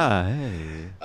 אה, 0.00 0.22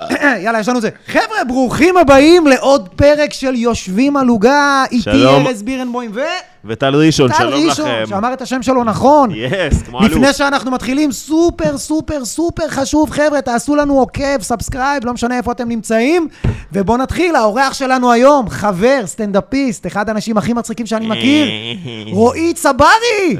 היי. 0.00 0.42
יאללה, 0.42 0.60
יש 0.60 0.68
לנו 0.68 0.80
זה. 0.80 0.88
חבר'ה, 1.06 1.44
ברוכים 1.48 1.96
הבאים 1.96 2.46
לעוד 2.46 2.88
פרק 2.88 3.32
של 3.32 3.54
יושבים 3.54 4.16
על 4.16 4.28
עוגה. 4.28 4.84
איתי. 4.90 5.10
ארז 5.10 5.62
בירנבוים 5.62 6.10
וטל 6.10 6.22
וטל 6.64 6.94
ראשון, 6.94 7.30
שלום 7.38 7.52
ראשון, 7.52 7.86
לכם. 7.86 8.04
שאמר 8.08 8.32
את 8.32 8.42
השם 8.42 8.62
שלו 8.62 8.84
נכון. 8.84 9.30
yes, 9.34 9.82
כמו 9.82 10.00
אלוף. 10.00 10.12
לפני 10.12 10.32
שאנחנו 10.32 10.70
מתחילים, 10.70 11.12
סופר 11.12 11.78
סופר 11.78 12.24
סופר 12.24 12.68
חשוב, 12.68 13.10
חבר'ה, 13.10 13.40
תעשו 13.40 13.76
לנו 13.76 13.98
עוקב, 13.98 14.42
subscribe, 14.42 15.06
לא 15.06 15.12
משנה 15.12 15.36
איפה 15.36 15.52
אתם 15.52 15.68
נמצאים. 15.68 16.28
ובואו 16.72 16.96
נתחיל, 16.96 17.36
האורח 17.36 17.72
שלנו 17.72 18.12
היום, 18.12 18.50
חבר, 18.50 19.00
סטנדאפיסט, 19.06 19.86
אחד 19.86 20.08
האנשים 20.08 20.36
הכי 20.36 20.52
מצחיקים 20.52 20.86
שאני 20.86 21.06
מכיר, 21.06 21.46
רועי 22.16 22.54
צברי! 22.54 23.36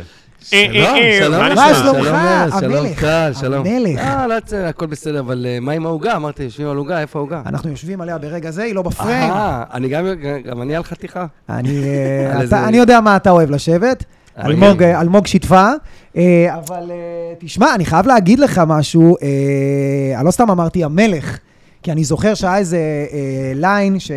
אה, 0.52 0.66
שלום, 0.72 0.96
שלום, 1.18 1.40
מה 1.40 1.48
לך, 1.48 1.58
מה? 1.58 1.74
שלומך? 1.80 2.61
שלום, 2.61 2.94
קהל, 2.94 3.32
שלום. 3.34 3.66
המלך. 3.66 3.98
אה, 4.00 4.26
לא 4.26 4.34
יוצא, 4.34 4.56
הכל 4.56 4.86
בסדר, 4.86 5.20
אבל 5.20 5.46
אה, 5.48 5.58
מה 5.61 5.72
עם 5.72 5.86
העוגה? 5.86 6.16
אמרתי, 6.16 6.43
יושבים 6.43 6.68
על 6.68 6.76
עוגה, 6.76 7.00
איפה 7.00 7.18
העוגה? 7.18 7.43
אנחנו 7.46 7.71
יושבים 7.71 8.00
עליה 8.00 8.18
ברגע 8.18 8.50
זה, 8.50 8.62
היא 8.62 8.75
לא 8.75 8.82
בפריים. 8.82 9.30
אה, 9.30 9.62
אני 9.75 9.88
גם, 9.88 10.04
גם 10.44 10.62
אני 10.62 10.76
על 10.76 10.85
חתיכה. 10.85 11.26
אני, 11.49 11.85
אה, 12.52 12.71
יודע 12.76 13.00
מה 13.00 13.16
אתה 13.16 13.30
אוהב 13.30 13.50
לשבת. 13.50 14.04
אלמוג. 14.44 14.82
אה, 14.82 15.00
שיתפה. 15.26 15.68
אה, 16.16 16.54
אבל 16.54 16.90
אה, 16.90 17.35
תשמע, 17.38 17.74
אני 17.74 17.85
חייב 17.85 18.07
להגיד 18.07 18.38
לך 18.38 18.63
משהו. 18.66 19.16
אה, 19.22 20.18
אני 20.18 20.26
לא 20.26 20.30
סתם 20.30 20.50
אמרתי 20.50 20.85
המלך, 20.85 21.38
כי 21.84 21.93
אני 21.93 22.04
זוכר 22.04 22.34
שהיה 22.34 22.56
איזה 22.56 22.76
אה, 23.12 23.52
ליין 23.54 23.98
של... 23.98 24.14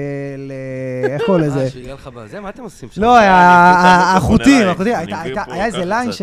אה, 1.08 1.14
איך 1.14 1.22
קוראים 1.26 1.44
לזה? 1.44 1.60
אה, 1.64 1.70
שיהיה 1.70 1.94
לך 1.94 2.08
בזה, 2.08 2.40
מה 2.40 2.50
אתם 2.50 2.64
עושים 2.64 2.90
שם? 2.92 3.02
לא, 3.02 3.18
החוטים. 3.20 4.68
החוטים. 4.68 4.94
היה 5.48 5.66
איזה 5.66 5.86
ליין. 5.86 6.12
ש... 6.12 6.22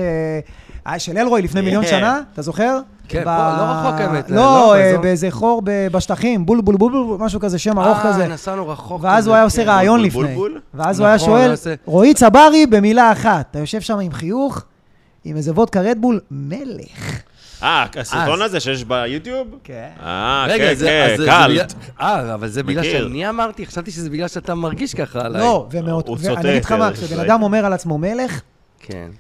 של 0.99 1.19
אלרועי 1.19 1.43
לפני 1.43 1.61
מיליון 1.61 1.85
כן. 1.85 1.91
שנה, 1.91 2.21
אתה 2.33 2.43
זוכר? 2.43 2.79
כן, 3.09 3.21
ב- 3.21 3.25
פה, 3.25 3.57
לא 3.57 3.63
רחוק 3.63 4.01
האמת, 4.01 4.31
לא, 4.31 4.37
לא, 4.37 4.75
אה. 4.77 4.99
באיזה 4.99 5.31
חור 5.31 5.63
ב- 5.65 5.89
בשטחים, 5.93 6.47
בול 6.47 6.61
בול 6.61 6.77
בול 6.77 6.93
בול, 6.93 7.19
משהו 7.21 7.41
כזה, 7.41 7.59
שם 7.59 7.79
ארוך 7.79 7.99
כזה. 8.03 8.23
אה, 8.23 8.29
נסענו 8.29 8.69
רחוק. 8.69 9.03
ואז 9.03 9.27
הוא 9.27 9.35
היה 9.35 9.45
עושה 9.45 9.63
כן. 9.63 9.69
רעיון 9.69 9.99
בול, 9.99 10.07
לפני. 10.07 10.35
בול, 10.35 10.51
בול. 10.53 10.61
ואז 10.75 11.01
הוא 11.01 11.07
היה 11.07 11.17
נכון, 11.17 11.29
שואל, 11.29 11.55
רועי 11.85 12.15
צברי 12.15 12.67
במילה 12.67 13.13
אחת. 13.13 13.47
אתה 13.51 13.59
יושב 13.59 13.81
שם 13.81 13.99
עם 13.99 14.13
חיוך, 14.13 14.63
עם 15.25 15.37
איזה 15.37 15.53
וודקה 15.53 15.81
רדבול, 15.81 16.21
מלך. 16.31 17.21
אה, 17.65 17.87
הסרטון 18.01 18.43
הזה 18.43 18.61
שיש 18.61 18.85
ביוטיוב? 18.85 19.49
כן. 19.65 19.89
אה, 20.03 20.47
כן, 20.49 20.59
כן, 20.59 20.71
אז 20.71 20.79
זה- 20.79 21.15
זה 21.19 21.27
קל. 21.27 21.49
בגלל- 21.53 21.67
אה, 22.01 22.35
אבל 22.35 22.49
זה 22.49 22.63
בגלל. 22.63 22.83
שאני 22.85 23.29
אמרתי, 23.29 23.67
חשבתי 23.67 23.91
שזה 23.91 24.11
בגלל 24.11 24.29
שאתה 24.29 24.55
מרגיש 24.55 24.95
ככה 24.95 25.21
עליי. 25.27 25.41
לא, 25.43 25.67
הוא 26.07 26.19
ואני 26.23 26.51
אגיד 26.51 26.65
לך 26.65 26.73
מה, 26.73 26.89
אה, 26.89 26.93
כשבן. 26.93 27.21
אדם 27.21 27.43
אומר 27.43 27.67
על 27.67 27.73
עצמו 27.73 27.99
מלך, 27.99 28.41
כן. 28.81 29.11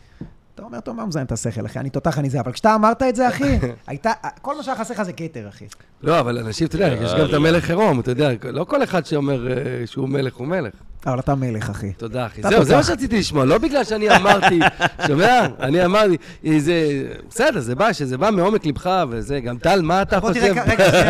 אתה 0.54 0.62
אומר, 0.62 0.80
טוב, 0.80 0.96
מה 0.96 1.06
מזיין 1.06 1.26
את 1.26 1.32
השכל, 1.32 1.66
אחי? 1.66 1.78
אני 1.78 1.90
תותח, 1.90 2.18
אני 2.18 2.30
זה. 2.30 2.40
אבל 2.40 2.52
כשאתה 2.52 2.74
אמרת 2.74 3.02
את 3.02 3.16
זה, 3.16 3.28
אחי, 3.28 3.58
הייתה, 3.86 4.10
כל 4.42 4.56
מה 4.56 4.62
שהיה 4.62 4.76
חסר 4.78 4.94
לך 4.94 5.02
זה 5.02 5.12
כתר, 5.12 5.48
אחי. 5.48 5.64
לא, 6.02 6.20
אבל 6.20 6.38
אנשים, 6.38 6.66
אתה 6.66 6.76
יודע, 6.76 6.86
יש 7.04 7.12
גם 7.20 7.28
את 7.28 7.34
המלך 7.34 7.68
עירום, 7.70 8.00
אתה 8.00 8.10
יודע, 8.10 8.28
לא 8.52 8.64
כל 8.64 8.82
אחד 8.82 9.06
שאומר 9.06 9.48
אה, 9.48 9.54
שהוא 9.86 10.08
מלך 10.08 10.34
הוא 10.34 10.46
מלך. 10.46 10.72
אבל 11.06 11.18
אתה 11.18 11.34
מלך, 11.34 11.70
אחי. 11.70 11.92
תודה, 11.92 12.26
אחי. 12.26 12.42
זהו, 12.42 12.64
זה. 12.64 12.76
מה 12.76 12.82
שרציתי 12.82 13.18
לשמוע, 13.18 13.44
לא 13.44 13.58
בגלל 13.58 13.84
שאני 13.84 14.16
אמרתי, 14.16 14.60
שומע? 15.06 15.46
אני 15.60 15.84
אמרתי, 15.84 16.16
אה, 16.46 16.58
זה... 16.58 16.74
בסדר, 17.30 17.60
זה 17.60 17.74
בא, 17.74 17.92
שזה 17.92 18.18
בא 18.18 18.30
מעומק 18.30 18.66
לבך, 18.66 19.04
וזה, 19.10 19.40
גם 19.40 19.58
טל, 19.58 19.82
מה 19.82 20.02
אתה 20.02 20.20
חושב? 20.20 20.54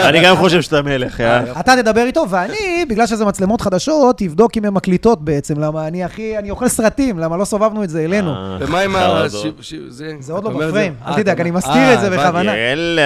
אני 0.08 0.24
גם 0.24 0.36
חושב 0.36 0.62
שאתה 0.62 0.82
מלך, 0.82 1.20
אה? 1.20 1.60
אתה 1.60 1.72
תדבר 1.82 2.00
איתו, 2.02 2.24
ואני, 2.30 2.84
בגלל 2.88 3.06
שזה 3.06 3.24
מצלמות 3.24 3.60
חדשות, 3.60 4.18
תבדוק 4.18 4.56
אם 4.56 4.64
הן 4.64 4.72
מקליטות 4.74 5.24
בעצם, 5.24 5.60
למה 5.60 5.86
אני, 5.88 6.06
אחי, 6.06 6.38
אני 6.38 6.50
אוכל 6.50 6.68
סרטים, 6.68 7.18
למה 7.18 7.36
לא 7.36 7.44
סובבנו 7.44 7.84
את 7.84 7.90
זה 7.90 8.04
אלינו. 8.04 8.30
אה, 8.34 8.56
ומה 8.60 8.80
עם 8.80 8.96
ה... 8.96 9.26
ש- 9.60 9.74
זה 9.88 10.12
זה 10.20 10.32
עוד 10.32 10.44
לא 10.44 10.50
בפריים, 10.50 10.94
אה, 11.06 11.10
אל 11.16 11.22
תדאג, 11.22 11.40
אני 11.40 11.50
מסתיר 11.50 11.72
אה, 11.72 11.94
את 11.94 12.00
זה. 12.00 12.10
בכוונה. 12.10 12.56
יאללה, 12.56 13.02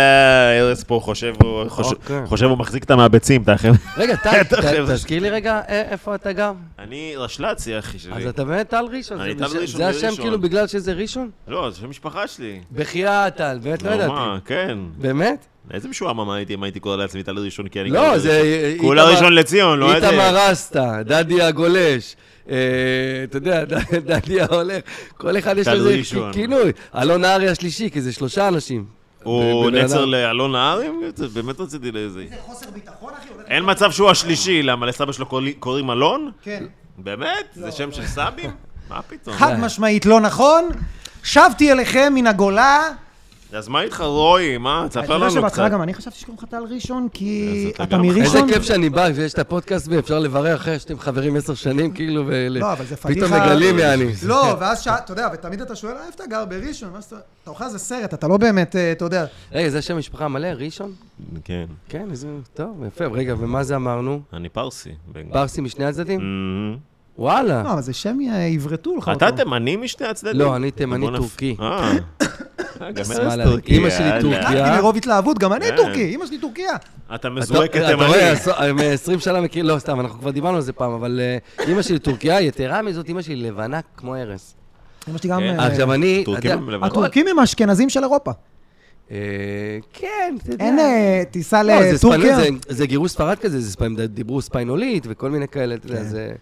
ארז 0.61 0.85
פה 0.85 1.01
חושב, 1.03 1.35
הוא 1.43 1.65
אוקיי. 1.79 2.47
הוא 2.49 2.59
מחזיק 2.59 2.85
את 2.85 2.91
המהביצים, 2.91 3.43
אתה 3.43 3.55
אחר. 3.55 3.73
רגע, 3.97 4.17
טל. 4.17 4.43
תזכיר 4.87 5.23
לי 5.23 5.31
רגע 5.31 5.61
אה, 5.69 5.83
איפה 5.91 6.15
אתה 6.15 6.33
גר. 6.33 6.53
אני 6.79 7.15
רשל"צי, 7.17 7.79
אחי 7.79 7.99
שלי. 7.99 8.13
אז 8.13 8.27
אתה 8.27 8.45
באמת 8.45 8.69
טל 8.69 8.85
ראשון. 8.93 9.21
אני 9.21 9.35
טל 9.35 9.45
ראשון 9.45 9.67
זה 9.67 9.89
השם. 9.89 10.17
כאילו 10.17 10.41
בגלל 10.41 10.67
שזה 10.67 10.93
ראשון? 10.93 11.31
לא, 11.49 11.71
זה 11.71 11.77
שם 11.81 11.91
משפחה 11.91 12.27
שלי. 12.27 12.61
בחייאת, 12.73 13.37
טל, 13.37 13.59
באמת 13.63 13.83
לא 13.83 13.91
ידעתי. 13.91 14.13
מה, 14.13 14.39
כן. 14.45 14.79
באמת? 14.97 15.47
איזה 15.71 15.89
משועמם 15.89 16.31
הייתי 16.31 16.55
אם 16.55 16.63
הייתי 16.63 16.81
קורא 16.81 16.97
לעצמי 16.97 17.23
טל 17.23 17.39
ראשון, 17.39 17.69
כי 17.69 17.81
אני... 17.81 17.91
לא, 17.91 18.19
זה... 18.19 18.75
כולה 18.81 19.05
ראשון 19.05 19.33
לציון, 19.35 19.79
לא 19.79 19.95
איזה... 19.95 20.11
איתמר 20.11 20.37
רסטה, 20.37 21.03
דדי 21.03 21.43
הגולש. 21.43 22.17
אה, 22.51 22.57
אתה 23.25 23.37
יודע, 23.37 23.65
דדי 24.07 24.41
ההולך, 24.41 24.83
כל 25.17 25.39
אחד 25.39 25.59
יש 25.59 25.69
לו 25.69 25.91
איזה. 25.91 26.21
כינוי. 26.33 26.73
אלון 26.95 27.21
נהרי 27.21 27.49
השלישי, 27.49 27.91
כי 27.91 28.01
זה 28.01 28.13
שלושה 28.13 28.49
אנשים. 28.49 28.98
הוא 29.31 29.71
נצר. 29.71 30.05
לאלון 30.05 30.53
נהרי? 30.53 30.89
באמת 31.35 31.61
רציתי 31.61 31.93
לאיזה... 31.93 32.25
זה 32.31 32.37
חוסר 32.41 32.71
ביטחון, 32.71 33.13
אחי? 33.19 33.29
אין 33.47 33.63
מצב 33.71 33.91
שהוא 33.91 34.11
השלישי, 34.11 34.63
למה 34.63 34.87
לסבא 34.87 35.13
שלו 35.13 35.27
קוראים- 35.27 35.53
קוראים 35.59 35.91
אלון? 35.91 36.31
כן. 36.43 36.65
באמת? 36.99 37.47
זה 37.55 37.73
שם 37.73 37.93
של 37.93 38.07
סבים? 38.07 38.51
מה 38.91 39.03
פתאום? 39.03 39.37
חד 39.37 39.59
משמעית 39.61 40.07
לא 40.07 40.21
נכון. 40.21 40.69
שבתי 41.23 41.73
אליכם 41.73 42.13
מן 42.15 42.27
הגולה. 42.27 42.83
אז 43.53 43.69
מה 43.69 43.83
איתך 43.83 44.01
רועי? 44.01 44.59
מה? 44.59 44.81
אתה 44.81 44.89
תספר 44.89 45.13
יודע 45.13 45.17
לנו 45.25 45.31
שבהתחלה 45.31 45.65
קצת. 45.67 45.75
גם 45.75 45.83
אני 45.83 45.95
חשבתי 45.95 46.19
שקוראים 46.19 46.39
לך 46.39 46.51
טל 46.51 46.63
ראשון, 46.71 47.09
כי 47.13 47.49
אז 47.69 47.75
אתה 47.75 47.85
גם 47.97 48.05
איזה 48.05 48.19
מראשון. 48.21 48.49
כיף 48.53 48.63
שאני 48.63 48.91
בא 48.91 49.09
ויש 49.15 49.33
את 49.35 49.39
הפודקאסט 49.39 49.89
ואפשר 49.91 50.19
לברר 50.19 50.55
אחרי 50.57 50.79
שאתם 50.79 50.99
חברים 50.99 51.37
עשר 51.37 51.55
שנים, 51.55 51.91
כאילו, 51.93 52.25
לא, 52.51 52.73
אבל 52.73 52.85
זה 52.85 52.95
ופתאום 52.95 53.15
פדיחה- 53.15 53.47
מגלים 53.47 53.79
יעני. 53.79 54.13
לא, 54.27 54.57
ואז 54.61 54.81
שעה, 54.83 54.99
אתה 54.99 55.13
יודע, 55.13 55.29
ותמיד 55.35 55.61
אתה 55.61 55.77
שואל, 55.77 55.93
"אה, 55.97 56.07
איפה 56.07 56.15
אתה 56.15 56.27
גר 56.27 56.45
בראשון? 56.45 56.89
אתה 57.09 57.17
אוכל 57.51 57.65
איזה 57.65 57.79
סרט, 57.79 58.15
אתה 58.15 58.29
לא 58.29 58.37
באמת, 58.37 58.77
אה, 58.77 58.93
אתה 58.93 59.05
יודע. 59.05 59.25
רגע, 59.53 59.69
זה 59.69 59.83
שם 59.83 59.99
משפחה 59.99 60.29
מלא? 60.29 60.47
ראשון? 60.47 60.93
כן, 61.45 61.65
כן, 61.89 62.07
איזה... 62.11 62.29
טוב, 62.55 62.83
יפה. 62.87 63.05
רגע, 63.07 63.35
ומה 63.39 63.65
זה 63.65 63.77
אמרנו? 63.77 64.21
אני 64.33 64.49
פרסי. 64.49 64.91
פרסי 65.33 65.61
משני 65.61 65.85
הצדדים? 65.85 66.21
וואלה. 67.19 67.63
לא, 67.63 67.73
אבל 67.73 67.81
זה 67.83 67.93
שם 67.93 68.19
אה, 68.31 68.45
עברתו 68.47 68.97
לך 68.97 69.11
אתה 69.17 69.27
אותו. 69.27 69.37
תימני 69.37 69.77
משני 69.77 70.07
הצדדים? 70.07 70.41
לא, 70.41 70.57
אני 70.57 70.71
תימני 70.71 71.07
טורקי. 71.17 71.57
אה. 71.61 71.93
אה. 72.23 72.89
אמא 72.91 73.05
שלי 73.05 73.25
יאללה. 73.25 73.45
טורקיה. 74.21 74.43
קראתי 74.43 74.79
מרוב 74.79 74.97
התלהבות, 74.97 75.39
גם 75.39 75.53
אני. 75.53 75.67
טורקי, 75.77 76.15
אמא 76.15 76.27
שלי 76.27 76.39
טורקיה. 76.39 76.73
אתה 77.15 77.31
מזוהה 77.31 77.65
אתה 77.65 77.79
אתה 77.79 77.95
רואה, 77.95 78.09
כתימני. 78.09 78.29
עשו- 78.31 78.51
אה, 78.51 78.73
מ-20 78.73 79.21
שנה 79.21 79.41
מכיר, 79.41 79.65
לא, 79.65 79.79
סתם, 79.79 80.01
אנחנו 80.01 80.21
כבר 80.21 80.31
דיברנו 80.31 80.57
על 80.57 80.63
זה 80.63 80.73
פעם, 80.73 80.93
אבל 80.93 81.21
אה, 81.23 81.65
אימא 81.67 81.83
שלי 81.83 81.99
טורקיה, 81.99 82.41
יתרה 82.41 82.83
מזאת, 82.83 83.09
אימא 83.09 83.23
שלי 83.23 83.37
לבנה 83.37 83.81
כמו 83.97 84.17
ארס. 84.17 84.55
אמא 85.09 85.19
שלי 85.19 85.31
גם... 85.31 85.41
כן. 85.41 85.61
אה, 85.61 85.67
עכשיו 85.67 85.93
אני... 85.95 86.23
טורקים 86.25 86.51
אתה- 86.51 86.59
הם 86.59 86.71
לבנות. 86.71 86.93
הטורקים 86.93 87.27
הם 87.29 87.39
האשכנזים 87.39 87.89
של 87.89 88.01
אירופה. 88.03 88.31
אה, 89.11 89.17
כן, 89.93 90.35
אתה 90.43 90.53
יודע. 90.53 90.65
אין 90.65 90.79
אה, 90.79 91.23
טיסה 91.31 91.63
לא, 91.63 91.83
זה 91.83 91.93
לטורקיה. 91.93 92.39
זה- 92.69 92.87
גירוש 92.87 93.11
ספרד 93.13 93.39
כזה, 93.39 93.61
זה 93.61 93.77
דיברו 94.09 94.43
ספיינולית 94.43 95.07
וכל 95.09 95.31
מיני 95.31 95.49
כאלה, 95.49 95.75
אתה 95.75 95.87
יודע, 95.87 95.99
כן. 95.99 96.09
זה... 96.09 96.33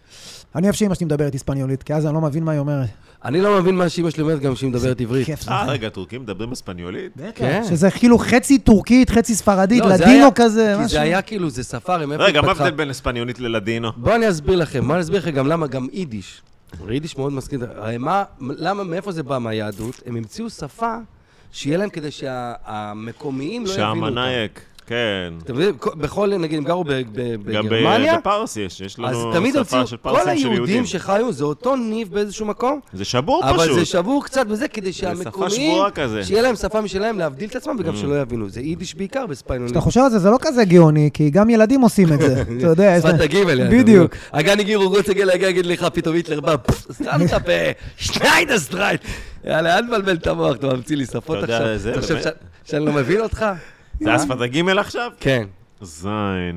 אני 0.55 0.67
אוהב 0.67 0.75
שאמא 0.75 0.95
שלי 0.95 1.07
מדברת 1.07 1.33
היספניולית, 1.33 1.83
כי 1.83 1.95
אז 1.95 2.07
אני 2.07 2.15
לא 2.15 2.21
מבין 2.21 2.45
מה 2.45 2.53
היא 2.53 2.59
אומרת. 2.61 2.89
אני 3.25 3.41
לא 3.41 3.61
מבין 3.61 3.77
מה 3.77 3.89
שאימא 3.89 4.11
שלי 4.11 4.23
אומרת 4.23 4.41
גם 4.41 4.55
כשהיא 4.55 4.71
מדברת 4.71 5.01
עברית. 5.01 5.29
אה, 5.49 5.65
רגע, 5.67 5.89
טורקים 5.89 6.23
מדברים 6.23 6.51
בספניולית? 6.51 7.13
בטח, 7.17 7.31
כן. 7.35 7.63
שזה 7.69 7.91
כאילו 7.91 8.19
חצי 8.19 8.59
טורקית, 8.59 9.11
חצי 9.11 9.35
ספרדית, 9.35 9.81
לא, 9.85 9.89
לדינו 9.89 10.29
כזה, 10.35 10.73
כי 10.77 10.85
משהו. 10.85 10.89
זה 10.89 11.01
היה 11.01 11.23
כאילו, 11.23 11.51
זה 11.51 11.65
ספארי, 11.65 12.07
מאיפה 12.07 12.25
רגע, 12.25 12.41
מה? 12.43 12.49
ההבדל 12.49 12.71
בין 12.71 12.91
הספניולית 12.91 13.39
ללדינו? 13.41 13.89
בואו 13.97 14.15
אני 14.17 14.31
אסביר 14.31 14.57
לכם, 14.57 14.81
בואו 14.81 14.95
אני 14.95 15.03
אסביר 15.03 15.19
לכם 15.19 15.31
גם 15.31 15.47
למה 15.47 15.67
גם 15.67 15.89
יידיש. 15.93 16.43
יידיש 16.89 17.19
מאוד 17.19 17.33
מזכיר, 17.33 17.67
הרי 17.77 17.99
מה, 17.99 18.25
למה, 18.41 18.85
מאיפה 18.85 19.13
זה 19.13 19.23
בא 19.23 19.39
מהיהדות? 19.39 20.03
הם 20.07 20.17
המציאו 20.17 20.51
שפה 20.51 20.95
שיהיה 21.57 21.79
להם 21.79 21.91
כדי 21.91 22.11
שהמקומיים 22.11 23.67
לא 23.67 23.71
יבינו 23.73 23.89
אותה. 23.89 23.97
שהמנאייק, 24.07 24.61
כן. 24.87 24.95
אתה 25.45 25.53
מבין? 25.53 25.73
כל- 25.79 25.91
בכל, 25.97 26.37
נגיד, 26.39 26.59
הם 26.59 26.65
גרו 26.65 26.85
ב- 26.85 26.93
ב- 26.93 27.53
גם 27.53 27.67
בגרמניה, 27.69 28.17
בפרס 28.19 28.57
יש, 28.57 28.81
יש 28.81 28.93
אז 28.93 29.17
לנו 29.17 29.33
תמיד 29.33 29.55
שפה 29.55 29.87
של 29.87 29.97
כל 29.97 30.09
פרסים 30.09 30.25
של 30.39 30.43
יהודים. 30.43 30.53
היהודים 30.53 30.87
שחיו, 30.87 31.33
זה 31.33 31.45
אותו 31.45 31.77
ניב 31.77 32.09
באיזשהו 32.13 32.47
מקום, 32.47 32.81
זה 32.93 33.05
שבור 33.05 33.51
אבל 33.51 33.59
זה 33.59 33.73
פשוט. 33.75 33.87
שבור 33.87 34.25
קצת 34.25 34.47
בזה, 34.47 34.69
כדי 34.69 34.93
שפה 34.93 35.01
שהמקומיים, 35.07 35.51
שבורה 35.73 35.91
כזה. 35.91 36.25
שיהיה 36.25 36.43
להם 36.43 36.57
שפה 36.57 36.81
משלהם, 36.81 37.19
להבדיל 37.19 37.49
את 37.51 37.57
עצמם, 37.57 37.77
וגם 37.79 37.95
Mm. 37.95 37.97
שלא 37.97 38.21
יבינו. 38.21 38.49
זה 38.49 38.61
יידיש 38.61 38.95
בעיקר 38.95 39.27
בספיינולית. 39.27 39.71
כשאתה 39.73 39.85
חושב 39.85 40.01
על 40.01 40.11
זה, 40.11 40.19
זה 40.19 40.31
לא 40.31 40.37
כזה 40.41 40.65
גאוני, 40.65 41.11
כי 41.15 41.31
גם 41.31 41.51
ילדים 41.51 41.81
עושים 41.81 42.13
את 42.13 42.21
זה. 42.21 42.43
אתה 42.59 42.67
יודע, 42.67 43.01
שפת 43.01 43.19
זה- 43.19 43.25
הגימל. 43.25 43.69
בדיוק. 43.71 44.15
אגן 44.33 44.61
הגירו 44.61 44.89
רוצגל, 44.89 45.31
אגן 45.31 45.49
יגיד 45.49 45.67
לך, 45.67 45.87
פתאום 45.93 46.15
היטלר 46.17 46.41
בא, 46.41 46.55
סתם 46.93 47.21
סטרייט. 48.59 49.01
יאללה, 49.45 49.79
אל 49.79 49.87
תבלבל 49.87 50.15
את 50.15 50.27
המוח, 50.27 50.57
אתה 50.57 50.67
ממציא 50.67 50.97
לי 50.97 51.07
שפות 51.07 51.37
אתה 51.37 51.45
יודע, 51.45 51.57
עכשיו. 51.57 51.79
זה 51.79 51.91
אתה 51.93 52.01
חושב 52.01 52.17
שאני 52.65 52.87
לא 52.87 52.93
מבין 52.93 53.21
אותך? 53.21 53.47
זה 54.01 54.15
השפת 54.15 54.41
הגימל 54.41 54.79
עכשיו? 54.79 55.11
כן. 55.21 55.45
זין. 55.83 56.11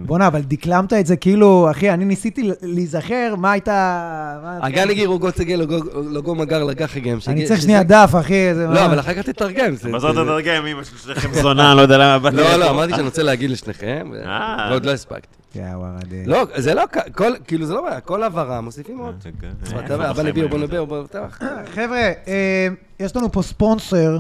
בואנה, 0.06 0.28
אבל 0.28 0.42
דקלמת 0.42 0.94
את 0.94 1.06
זה 1.06 1.16
כאילו, 1.16 1.68
אחי, 1.72 1.90
אני 1.92 2.06
ניסיתי 2.06 2.52
להיזכר 2.62 3.34
מה 3.38 3.52
הייתה... 3.52 4.38
אגן 4.62 4.90
הגירו 4.90 5.18
רוצגל, 5.18 5.66
לוגו 5.96 6.36
מגר 6.36 6.64
לגח 6.64 6.98
הגם. 6.98 7.18
אני 7.28 7.46
צריך 7.46 7.62
שנייה 7.62 7.84
דף, 7.84 8.12
אחי. 8.20 8.54
זה 8.56 8.68
לא, 8.68 8.86
אבל 8.86 9.00
אחר 9.00 9.14
כך 9.14 9.20
תתרגם. 9.30 9.76
זה- 9.76 9.90
מה 9.90 10.00
זאת 10.00 10.16
זה- 10.16 10.22
תתרגם, 10.24 10.66
אמא 10.66 10.84
של 10.84 10.98
שניכם 10.98 11.34
זונה, 11.34 11.76
לא 11.76 11.82
יודע 11.82 11.98
למה 11.98 12.20
באתי 12.20 12.36
לא. 12.36 12.56
לא, 12.56 12.70
אמרתי 12.70 12.92
שאני 12.92 13.04
רוצה 13.04 13.24
להגיד 13.24 13.50
לשניכם, 13.50 14.12
אה. 14.26 14.68
ועוד 14.72 14.86
לא 14.86 14.92
הספקתי. 14.92 15.28
יא 15.56 15.62
וואלה, 15.76 15.98
די. 16.10 16.26
לא, 16.26 16.44
זה 16.56 16.74
לא, 16.74 16.84
כל- 17.16 17.34
כאילו 17.48 17.66
זה 17.66 17.74
לא 17.74 17.82
בעיה, 17.82 18.00
כל 18.00 18.24
הבהרה 18.24 18.62
מוסיפים 18.62 18.98
עוד. 18.98 19.16
אה, 19.44 19.82
יודע, 19.94 20.10
אבא 20.10 20.22
לביאו, 20.24 20.50
בוא 20.50 20.58
נביאו, 20.60 20.88
בוא 20.88 21.04
נפתח. 21.04 21.40
חבר'ה, 21.74 21.98
אה, 22.28 22.68
יש 23.00 23.16
לנו 23.16 23.32
פה 23.32 23.42
ספונסר. 23.42 24.18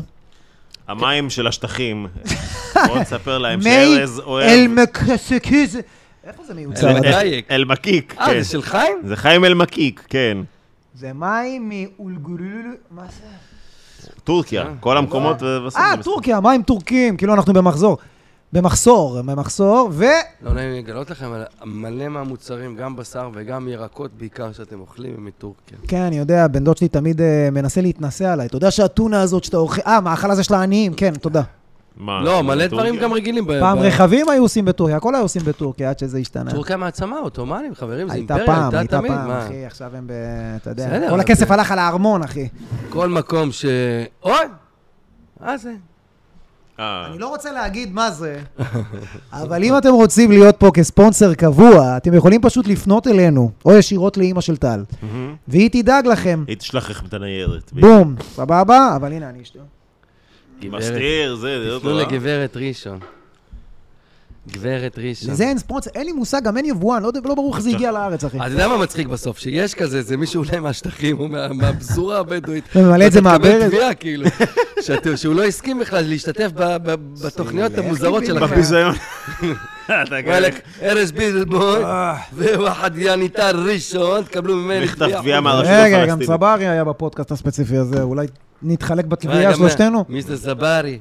המים 0.89 1.29
של 1.29 1.47
השטחים. 1.47 2.07
בוא 2.87 2.99
נספר 2.99 3.37
להם 3.37 3.59
מי 3.59 3.63
שארז 3.65 4.19
אוהב... 4.19 4.49
אל-מקסקיז. 4.49 5.77
איפה 6.23 6.43
זה 6.43 6.53
מיוצר? 6.53 6.89
אל- 6.89 6.95
אל- 6.95 7.05
אל- 7.05 7.11
דייק. 7.11 7.51
אל-מקיק, 7.51 8.15
אה, 8.19 8.25
כן. 8.25 8.41
זה 8.41 8.49
של 8.49 8.61
חיים? 8.61 8.97
זה 9.05 9.15
חיים 9.15 9.45
אל-מקיק, 9.45 10.03
כן. 10.09 10.37
זה 10.95 11.13
מים 11.13 11.69
מאולגולולו, 11.69 12.69
מה 12.91 13.01
זה? 13.03 13.27
טורקיה, 14.23 14.61
אה, 14.61 14.67
כל 14.79 14.97
המקומות... 14.97 15.43
אה, 15.43 15.61
ובסוף 15.61 15.81
זה 15.97 16.03
טורקיה, 16.03 16.39
מים 16.39 16.63
טורקים, 16.63 17.17
כאילו 17.17 17.33
אנחנו 17.33 17.53
במחזור. 17.53 17.97
במחסור, 18.53 19.21
במחסור, 19.21 19.89
ו... 19.91 20.05
לא 20.41 20.53
נעים 20.53 20.71
לי 20.71 20.77
לגלות 20.81 21.09
לכם, 21.09 21.25
אבל 21.25 21.43
מלא 21.65 22.07
מהמוצרים, 22.07 22.75
גם 22.75 22.95
בשר 22.95 23.29
וגם 23.33 23.67
ירקות 23.67 24.11
בעיקר 24.17 24.51
שאתם 24.51 24.79
אוכלים, 24.79 25.13
הם 25.17 25.25
מטורקיה. 25.25 25.77
כן, 25.87 26.01
אני 26.01 26.17
יודע, 26.17 26.47
בן 26.47 26.63
דוד 26.63 26.77
שלי 26.77 26.87
תמיד 26.87 27.21
אה, 27.21 27.49
מנסה 27.51 27.81
להתנסה 27.81 28.33
עליי. 28.33 28.45
אתה 28.47 28.57
יודע 28.57 28.71
שהטונה 28.71 29.21
הזאת 29.21 29.43
שאתה 29.43 29.57
אוכל... 29.57 29.81
אה, 29.87 30.01
מאכל 30.01 30.31
הזה 30.31 30.43
של 30.43 30.53
העניים, 30.53 30.93
כן, 30.93 31.13
תודה. 31.15 31.41
מה, 31.97 32.21
לא, 32.21 32.43
מלא? 32.43 32.67
דברים 32.67 32.97
גם 32.97 33.13
רגילים. 33.13 33.45
פעם 33.59 33.79
רכבים 33.79 34.29
היו 34.29 34.41
עושים 34.41 34.65
בטורקיה, 34.65 34.97
הכל 34.97 35.15
היו 35.15 35.23
עושים 35.23 35.41
בטורקיה 35.41 35.89
עד 35.89 35.99
שזה 35.99 36.17
השתנה. 36.17 36.51
טורקיה 36.51 36.77
מעצמה, 36.77 37.19
עות'מאנים, 37.19 37.75
חברים, 37.75 38.07
זה 38.07 38.13
הייתה 38.13 38.35
אימפריה, 38.35 38.55
פעם, 38.55 38.63
הייתה 38.63 38.79
הייתה 38.79 38.97
תמיד, 38.97 39.11
פעם, 39.11 39.27
מה? 39.27 39.45
אחי, 39.45 39.65
עכשיו 39.65 39.95
הם 39.95 40.07
ב... 40.07 40.11
אתה 40.55 40.69
יודע, 40.69 41.09
כל 41.09 41.19
הכסף 41.19 41.51
הלך 41.51 41.71
על 41.71 41.79
הארמון, 41.79 42.23
אחי. 42.23 42.47
כל 42.89 43.09
מקום 43.09 43.51
ש... 43.51 43.65
אוי! 44.23 44.33
מה 45.39 45.57
זה? 45.57 45.73
אה, 46.79 47.07
אני 47.07 47.17
לא 47.17 47.27
רוצה 47.27 47.51
להגיד 47.51 47.93
מה 47.93 48.11
זה, 48.11 48.39
אבל 49.33 49.63
אם 49.63 49.77
אתם 49.77 49.93
רוצים 49.93 50.31
להיות 50.31 50.55
פה 50.57 50.71
כספונסר 50.73 51.33
קבוע, 51.33 51.97
אתם 51.97 52.13
יכולים 52.13 52.41
פשוט 52.41 52.67
לפנות 52.67 53.07
אלינו, 53.07 53.51
או 53.65 53.77
ישירות 53.77 54.17
לאימא 54.17 54.41
של 54.41 54.57
טל. 54.57 54.83
והיא 55.47 55.69
תדאג 55.69 56.07
לכם. 56.07 56.43
היא 56.47 56.57
תשלח 56.57 56.89
לכם 56.89 57.05
את 57.05 57.13
הניירת. 57.13 57.73
בום, 57.73 58.15
סבבה? 58.35 58.95
אבל 58.95 59.13
הנה, 59.13 59.29
אני. 59.29 59.39
גברת, 60.61 60.81
מסתיר, 60.81 61.35
זה, 61.35 61.63
זה 61.63 61.69
לא 61.69 61.79
תפנו 61.79 61.89
טוב. 61.89 61.99
לגברת 61.99 62.57
ראשון. 62.57 62.99
גברת 64.47 64.99
ראשון. 64.99 65.31
לזה 65.31 65.43
אין 65.43 65.57
ספונסר, 65.57 65.89
אין 65.95 66.05
לי 66.05 66.11
מושג, 66.11 66.41
גם 66.43 66.57
אין 66.57 66.65
יבואן, 66.65 67.03
לא 67.03 67.11
לא 67.25 67.35
ברור 67.35 67.53
איך 67.53 67.61
זה 67.63 67.69
הגיע 67.69 67.91
לארץ, 67.91 68.23
אחי. 68.23 68.37
אתה 68.37 68.47
יודע 68.47 68.67
מה 68.67 68.77
מצחיק 68.77 69.07
בסוף? 69.07 69.37
שיש 69.39 69.73
כזה, 69.75 70.01
זה 70.01 70.17
מישהו 70.17 70.43
אולי 70.43 70.59
מהשטחים, 70.59 71.17
הוא 71.17 71.29
מה- 71.29 71.47
מהפזורה 71.53 72.19
הבדואית. 72.19 72.63
וממלא 72.75 73.07
את 73.07 73.11
זה 73.11 73.19
ואתה 73.23 73.37
תקבל 73.37 73.51
מהברז. 73.53 73.71
תביעה, 73.71 73.93
כאילו. 73.93 74.25
שהוא 75.15 75.35
לא 75.35 75.43
הסכים 75.43 75.79
בכלל 75.79 76.05
להשתתף 76.07 76.49
ב- 76.55 76.77
ב- 76.91 76.95
בתוכניות 77.25 77.77
המוזרות 77.77 78.25
שלכם. 78.25 78.45
בביזיון. 78.47 78.95
אתה 79.85 80.15
וואלק, 80.25 80.61
ארז 80.81 81.11
בילבון, 81.11 81.83
אה. 81.85 82.15
וואחד 82.57 82.91
יניתר 82.97 83.63
ראשון, 83.65 84.21
תקבלו 84.23 84.55
ממני 84.55 84.83
מכתב 84.85 85.09
תביעה 85.19 85.41
מהרשות 85.41 85.71
רגע, 85.73 85.97
גם 85.97 86.03
הפלסטינית. 86.13 86.27
צברי 86.39 86.67
היה 86.67 86.83
בפודקאסט 86.83 87.31
הספציפי 87.31 87.77
הזה, 87.77 88.01
אולי 88.01 88.27
נתחלק 88.63 89.05
בתביעה 89.05 89.55
שלושתנו? 89.55 90.05
מיסטר 90.09 90.37
סברי. 90.37 90.99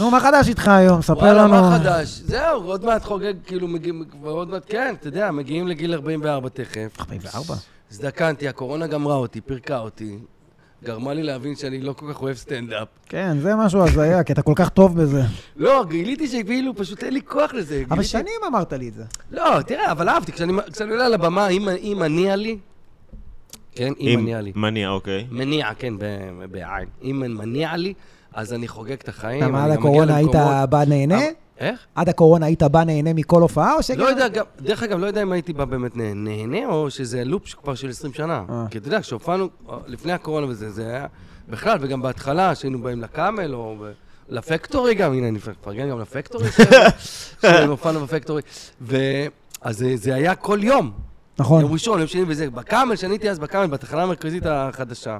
נו, 0.00 0.10
מה 0.10 0.20
חדש 0.20 0.48
איתך 0.48 0.68
היום? 0.68 1.02
ספר 1.02 1.16
וואלה, 1.18 1.32
לנו. 1.44 1.50
מה 1.50 1.78
חדש? 1.78 2.08
זהו, 2.08 2.62
עוד 2.64 2.84
מעט 2.84 3.04
חוגג, 3.04 3.32
כאילו, 3.46 3.68
מגיעים, 3.68 4.04
עוד 4.22 4.48
מעט, 4.50 4.62
כן, 4.68 4.94
אתה 5.00 5.08
יודע, 5.08 5.30
מגיעים 5.30 5.68
לגיל 5.68 5.94
44 5.94 6.48
תכף. 6.48 6.88
44. 7.00 7.54
הזדקנתי, 7.90 8.48
הקורונה 8.48 8.86
גמרה 8.86 9.14
אותי, 9.14 9.40
פירקה 9.40 9.78
אותי. 9.78 10.18
גרמה 10.84 11.14
לי 11.14 11.22
להבין 11.22 11.56
שאני 11.56 11.80
לא 11.80 11.92
כל 11.92 12.06
כך 12.12 12.22
אוהב 12.22 12.36
סטנדאפ. 12.36 12.88
כן, 13.06 13.36
זה 13.40 13.54
משהו 13.56 13.82
הזיה, 13.82 14.24
כי 14.24 14.32
אתה 14.32 14.42
כל 14.42 14.52
כך 14.56 14.68
טוב 14.68 15.00
בזה. 15.02 15.22
לא, 15.56 15.84
גיליתי 15.88 16.28
שכאילו 16.28 16.76
פשוט 16.76 17.04
אין 17.04 17.14
לי 17.14 17.20
כוח 17.22 17.54
לזה. 17.54 17.76
אבל 17.88 17.96
גיליתי- 17.96 18.08
שנים 18.08 18.40
אמרת 18.48 18.72
לי 18.72 18.88
את 18.88 18.94
זה. 18.94 19.04
לא, 19.30 19.62
תראה, 19.66 19.92
אבל 19.92 20.08
אהבתי, 20.08 20.32
כשאני 20.32 20.52
כשאני 20.72 20.90
עולה 20.90 21.06
על 21.06 21.14
הבמה, 21.14 21.48
אם- 21.48 21.68
אם 21.68 21.96
מניע 22.00 22.36
לי, 22.36 22.58
כן, 23.74 23.92
אם 24.00 24.20
מניע 24.20 24.40
לי. 24.40 24.52
מניע, 24.56 24.88
אוקיי. 24.88 25.26
מניע, 25.30 25.74
כן, 25.78 25.94
ב- 25.98 26.04
בעין. 26.50 26.88
אם 27.02 27.22
מניע 27.38 27.76
לי, 27.76 27.94
אז 28.34 28.52
אני 28.52 28.68
חוגג 28.68 28.92
את 28.92 29.08
החיים. 29.08 29.42
למה 29.44 29.64
עד 29.64 29.70
הקורונה 29.70 30.16
היית 30.16 30.30
בא 30.70 30.84
נהנה? 30.84 31.18
אה, 31.20 31.28
איך? 31.58 31.80
עד 31.94 32.08
הקורונה 32.08 32.46
היית 32.46 32.62
בא 32.62 32.84
נהנה 32.84 33.12
מכל 33.12 33.42
הופעה, 33.42 33.74
או 33.74 33.82
שגם... 33.82 33.98
לא 34.00 34.04
יודע, 34.04 34.28
גם, 34.28 34.44
דרך 34.60 34.82
אגב, 34.82 34.98
לא 34.98 35.06
יודע 35.06 35.22
אם 35.22 35.32
הייתי 35.32 35.52
בא 35.52 35.64
באמת 35.64 35.96
נה- 35.96 36.14
נהנה, 36.14 36.66
או 36.66 36.90
שזה 36.90 37.24
לופ 37.24 37.54
כבר 37.62 37.74
של 37.74 37.88
20 37.90 38.12
שנה. 38.14 38.42
אה. 38.50 38.64
כי 38.70 38.78
אתה 38.78 38.88
יודע, 38.88 39.00
כשהופענו, 39.00 39.48
אה, 39.70 39.76
לפני 39.86 40.12
הקורונה 40.12 40.46
וזה, 40.46 40.70
זה 40.70 40.86
היה, 40.86 41.06
בכלל, 41.48 41.78
וגם 41.80 42.02
בהתחלה, 42.02 42.54
שהיינו 42.54 42.82
באים 42.82 43.00
לקאמל, 43.02 43.54
או 43.54 43.76
לפקטורי 44.28 44.94
גם, 44.94 45.12
הנה, 45.12 45.28
אני 45.28 45.38
מפרגן 45.38 45.90
גם 45.90 46.00
לפקטורי, 46.00 46.48
ש- 46.52 46.60
שהופענו 47.42 48.00
בפקטורי. 48.00 48.42
ו... 48.82 48.96
אז 49.62 49.78
זה- 49.78 49.96
זה 49.96 50.14
היה 50.14 50.34
כל 50.34 50.58
יום. 50.62 50.90
נכון. 51.38 51.60
יום 51.62 51.72
ראשון, 51.72 51.98
יום 51.98 52.08
שני 52.08 52.24
וזה. 52.26 52.50
בקאמל, 52.50 52.96
שאני 52.96 53.12
הייתי 53.12 53.30
אז 53.30 53.38
בקאמל, 53.38 53.66
בתחנה 53.66 54.02
המרכזית 54.02 54.42
החדשה. 54.46 55.18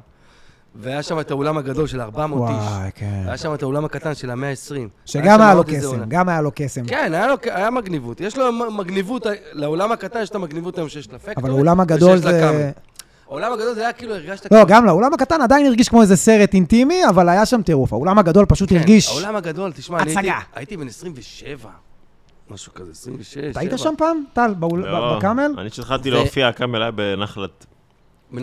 והיה 0.75 1.02
שם 1.02 1.20
את 1.20 1.31
האולם 1.31 1.58
הגדול 1.58 1.87
של 1.87 2.00
400 2.00 2.50
איש. 2.50 2.56
וואי, 2.56 2.90
כן. 2.94 3.22
היה 3.26 3.37
שם 3.37 3.55
את 3.55 3.62
האולם 3.62 3.84
הקטן 3.84 4.14
של 4.14 4.31
המאה 4.31 4.50
ה-20. 4.50 4.88
שגם 5.06 5.40
היה 5.40 5.55
לו 5.55 5.62
קסם, 5.67 6.05
גם 6.08 6.28
היה 6.28 6.40
לו 6.40 6.50
קסם. 6.55 6.84
כן, 6.87 7.14
היה, 7.14 7.26
לו, 7.26 7.34
היה 7.44 7.70
מגניבות. 7.70 8.20
יש 8.20 8.38
לו 8.38 8.52
מגניבות, 8.52 9.26
לעולם 9.52 9.93
הקטן 9.93 10.22
יש 10.22 10.31
את 10.31 10.34
המגניבות 10.34 10.78
היום 10.78 10.88
שיש 10.88 11.08
לפקטורי. 11.12 11.34
אבל 11.37 11.50
האולם 11.50 11.81
הגדול 11.81 12.17
זה... 12.17 12.70
העולם 13.28 13.52
הגדול 13.52 13.75
זה 13.75 13.81
היה 13.81 13.93
כאילו, 13.93 14.14
הרגשת... 14.14 14.44
לא, 14.44 14.49
כאילו- 14.49 14.67
גם 14.67 14.87
לאולם 14.87 15.14
הקטן 15.14 15.40
עדיין 15.43 15.67
הרגיש 15.67 15.88
כמו 15.88 16.02
איזה 16.02 16.17
סרט 16.17 16.55
אינטימי, 16.55 17.06
אבל 17.08 17.28
היה 17.28 17.46
שם 17.46 17.62
טירוף. 17.62 17.93
האולם 17.93 18.19
הגדול 18.19 18.46
פשוט 18.46 18.69
כן, 18.69 18.76
הרגיש... 18.76 19.08
העולם 19.08 19.37
הגדול, 19.37 19.73
תשמע, 19.73 19.99
אני 19.99 20.11
הייתי, 20.11 20.20
הצגה. 20.20 20.38
הייתי 20.55 20.76
בן 20.76 20.87
27. 20.87 21.70
משהו 22.50 22.75
כזה, 22.75 22.90
26, 22.90 23.38
אתה 23.38 23.61
היית 23.61 23.70
7. 23.70 23.78
שם 23.78 23.94
פעם, 23.99 24.25
טל, 24.32 24.55
לא, 24.61 25.16
בקאמל? 25.19 25.55
אני 25.58 25.70
כשהתחלתי 25.70 26.11
להופיע, 26.11 26.49
הקאמל 26.49 26.82
היה 26.82 26.90
בנחלת. 26.90 27.66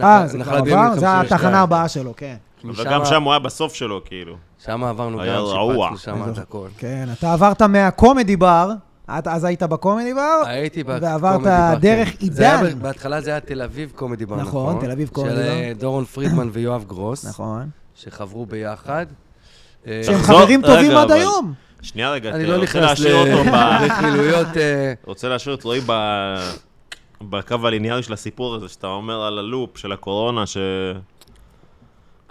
אה, 0.01 0.27
זה 0.27 0.43
כבר 0.43 0.55
עבר? 0.55 0.95
זה 0.95 1.19
התחנה 1.19 1.61
הבאה 1.61 1.87
שלו, 1.87 2.13
כן. 2.17 2.35
וגם 2.75 3.05
שם 3.05 3.23
הוא 3.23 3.31
היה 3.31 3.39
בסוף 3.39 3.73
שלו, 3.73 4.01
כאילו. 4.05 4.35
שם 4.65 4.83
עברנו 4.83 5.21
היה 5.21 5.37
גם. 5.39 5.45
שיפצנו 5.45 5.97
שם 5.97 6.31
את 6.31 6.37
הכל. 6.37 6.67
כן, 6.77 7.09
אתה 7.17 7.33
עברת 7.33 7.61
מהקומדי 7.61 8.35
בר, 8.35 8.71
אז 9.07 9.43
היית 9.43 9.63
בקומדי 9.63 10.13
בר, 10.13 10.41
הייתי 10.45 10.83
בקומדי 10.83 11.05
ועברת 11.05 11.41
בר, 11.41 11.73
כן. 11.73 11.79
דרך 11.79 12.09
עידן. 12.19 12.79
בהתחלה 12.81 13.21
זה 13.21 13.29
היה 13.29 13.39
תל 13.39 13.61
אביב 13.61 13.91
קומדי 13.95 14.25
בר, 14.25 14.35
נכון, 14.35 14.69
נכון? 14.69 14.85
תל 14.85 14.91
אביב 14.91 15.09
קומדי 15.09 15.31
של 15.31 15.41
בר. 15.41 15.47
אה, 15.47 15.71
דורון 15.79 16.05
פרידמן 16.05 16.49
ויואב 16.53 16.85
גרוס. 16.87 17.25
נכון. 17.25 17.69
שחברו 17.95 18.45
ביחד. 18.45 19.05
אה, 19.87 20.01
שהם 20.05 20.23
חברים 20.23 20.61
טובים 20.61 20.91
עד 20.97 21.11
היום. 21.11 21.53
שנייה 21.81 22.11
רגע, 22.11 22.29
אני 22.29 22.45
לא 22.45 22.57
נכנס. 22.57 22.99
לרכילויות... 22.99 24.57
אה, 24.57 24.93
רוצה 25.05 25.29
להשאיר 25.29 25.55
את 25.55 25.63
רועי 25.63 25.81
ב- 25.85 26.51
בקו 27.21 27.55
הליניארי 27.63 28.03
של 28.03 28.13
הסיפור 28.13 28.55
הזה, 28.55 28.67
שאתה 28.67 28.87
אומר 28.87 29.21
על 29.21 29.39
הלופ 29.39 29.77
של 29.77 29.91
הקורונה, 29.91 30.45
ש... 30.45 30.57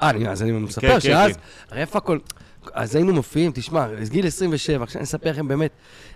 אה, 0.02 0.10
אז 0.30 0.42
אני 0.42 0.52
מספר 0.52 0.80
כן, 0.80 1.00
שאז, 1.00 1.32
כן. 1.32 1.40
הרי 1.70 1.80
איפה 1.80 1.98
הכל... 1.98 2.18
אז 2.72 2.96
היינו 2.96 3.12
מופיעים, 3.12 3.52
תשמע, 3.54 3.86
גיל 4.08 4.26
27, 4.26 4.84
עכשיו 4.84 4.98
אני 4.98 5.04
אספר 5.04 5.30
לכם 5.30 5.48
באמת, 5.48 5.70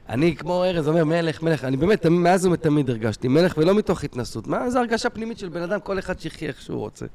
אני 0.08 0.36
כמו 0.36 0.64
ארז 0.64 0.88
אומר, 0.88 1.04
מלך, 1.04 1.42
מלך, 1.42 1.64
אני 1.64 1.76
באמת, 1.76 2.06
מאז 2.06 2.46
ומתמיד 2.46 2.90
הרגשתי 2.90 3.28
מלך, 3.28 3.54
ולא 3.58 3.74
מתוך 3.74 4.04
התנסות. 4.04 4.46
מה, 4.46 4.70
זו 4.70 4.78
הרגשה 4.78 5.10
פנימית 5.10 5.38
של 5.38 5.48
בן 5.48 5.62
אדם, 5.62 5.80
כל 5.80 5.98
אחד 5.98 6.20
שיחיה 6.20 6.48
איך 6.48 6.62
שהוא 6.62 6.78
רוצה, 6.78 7.06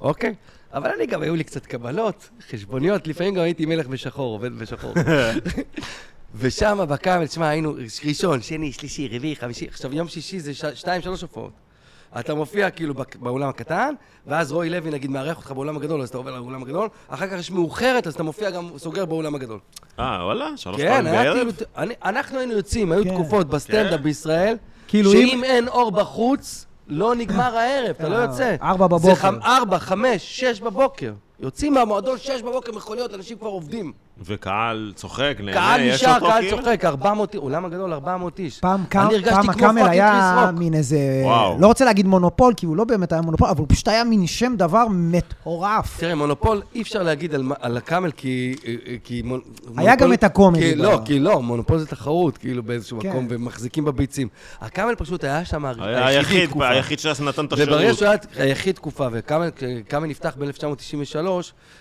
אוקיי? 0.00 0.34
אבל 0.74 0.90
אני 0.96 1.06
גם, 1.06 1.22
היו 1.22 1.36
לי 1.36 1.44
קצת 1.44 1.66
קבלות, 1.66 2.30
חשבוניות, 2.50 3.06
לפעמים 3.06 3.34
גם 3.34 3.42
הייתי 3.42 3.66
מלך 3.66 3.86
בשחור, 3.86 4.32
עובד 4.32 4.58
בשחור. 4.58 4.94
ושם 6.38 6.78
בקאמל, 6.88 7.26
תשמע, 7.26 7.48
היינו 7.48 7.74
ראשון, 8.04 8.42
שני, 8.42 8.72
שלישי, 8.72 9.08
רביעי, 9.12 9.36
חמישי, 9.36 9.66
עכשיו 9.68 9.94
יום 9.94 10.08
שישי 10.08 10.40
זה 10.40 10.54
ש- 10.54 10.64
שתיים, 10.74 11.02
שלוש 11.02 11.22
הופעות. 11.22 11.50
אתה 12.20 12.34
מופיע 12.34 12.70
כאילו 12.70 12.94
באולם 13.20 13.48
הקטן, 13.48 13.94
ואז 14.26 14.52
רועי 14.52 14.70
לוי 14.70 14.90
נגיד 14.90 15.10
מארח 15.10 15.36
אותך 15.36 15.50
באולם 15.52 15.76
הגדול, 15.76 16.02
אז 16.02 16.08
אתה 16.08 16.18
עובר 16.18 16.30
לאולם 16.30 16.62
הגדול, 16.62 16.88
אחר 17.08 17.26
כך 17.26 17.38
יש 17.38 17.50
מאוחרת, 17.50 18.06
אז 18.06 18.14
אתה 18.14 18.22
מופיע 18.22 18.50
גם, 18.50 18.68
סוגר 18.76 19.04
באולם 19.04 19.34
הגדול. 19.34 19.58
אה, 19.98 20.20
וואלה? 20.24 20.56
שלוש 20.56 20.76
כן, 20.76 20.88
פעמים 20.88 21.12
בערב? 21.12 21.34
כאילו, 21.36 21.50
אני- 21.76 21.94
אנחנו 22.04 22.38
היינו 22.38 22.52
יוצאים, 22.52 22.92
היו 22.92 23.04
כן. 23.04 23.14
תקופות 23.14 23.46
בסטנדאפ 23.48 23.96
כן. 23.98 24.02
בישראל, 24.02 24.56
כאילו 24.88 25.10
שאם 25.12 25.44
אין 25.44 25.68
אור 25.68 25.90
בחוץ, 25.92 26.66
לא 26.88 27.14
נגמר 27.14 27.56
הערב, 27.56 27.90
אתה 28.00 28.08
לא 28.08 28.16
אה, 28.16 28.22
יוצא. 28.22 28.56
ארבע 28.62 28.84
זה 28.98 29.08
בבוקר. 29.08 29.14
חמ- 29.30 29.44
ארבע, 29.44 29.78
חמש, 29.78 30.40
שש 30.40 30.60
בבוקר. 30.60 31.12
יוצאים 31.40 31.74
מהמועדון 31.74 32.18
שש 32.18 32.42
בבוקר 32.42 32.72
מכוניות, 32.72 33.14
אנשים 33.14 33.38
כבר 33.38 33.48
עובדים. 33.48 33.92
וקהל 34.22 34.92
צוחק, 34.96 35.34
נהנה, 35.40 35.52
קהל 35.52 35.80
יש 35.80 35.94
נשאר, 36.02 36.14
אותו 36.14 36.26
קהל 36.26 36.42
כאילו? 36.42 36.58
צוחק, 36.58 36.84
400, 36.84 37.34
אולם 37.36 37.64
הגדול, 37.64 37.92
400 37.92 38.38
איש. 38.38 38.58
פעם 38.60 38.84
קאמ- 38.88 39.08
פעם 39.30 39.42
כמו 39.42 39.50
הקאמל 39.52 39.88
היה. 39.88 40.50
מין 40.58 40.74
איזה... 40.74 40.96
וואו. 41.24 41.56
לא 41.60 41.66
רוצה 41.66 41.84
להגיד 41.84 42.06
מונופול, 42.06 42.54
כי 42.56 42.66
הוא 42.66 42.76
לא 42.76 42.84
באמת 42.84 43.12
היה 43.12 43.20
מונופול, 43.22 43.48
אבל 43.48 43.58
הוא 43.58 43.66
פשוט 43.68 43.88
היה 43.88 44.04
מין 44.04 44.26
שם 44.26 44.54
דבר 44.56 44.84
מטורף. 44.90 45.98
תראה, 46.00 46.14
מונופול, 46.14 46.62
אי 46.74 46.82
אפשר 46.82 47.02
להגיד 47.02 47.34
על, 47.34 47.44
על 47.60 47.76
הקאמל, 47.76 48.10
כי... 48.10 48.54
כי 49.04 49.22
מונ, 49.24 49.40
היה 49.76 49.90
מונופול- 49.94 49.96
גם 50.06 50.12
את 50.12 50.24
הקומדי 50.24 50.60
כי, 50.60 50.74
לא, 50.74 51.00
כי 51.04 51.18
לא, 51.18 51.42
מונופול 51.42 51.78
זה 51.78 51.86
תחרות, 51.86 52.38
כאילו, 52.38 52.62
באיזשהו 52.62 52.98
כן. 53.00 53.08
מקום, 53.08 53.26
ומחזיקים 53.30 53.84
בביצים. 53.84 54.28
הקאמל 54.60 54.94
פשוט 54.94 55.24
היה 55.24 55.44
שם 55.44 55.64
היחיד, 55.66 56.50
היחיד 56.60 56.98
שנתן 56.98 57.44
את 57.44 57.52
וברגע 57.52 57.76
השירות. 57.76 57.96
שהוא 57.98 58.08
היה 58.08 58.18
היחיד 58.48 58.74
תקופה, 58.74 59.08
וקאמל 59.12 59.50
נפתח 60.06 60.34
ב-1993, 60.38 61.16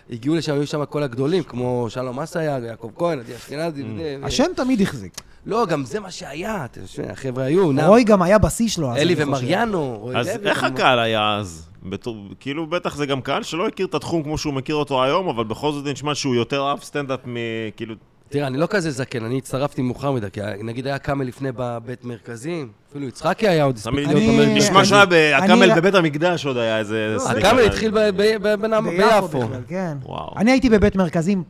הגיעו 0.09 0.35
לשם, 0.35 0.53
היו 0.53 0.67
שם 0.67 0.85
כל 0.85 1.03
הגדולים, 1.03 1.43
כמו 1.43 1.85
שלום 1.89 2.19
אסייג, 2.23 2.63
יעקב 2.63 2.89
כהן, 2.97 3.19
עדי 3.19 3.35
אשכנזי, 3.35 3.83
וזה, 3.83 4.17
ו- 4.21 4.25
השם 4.25 4.45
תמיד 4.55 4.81
החזיק. 4.81 5.13
לא, 5.45 5.65
גם 5.65 5.85
זה 5.85 5.99
מה 5.99 6.11
שהיה, 6.11 6.65
החבר'ה 7.11 7.43
היו, 7.43 7.71
רוי 7.87 8.03
גם 8.03 8.21
היה 8.21 8.37
בשיא 8.37 8.67
שלו. 8.69 8.91
אז 8.91 8.97
אלי. 8.97 9.15
ומריאנו, 9.17 9.97
רוי 10.01 10.15
אז 10.17 10.27
איך 10.45 10.63
הקהל 10.63 10.99
היה 10.99 11.35
אז? 11.39 11.69
בתור, 11.85 12.15
כאילו, 12.39 12.67
בטח 12.67 12.95
זה 12.95 13.05
גם 13.05 13.21
קהל 13.21 13.43
שלא 13.43 13.67
הכיר 13.67 13.85
את 13.85 13.95
התחום 13.95 14.23
כמו 14.23 14.37
שהוא 14.37 14.53
מכיר 14.53 14.75
אותו 14.75 15.03
היום, 15.03 15.27
אבל 15.27 15.43
בכל 15.43 15.71
זאת 15.71 15.85
נשמע 15.85 16.15
שהוא 16.15 16.35
יותר 16.35 16.67
אהב 16.69 16.79
סטנדאפ 16.81 17.19
מ... 17.25 17.35
כאילו... 17.75 17.95
תראה, 18.29 18.47
אני 18.47 18.57
לא 18.57 18.67
כזה 18.69 18.91
זקן, 18.91 19.25
אני 19.25 19.37
הצטרפתי 19.37 19.81
מאוחר 19.81 20.11
מדי, 20.11 20.27
כי 20.33 20.39
נגיד 20.63 20.87
היה 20.87 20.97
קאמל 20.97 21.25
לפני 21.25 21.49
בבית 21.55 22.05
מרכזים, 22.05 22.69
אפילו 22.89 23.07
יצחקי 23.07 23.47
היה 23.47 23.63
עוד 23.63 23.75
הספיק 23.77 23.93
תמיד- 23.93 24.07
להיות 24.07 24.17
אני- 24.19 24.27
במרכזים. 24.37 24.57
נשמע 24.57 24.85
שהיה 24.85 25.37
הקאמל 25.37 25.63
אני- 25.71 25.75
בבית 25.81 25.95
המקדש 25.95 26.45
עוד 26.45 26.57
היה 26.57 26.79
איזה... 26.79 27.15
סליחה. 27.17 27.37
הקאמל 27.47 27.61
התחיל 27.65 27.91
ביפו 27.91 28.57
ביפו. 28.83 29.39
בכלל, 29.39 29.61
כן. 29.67 29.97
אני 30.37 30.51
הייתי 30.51 30.69
בבית 30.69 30.95
מרכזים 30.95 31.43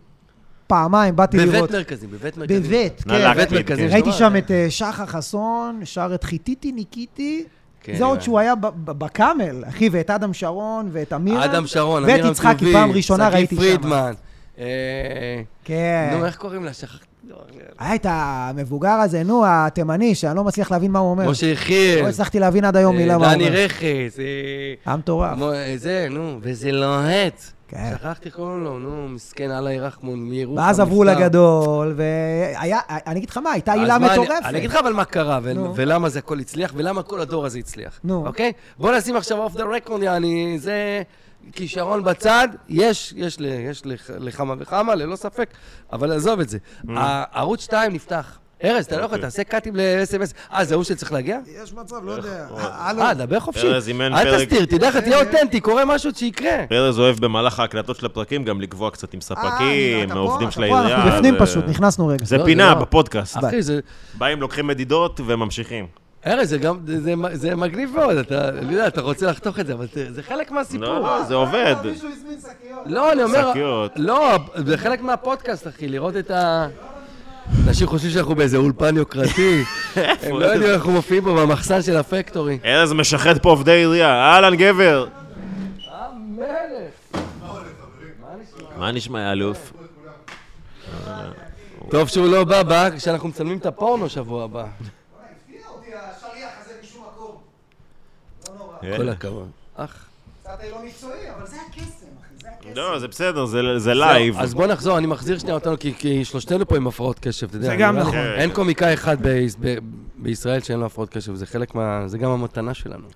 פעמיים, 0.68 1.16
באתי 1.16 1.38
בבית 1.38 1.54
לראות. 1.54 1.72
מרכזים, 1.72 2.10
בבית 2.12 2.38
מרכזים. 2.38 2.62
בבית, 2.64 3.04
כן. 3.08 3.32
בבית 3.34 3.52
מרכזים. 3.52 3.88
כן. 3.88 3.94
ראיתי 3.94 4.12
שם 4.12 4.34
את 4.38 4.52
אה, 4.52 4.66
שחר 4.70 5.06
חסון, 5.06 5.82
שר 5.84 6.12
את 6.16 6.24
חיטיתי 6.24 6.72
ניקיתי. 6.72 7.44
כן, 7.82 7.96
זה 7.98 8.04
עוד 8.04 8.18
אה. 8.18 8.24
שהוא 8.24 8.40
היה 8.40 8.56
ב- 8.56 8.68
ב- 8.68 8.92
בקאמל, 8.92 9.64
אחי, 9.70 9.90
ואת 9.92 10.10
אדם 10.10 10.34
שרון 10.34 10.90
ואת 10.92 11.14
אמירה. 11.14 11.46
אדם 11.46 11.68
שרון, 11.68 12.04
ואת 12.04 12.12
אמירם 12.12 12.32
יצחקי, 12.32 12.60
טובי, 12.60 12.74
פעם 12.74 12.92
ראשונה 12.92 13.26
שגיא 13.26 13.36
ראיתי 13.38 13.56
שם. 13.56 13.62
פרידמן. 13.62 14.14
אה, 14.60 14.66
כן. 15.64 16.16
נו, 16.20 16.26
איך 16.26 16.36
קוראים 16.36 16.66
לה? 16.66 16.74
שכחתי. 16.74 17.06
היה 17.80 17.96
את 17.96 18.06
המבוגר 18.10 18.90
הזה, 18.90 19.24
נו, 19.24 19.44
התימני, 19.48 20.16
שאני 20.16 20.36
לא 20.36 20.44
מצליח 20.44 20.72
להבין 20.72 20.92
מה 20.92 21.00
הוא 21.00 21.12
אומר. 21.12 21.30
משה 21.30 21.46
יחיאל. 21.46 22.02
לא 22.04 22.08
הצלחתי 22.08 22.40
להבין 22.40 22.66
עד 22.66 22.78
היום 22.78 22.96
מילה 22.98 23.18
מה 23.18 23.26
הוא 23.28 23.34
דני 23.36 23.48
אומר. 23.48 23.58
רכס. 23.58 24.20
אה, 24.20 24.24
היה 24.86 24.96
מטורף. 24.98 25.42
אה, 25.42 25.74
זה, 25.78 26.08
נו, 26.10 26.38
וזה 26.42 26.72
לוהט. 26.72 27.42
כן. 27.68 27.94
שכחתי 28.00 28.32
קוראים 28.32 28.64
לו, 28.64 28.80
נו, 28.80 29.08
מסכן 29.08 29.52
אללה 29.52 29.72
ירחמון 29.74 30.20
מירוחם. 30.20 30.62
ואז 30.62 30.80
עברו. 30.80 31.04
לגדול, 31.04 31.94
והיה, 31.98 32.80
אני 32.90 33.18
אגיד 33.20 33.30
לך 33.30 33.38
מה, 33.38 33.52
הייתה 33.52 33.74
עילה 33.74 34.00
מטורפת. 34.00 34.32
אני 34.46 34.58
אגיד 34.58 34.70
לך 34.70 34.76
אבל 34.76 34.94
מה 34.94 35.06
קרה. 35.06 35.40
ולמה 35.76 36.10
זה 36.10 36.20
הכל 36.20 36.40
הצליח, 36.40 36.74
ולמה 36.76 37.04
כל 37.04 37.22
הדור 37.22 37.46
הזה 37.46 37.60
הצליח. 37.60 38.00
נו. 38.04 38.28
אוקיי? 38.28 38.52
בוא 38.78 38.92
נשים 38.98 39.16
עכשיו 39.16 39.38
אוף 39.38 39.54
דה 39.56 39.64
רקורד, 39.64 40.04
יעני, 40.04 40.56
זה 40.60 41.02
כישרון 41.52 42.04
בצד, 42.04 42.48
יש, 42.70 43.14
יש 43.18 43.40
ל- 43.40 43.46
יש 43.46 43.86
לכ- 43.86 44.10
לכמה 44.20 44.54
וכמה, 44.60 44.96
ללא 44.96 45.16
ספק, 45.16 45.50
אבל 45.94 46.12
עזוב 46.12 46.40
את 46.40 46.50
זה. 46.50 46.58
ה- 46.90 47.40
ערוץ 47.40 47.62
2 47.62 47.94
נפתח. 47.94 48.38
ארז, 48.64 48.86
אתה 48.86 48.96
לא 48.98 49.02
יכול, 49.02 49.16
אוקיי. 49.16 49.22
תעשה 49.22 49.44
קאטים 49.44 49.76
ל-SMS. 49.76 50.34
אה, 50.54 50.66
זה 50.66 50.74
ההוא 50.74 50.84
שצריך 50.84 51.12
להגיע? 51.14 51.38
יש 51.64 51.74
מצב, 51.74 51.96
לא 52.06 52.12
יודע. 52.12 52.46
אה, 53.02 53.14
דבר 53.14 53.40
חופשי. 53.40 53.68
ארז 53.68 53.88
אימן 53.88 54.14
אל 54.16 54.24
פרק- 54.24 54.48
תסתיר, 54.48 54.66
תדע 54.66 54.90
לך, 54.90 54.98
תהיה 54.98 55.20
אותנטי, 55.20 55.60
קורה 55.60 55.86
משהו 55.86 56.12
שיקרה. 56.16 56.52
ארז 56.72 57.00
אוהב 57.00 57.18
במהלך 57.20 57.60
ההקלטות 57.60 57.96
של 57.96 58.06
הפרקים 58.06 58.44
גם 58.44 58.62
לקבוע 58.62 58.92
קצת 58.92 59.14
עם 59.14 59.22
ספקים, 59.22 60.12
העובדים 60.12 60.52
של 60.52 60.64
העירייה. 60.64 60.88
אה, 60.88 60.96
אנחנו 61.04 61.12
בפנים 61.18 61.36
פשוט, 61.40 61.66
נכנסנו 61.68 62.08
רגע. 62.08 62.26
זה 62.26 62.38
לא, 62.38 62.46
פינה 62.46 62.70
לא. 62.70 62.82
בפודקאסט. 62.82 63.38
אחי, 63.38 63.62
זה... 63.62 63.80
באים, 64.18 64.42
לוקחים 64.42 64.68
מדידות 64.68 65.20
וממשיכים. 65.26 65.88
ארז, 66.28 66.50
זה 66.50 66.58
גם, 66.58 66.78
זה- 67.34 67.56
מגניב 67.56 67.92
מאוד, 67.96 68.18
אתה, 68.18 68.50
אני 68.50 68.74
יודע, 68.74 68.88
אתה 68.88 69.02
רוצה 69.02 69.26
לחתוך 69.32 69.60
את 69.60 69.68
זה, 69.68 69.74
אבל 69.74 69.88
זה- 70.10 70.24
חלק 70.24 70.52
מהסיפור. 70.52 70.88
לא, 70.88 71.00
לא, 71.02 71.24
זה 71.24 71.34
עובד. 71.36 71.76
לא, 72.86 73.12
אני 73.12 73.24
אומר... 73.24 73.50
שקיות. 73.52 73.92
לא, 73.96 74.38
זה 74.56 74.78
חלק 74.78 75.02
מהפודקאסט, 75.02 75.68
אחי, 75.68 75.88
לראות 75.88 76.18
את 76.18 76.32
ה... 76.32 76.68
אנשים 77.68 77.88
חושבים 77.88 78.12
שאנחנו 78.12 78.36
באיזה 78.36 78.58
אולפן 78.58 78.98
יוקרתי. 78.98 79.64
הם 80.24 80.40
לא 80.40 80.46
יודעים 80.46 80.72
איך 80.72 80.76
אנחנו 80.76 80.92
מופיעים 80.92 81.24
פה 81.24 81.34
במחסן 81.34 81.82
של 81.82 81.98
הפקטורי. 81.98 82.60
ארז 82.66 82.94
משחד 82.94 83.38
פה 83.38 83.50
עובדי 83.50 83.72
עירייה. 83.72 84.10
אהלן, 84.10 84.56
גבר. 84.56 85.08
המלך! 85.88 87.22
מה 88.78 88.92
נשמע, 88.92 89.32
אלוף? 89.32 89.74
טוב 91.90 92.08
שהוא 92.08 92.28
לא 92.28 92.44
בא, 92.44 92.64
בא 92.64 92.90
כשאנחנו 92.98 93.30
מצלמים 93.30 93.58
את 93.58 93.66
הפורנו 93.66 94.10
שבוע 94.10 94.44
הבא. 94.44 94.66
כל 98.98 99.10
הכבוד. 99.10 99.50
אח. 99.76 100.06
קצת 100.42 100.60
לא 100.72 100.86
מקצועי, 100.86 101.32
אבל 101.32 101.48
זה 101.48 101.56
הקסם, 101.70 102.03
לא, 102.76 103.00
זה 103.00 103.08
בסדר, 103.08 103.46
זה- 103.46 103.80
זה 103.80 103.94
לייב. 103.94 104.36
אז 104.40 104.54
בוא 104.54 104.68
נחזור, 104.68 104.98
אני 104.98 105.08
מחזיר 105.08 105.38
שנייה 105.40 105.56
אותנו, 105.56 105.80
כי- 105.80 105.94
כי 105.98 106.26
שלושתנו 106.26 106.68
פה 106.68 106.76
עם 106.78 106.88
הפרעות 106.88 107.20
קשב, 107.20 107.48
אתה 107.48 107.58
יודע. 107.58 107.68
זה 107.68 107.76
גם 107.76 107.98
נכון. 107.98 108.16
אין 108.16 108.52
קומיקאי 108.54 108.94
אחד 108.94 109.18
ביש- 109.22 109.56
ב- 109.60 109.78
בישראל 110.18 110.60
שאין 110.62 110.80
לו 110.80 110.86
הפרעות 110.86 111.10
קשב, 111.10 111.36
זה 111.36 111.46
חלק 111.46 111.76
מה... 111.76 112.04
זה 112.08 112.18
גם 112.18 112.32
המתנה 112.32 112.74
שלנו. 112.74 113.04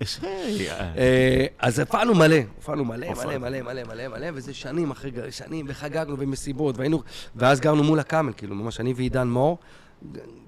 אה, 0.98 1.46
אז 1.58 1.78
הופענו 1.80 2.14
מלא, 2.14 2.36
הופענו 2.56 2.84
מלא, 2.84 3.06
מלא, 3.24 3.38
מלא, 3.38 3.62
מלא, 3.62 3.82
מלא, 3.88 4.08
מלא, 4.08 4.26
וזה 4.34 4.54
שנים 4.54 4.90
אחרי 4.90 5.10
שנים, 5.30 5.66
וחגגנו 5.68 6.16
במסיבות, 6.16 6.78
והיינו, 6.78 7.02
ואז 7.36 7.60
גרנו 7.60 7.82
מול 7.82 7.98
הקאמל, 7.98 8.32
כאילו, 8.36 8.54
ממש 8.54 8.80
אני 8.80 8.94
ועידן 8.96 9.28
מור. 9.28 9.58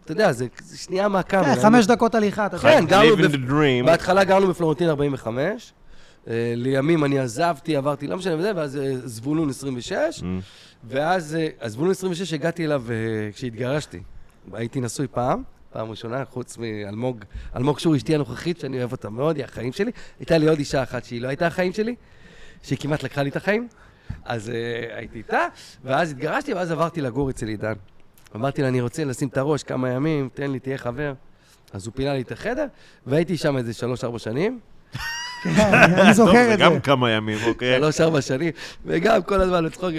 אתה 0.05 0.13
יודע, 0.13 0.33
זה 0.33 0.47
זה 0.63 0.79
שנייה 0.79 1.09
מהקאמל. 1.09 1.55
כן, 1.55 1.63
חמש 1.63 1.87
דקות 1.87 2.15
הליכה, 2.15 2.47
אתה 2.47 2.59
כן, 2.59 2.79
יודע. 2.83 3.03
גרנו, 3.05 3.17
the 3.25 3.51
dream. 3.51 3.87
בהתחלה 3.87 4.25
גרנו 4.25 4.47
בפלורנטין 4.49 4.89
45, 4.89 5.37
אה, 5.37 5.80
לימים 6.57 7.05
אני 7.05 7.19
עזבתי, 7.19 7.77
עברתי, 7.77 8.07
לא 8.07 8.17
משנה, 8.17 8.37
וזה, 8.37 8.53
ואז 8.57 8.77
אה, 8.77 8.97
זבולון 9.05 9.51
26, 9.51 10.21
Mm. 10.21 10.25
ואז 10.85 11.37
אה, 11.63 11.69
זבולון 11.69 11.91
26 11.91 12.33
הגעתי 12.33 12.65
אליו 12.65 12.85
אה, 12.91 12.97
כשהתגרשתי. 13.33 14.01
הייתי 14.53 14.81
נשוי 14.81 15.07
פעם, 15.09 15.43
פעם 15.73 15.91
ראשונה, 15.91 16.25
חוץ 16.25 16.59
מאלמוג, 16.59 17.25
אלמוג 17.57 17.79
שור, 17.79 17.97
אשתי 17.97 18.15
הנוכחית, 18.15 18.61
שאני 18.61 18.79
אוהב 18.79 18.93
אותה 18.93 19.11
מאוד, 19.11 19.37
היא 19.37 19.45
החיים 19.45 19.73
שלי. 19.73 19.91
הייתה 20.19 20.39
לי 20.39 20.49
עוד 20.49 20.59
אישה 20.59 20.83
אחת 20.83 21.05
שהיא 21.05 21.21
לא 21.21 21.29
הייתה 21.29 21.47
החיים 21.47 21.73
שלי, 21.73 21.95
שהיא 22.63 22.79
כמעט 22.79 23.03
לקחה 23.03 23.23
לי 23.23 23.31
את 23.31 23.37
החיים, 23.37 23.69
אז 24.25 24.51
אה, 24.51 24.97
הייתי 24.97 25.19
איתה, 25.19 25.47
ואז 25.85 26.11
התגרשתי, 26.11 26.55
ואז 26.55 26.71
עברתי 26.71 27.01
לגור 27.01 27.31
אצל 27.31 27.49
עידן. 27.49 27.75
אמרתי 28.37 28.63
לה, 28.63 28.69
אני 28.69 28.81
רוצה 28.81 29.05
לשים 29.05 29.29
את 29.29 29.37
הראש 29.37 29.63
כמה 29.63 29.89
ימים, 29.91 30.29
תן 30.35 30.51
לי, 30.51 30.59
תהיה 30.59 30.79
חבר. 30.79 31.13
אז 31.73 31.87
הוא 31.87 31.95
פינה 31.95 32.15
לי 32.15 32.21
את 32.21 32.33
החדר, 32.33 32.67
והייתי 33.07 33.37
שם 33.37 33.57
איזה 33.57 33.73
שלוש-ארבע 33.73 34.19
שנים. 34.19 34.61
כן, 35.43 35.75
אני 35.75 36.15
זוכר 36.15 36.53
את 36.53 36.59
זה. 36.59 36.65
גם 36.65 36.81
כמה 36.81 37.11
ימים, 37.11 37.39
אוקיי? 37.47 37.77
שלוש-ארבע 37.79 38.21
שנים, 38.21 38.51
וגם 38.87 39.23
כל 39.23 39.41
הזמן 39.41 39.65
לצחוק, 39.65 39.91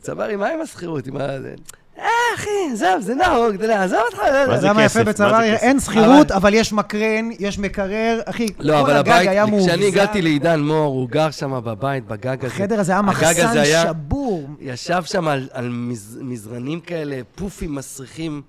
צברי, 0.00 0.36
מה 0.36 0.48
עם 0.48 0.60
השכירות? 0.60 1.06
עם 1.06 1.16
ה... 1.16 1.40
זה? 1.40 1.54
אה, 1.98 2.04
אחי, 2.34 2.50
עזוב, 2.72 3.00
זה 3.00 3.14
נהוג, 3.14 3.54
אתה 3.54 3.64
יודע, 3.64 3.82
עזוב 3.84 3.98
אותך. 4.06 4.18
מה 4.18 4.44
אתה 4.44 4.56
זה 4.56 4.66
יודע 4.66 4.72
מה 4.72 4.84
כסף? 4.84 4.90
יפה 4.90 5.04
מה 5.04 5.10
בצבא? 5.10 5.40
זה 5.40 5.52
כסף? 5.54 5.62
אין 5.62 5.80
שכירות, 5.80 6.30
אבל 6.30 6.54
יש 6.54 6.72
מקרן, 6.72 7.28
יש 7.38 7.58
מקרר, 7.58 8.20
אחי, 8.24 8.46
לא, 8.58 8.72
כל 8.72 8.90
אבל 8.90 8.96
הגג 8.96 9.28
היה 9.28 9.46
מאובזר. 9.46 9.68
כשאני 9.68 9.86
הגעתי 9.86 10.22
לעידן 10.22 10.60
מור, 10.60 10.94
הוא 10.94 11.08
גר 11.08 11.30
שם 11.30 11.60
בבית, 11.64 12.06
בגג 12.06 12.44
הזה. 12.44 12.54
החדר 12.54 12.80
הזה 12.80 12.92
היה 12.92 13.02
מחסן 13.02 13.64
שבור. 13.82 14.48
ישב 14.60 15.02
שם 15.04 15.28
על, 15.28 15.48
על 15.52 15.68
מז, 15.68 16.18
מזרנים 16.22 16.80
כאלה, 16.80 17.20
פופים 17.34 17.74
מסריחים, 17.74 18.42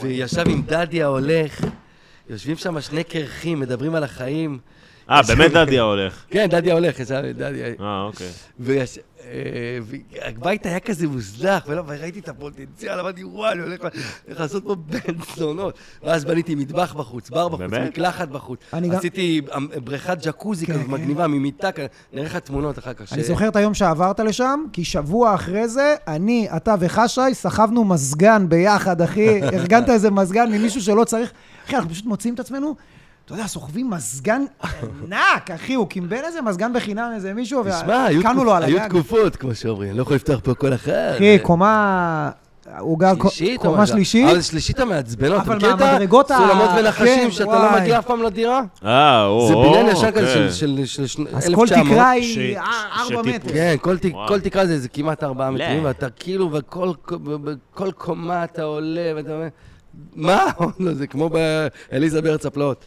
וישב 0.00 0.48
עם 0.48 0.62
דדי 0.66 1.02
ההולך. 1.02 1.60
יושבים 2.30 2.56
שם 2.56 2.80
שני 2.80 3.04
קרחים, 3.04 3.60
מדברים 3.60 3.94
על 3.94 4.04
החיים. 4.04 4.58
אה, 5.10 5.20
באמת 5.22 5.52
דדיה 5.52 5.82
הולך. 5.82 6.24
כן, 6.30 6.46
דדי 6.46 6.70
ההולך, 6.70 7.00
ישב 7.00 7.22
דדי... 7.34 7.62
אה, 7.80 8.02
אוקיי. 8.02 8.26
אה, 9.24 9.78
והבית 9.86 10.66
היה 10.66 10.80
כזה 10.80 11.08
מוזנח, 11.08 11.64
ולא, 11.66 11.82
וראיתי 11.86 12.18
את 12.18 12.28
הפוטנציאל, 12.28 13.00
אמרתי, 13.00 13.24
וואי, 13.24 13.52
אני 13.52 13.62
הולך 13.62 13.80
הולך 14.26 14.40
לעשות 14.40 14.64
פה 14.64 14.74
בן 14.74 15.14
זונות. 15.36 15.78
ואז 16.04 16.24
בניתי 16.24 16.54
מטבח 16.54 16.94
בחוץ, 16.94 17.30
בר 17.30 17.48
בחוץ? 17.48 17.72
מקלחת 17.88 18.28
בחוץ. 18.28 18.60
עשיתי 18.72 19.40
אמ, 19.56 19.68
בריכת 19.84 20.18
ג'קוזי 20.22 20.66
כן, 20.66 20.72
כזאת 20.72 20.86
כן. 20.86 20.92
מגניבה, 20.92 21.26
ממיטה. 21.26 21.68
נראה 22.12 22.26
לך 22.26 22.36
תמונות 22.36 22.78
אחר 22.78 22.94
כך. 22.94 23.12
אני 23.12 23.24
זוכר 23.24 23.48
את 23.48 23.56
היום 23.56 23.74
שעברת 23.74 24.20
לשם, 24.20 24.64
כי 24.72 24.84
שבוע 24.84 25.34
אחרי 25.34 25.68
זה, 25.68 25.94
אני, 26.06 26.48
אתה 26.56 26.74
וחשי, 26.80 27.20
סחבנו 27.32 27.84
מזגן 27.84 28.48
ביחד, 28.48 29.02
אחי. 29.02 29.42
ארגנת 29.58 29.88
איזה 29.90 30.10
מזגן 30.10 30.52
ממישהו 30.52 30.80
שלא 30.80 31.04
צריך. 31.04 31.32
אחי, 31.66 31.76
אנחנו 31.76 31.90
פשוט 31.90 32.06
מוצאים 32.06 32.34
את 32.34 32.40
עצמנו, 32.40 32.74
אתה 33.26 33.34
יודע, 33.34 33.46
סוחבים 33.46 33.90
מזגן 33.90 34.42
ענק, 35.04 35.50
אחי, 35.50 35.74
הוא 35.74 35.86
קימבל 35.88 36.16
איזה 36.24 36.42
מזגן 36.42 36.72
בחינם 36.72 37.10
איזה 37.14 37.34
מישהו, 37.34 37.62
היו 38.06 38.20
וקנו 38.20 38.44
לו 38.44 38.54
על 38.54 38.62
היו 38.62 38.78
הגג. 38.80 38.88
תקופות, 38.88 39.36
כמו 39.36 39.54
שאומרים, 39.54 39.88
אני 39.90 39.96
לא 39.98 40.02
יכול 40.02 40.16
לפתוח 40.16 40.40
פה 40.44 40.54
כל 40.54 40.74
אחר. 40.74 41.14
אחי, 41.16 41.38
קומה... 41.42 42.30
הוא 42.78 42.98
גר 42.98 43.12
קומה 43.58 43.76
מה? 43.76 43.86
שלישית, 43.86 44.28
אבל 44.30 44.40
שלישית 44.40 44.80
המעצבנות, 44.80 45.42
אתה 45.42 45.54
מכיר 45.54 45.74
את 45.74 45.80
מהמדרגות 45.80 46.30
ה- 46.30 46.34
הסולמות 46.36 46.70
ונחשים 46.78 47.06
כן, 47.24 47.30
שאתה. 47.30 47.44
לא 47.72 47.80
מגיע 47.80 47.98
אף 47.98 48.06
פעם 48.06 48.22
לדירה? 48.22 48.60
אה, 48.84 49.24
או, 49.26 49.48
זה 49.48 49.54
בניין 49.54 49.86
ישן 49.86 50.10
כזה 50.10 50.26
אוקיי. 50.34 50.50
של- 50.52 50.84
של 50.86 51.06
של 51.06 51.26
אז 51.32 51.46
1900. 51.48 51.54
כל 51.84 51.90
תקרה 51.90 52.10
היא 52.10 52.58
ארבע 52.58 53.22
שטיפ- 53.22 53.26
מטר. 53.34 53.52
כן, 53.52 53.76
כל, 54.28 54.40
תקרה 54.40 54.66
זה, 54.66 54.88
כמעט 54.88 55.22
ארבעה 55.24 55.50
לא. 55.50 55.54
מטרים, 55.54 55.84
ואתה 55.84 56.10
כאילו, 56.10 56.52
וכל 56.52 56.92
כל 57.74 57.92
קומה 57.92 58.44
אתה 58.44 58.62
עולה, 58.62 59.12
ואתה 59.16 59.32
אומר, 59.34 59.48
מה? 60.16 60.44
לא, 60.80 60.94
זה 60.94 61.06
כמו 61.06 61.30
באליזה 61.90 62.22
בארץ 62.22 62.46
הפלאות. 62.46 62.84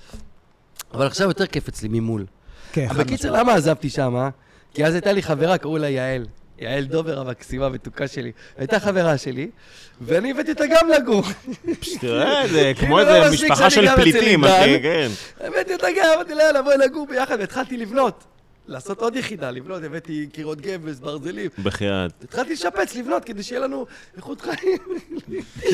אבל 0.93 1.07
עכשיו 1.07 1.27
יותר 1.27 1.45
כיף 1.45 1.67
אצלי 1.67 1.89
ממול. 1.91 2.25
כן, 2.71 2.87
חד 2.89 2.97
בקיצר, 2.97 3.31
למה 3.31 3.53
עזבתי 3.53 3.89
שמה? 3.89 4.29
כי 4.73 4.85
אז 4.85 4.93
הייתה 4.93 5.11
לי 5.11 5.23
חברה, 5.23 5.57
קראו 5.57 5.77
לה 5.77 5.89
יעל. 5.89 6.25
יעל 6.59 6.83
דובר 6.83 7.19
המקסימה, 7.19 7.65
המתוקה 7.65 8.07
שלי. 8.07 8.31
הייתה 8.57 8.79
חברה 8.79 9.17
שלי, 9.17 9.49
ואני 10.01 10.31
הבאתי 10.31 10.51
אותה 10.51 10.63
גם 10.69 10.89
לגור. 10.89 11.23
תראה, 12.01 12.47
זה 12.47 12.71
כמו 12.75 12.95
כאילו, 12.95 12.99
איזה 12.99 13.19
לא 13.19 13.31
מספיק 13.31 13.51
משפחה 13.51 13.69
של 13.69 13.95
פליטים. 13.95 14.45
אחי, 14.45 14.81
כן. 14.81 15.07
הבאתי 15.39 15.73
אותה 15.73 15.87
גם, 15.97 16.05
אמרתי 16.15 16.33
לה, 16.33 16.43
יאללה, 16.43 16.61
בואי 16.61 16.77
לגור 16.77 17.07
ביחד, 17.07 17.37
והתחלתי 17.39 17.77
לבנות. 17.77 18.23
לעשות 18.69 19.01
עוד 19.01 19.15
יחידה, 19.15 19.51
לבנות, 19.51 19.83
הבאתי 19.83 20.27
קירות 20.33 20.61
גבס, 20.61 20.99
ברזלים. 20.99 21.49
בחייאת. 21.63 22.23
התחלתי 22.23 22.53
לשפץ, 22.53 22.95
לבנות, 22.95 23.25
כדי 23.25 23.43
שיהיה 23.43 23.61
לנו 23.61 23.85
איכות 24.17 24.41
חיים. 24.41 24.77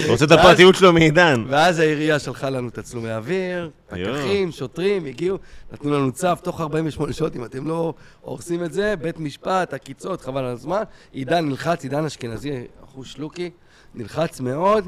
רוצה 0.09 0.25
את 0.25 0.31
הפרטיות 0.31 0.75
שלו 0.75 0.93
מעידן. 0.93 1.45
ואז 1.47 1.79
העירייה 1.79 2.19
שלחה 2.19 2.49
לנו 2.49 2.69
תצלומי 2.69 3.11
אוויר. 3.11 3.69
פקחים, 3.87 4.51
שוטרים, 4.51 5.05
הגיעו, 5.05 5.37
נתנו 5.73 5.93
לנו 5.93 6.11
צו 6.11 6.35
תוך 6.43 6.61
48 6.61 7.13
שעות, 7.13 7.35
אם 7.35 7.45
אתם 7.45 7.67
לא 7.67 7.93
הורסים 8.21 8.63
את 8.63 8.73
זה, 8.73 8.95
בית 9.01 9.19
משפט, 9.19 9.73
עקיצות, 9.73 10.21
חבל 10.21 10.43
על 10.43 10.53
הזמן. 10.53 10.83
עידן 11.11 11.49
נלחץ, 11.49 11.83
עידן 11.83 12.05
אשכנזי, 12.05 12.63
אחוז 12.83 13.07
שלוקי, 13.07 13.49
נלחץ 13.95 14.39
מאוד, 14.39 14.87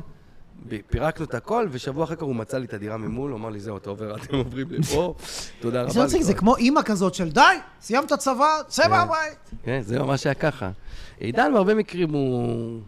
פירקנו 0.89 1.25
את 1.25 1.33
הכל, 1.35 1.67
ושבוע 1.71 2.03
אחר 2.03 2.15
כך 2.15 2.23
הוא 2.23 2.35
מצא 2.35 2.57
לי 2.57 2.65
את 2.65 2.73
הדירה 2.73 2.97
ממול, 2.97 3.31
הוא 3.31 3.39
אמר 3.39 3.49
לי, 3.49 3.59
זהו, 3.59 3.77
אתה 3.77 3.89
עובר, 3.89 4.15
אתם 4.15 4.35
עוברים 4.35 4.67
לפה, 4.69 5.15
תודה 5.61 5.81
רבה. 5.81 5.91
זה 5.91 6.03
מצחיק, 6.03 6.21
זה 6.21 6.27
להתראות." 6.27 6.39
כמו 6.39 6.55
אימא 6.55 6.81
כזאת 6.81 7.13
של 7.13 7.31
די, 7.31 7.41
סיימת 7.81 8.13
צבא, 8.13 8.57
צא 8.67 8.87
מהבית. 8.87 9.51
כן, 9.63 9.81
זה 9.81 9.99
ממש 9.99 10.25
היה 10.25 10.33
ככה. 10.33 10.71
עידן 11.19 11.53
בהרבה 11.53 11.73
מקרים 11.73 12.13
הוא 12.13 12.79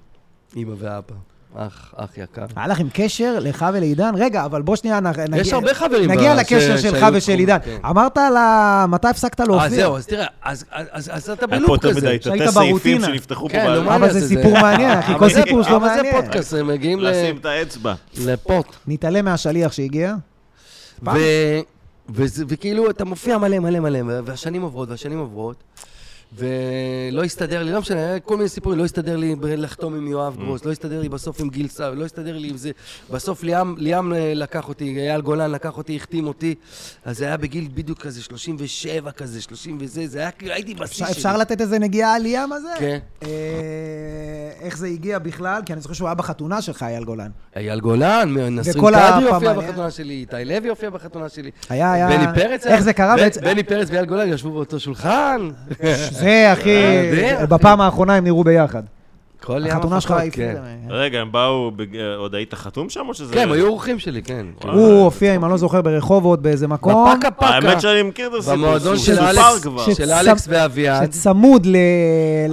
אימא 0.55 0.73
ואבא, 0.77 1.15
אח, 1.55 1.93
אח 1.97 2.17
יקר. 2.17 2.45
היה 2.55 2.67
לכם 2.67 2.87
קשר 2.93 3.37
לך 3.41 3.65
ולעידן? 3.73 4.11
רגע, 4.15 4.45
אבל 4.45 4.61
בוא 4.61 4.75
שנייה 4.75 4.99
נגיע... 4.99 5.55
הרבה 5.55 5.73
חברים 5.73 6.11
נגיע 6.11 6.35
ב- 6.35 6.39
לקשר 6.39 6.77
ש- 6.77 6.81
שלך 6.81 7.05
ושל 7.13 7.31
עידן. 7.39 7.57
כן. 7.65 7.77
אמרת 7.89 8.17
על 8.17 8.37
ה... 8.37 8.85
מתי 8.89 9.07
הפסקת 9.07 9.39
להופיע? 9.39 9.63
אה, 9.63 9.69
זהו, 9.69 9.97
אז 9.97 10.05
תראה, 10.07 10.25
אז- 10.43 10.65
אז 10.71 10.87
אז- 10.91 11.09
אז 11.13 11.29
אתה 11.29 11.45
היה 11.45 11.61
פה 11.61 11.67
בלופ 11.67 11.69
יותר 11.69 11.89
כזה. 11.97 12.07
מדי 12.07 12.17
תתי 12.19 12.29
סעיפים 12.51 12.69
ברוטינה. 12.69 13.05
שנפתחו 13.07 13.47
פה. 13.49 13.53
כן, 13.53 13.71
נו, 13.73 13.83
מה 13.83 13.95
אבל 13.95 14.13
זה 14.13 14.27
סיפור 14.27 14.51
מעניין, 14.61 14.97
אחי, 14.99 15.11
אבל 15.11 15.19
כל 15.19 15.29
סיפור 15.43 15.63
שלו 15.63 15.75
אבל 15.75 15.87
מעניין. 15.87 16.15
זה 16.15 16.21
פודקאסט, 16.21 16.53
הם 16.53 16.67
מגיעים 16.67 16.99
ל- 16.99 17.09
לשים 17.09 17.37
את 17.37 17.45
האצבע. 17.45 17.93
לפוט. 18.25 18.65
נתעלם 18.87 19.25
מהשליח 19.25 19.71
שהגיע. 19.71 20.15
וכאילו, 22.47 22.89
אתה 22.89 23.05
מופיע 23.05 23.37
מלא 23.37 23.59
מלא 23.59 23.79
מלא, 23.79 23.99
והשנים 24.25 24.61
עוברות, 24.61 24.89
והשנים 24.89 25.19
עוברות, 25.19 25.55
ולא 26.37 27.23
הסתדר 27.23 27.63
לי, 27.63 27.71
לא 27.71 27.79
משנה, 27.79 27.97
היה 27.99 28.19
כל 28.19 28.37
מיני 28.37 28.49
סיפורים, 28.49 28.79
לא 28.79 28.85
הסתדר 28.85 29.15
לי 29.15 29.35
לחתום 29.41 29.95
עם 29.95 30.07
יואב 30.07 30.35
גרוס, 30.37 30.65
לא 30.65 30.71
הסתדר 30.71 31.01
לי 31.01 31.09
בסוף 31.09 31.41
עם 31.41 31.49
גיל 31.49 31.67
סער, 31.67 31.93
לא 31.93 32.05
הסתדר 32.05 32.37
לי 32.37 32.49
עם 32.49 32.57
זה, 32.57 32.71
בסוף 33.11 33.43
ליאם, 33.43 33.75
ליאם 33.77 34.13
אה, 34.13 34.33
לקח 34.35 34.67
אותי, 34.69 34.97
אייל 34.97 35.21
גולן 35.21 35.51
לקח 35.51 35.77
אותי, 35.77 35.95
החתים 35.95 36.27
אותי, 36.27 36.55
אז 37.05 37.17
זה 37.17 37.25
היה 37.25 37.37
בגיל 37.37 37.67
בדיוק 37.73 37.99
כזה, 38.01 38.21
37 38.21 39.11
כזה, 39.11 39.41
30 39.41 39.77
וזה, 39.81 40.07
זה 40.07 40.19
היה 40.19 40.31
כאילו, 40.31 40.53
הייתי 40.53 40.73
בשיא 40.73 40.83
אפשר- 40.85 41.05
שלי. 41.05 41.13
אפשר 41.13 41.37
לתת 41.37 41.61
איזה 41.61 41.79
נגיעה 41.79 42.15
על 42.15 42.21
ליאם 42.21 42.53
הזה? 42.53 42.69
כן. 42.79 42.97
אה, 43.23 43.29
איך 44.61 44.77
זה 44.77 44.87
הגיע 44.87 45.19
בכלל? 45.19 45.61
כי 45.65 45.73
אני 45.73 45.81
זוכר 45.81 45.93
שהוא 45.93 46.07
היה 46.07 46.15
בחתונה 46.15 46.61
שלך, 46.61 46.83
אייל 46.83 47.03
גולן. 47.03 47.29
אייל 47.55 47.79
גולן, 47.79 48.35
וכל 48.65 48.93
קדרי 48.95 49.29
הופיע 49.29 49.53
בחתונה 49.53 49.91
שלי, 49.91 50.13
איתי 50.13 50.45
לוי 50.45 50.69
הופיע 50.69 50.89
בחתונה 50.89 51.29
שלי. 51.29 51.51
היה, 51.69 51.93
היה... 51.93 52.07
בני 52.07 52.41
פרץ 52.41 52.65
איך 52.67 52.81
זה 52.81 52.93
קרה 52.93 53.15
בעצם? 53.15 53.41
בני 53.41 53.63
פרץ 53.63 53.87
ואייל 53.91 54.05
גולן 54.05 54.33
ישבו 54.33 54.51
באותו 54.51 54.79
שולחן. 54.79 55.49
זה, 56.19 56.53
אחי, 56.53 56.79
זה, 57.39 57.45
בפעם 57.49 57.81
האחרונה 57.81 58.15
הם 58.15 58.23
נראו 58.23 58.43
ביחד. 58.43 58.83
כל 59.43 59.61
ים 59.65 59.71
החתונה 59.77 60.01
שלך 60.01 60.11
היא... 60.11 60.31
כן. 60.31 60.55
רגע, 60.89 61.19
הם 61.19 61.31
באו, 61.31 61.71
עוד 62.17 62.35
היית 62.35 62.53
חתום 62.53 62.89
שם 62.89 63.05
או 63.07 63.13
שזה... 63.13 63.33
כן, 63.33 63.39
הם 63.41 63.51
היו 63.51 63.67
אורחים 63.67 63.99
שלי, 63.99 64.21
כן. 64.21 64.45
הוא 64.63 65.03
הופיע, 65.03 65.35
אם 65.35 65.43
אני 65.43 65.51
לא 65.51 65.57
זוכר, 65.57 65.81
ברחובות 65.81 66.41
באיזה 66.41 66.67
מקום. 66.67 67.07
בפקה 67.15 67.31
פקה. 67.31 67.45
האמת 67.45 67.81
שאני 67.81 68.03
מכיר 68.03 68.27
את 68.27 68.33
הסיפור. 68.33 68.55
במועדון 68.55 68.97
של 68.97 69.19
אלכס, 70.11 70.47
ואביעד. 70.49 71.11
שצמוד 71.11 71.65
ל... 71.65 71.75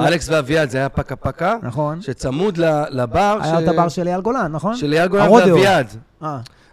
אלכס 0.01 0.29
ואביעד 0.29 0.71
זה 0.71 0.79
היה 0.79 0.89
פקה 0.89 1.17
פקה. 1.17 1.55
נכון. 1.63 2.03
שצמוד 2.03 2.59
ל- 2.59 2.83
לבר 2.91 3.39
היה 3.43 3.59
את 3.61 3.69
הבר 3.69 3.89
של 3.89 4.09
אייל 4.09 4.21
גולן, 4.21 4.53
נכון? 4.53 4.77
של 4.77 4.93
אייל 4.93 5.09
גולן. 5.09 5.31
ואביעד. 5.31 5.87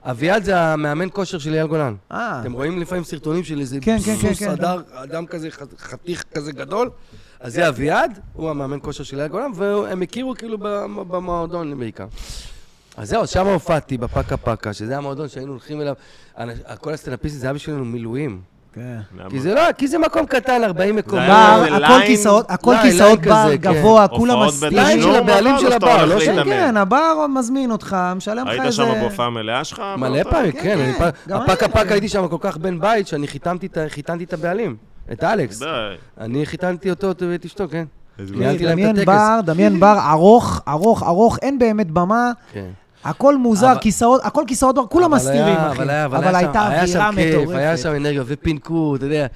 אביעד 0.03 0.43
זה 0.43 0.59
המאמן 0.59 1.07
כושר 1.13 1.37
של 1.37 1.53
אייל 1.53 1.67
גולן. 1.67 1.95
אה. 2.11 2.41
אתם 2.41 2.53
רואים 2.53 2.81
לפעמים 2.81 3.03
סרטונים 3.03 3.43
של 3.43 3.59
איזה 3.59 3.77
כן, 3.81 3.97
כן, 4.05 4.15
כן, 4.21 4.29
סוס 4.29 4.39
כן. 4.39 4.49
הדר, 4.49 4.81
אדם 4.93 5.25
כזה, 5.25 5.47
חתיך 5.77 6.23
כזה 6.33 6.51
גדול. 6.51 6.89
אז 7.39 7.53
זה 7.53 7.67
אביעד, 7.69 8.19
הוא 8.33 8.49
המאמן 8.49 8.77
כושר 8.81 9.03
של 9.03 9.19
אייל 9.19 9.27
גולן, 9.31 9.51
והם 9.55 10.01
הכירו 10.01 10.35
כאילו 10.37 10.57
במ- 10.57 11.07
במועדון 11.07 11.79
בעיקר. 11.79 12.05
אז 12.97 13.09
זהו, 13.09 13.27
שם 13.27 13.47
הופעתי 13.47 13.97
בפקה 13.97 14.37
פקה, 14.37 14.73
שזה 14.73 14.97
המועדון 14.97 15.27
שהיינו 15.29 15.51
הולכים 15.51 15.81
אליו. 15.81 15.95
כל 16.79 16.93
הסטנאפיסטים 16.93 17.39
זה 17.41 17.47
היה 17.47 17.53
בשבילנו 17.53 17.85
מילואים. 17.85 18.41
כן. 18.73 18.97
כי 19.29 19.39
זה 19.39 19.53
לא, 19.53 19.61
כי 19.77 19.87
זה 19.87 19.97
מקום 19.97 20.25
קטן, 20.25 20.63
40 20.63 20.95
מקומות. 20.95 21.25
בר, 21.27 21.65
הכל 21.83 22.05
כיסאות, 22.05 22.45
הכל 22.49 22.71
ליין, 22.71 22.83
כיסאות 22.91 23.19
בר 23.21 23.49
כן. 23.49 23.55
גבוה, 23.55 24.07
כולם 24.07 24.47
מסתירים. 24.47 24.75
ליין 24.77 25.01
של 25.01 25.15
הבעלים 25.15 25.55
של 25.59 25.71
הבר, 25.73 26.05
לא 26.05 26.19
של- 26.19 26.43
כן, 26.43 26.77
הבר 26.77 27.25
מזמין 27.29 27.71
אותך, 27.71 27.97
משלם 28.15 28.45
לך 28.45 28.51
היית 28.51 28.61
איזה... 28.65 28.75
שם 28.77 28.93
בהופעה 29.01 29.29
מלאה 29.29 29.63
שלך? 29.63 29.81
מלא? 29.97 30.23
פעמים, 30.23 30.51
כן, 30.51 30.91
כן. 30.97 31.05
הפקה 31.33 31.65
הייתי. 31.65 31.79
פקה 31.79 31.93
הייתי 31.93 32.09
שם 32.09 32.27
כל 32.27 32.37
כך 32.39 32.57
בן 32.57 32.79
בית, 32.79 33.07
שאני 33.07 33.27
חיתנתי 33.27 33.67
את 34.23 34.33
הבעלים, 34.33 34.75
את 35.11 35.23
אלכס. 35.23 35.61
אני 36.21 36.45
חיתנתי 36.45 36.89
אותו 36.89 37.07
ואת 37.19 37.45
אשתו, 37.45 37.63
כן. 37.71 37.83
דמיין. 38.19 38.95
בר, 39.05 39.39
דמיין 39.45 39.79
בר 39.79 39.97
ארוך, 40.11 40.61
ארוך, 40.67 41.03
ארוך, 41.03 41.39
אין 41.41 41.59
באמת 41.59 41.91
במה, 41.91 42.31
כן. 42.53 42.69
הכל 43.03 43.37
מוזר, 43.37 43.71
אבל- 43.71 43.79
כיסאות, 43.81 44.21
הכל 44.23 44.43
כיסאות 44.47 44.75
כולם 44.89 45.11
מסתירים, 45.11 45.41
היה- 45.43 45.67
אחי. 45.71 45.77
אבל 45.77 45.89
היה- 45.89 46.05
אבל 46.05 46.17
אבל 46.17 46.27
היה 46.27 46.37
הייתה 46.37 46.53
שם- 46.53 46.69
היה 46.71 46.81
אווירה 46.81 47.09
שם 47.11 47.15
כיף, 47.15 47.27
היה 47.33 47.41
מטורפת. 47.73 47.83
שם 47.83 47.95
אנרגיה 47.95 48.23
ופינקו, 48.25 48.95
אתה 48.95 49.05
יודע. 49.05 49.27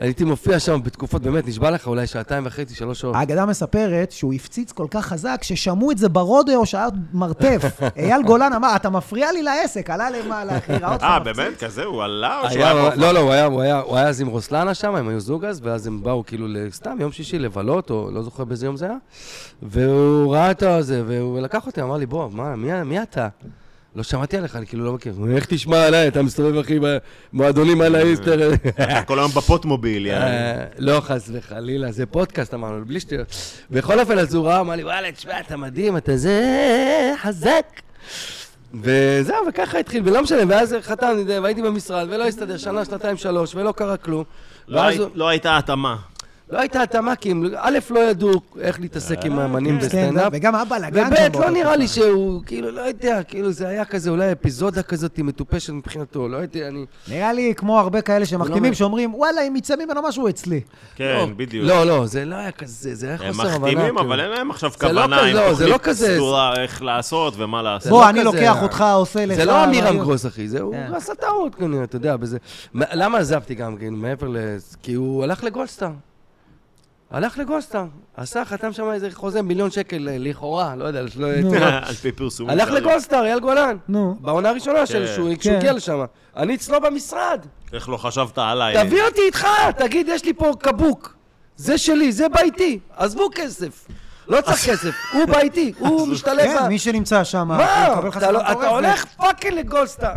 הייתי 0.00 0.24
מופיע 0.24 0.58
שם 0.58 0.80
בתקופות, 0.84 1.22
באמת, 1.22 1.48
נשבע 1.48 1.70
לך, 1.70 1.86
אולי 1.86 2.06
שעתיים 2.06 2.46
וחצי, 2.46 2.74
שלוש 2.74 3.00
שעות. 3.00 3.16
האגדה 3.16 3.46
מספרת 3.46 4.12
שהוא 4.12 4.34
הפציץ 4.34 4.72
כל 4.72 4.86
כך 4.90 5.06
חזק, 5.06 5.40
ששמעו 5.42 5.90
את 5.90 5.98
זה 5.98 6.08
ברודאו 6.08 6.66
שהיה 6.66 6.86
מרתף. 7.12 7.62
אייל 7.96 8.22
גולן 8.22 8.52
אמר, 8.52 8.76
אתה 8.76 8.90
מפריע 8.90 9.32
לי 9.32 9.42
לעסק, 9.42 9.90
עלה 9.90 10.10
למעלה, 10.10 10.58
אחי, 10.58 10.72
ראה 10.72 10.92
אותך 10.92 11.04
אה, 11.04 11.18
מפציץ. 11.18 11.36
באמת? 11.36 11.64
כזה? 11.64 11.84
הוא 11.84 12.02
עלה 12.02 12.40
או 12.40 12.50
שהוא 12.50 12.62
היה? 12.64 12.94
לא, 12.94 13.12
לא, 13.12 13.20
הוא 13.20 13.32
היה, 13.32 13.44
הוא 13.44 13.62
היה, 13.62 13.80
הוא 13.80 13.96
היה 13.96 14.08
אז 14.08 14.20
עם 14.20 14.26
רוסלנה 14.26 14.74
שם, 14.74 14.94
הם 14.94 15.08
היו 15.08 15.20
זוג 15.20 15.44
אז, 15.44 15.60
ואז 15.62 15.86
הם 15.86 16.02
באו 16.02 16.24
כאילו 16.26 16.46
סתם 16.70 16.96
יום 17.00 17.12
שישי 17.12 17.38
לבלות, 17.38 17.90
או 17.90 18.10
לא 18.10 18.22
זוכר 18.22 18.44
באיזה 18.44 18.66
יום 18.66 18.76
זה 18.76 18.86
היה, 18.86 18.96
והוא 19.62 20.34
ראה 20.34 20.50
את 20.50 20.62
הזה, 20.62 21.02
והוא 21.06 21.40
לקח 21.40 21.66
אותי, 21.66 21.82
אמר 21.82 21.96
לי, 21.96 22.06
בוא, 22.06 22.28
מה, 22.32 22.56
מי, 22.56 22.82
מי 22.82 23.02
אתה? 23.02 23.28
לא 23.96 24.02
שמעתי 24.02 24.36
עליך, 24.36 24.56
אני 24.56 24.66
כאילו 24.66 24.84
לא 24.84 24.92
מכיר. 24.92 25.14
איך 25.34 25.46
תשמע 25.46 25.86
עליי, 25.86 26.08
אתה 26.08 26.22
מסתובב, 26.22 26.58
אחי, 26.58 26.78
במועדונים 27.32 27.80
על 27.80 27.94
האיסטר. 27.94 28.50
אתה 28.74 29.02
כל 29.06 29.18
היום 29.18 29.30
בפוטמוביל, 29.30 30.06
יאללה. 30.06 30.26
אה, 30.26 30.64
לא, 30.78 31.00
חס 31.00 31.30
וחלילה, 31.32 31.92
זה 31.92 32.06
פודקאסט, 32.06 32.54
אמרנו, 32.54 32.84
בלי 32.84 33.00
שטויות. 33.00 33.26
בכל 33.70 34.00
אופן, 34.00 34.18
אז 34.18 34.34
הוא 34.34 34.46
ראה, 34.46 34.60
אמר 34.60 34.76
לי, 34.76 34.84
וואלה, 34.84 35.12
תשמע, 35.12 35.40
אתה 35.40 35.56
מדהים, 35.56 35.96
אתה 35.96 36.16
זה 36.16 37.12
חזק. 37.22 37.66
וזהו, 38.74 39.36
וככה 39.48 39.78
התחיל, 39.78 40.02
ולא 40.04 40.22
משנה, 40.22 40.42
ואז 40.48 40.76
חתמתי, 40.82 41.38
והייתי 41.38 41.62
במשרד, 41.62 42.06
ולא 42.10 42.26
הסתדר, 42.26 42.56
שנה, 42.56 42.84
שנתיים, 42.84 43.16
שלוש, 43.16 43.54
ולא 43.54 43.72
קרה 43.72 43.96
כלום. 43.96 44.24
לא 44.68 44.82
לא 45.14 45.28
הייתה 45.28 45.58
התאמה. 45.58 45.96
לא 46.50 46.58
הייתה 46.58 46.82
התאמה, 46.82 47.16
כי 47.16 47.30
הם, 47.30 47.44
א', 47.56 47.78
לא 47.90 47.98
ידעו 48.00 48.30
איך 48.60 48.80
להתעסק 48.80 49.24
עם 49.24 49.38
האמנים 49.38 49.78
כן, 49.80 49.86
בסטנדאפ. 49.86 50.32
וגם 50.32 50.54
היה 50.54 50.64
בלאגן 50.64 51.16
שם 51.16 51.22
וב', 51.34 51.40
לא 51.42 51.50
נראה 51.50 51.76
לי. 51.76 51.88
שהוא, 51.88 52.42
כאילו, 52.46 52.70
לא 52.70 52.80
יודע, 52.80 53.22
כאילו 53.22 53.52
זה 53.52 53.68
היה 53.68 53.84
כזה, 53.84 54.10
אולי 54.10 54.32
אפיזודה 54.32 54.82
כזאת 54.82 55.18
מטופשת 55.18 55.72
מבחינתו, 55.72 56.28
לא 56.28 56.36
יודע, 56.36 56.68
אני... 56.68 56.84
נראה 57.08 57.32
לי 57.32 57.52
כמו 57.56 57.80
הרבה 57.80 58.00
כאלה 58.00 58.26
שמחתימים, 58.26 58.64
אומר- 58.64 58.74
שאומרים, 58.74 59.14
וואלה, 59.14 59.40
אם 59.48 59.56
יצא 59.56 59.74
ממנו 59.76 60.02
משהו 60.08 60.28
אצלי. 60.28 60.60
כן, 60.96 61.14
לא, 61.18 61.26
בדיוק. 61.36 61.66
לא, 61.66 61.84
לא, 61.86 62.06
זה 62.06 62.24
לא 62.24 62.34
היה 62.36 62.50
כזה, 62.52 62.94
זה 62.94 63.06
היה 63.06 63.16
הם 63.20 63.32
חוסר 63.32 63.48
הבנה. 63.48 63.58
מחתימים, 63.58 63.78
כאילו. 63.96 64.00
אבל 64.00 64.20
אין 64.20 64.30
להם 64.30 64.50
עכשיו 64.50 64.70
זה 64.80 64.92
לא 64.92 65.00
כוונה 65.00 65.20
עם 65.20 65.36
לא, 65.36 65.54
זה 65.54 65.66
לא 65.66 65.76
תוכנית. 65.76 65.96
סדורה 65.96 66.62
איך 66.62 66.82
לעשות 66.82 67.34
ומה 67.36 67.62
לעשות. 67.62 67.90
בוא, 67.90 68.04
לא 68.04 68.08
אני 68.10 68.24
לוקח 68.24 68.62
אותך, 68.62 68.84
עושה 68.94 69.26
לך... 69.26 69.36
זה 69.36 69.44
לא 69.44 69.64
אמירם. 69.64 69.98
גרוס, 69.98 70.26
אחי, 70.26 70.48
זה 70.48 70.60
הוא 70.60 70.74
כן. 70.74 70.94
עשה 70.94 71.14
טעות 71.14 71.54
כנראה, 71.54 71.84
אתה 71.84 71.96
יודע, 71.96 72.16
בזה. 72.16 72.38
מה- 72.74 72.84
למה 72.92 73.18
עזבתי 73.18 73.54
גם, 73.54 73.76
כאילו, 73.76 73.96
מעבר 73.96 74.28
ל... 74.28 74.36
כי 74.82 74.94
הוא 74.94 75.24
הלך 75.24 75.44
לגולדסטאר. 75.44 75.90
הלך 77.10 77.38
לגולדסטאר. 77.38 77.84
עשה, 78.16 78.44
חתם 78.44 78.72
שם 78.72 78.90
איזה 78.90 79.08
חוזה 79.12 79.42
מיליון 79.42 79.70
שקל, 79.70 80.08
אה, 80.08 80.16
לכאורה, 80.18 80.76
לא 80.76 80.84
יודע, 80.84 81.08
שלא... 81.08 81.28
נו. 81.40 81.54
על 81.88 81.94
פי 81.94 82.12
פרסומים. 82.12 82.50
הלך. 82.50 82.70
לגולדסטאר, 82.70 83.24
אייל 83.24 83.40
גולן. 83.40 83.76
נו. 83.88 84.16
בעונה 84.20 84.48
הראשונה 84.48 84.86
שלו, 84.86 85.06
כן. 85.06 85.12
שהוא 85.14 85.28
כן. 85.30 85.36
כשהוא 85.36 85.54
הגיע 85.54 85.72
לשם. 85.72 86.04
אני 86.36 86.54
אצלו 86.54 86.80
במשרד. 86.80 87.46
איך 87.72 87.88
לא 87.88 87.96
חשבת 87.96 88.38
עליי? 88.38 88.86
תביא 88.86 89.02
אותי 89.02 89.20
איתך, 89.20 89.46
תגיד, 89.78 90.08
יש 90.08 90.24
לי 90.24 90.34
פה 90.34 90.52
קבוק. 90.58 91.14
זה 91.56 91.78
שלי, 91.78 92.12
זה 92.12 92.28
בא 92.28 92.40
איתי. 92.40 92.78
עזבו 92.96 93.28
כסף. 93.34 93.86
לא 94.28 94.40
צריך 94.40 94.70
כסף, 94.70 94.94
הוא 95.12 95.24
בא 95.24 95.38
איתי, 95.38 95.72
הוא 95.78 96.08
משתלב 96.08 96.58
כן. 96.58 96.68
מי 96.68 96.78
שנמצא 96.78 97.24
שם, 97.24 97.48
מה? 97.48 98.08
אתה 98.16 98.30
לא-. 98.32 98.40
הולך 98.68 99.04
fucking 99.04 99.54
לגולדסטאר. 99.54 100.14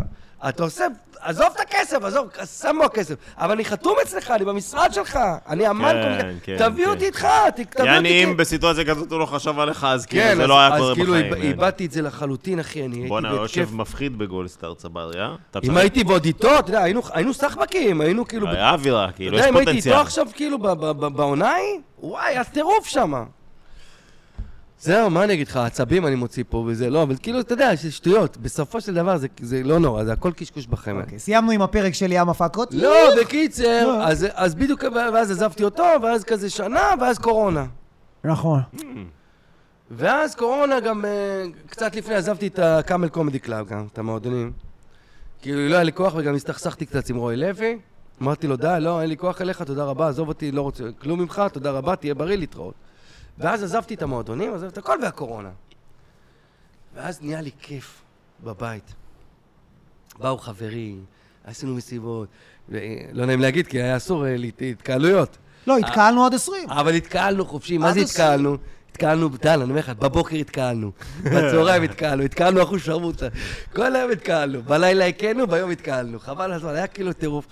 אתה 0.48 0.62
עושה... 0.62 0.84
עזוב 1.24 1.46
את 1.54 1.60
הכסף, 1.60 2.04
עזוב, 2.04 2.26
שם 2.60 2.76
בו 2.78 2.84
הכסף. 2.84 3.14
אבל 3.38 3.50
אני 3.52 3.64
חתום 3.64 3.96
אצלך, 4.02 4.30
אני 4.30 4.44
במשרד 4.44 4.92
שלך. 4.94 5.18
אני 5.48 5.70
אמן 5.70 5.92
כן, 5.92 6.02
קומיקאי. 6.02 6.56
כן, 6.58 6.68
תביא 6.70 6.84
כן. 6.84 6.90
אותי 6.90 7.06
איתך, 7.06 7.26
תביא 7.56 7.64
אותי... 7.78 7.86
יעני, 7.86 8.24
אם 8.24 8.36
בסיטואציה 8.36 8.84
כזאת 8.84 9.12
הוא 9.12 9.20
לא 9.20 9.26
חשב 9.26 9.58
עליך, 9.58 9.84
אז 9.84 10.06
כאילו 10.06 10.22
כן, 10.24 10.36
זה 10.36 10.42
אז- 10.42 10.48
לא 10.48 10.58
היה 10.60 10.74
אז 10.74 10.80
קורה 10.80 10.94
כאילו 10.94 11.12
בחיים. 11.12 11.24
איב- 11.32 11.34
כן. 11.34 11.42
איבדתי 11.42 11.86
את 11.86 11.90
זה 11.92 12.02
לחלוטין, 12.02 12.60
אחי, 12.60 12.84
אני 12.84 12.96
הייתי 12.96 13.08
בואנה, 13.08 13.28
בהתקף. 13.28 13.42
יושב 13.42 13.74
מפחיד 13.74 14.18
בגולדסטאר 14.18 14.74
צבריה. 14.74 15.34
אתה 15.50 15.58
אם. 15.72 15.76
הייתי 15.76 16.02
ועוד 16.06 16.24
איתו, 16.24 16.58
אתה 16.58 16.68
יודע, 16.68 16.82
היינו- 16.82 17.34
סחבקים, 17.34 18.00
היינו 18.00 18.28
כאילו... 18.28 18.48
היה 18.48 18.70
אווירה, 18.70 19.04
אתה 19.04 19.12
כאילו, 19.12 19.36
יודע, 19.36 19.46
יש 19.46 19.50
אם 19.50 19.56
הייתי 19.56 19.70
פוטנציאל. 19.72 19.94
איתו 19.94 20.06
עכשיו, 20.06 20.26
כאילו, 20.34 20.58
בעונה 21.12 21.48
ההיא, 21.50 21.80
וואי, 21.98 22.24
היה 22.32 22.44
טירוף 22.44 22.86
שם. 22.86 23.12
זהו, 24.84 25.10
מה 25.10 25.24
אני 25.24 25.32
אגיד 25.32 25.48
לך, 25.48 25.56
עצבים 25.56 26.06
אני 26.06 26.14
מוציא 26.14 26.44
פה 26.48 26.64
וזה, 26.66 26.90
לא, 26.90 27.02
אבל 27.02 27.16
כאילו, 27.22 27.40
אתה 27.40 27.52
יודע, 27.52 27.74
זה 27.74 27.92
שטויות. 27.92 28.36
בסופו 28.36 28.80
של 28.80 28.94
דבר 28.94 29.16
זה, 29.16 29.26
זה 29.40 29.62
לא 29.62 29.78
נורא, 29.78 30.04
זה 30.04 30.12
הכל 30.12 30.32
קשקוש 30.32 30.66
בחמר. 30.66 31.00
אוקיי, 31.00 31.18
סיימנו 31.18 31.50
עם 31.50 31.62
הפרק 31.62 31.94
של 31.94 32.12
ים 32.12 32.28
הפקות. 32.28 32.74
לא, 32.74 32.94
בקיצר, 33.20 33.86
לא. 33.86 34.04
אז, 34.04 34.26
אז 34.34 34.54
בדיוק, 34.54 34.84
ואז 35.14 35.30
עזבתי 35.30 35.64
אותו, 35.64 35.84
ואז 36.02 36.24
כזה 36.24 36.50
שנה, 36.50 36.90
ואז 37.00 37.18
קורונה. 37.18 37.66
נכון. 38.24 38.60
ואז 39.90 40.34
קורונה 40.34 40.80
גם, 40.80 41.04
אה, 41.04 41.44
קצת 41.66 41.96
לפני 41.96 42.14
עזבתי 42.14 42.46
את 42.46 42.58
ה 42.58 42.66
Camel 42.66 43.08
Comedy 43.08 43.38
Club 43.38 43.68
גם, 43.68 43.86
את 43.92 43.98
המועדונים. 43.98 44.52
כאילו, 45.42 45.68
לא 45.68 45.74
היה 45.74 45.84
לי 45.84 45.92
כוח 45.92 46.14
וגם 46.16 46.34
הסתכסכתי 46.34 46.86
קצת 46.86 47.10
עם 47.10 47.16
רועי 47.16 47.36
לוי. 47.36 47.78
אמרתי 48.22 48.46
לו, 48.46 48.56
די, 48.56 48.76
לא, 48.80 49.00
אין 49.00 49.08
לי 49.08 49.16
כוח 49.16 49.40
אליך, 49.40 49.62
תודה 49.62 49.84
רבה, 49.84 50.08
עזוב 50.08 50.28
אותי, 50.28 50.52
לא 50.52 50.62
רוצה 50.62 50.84
כלום 50.98 51.20
ממך, 51.20 51.42
תודה 51.52 51.70
רבה, 51.70 51.96
תהיה 51.96 52.14
בריא 52.14 52.36
להתראות. 52.36 52.74
ואז 53.38 53.62
עזבתי 53.62 53.94
את 53.94 54.02
המועדונים, 54.02 54.54
עזבתי 54.54 54.72
את 54.72 54.78
הכל 54.78 54.98
והקורונה. 55.02 55.50
ואז 56.94 57.22
נהיה 57.22 57.40
לי 57.40 57.50
כיף 57.60 58.02
בבית. 58.44 58.94
באו 60.18 60.38
חברים, 60.38 61.04
עשינו 61.44 61.74
מסיבות, 61.74 62.28
לא 63.12 63.26
נעים 63.26 63.40
להגיד, 63.40 63.66
כי 63.66 63.82
היה 63.82 63.96
אסור 63.96 64.26
אה, 64.26 64.36
להת- 64.36 64.62
התקהלויות. 64.70 65.36
לא, 65.66 65.78
התקהלנו 65.78 66.26
עד 66.26 66.34
20. 66.34 66.70
אבל 66.70 66.94
התקהלנו 66.94 67.44
חופשי, 67.44 67.78
מה 67.78 67.92
זה. 67.92 68.00
התקהלנו? 68.00 68.56
התקהלנו, 68.90 69.28
טל, 69.36 69.48
אני 69.60 69.70
אומר 69.70 69.78
לך, 69.80 69.88
בבוקר 69.88 70.36
התקהלנו, 70.36 70.90
בצהריים 71.24 71.82
התקהלנו, 71.82 72.22
התקהלנו 72.22 72.62
אחוז 72.62 72.82
שרמוטה, 72.82 73.26
כל 73.74 73.96
היום 73.96 74.10
התקהלנו, 74.10 74.62
בלילה 74.62 75.06
הכינו, 75.06 75.46
ביום 75.46 75.70
התקהלנו, 75.70 76.18
חבל 76.20 76.52
הזמן, 76.52 76.74
היה 76.74 76.86
כאילו 76.86 77.12
טירוף. 77.12 77.46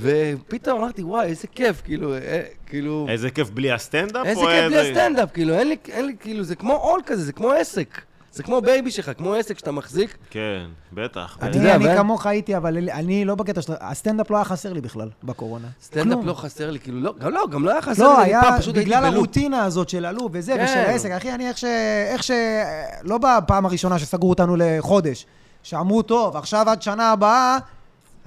ופתאום 0.00 0.80
אמרתי, 0.80 1.02
וואי, 1.02 1.26
איזה 1.26 1.46
כיף, 1.46 1.82
כאילו, 1.84 2.14
אה, 2.14 2.42
כאילו, 2.66 3.06
איזה 3.08 3.30
כיף 3.30 3.50
בלי 3.50 3.72
הסטנדאפ? 3.72 4.26
איזה 4.26 4.40
כיף 4.40 4.64
בלי 4.66 4.90
הסטנדאפ, 4.90 5.32
כאילו, 5.32 5.54
אין 5.54 5.68
לי, 5.68 5.76
אין 5.88 6.06
לי, 6.06 6.16
כאילו, 6.20 6.44
זה 6.44 6.56
כמו 6.56 6.72
עול 6.72 7.00
כזה, 7.06 7.24
זה 7.24 7.32
כמו 7.32 7.50
עסק. 7.50 8.00
זה 8.32 8.42
כמו 8.42 8.60
baby 8.60 8.90
שלך, 8.90 9.10
כמו 9.18 9.34
עסק 9.34 9.58
שאתה 9.58 9.70
מחזיק. 9.72 10.16
כן, 10.30 10.66
בטח. 10.92 11.36
אתה. 11.38 11.58
יודע, 11.58 11.74
אני 11.74 11.96
כמוך 11.96 12.26
הייתי, 12.26 12.56
אבל 12.56 12.90
אני 12.90 13.24
לא 13.24 13.34
בקטע 13.34 13.62
של... 13.62 13.72
הסטנדאפ 13.80 14.30
לא 14.30 14.36
היה 14.36 14.44
חסר 14.44 14.72
לי 14.72 14.80
בכלל 14.80 15.08
בקורונה. 15.24 15.68
סטנדאפ. 15.82 16.18
לא 16.24 16.34
חסר 16.34 16.70
לי, 16.70 16.78
כאילו, 16.78 17.00
לא, 17.00 17.14
גם 17.18 17.32
לא, 17.32 17.46
גם 17.50 17.64
לא 17.64 17.70
היה 17.70 17.82
חסר 17.82 18.02
לי, 18.02 18.08
לא, 18.08 18.20
היה 18.20 18.40
בגלל. 18.74 19.04
הרוטינה 19.04 19.64
הזאת 19.64 19.88
של 19.88 20.04
עלו 20.04 20.28
וזה, 20.32 20.52
כן. 20.56 20.64
ושל 20.64 20.78
העסק. 20.78 21.10
אחי, 21.10 21.34
אני 21.34 21.48
איך 21.48 21.58
ש... 21.58 21.64
איך 22.12 22.22
ש... 22.22 22.30
לא 23.02 23.18
בפעם 23.18 23.66
הראשונה 23.66 23.98
שסגרו 23.98 24.30
אותנו 24.30 24.56
לחודש, 24.58 25.26
שאמרו, 25.62 26.02
טוב, 26.02 26.36
עכשיו 26.36 26.70
עד 26.70 26.82
שנה 26.82 27.12
הבאה, 27.12 27.58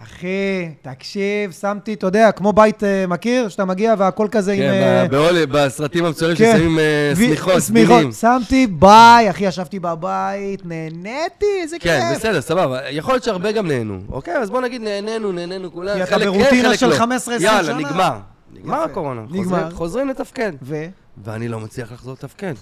אחי, 0.03 0.69
תקשיב, 0.81 1.51
שמתי, 1.51 1.93
אתה 1.93 2.07
יודע, 2.07 2.31
כמו 2.31 2.53
בית 2.53 2.83
אה, 2.83 3.07
מכיר, 3.07 3.49
שאתה 3.49 3.65
מגיע 3.65 3.95
והכל 3.97 4.27
כזה 4.31 4.51
עם... 4.51 4.57
כן, 4.59 4.69
אה, 4.71 5.05
ב- 5.07 5.12
בעול- 5.12 5.45
בסרטים 5.45 6.05
המצוירים 6.05 6.38
כן. 6.38 6.53
ששמים 6.57 6.79
אה, 6.79 7.12
שמיכות, 7.15 7.62
שמיכות. 7.62 7.62
סדינים. 7.62 8.12
שמתי, 8.12 8.67
ביי, 8.67 9.29
אחי, 9.29 9.45
ישבתי 9.45 9.79
בבית, 9.79 10.62
נהניתי, 10.65 11.45
איזה 11.62 11.77
כן, 11.79 11.99
כיף. 12.09 12.19
בסדר, 12.19 12.41
סבבה. 12.41 12.89
יכול 12.89 13.13
להיות 13.13 13.23
שהרבה 13.23 13.51
גם 13.51 13.67
נהנו. 13.67 13.99
אוקיי, 14.12 14.38
אז 14.38 14.49
בוא 14.49 14.62
נגיד 14.62 14.81
נהנינו, 14.81 15.31
נהנינו 15.31 15.71
כולם. 15.71 15.95
כי 15.95 16.03
אתה 16.03 16.19
כן, 16.19 16.25
ברוטינה 16.25 16.69
חלק 16.69 16.79
של 16.79 16.88
לא. 16.88 16.95
15-20 16.95 17.01
יאללה, 17.39 17.63
שנה. 17.63 17.77
נגמר. 17.77 18.17
נגמר 18.53 18.75
יפה. 18.75 18.83
הקורונה. 18.83 19.21
נגמר. 19.31 19.69
חוזרים 19.71 20.07
לתפקד. 20.07 20.51
ו... 20.62 20.85
ואני 21.23 21.47
לא 21.47 21.59
מצליח 21.59 21.91
לחזור 21.91 22.13
לתפקד. 22.13 22.53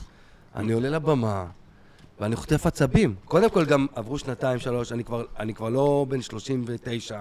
אני 0.55 0.71
עולה 0.73 0.89
לבמה, 0.89 1.45
ואני 2.19 2.35
חוטף 2.35 2.65
עצבים. 2.65 3.15
קודם 3.25 3.49
כל, 3.49 3.65
גם 3.65 3.87
עברו 3.95 4.17
שנתיים, 4.17 4.59
שלוש, 4.59 4.91
אני 4.91 5.03
כבר, 5.03 5.23
אני 5.39 5.53
כבר 5.53 5.69
לא 5.69 6.05
בן 6.09 6.21
39. 6.21 7.19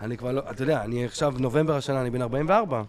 אני 0.00 0.16
כבר 0.16 0.32
לא, 0.32 0.42
אתה 0.50 0.62
יודע, 0.62 0.82
אני 0.84 1.04
עכשיו, 1.04 1.34
נובמבר 1.38 1.76
השנה, 1.76 2.00
אני 2.00 2.10
בן 2.10 2.22
44. 2.22 2.82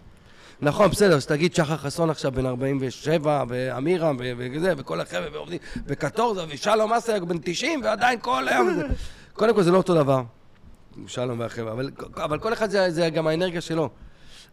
נכון, 0.60 0.90
בסדר, 0.90 1.16
אז 1.16 1.26
תגיד 1.26 1.54
שחר 1.54 1.76
חסון 1.76 2.10
עכשיו 2.10 2.32
בן 2.32 2.46
47, 2.46 3.44
ואמירם, 3.48 4.16
וזה, 4.18 4.72
וכל 4.76 5.00
החבר'ה, 5.00 5.28
ועובדים, 5.32 5.58
וקטורזה, 5.86 6.42
ושלום 6.48 6.92
אסייג 6.92 7.22
בן 7.22 7.38
90, 7.38 7.80
ועדיין 7.84 8.18
כל 8.20 8.48
היום... 8.48 8.68
קודם 9.32 9.54
כל, 9.54 9.62
זה 9.62 9.70
לא 9.70 9.76
אותו 9.76 9.94
דבר. 9.94 10.22
שלום 11.06 11.40
והחבר'ה, 11.40 11.72
אבל, 11.72 11.90
אבל 12.16 12.38
כל 12.38 12.52
אחד 12.52 12.70
זה, 12.70 12.90
זה 12.90 13.10
גם 13.10 13.26
האנרגיה 13.26 13.60
שלו. 13.60 13.90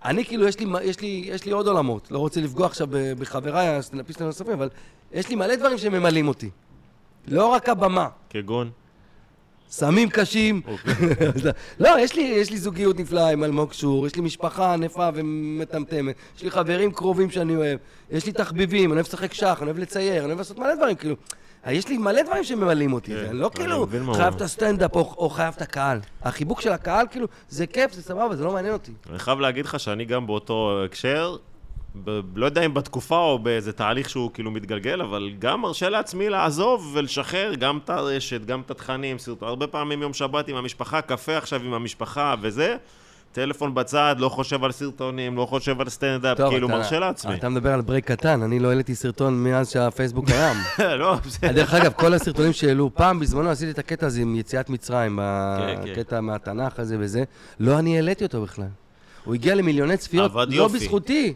אני 0.06 0.26
כאילו, 0.26 0.48
יש 0.48 0.60
לי, 0.60 0.66
יש, 0.84 1.00
לי, 1.02 1.24
יש 1.26 1.46
לי 1.46 1.52
עוד 1.52 1.68
עולמות. 1.68 2.12
לא 2.12 2.20
רוצה 2.20 2.42
לפגוע 2.42 2.66
עכשיו 2.66 2.88
בחבריי 3.20 3.68
הסטנדאפיסטים 3.68 4.26
הנוספים, 4.26 4.54
אבל 4.54 4.70
יש 5.14 5.30
לי 5.30 5.36
מלא 5.36 5.56
דברים 5.56 5.78
שממלאים 5.78 6.28
אותי. 6.28 6.50
לא 7.28 7.48
רק 7.48 7.70
הבמה. 7.70 8.08
כגון? 8.30 8.72
סמים 9.70 10.10
קשים. 10.10 10.62
לא, 11.80 11.90
יש 12.00 12.16
לי, 12.16 12.22
יש 12.22 12.52
לי 12.52 12.58
זוגיות 12.58 13.00
נפלאה 13.00 13.30
עם 13.30 13.44
אלמוג 13.44 13.74
שור, 13.74 14.08
יש 14.08 14.16
לי 14.16 14.22
משפחה 14.22 14.74
ענפה 14.74 15.10
ומטמטמת, 15.14 16.16
יש 16.38 16.44
לי 16.44 16.52
חברים 16.52 16.92
קרובים 16.92 17.32
שאני 17.32 17.56
אוהב, 17.56 17.80
יש 18.12 18.26
לי 18.26 18.32
תחביבים, 18.32 18.92
אני 18.92 18.98
אוהב 18.98 19.08
לשחק 19.08 19.34
שח, 19.34 19.58
אני 19.62 19.66
אוהב 19.66 19.80
לצייר, 19.80 20.20
אני 20.20 20.28
אוהב 20.28 20.38
לעשות 20.38 20.60
מלא 20.60 20.76
דברים, 20.76 20.96
כאילו. 20.96 21.16
יש 21.68 21.88
לי 21.88 21.98
מלא 21.98 22.22
דברים 22.22 22.44
שממלאים 22.44 22.94
אותי, 22.94 23.12
כן, 23.12 23.26
אני 23.30 23.40
לא 23.40 23.48
אני 23.48 23.56
כאילו 23.56 23.88
מה 23.88 24.06
הוא 24.08 24.16
חייב. 24.16 24.36
את 24.36 24.42
הסטנדאפ 24.42 24.96
או 24.96 25.30
חייב 25.30 25.54
את 25.58 25.62
הקהל. 25.62 26.00
החיבוק 26.22 26.62
של 26.62 26.72
הקהל, 26.72 27.06
כאילו, 27.12 27.28
זה 27.50 27.68
כיף, 27.68 27.94
זה 27.94 28.02
סבבה, 28.02 28.36
זה 28.36 28.44
לא 28.44 28.54
מעניין 28.54 28.74
אותי. 28.74 28.92
אני 29.10 29.20
חייב 29.20 29.40
להגיד 29.40 29.66
לך 29.66 29.80
שאני 29.80 30.06
גם 30.06 30.28
באותו 30.28 30.82
הקשר, 30.86 31.36
ב- 32.04 32.20
לא 32.36 32.46
יודע 32.46 32.62
אם 32.66 32.74
בתקופה 32.74 33.18
או 33.18 33.40
באיזה 33.40 33.72
תהליך 33.74 34.10
שהוא 34.10 34.32
כאילו 34.34 34.52
מתגלגל, 34.52 35.02
אבל 35.02 35.30
גם 35.40 35.62
מרשה 35.62 35.90
לעצמי 35.90 36.30
לעזוב 36.30 36.92
ולשחרר 36.94 37.54
גם 37.54 37.80
את 37.84 37.90
הרשת, 37.90 38.46
גם 38.46 38.62
את 38.66 38.72
התכנים, 38.72 39.18
סרטון. 39.20 39.48
הרבה 39.50 39.68
פעמים 39.68 40.02
יום 40.02 40.14
שבת 40.14 40.48
עם 40.48 40.56
המשפחה, 40.56 41.02
קפה 41.02 41.38
עכשיו 41.38 41.62
עם 41.66 41.74
המשפחה 41.74 42.36
וזה, 42.42 42.76
טלפון 43.32 43.74
בצד, 43.76 44.16
לא 44.20 44.30
חושב 44.30 44.64
על 44.64 44.72
סרטונים, 44.72 45.38
לא 45.38 45.46
חושב 45.46 45.82
על 45.82 45.90
סטנדאפ, 45.90 46.38
כאילו 46.50 46.68
אתה- 46.68 46.76
מרשה 46.78 47.00
לעצמי. 47.00 47.36
אתה 47.36 47.50
מדבר 47.50 47.74
על 47.74 47.82
break 47.82 48.12
קטן, 48.12 48.42
אני 48.42 48.60
לא 48.60 48.68
העליתי 48.70 48.96
סרטון 48.96 49.44
מאז 49.44 49.70
שהפייסבוק 49.72 50.26
קיים. 50.26 50.58
לא, 51.00 51.16
בסדר. 51.26 51.52
דרך 51.52 51.74
אגב, 51.74 51.92
כל 51.94 52.14
הסרטונים 52.14 52.54
שהעלו, 52.54 52.90
פעם 52.94 53.20
בזמנו 53.20 53.50
עשיתי 53.50 53.72
את 53.72 53.80
הקטע 53.80 54.06
הזה 54.08 54.22
עם 54.22 54.36
יציאת 54.36 54.70
מצרים, 54.70 55.20
כן, 55.60 55.76
כן. 55.86 55.92
הקטע 55.92 56.22
מהתנ"ך 56.22 56.80
הזה 56.80 56.96
וזה, 57.00 57.24
לא 57.60 57.80
אני 57.80 57.96
העליתי 57.96 58.24
אותו 58.24 58.42
בכלל. 58.42 58.66
הוא 59.26 59.34
הגיע 59.34 59.56
למיליוני 59.56 59.98
צפיות, 59.98 60.32
לא. 60.50 60.68
בזכותי. 60.68 61.34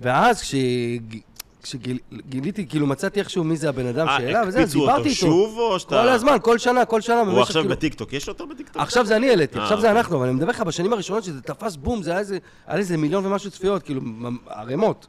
ואז 0.00 0.40
כשג- 0.42 1.18
כשגיליתי, 1.62 2.66
כאילו 2.68 2.86
מצאתי 2.86 3.20
איכשהו 3.20 3.44
מי 3.44 3.56
זה 3.56 3.68
הבן 3.68 3.86
אדם 3.86 4.08
אה, 4.08 4.16
שהעלה 4.18 4.42
וזה, 4.46 4.58
אז 4.58 4.64
הקפיצו 4.64 4.78
דיברתי 4.80 4.98
אותו 4.98 5.08
איתו. 5.08 5.14
שוב, 5.20 5.58
או 5.58 5.78
שאתה... 5.80 5.90
כל 6.02 6.08
הזמן, 6.08 6.36
כל 6.42 6.58
שנה, 6.58 6.84
כל 6.84 7.00
שנה. 7.00 7.20
הוא 7.20 7.40
עכשיו 7.42 7.62
כאילו- 7.62 7.74
בטיקטוק, 7.76 8.12
יש 8.12 8.28
אותו 8.28 8.46
בטיקטוק? 8.46 8.82
עכשיו 8.82 9.06
זה 9.06 9.16
אני 9.16 9.28
העליתי, 9.30 9.58
אה, 9.58 9.62
עכשיו 9.62 9.80
זה 9.80 9.86
אוקיי. 9.86 10.00
אנחנו, 10.00 10.16
אבל 10.16 10.26
אני 10.26 10.34
מדבר 10.34 10.50
לך 10.50 10.60
בשנים 10.60 10.92
הראשונות 10.92 11.24
שזה 11.24 11.40
תפס 11.42 11.76
בום, 11.76 12.02
זה 12.02 12.10
היה 12.10 12.18
איזה, 12.20 12.38
היה 12.66 12.78
איזה 12.78 12.96
מיליון 12.96 13.26
ומשהו 13.26 13.50
צפיות, 13.50 13.82
כאילו, 13.82 14.00
ערימות. 14.46 15.06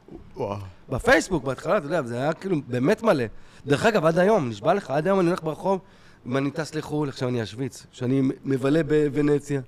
בפייסבוק 0.88 1.44
בהתחלה, 1.44 1.76
אתה 1.76 1.86
יודע, 1.86 2.02
זה 2.02 2.16
היה 2.16 2.32
כאילו 2.32 2.56
באמת 2.68 3.02
מלא. 3.02 3.24
דרך 3.66 3.86
אגב, 3.86 4.04
עד 4.04 4.18
היום, 4.18 4.48
נשבע 4.48 4.74
לך, 4.74 4.90
עד 4.90 5.06
היום 5.06 5.20
אני 5.20 5.28
הולך 5.28 5.42
ברחוב, 5.42 5.80
אם 6.26 6.36
אני 6.36 6.50
טס 6.50 6.74
לחו"ל, 6.74 7.08
עכשיו 7.08 7.28
אני 7.28 7.42
אשוויץ, 7.42 7.86
שאני 7.92 8.22
מבלה 8.44 8.82
בוונציה, 8.82 9.60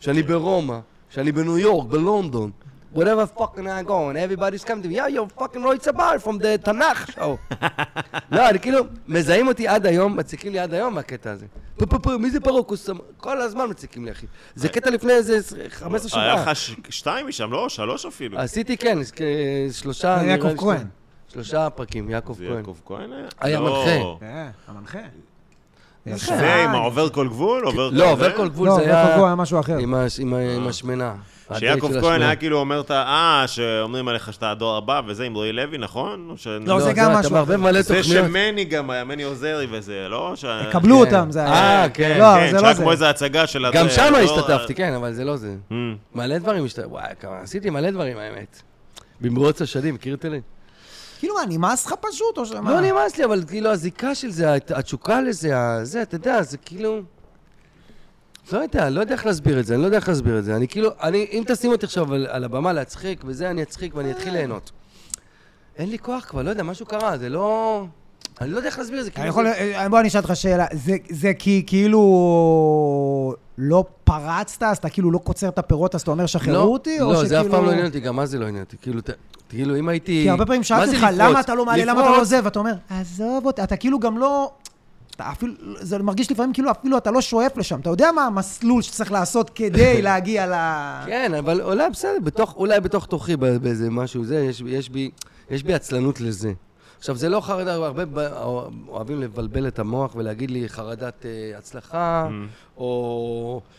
שאני 0.00 0.22
ברומא, 0.22 0.78
שאני 1.10 1.32
בניו 1.32 1.58
יורק, 1.58 1.86
בלונדון. 1.86 2.50
Whatever 2.94 3.26
fucking 3.38 3.66
I 3.66 3.82
go, 3.82 4.08
and 4.10 4.16
everybody's 4.16 4.64
coming 4.64 4.82
to 4.82 4.88
me, 4.88 4.94
yeah, 4.96 5.08
you're 5.08 5.28
fucking 5.40 5.62
Roy 5.62 5.76
Sabar 5.86 6.18
from 6.24 6.38
the 6.38 6.58
תנ"ך 6.64 7.10
show. 7.10 7.54
לא, 8.36 8.48
אני 8.50 8.58
כאילו, 8.60 8.78
מזהים 9.08 9.48
אותי 9.48 9.68
עד 9.68 9.86
היום, 9.86 10.16
מציקים 10.16 10.52
לי 10.52 10.58
עד 10.58 10.74
היום 10.74 10.94
מהקטע 10.94 11.30
הזה. 11.30 11.46
פה 11.76 11.86
פה 11.86 11.98
פה, 11.98 12.16
מי 12.18 12.30
זה 12.30 12.40
פרוקוס? 12.40 12.90
כל 13.16 13.40
הזמן 13.40 13.66
מציקים 13.70 14.04
לי, 14.04 14.10
אחי. 14.12 14.26
זה 14.54 14.68
קטע 14.68 14.90
לפני 14.90 15.12
איזה 15.12 15.38
15 15.70 16.22
היה 16.22 16.32
שנה. 16.36 16.42
לך 16.52 16.56
ש- 16.56 16.74
שתיים 16.90 17.26
משם, 17.28 17.50
לא? 17.52 17.68
שלוש 17.68 18.06
אפילו. 18.06 18.38
עשיתי, 18.38 18.76
כן, 18.76 18.98
שלושה... 19.72 20.18
זה 20.20 20.26
יעקב 20.26 20.56
כהן. 20.56 20.86
שלושה- 21.28 21.70
פרקים, 21.70 22.10
יעקב 22.10 22.36
זה 22.38 22.44
כהן. 22.48 22.56
יעקב 22.58 22.76
כהן 22.84 23.12
היה? 23.12 23.26
היה 23.40 23.60
לא. 23.60 23.84
מנחה. 23.84 24.20
כן, 24.20 24.48
המנחה. 24.68 24.98
זה 26.16 26.54
עם 26.64 26.70
העובר 26.70 27.08
כל 27.08 27.28
גבול? 27.28 27.64
עובר 27.64 27.90
לא, 27.92 28.04
כל 28.04 28.10
עובר 28.10 28.28
זה? 28.30 28.36
כל 28.36 28.48
גבול 28.48 28.68
לא, 28.68 28.74
זה 28.74 28.80
היה 28.82 29.16
כהן 29.16 29.24
היה 29.26 29.34
משהו 29.34 29.60
אחר. 29.60 29.78
עם 29.78 29.94
הש- 29.94 30.20
עם 30.20 30.34
ה- 30.34 30.54
עם 30.56 30.66
השמנה. 30.68 31.14
שיעקב 31.58 32.00
כהן. 32.00 32.22
היה 32.22 32.36
כאילו 32.36 32.58
אומר 32.58 32.80
את 32.80 32.90
ה... 32.90 32.94
אה, 33.02 33.44
שאומרים 33.46 34.08
עליך 34.08 34.32
שאתה 34.32 34.50
הדור 34.50 34.76
הבא 34.76 35.00
וזה 35.06 35.24
עם 35.24 35.34
רועי 35.34 35.52
לוי, 35.52 35.78
נכון? 35.78 36.34
לא, 36.66 36.80
זה 36.80 36.92
גם 36.92 37.10
משהו 37.10 37.20
אתה 37.20 37.34
מערבב 37.34 37.56
מלא 37.56 37.82
זה. 37.82 38.02
שמני 38.02 38.64
גם 38.64 38.90
היה, 38.90 39.04
מני 39.04 39.22
עוזרי 39.22 39.66
וזה, 39.70 40.06
לא? 40.08 40.34
קבלו 40.72 40.96
כן. 40.96 41.00
אותם, 41.06 41.30
זה 41.30 41.44
אה, 41.46 41.78
היה. 41.80 41.88
כן, 41.88 42.16
לא, 42.18 42.34
כן, 42.36 42.46
זה 42.50 42.56
לא 42.56 42.60
שהיה 42.60 42.74
זה. 42.74 42.82
כמו 42.82 42.92
איזה 42.92 43.10
הצגה 43.10 43.46
של... 43.46 43.66
גם 43.72 43.88
שם 43.88 44.08
לא- 44.12 44.18
השתתפתי, 44.18 44.74
כן, 44.74 44.92
אבל 44.92 45.12
זה 45.12 45.24
לא 45.24 45.36
זה. 45.36 45.54
Hmm. 45.70 45.74
מלא 46.14 46.38
דברים 46.38 46.64
השתתפתי. 46.64 46.88
וואי, 46.88 47.04
כמה- 47.20 47.40
עשיתי 47.42 47.70
מלא 47.70 47.90
דברים, 47.90 48.16
האמת. 48.18 48.62
במרוץ 49.20 49.62
השנים, 49.62 49.94
מכיר 49.94 50.14
את 50.14 50.24
אלה? 50.24 50.38
כאילו 51.18 51.34
מה, 51.34 51.40
נמאס 51.48 51.86
לך 51.86 51.94
פשוט, 52.00 52.38
או 52.38 52.46
שמה? 52.46 52.70
לא 52.72 52.80
נמאס 52.80 53.16
לי, 53.18 53.24
אבל 53.24 53.42
כאילו 53.48 53.70
הזיקה 53.70 54.14
של 54.14 54.30
זה, 54.30 54.54
הת- 54.54 54.70
התשוקה 54.70 55.20
לזה, 55.20 55.54
זה, 55.82 56.02
אתה 56.02 56.14
יודע, 56.16 56.42
זה 56.42 56.56
כאילו... 56.58 57.00
לא 58.52 58.58
יודע, 58.58 58.90
לא 58.90 59.00
יודע 59.00 59.14
איך 59.14 59.26
להסביר 59.26 59.60
את 59.60 59.66
זה, 59.66 59.74
אני 59.74 59.82
לא 59.82 59.86
יודע 59.86 59.96
איך 59.96 60.08
להסביר 60.08 60.38
את 60.38 60.44
זה. 60.44 60.56
אני 60.56 60.68
כאילו, 60.68 60.90
אני, 61.02 61.26
אם 61.32 61.42
תשים 61.46 61.72
אותי 61.72 61.86
עכשיו 61.86 62.14
על, 62.14 62.26
על 62.30 62.44
הבמה 62.44 62.72
להצחיק 62.72 63.20
וזה, 63.24 63.50
אני 63.50 63.62
אצחיק 63.62 63.94
ואני 63.94 64.10
אתחיל 64.10 64.32
ליהנות. 64.32 64.70
אין 65.76 65.88
לי 65.90 65.98
כוח 65.98 66.24
כבר, 66.28 66.42
לא 66.42 66.50
יודע, 66.50 66.62
משהו 66.62 66.86
קרה, 66.86 67.18
זה 67.18 67.28
לא... 67.28 67.84
אני 68.40 68.50
לא 68.50 68.56
יודע 68.56 68.68
איך 68.68 68.78
להסביר 68.78 69.00
את 69.00 69.04
זה. 69.04 69.10
אני 69.10 69.14
כאילו 69.14 69.28
יכול... 69.28 69.44
זה- 69.44 69.54
אה, 69.78 69.88
בוא 69.88 70.00
אני 70.00 70.08
אשאל 70.08 70.20
אותך 70.20 70.36
שאלה. 70.36 70.66
זה- 70.72 70.96
זה 71.10 71.32
כי 71.38 71.62
כאילו 71.66 73.34
לא 73.58 73.84
פרצת, 74.04 74.62
אז 74.62 74.76
אתה 74.76 74.88
כאילו 74.90 75.10
לא 75.10 75.18
קוצר 75.18 75.48
את 75.48 75.58
הפירות, 75.58 75.94
אז 75.94 76.00
אתה 76.00 76.10
אומר 76.10 76.26
שחררו 76.26 76.72
אותי? 76.72 77.00
או 77.00 77.12
לא, 77.12 77.24
זה 77.24 77.40
אף 77.40 77.44
שכאילו- 77.44 77.56
פעם 77.58 77.64
לא 77.66 77.70
עניין 77.70 77.86
אותי, 77.86 78.00
גם 78.00 78.20
אז 78.20 78.30
זה 78.30 78.38
לא 78.38 78.46
עניין 78.46 78.64
אותי. 78.64 78.76
כאילו, 78.82 79.00
ת- 79.00 79.10
כאילו, 79.48 79.76
אם 79.76 79.88
הייתי... 79.88 80.20
כי 80.22 80.30
הרבה 80.30 80.46
פעמים 80.46 80.62
שאלתי 80.62 80.96
אותך? 80.96 81.06
למה 81.12 81.40
אתה 81.40 81.54
לא 81.54 81.66
מעלה, 81.66 81.84
למה 81.84 82.00
אתה 82.00 82.10
לא? 82.10 82.24
זה, 82.24 82.40
ואתה 82.44 82.58
אומר, 82.58 82.74
עזוב 82.90 83.46
אותי, 83.46 83.62
אתה 83.62 83.76
כאילו 83.76 83.98
גם 83.98 84.18
לא... 84.18 84.52
אתה 85.16 85.30
אפילו, 85.30 85.52
זה 85.80 85.98
מרגיש 85.98 86.30
לפעמים 86.30 86.52
כאילו 86.52 86.70
אפילו 86.70 86.98
אתה 86.98 87.10
לא 87.10 87.20
שואף 87.20 87.56
לשם. 87.56 87.80
אתה 87.80 87.90
יודע 87.90 88.12
מה 88.12 88.26
המסלול 88.26 88.82
שצריך 88.82 89.12
לעשות 89.12 89.50
כדי 89.54 90.02
להגיע 90.02 90.46
ל... 90.46 90.52
כן, 91.06 91.34
אבל 91.34 91.62
אולי 91.62 91.90
בסדר, 91.90 92.18
בתוך, 92.24 92.54
אולי 92.56 92.80
בתוך 92.80 93.06
תוכי 93.06 93.36
באיזה 93.36 93.90
משהו 93.90 94.24
זה, 94.24 94.40
יש, 94.40 94.62
יש, 94.66 94.88
בי, 94.90 95.10
יש 95.50 95.62
בי 95.62 95.74
עצלנות 95.74 96.20
לזה. 96.20 96.52
עכשיו, 96.98 97.16
זה 97.16 97.28
לא 97.28 97.40
חרדה, 97.40 97.74
הרבה 97.74 98.04
ב- 98.04 98.32
אוהבים 98.88 99.20
לבלבל 99.20 99.68
את 99.68 99.78
המוח 99.78 100.16
ולהגיד 100.16 100.50
לי 100.50 100.68
חרדת 100.68 101.26
אה, 101.26 101.58
הצלחה, 101.58 102.28
או 102.76 103.60
אה, 103.64 103.70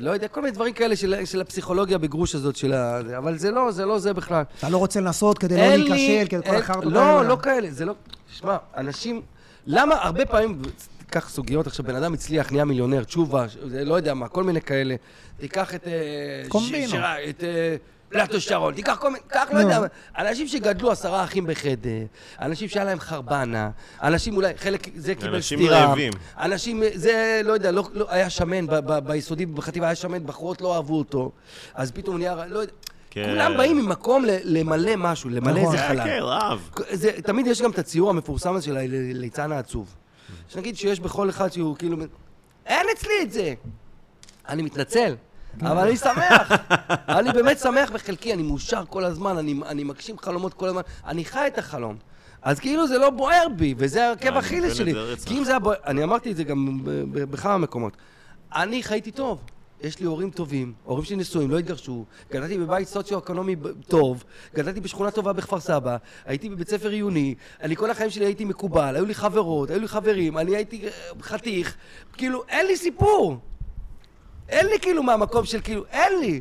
לא 0.00 0.10
יודע, 0.10 0.28
כל 0.28 0.40
מיני 0.40 0.52
דברים 0.52 0.72
כאלה 0.74 0.96
של, 0.96 1.14
של 1.24 1.40
הפסיכולוגיה 1.40 1.98
בגרוש 1.98 2.34
הזאת 2.34 2.56
של 2.56 2.72
ה... 2.72 3.00
אבל 3.18 3.38
זה 3.38 3.50
לא, 3.50 3.70
זה 3.70 3.86
לא 3.86 3.98
זה 3.98 4.12
בכלל. 4.14 4.42
אתה 4.58 4.68
לא 4.68 4.76
רוצה 4.76 5.00
לנסות 5.00 5.38
כדי 5.38 5.56
לא 5.56 5.66
להיכשל, 5.76 6.26
כדי 6.28 6.42
כל 6.50 6.56
החרטות 6.56 6.92
לא, 6.92 7.00
האלה. 7.00 7.28
לא 7.28 7.36
כאלה, 7.42 7.70
זה 7.70 7.84
לא... 7.84 7.94
תשמע, 8.32 8.56
אנשים... 8.76 9.22
למה 9.66 9.94
הרבה 9.94 10.26
פעמים, 10.26 10.62
תיקח 10.98 11.28
סוגיות, 11.28 11.66
עכשיו 11.66 11.84
בן 11.84 11.94
אדם 11.96 12.12
הצליח, 12.14 12.52
נהיה 12.52 12.64
מיליונר, 12.64 13.04
תשובה, 13.04 13.46
לא 13.84 13.94
יודע 13.94 14.14
מה, 14.14 14.28
כל 14.28 14.44
מיני 14.44 14.60
כאלה. 14.60 14.94
תיקח 15.40 15.74
את... 15.74 15.86
אה, 15.86 15.92
קומבינו. 16.48 16.90
ש- 16.92 16.94
את... 17.28 17.44
אה, 18.14 18.26
פלטו 18.26 18.40
שרון, 18.40 18.74
תיקח 18.74 18.96
כל 19.00 19.08
מיני, 19.10 19.24
קח, 19.28 19.48
לא. 19.52 19.58
יודע. 19.58 19.78
אנשים 20.18 20.48
שגדלו 20.48 20.90
עשרה 20.90 21.24
אחים 21.24 21.46
בחדר, 21.46 22.04
אנשים 22.40 22.68
שהיה 22.68 22.84
להם 22.84 23.00
חרבנה, 23.00 23.70
אנשים 24.02 24.36
אולי, 24.36 24.52
חלק, 24.56 24.88
זה 24.96 25.14
קיבל 25.14 25.34
אנשים 25.34 25.58
סטירה. 25.58 25.84
רעבים. 25.86 26.12
אנשים, 26.38 26.82
זה, 26.94 27.40
לא 27.44 27.52
יודע, 27.52 27.70
לא, 27.70 27.88
לא, 27.92 28.06
היה 28.08 28.30
שמן, 28.30 28.66
ביסודי, 29.04 29.46
בחטיבה 29.46 29.86
היה 29.86 29.94
שמן, 29.94 30.26
בחורות 30.26 30.60
לא 30.60 30.74
אהבו 30.76 30.98
אותו, 30.98 31.30
אז 31.74 31.90
פתאום 31.92 32.18
נהיה, 32.18 32.46
לא 32.48 32.58
יודע, 32.58 32.72
כן. 33.10 33.24
כולם 33.30 33.56
באים 33.56 33.76
ממקום 33.78 34.24
ל- 34.24 34.38
למלא 34.44 34.96
משהו, 34.96 35.30
למלא 35.30 35.52
נכון. 35.60 35.74
איזה 35.74 35.88
חלל. 35.88 36.04
כן, 36.04 36.18
רב. 36.22 36.70
זה, 36.90 37.12
תמיד 37.22 37.46
יש 37.46 37.62
גם 37.62 37.70
את 37.70 37.78
הציור 37.78 38.10
המפורסם 38.10 38.54
הזה 38.54 38.64
של 38.64 38.76
הליצן 38.76 39.52
העצוב. 39.52 39.94
שנגיד 40.48 40.76
שיש 40.76 41.00
בכל 41.00 41.30
אחד 41.30 41.52
שהוא 41.52 41.76
כאילו... 41.76 41.96
אין 42.66 42.86
אצלי 42.96 43.12
את 43.22 43.32
זה! 43.32 43.54
אני 44.48 44.62
מתנצל, 44.62 45.14
אבל 45.60 45.78
אני 45.78 45.96
שמח. 45.96 46.52
אני 47.18 47.32
באמת 47.32 47.58
שמח 47.58 47.90
בחלקי, 47.90 48.32
אני 48.32 48.42
מאושר 48.42 48.82
כל 48.88 49.04
הזמן, 49.04 49.38
אני, 49.38 49.54
אני 49.66 49.84
מגשים 49.84 50.18
חלומות 50.18 50.54
כל 50.54 50.68
הזמן, 50.68 50.82
אני 51.06 51.24
חי 51.24 51.46
את 51.46 51.58
החלום. 51.58 51.96
אז 52.42 52.60
כאילו 52.60 52.86
זה 52.86 52.98
לא 52.98 53.10
בוער 53.10 53.46
בי, 53.56 53.74
וזה 53.78 54.10
עקב 54.12 54.28
אני 54.28 54.38
אכילס 54.38 54.74
שלי. 54.74 54.94
כי 55.26 55.38
אם 55.38 55.44
זה 55.44 55.50
היה 55.50 55.58
בוער... 55.58 55.76
אני 55.86 56.04
אמרתי 56.04 56.30
את 56.30 56.36
זה 56.36 56.44
גם 56.44 56.80
בכמה 57.12 57.58
מקומות. 57.58 57.96
אני 58.54 58.82
חייתי 58.82 59.10
טוב. 59.10 59.40
יש 59.82 60.00
לי 60.00 60.06
הורים 60.06 60.30
טובים, 60.30 60.72
הורים 60.84 61.04
שלי 61.04 61.16
נשואים, 61.16 61.50
לא 61.50 61.58
התגרשו, 61.58 62.04
גדלתי 62.30 62.58
בבית 62.58 62.88
סוציו-אקונומי 62.88 63.56
טוב, 63.88 64.24
גדלתי 64.54 64.80
בשכונה 64.80 65.10
טובה 65.10 65.32
בכפר 65.32 65.60
סבא, 65.60 65.96
הייתי 66.24 66.48
בבית 66.48 66.68
ספר 66.68 66.88
עיוני, 66.88 67.34
אני 67.62 67.76
כל 67.76 67.90
החיים 67.90 68.10
שלי 68.10 68.24
הייתי 68.24 68.44
מקובל, 68.44 68.96
היו 68.96 69.04
לי 69.04 69.14
חברות, 69.14 69.70
היו 69.70 69.80
לי 69.80 69.88
חברים, 69.88 70.38
אני 70.38 70.56
הייתי 70.56 70.86
אה, 70.86 70.90
חתיך, 71.22 71.76
כאילו, 72.12 72.42
אין 72.48 72.66
לי 72.66 72.76
סיפור. 72.76 73.38
אין 74.52 74.66
לי 74.66 74.78
כאילו 74.80 75.02
מהמקום 75.02 75.44
של 75.44 75.60
כאילו, 75.60 75.84
אין 75.90 76.20
לי. 76.20 76.40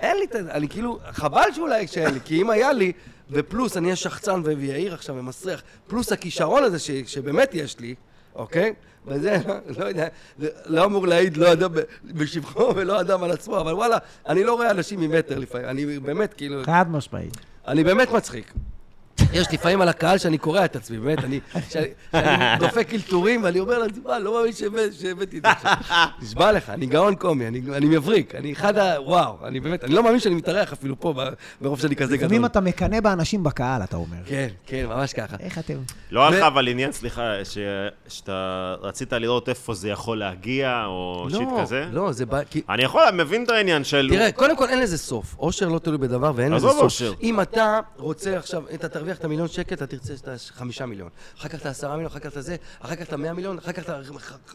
אין 0.00 0.16
לי, 0.16 0.24
את 0.24 0.34
ה- 0.34 0.38
אני 0.38 0.68
כאילו, 0.68 0.98
חבל 1.12 1.44
שאולי 1.54 1.86
שאין 1.86 2.14
לי, 2.14 2.20
כי 2.24 2.42
אם 2.42 2.50
היה 2.50 2.72
לי, 2.72 2.92
ופלוס 3.30 3.76
אני 3.76 3.86
אהיה 3.86 3.96
שחצן 3.96 4.40
ו- 4.44 4.52
ויהיר 4.58 4.94
עכשיו 4.94 5.16
ומסריח, 5.16 5.62
פלוס 5.86 6.12
הכישרון 6.12 6.64
הזה 6.64 6.78
ש, 6.78 6.90
שבאמת 7.06 7.50
יש 7.54 7.78
לי, 7.80 7.94
אוקיי? 8.34 8.72
וזה, 9.06 9.36
לא 9.78 9.84
יודע, 9.84 10.06
זה 10.38 10.48
לא 10.66 10.84
אמור 10.84 11.06
להעיד 11.06 11.36
לא 11.36 11.52
אדם 11.52 11.70
בשבחו 12.04 12.72
ולא 12.76 13.00
אדם 13.00 13.22
על 13.22 13.30
עצמו, 13.30 13.60
אבל 13.60 13.72
וואלה, 13.72 13.98
אני 14.28 14.44
לא 14.44 14.54
רואה 14.54 14.70
אנשים 14.70 15.00
ממטר 15.00 15.38
לפעמים, 15.38 15.68
אני 15.68 15.98
באמת 15.98 16.34
כאילו, 16.34 16.62
חד 16.64 16.90
משמעית. 16.90 17.36
אני 17.66 17.84
באמת 17.84 18.10
מצחיק. 18.12 18.52
יש 19.32 19.46
לפעמים 19.52 19.80
על 19.80 19.88
הקהל 19.88 20.18
שאני 20.18 20.38
קורע 20.38 20.64
את 20.64 20.76
עצמי, 20.76 20.98
באמת, 20.98 21.18
אני, 21.24 21.40
דופק 22.58 22.94
אלתורים 22.94 23.44
ואני 23.44 23.60
אומר 23.60 23.78
לעצמי, 23.78 24.00
מה, 24.06 24.18
לא 24.18 24.34
מאמין 24.38 24.52
שהבאת- 24.52 25.00
שהבאתי 25.00 25.38
את 25.38 25.42
זה 25.42 25.50
עכשיו. 25.50 25.72
נשבע 26.22 26.52
לך, 26.52 26.70
אני 26.70 26.86
גאון 26.86 27.14
קומי, 27.14 27.48
אני, 27.48 27.60
אני 27.76 27.86
מבריק, 27.86 28.34
אני 28.34 28.52
אחד 28.52 28.78
ה... 28.78 29.00
וואו, 29.00 29.36
אני 29.44 29.60
באמת, 29.60 29.84
אני 29.84 29.94
לא 29.94 30.02
מאמין 30.02 30.20
שאני 30.20 30.34
מתארח 30.34 30.72
אפילו 30.72 31.00
פה, 31.00 31.14
ברוב 31.60 31.80
שאני 31.80 31.96
כזה 31.96 32.16
גדול. 32.16 32.26
לפעמים 32.26 32.44
אתה 32.44 32.60
מקנא 32.60 33.00
באנשים 33.00 33.42
בקהל, 33.44 33.82
אתה 33.82 33.96
אומר. 33.96 34.16
כן, 34.26 34.48
כן, 34.66 34.86
ממש 34.88 35.12
ככה. 35.12 35.36
איך 35.40 35.58
אתם... 35.58 35.74
לא 36.10 36.28
היה 36.28 36.38
לך 36.38 36.44
אבל 36.46 36.68
עניין, 36.68 36.92
סליחה, 36.92 37.22
ש- 37.44 37.58
שאתה 38.08 38.74
רצית 38.82 39.12
לראות 39.12 39.48
איפה 39.48 39.74
זה 39.74 39.88
יכול 39.88 40.18
להגיע, 40.18 40.82
או 40.86 41.26
שיט 41.30 41.40
לא, 41.40 41.58
כזה? 41.62 41.84
לא, 41.92 42.12
זה 42.12 42.26
בא... 42.26 42.40
אני 42.68 42.82
יכול, 42.84 43.02
מבין 43.12 43.44
את 43.44 43.48
העניין 43.48 43.84
של... 43.84 44.08
תראה, 44.12 44.32
קודם 44.32 44.56
כל 44.56 44.68
אין 44.68 44.80
לזה 44.80 44.98
סוף. 44.98 45.36
אושר 45.38 45.68
לא 45.68 45.78
תלוי 45.78 45.98
בדבר 45.98 46.32
ואין 46.34 46.52
לזה 46.52 46.66
עזוב 46.66 46.72
סוף. 46.72 46.82
אושר. 46.82 47.12
אם 47.22 47.40
אתה 47.40 47.80
רוצה 47.96 48.38
עכשיו, 48.38 48.62
אתה 48.74 48.88
תרוויח 49.04 49.18
את 49.18 49.24
המיליון 49.24 49.48
שקל, 49.48 49.74
אתה 49.74 49.86
תרצה 49.86 50.12
את 50.14 50.28
החמישה 50.28 50.86
מיליון. 50.86 51.08
אחר 51.40 51.48
כך 51.48 51.54
את 51.60 51.66
העשרה 51.66 51.90
מיליון, 51.92 52.06
אחר 52.10 52.18
כך 52.18 52.26
את 52.32 52.36
הזה, 52.36 52.56
אחר 52.80 52.94
כך 52.96 53.02
את 53.02 53.12
המאה 53.12 53.32
מיליון, 53.32 53.58
אחר 53.58 53.72
כך 53.72 53.82
את 53.82 53.90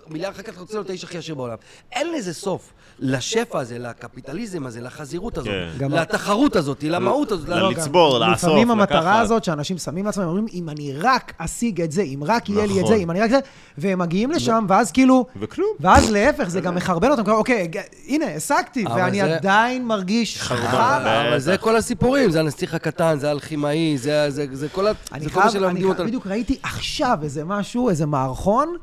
המיליארד, 0.08 0.34
אחר 0.34 0.42
כך 0.44 0.50
אתה 0.54 0.60
רוצה 0.60 0.74
להיות 0.74 0.90
האיש 0.90 1.04
הכי 1.04 1.18
עשיר 1.18 1.36
בעולם. 1.36 1.56
אין 1.92 2.14
לזה 2.14 2.34
סוף. 2.34 2.74
לשפע 3.00 3.60
הזה, 3.60 3.80
לקפיטליזם 3.80 4.66
הזה, 4.66 4.82
לחזירות 4.82 5.38
הזאת, 5.38 5.52
כן. 5.80 5.92
לתחרות 5.92 6.56
הזאת, 6.56 6.84
למהות 6.84 7.32
הזאת. 7.32 7.50
לא, 7.50 7.72
לצבור, 7.72 8.20
לאסוף, 8.20 8.44
לפעמים 8.50 8.72
המטרה 8.72 9.00
לקחת. 9.02 9.22
הזאת 9.22 9.44
שאנשים 9.44 9.78
שמים 9.78 10.06
לעצמם, 10.06 10.24
אומרים, 10.24 10.46
אם 10.54 10.70
אני 10.70 10.94
רק 10.98 11.34
אשיג 11.38 11.82
את 11.82 11.92
זה, 11.92 12.02
אם 12.02 12.20
רק 12.26 12.50
יהיה 12.50 12.66
לי 12.66 12.74
את 12.74 12.84
נכון. 12.84 12.88
זה, 12.96 13.04
אם 13.04 13.12
אני 13.12 13.22
רק 13.22 13.30
זה, 13.30 13.40
והם 13.78 14.00
מגיעים 14.00 14.32
לשם, 14.32 14.66
ואז 14.70 14.92
כאילו... 14.92 15.26
וכלום. 15.40 15.70
ואז 15.80 16.12
להפך, 16.12 16.48
זה 16.50 16.62
גם 16.62 16.76
מחרבן 16.76 17.12
אותם, 17.12 17.24
כאילו, 17.24 17.38
אוקיי, 17.38 17.68
הנה, 18.08 18.26
השגתי, 18.36 18.86
אבל 18.86 19.02
ואני 19.02 19.18
זה- 19.22 19.36
עדיין 19.36 19.86
מרגיש 19.88 20.42
חרבן. 20.42 20.62
חרא. 20.68 20.98
אבל 21.30 21.40
זה 21.40 21.54
בטח. 21.54 21.64
כל 21.64 21.76
הסיפורים, 21.76 22.32
זה 22.32 22.40
הנסיך 22.40 22.74
הקטן, 22.74 23.20
זה 23.20 23.28
האלכימאי, 23.30 23.98
זה 23.98 24.39
זה- 24.48 24.56
זה 24.56 24.70
כל 24.70 24.88
ה... 24.88 24.92
אני 25.12 25.24
זה 25.24 25.30
כל 25.30 25.40
מה 25.40 25.46
אני 25.46 25.52
שלמדים 25.52 25.78
חייב, 25.78 25.90
אותנו. 25.90 26.06
בדיוק 26.08 26.28
ראיתי 26.28 26.60
עכשיו 26.64 27.20
איזה 27.24 27.46
משהו, 27.46 27.90
איזה 27.90 28.06
מערכון 28.06 28.76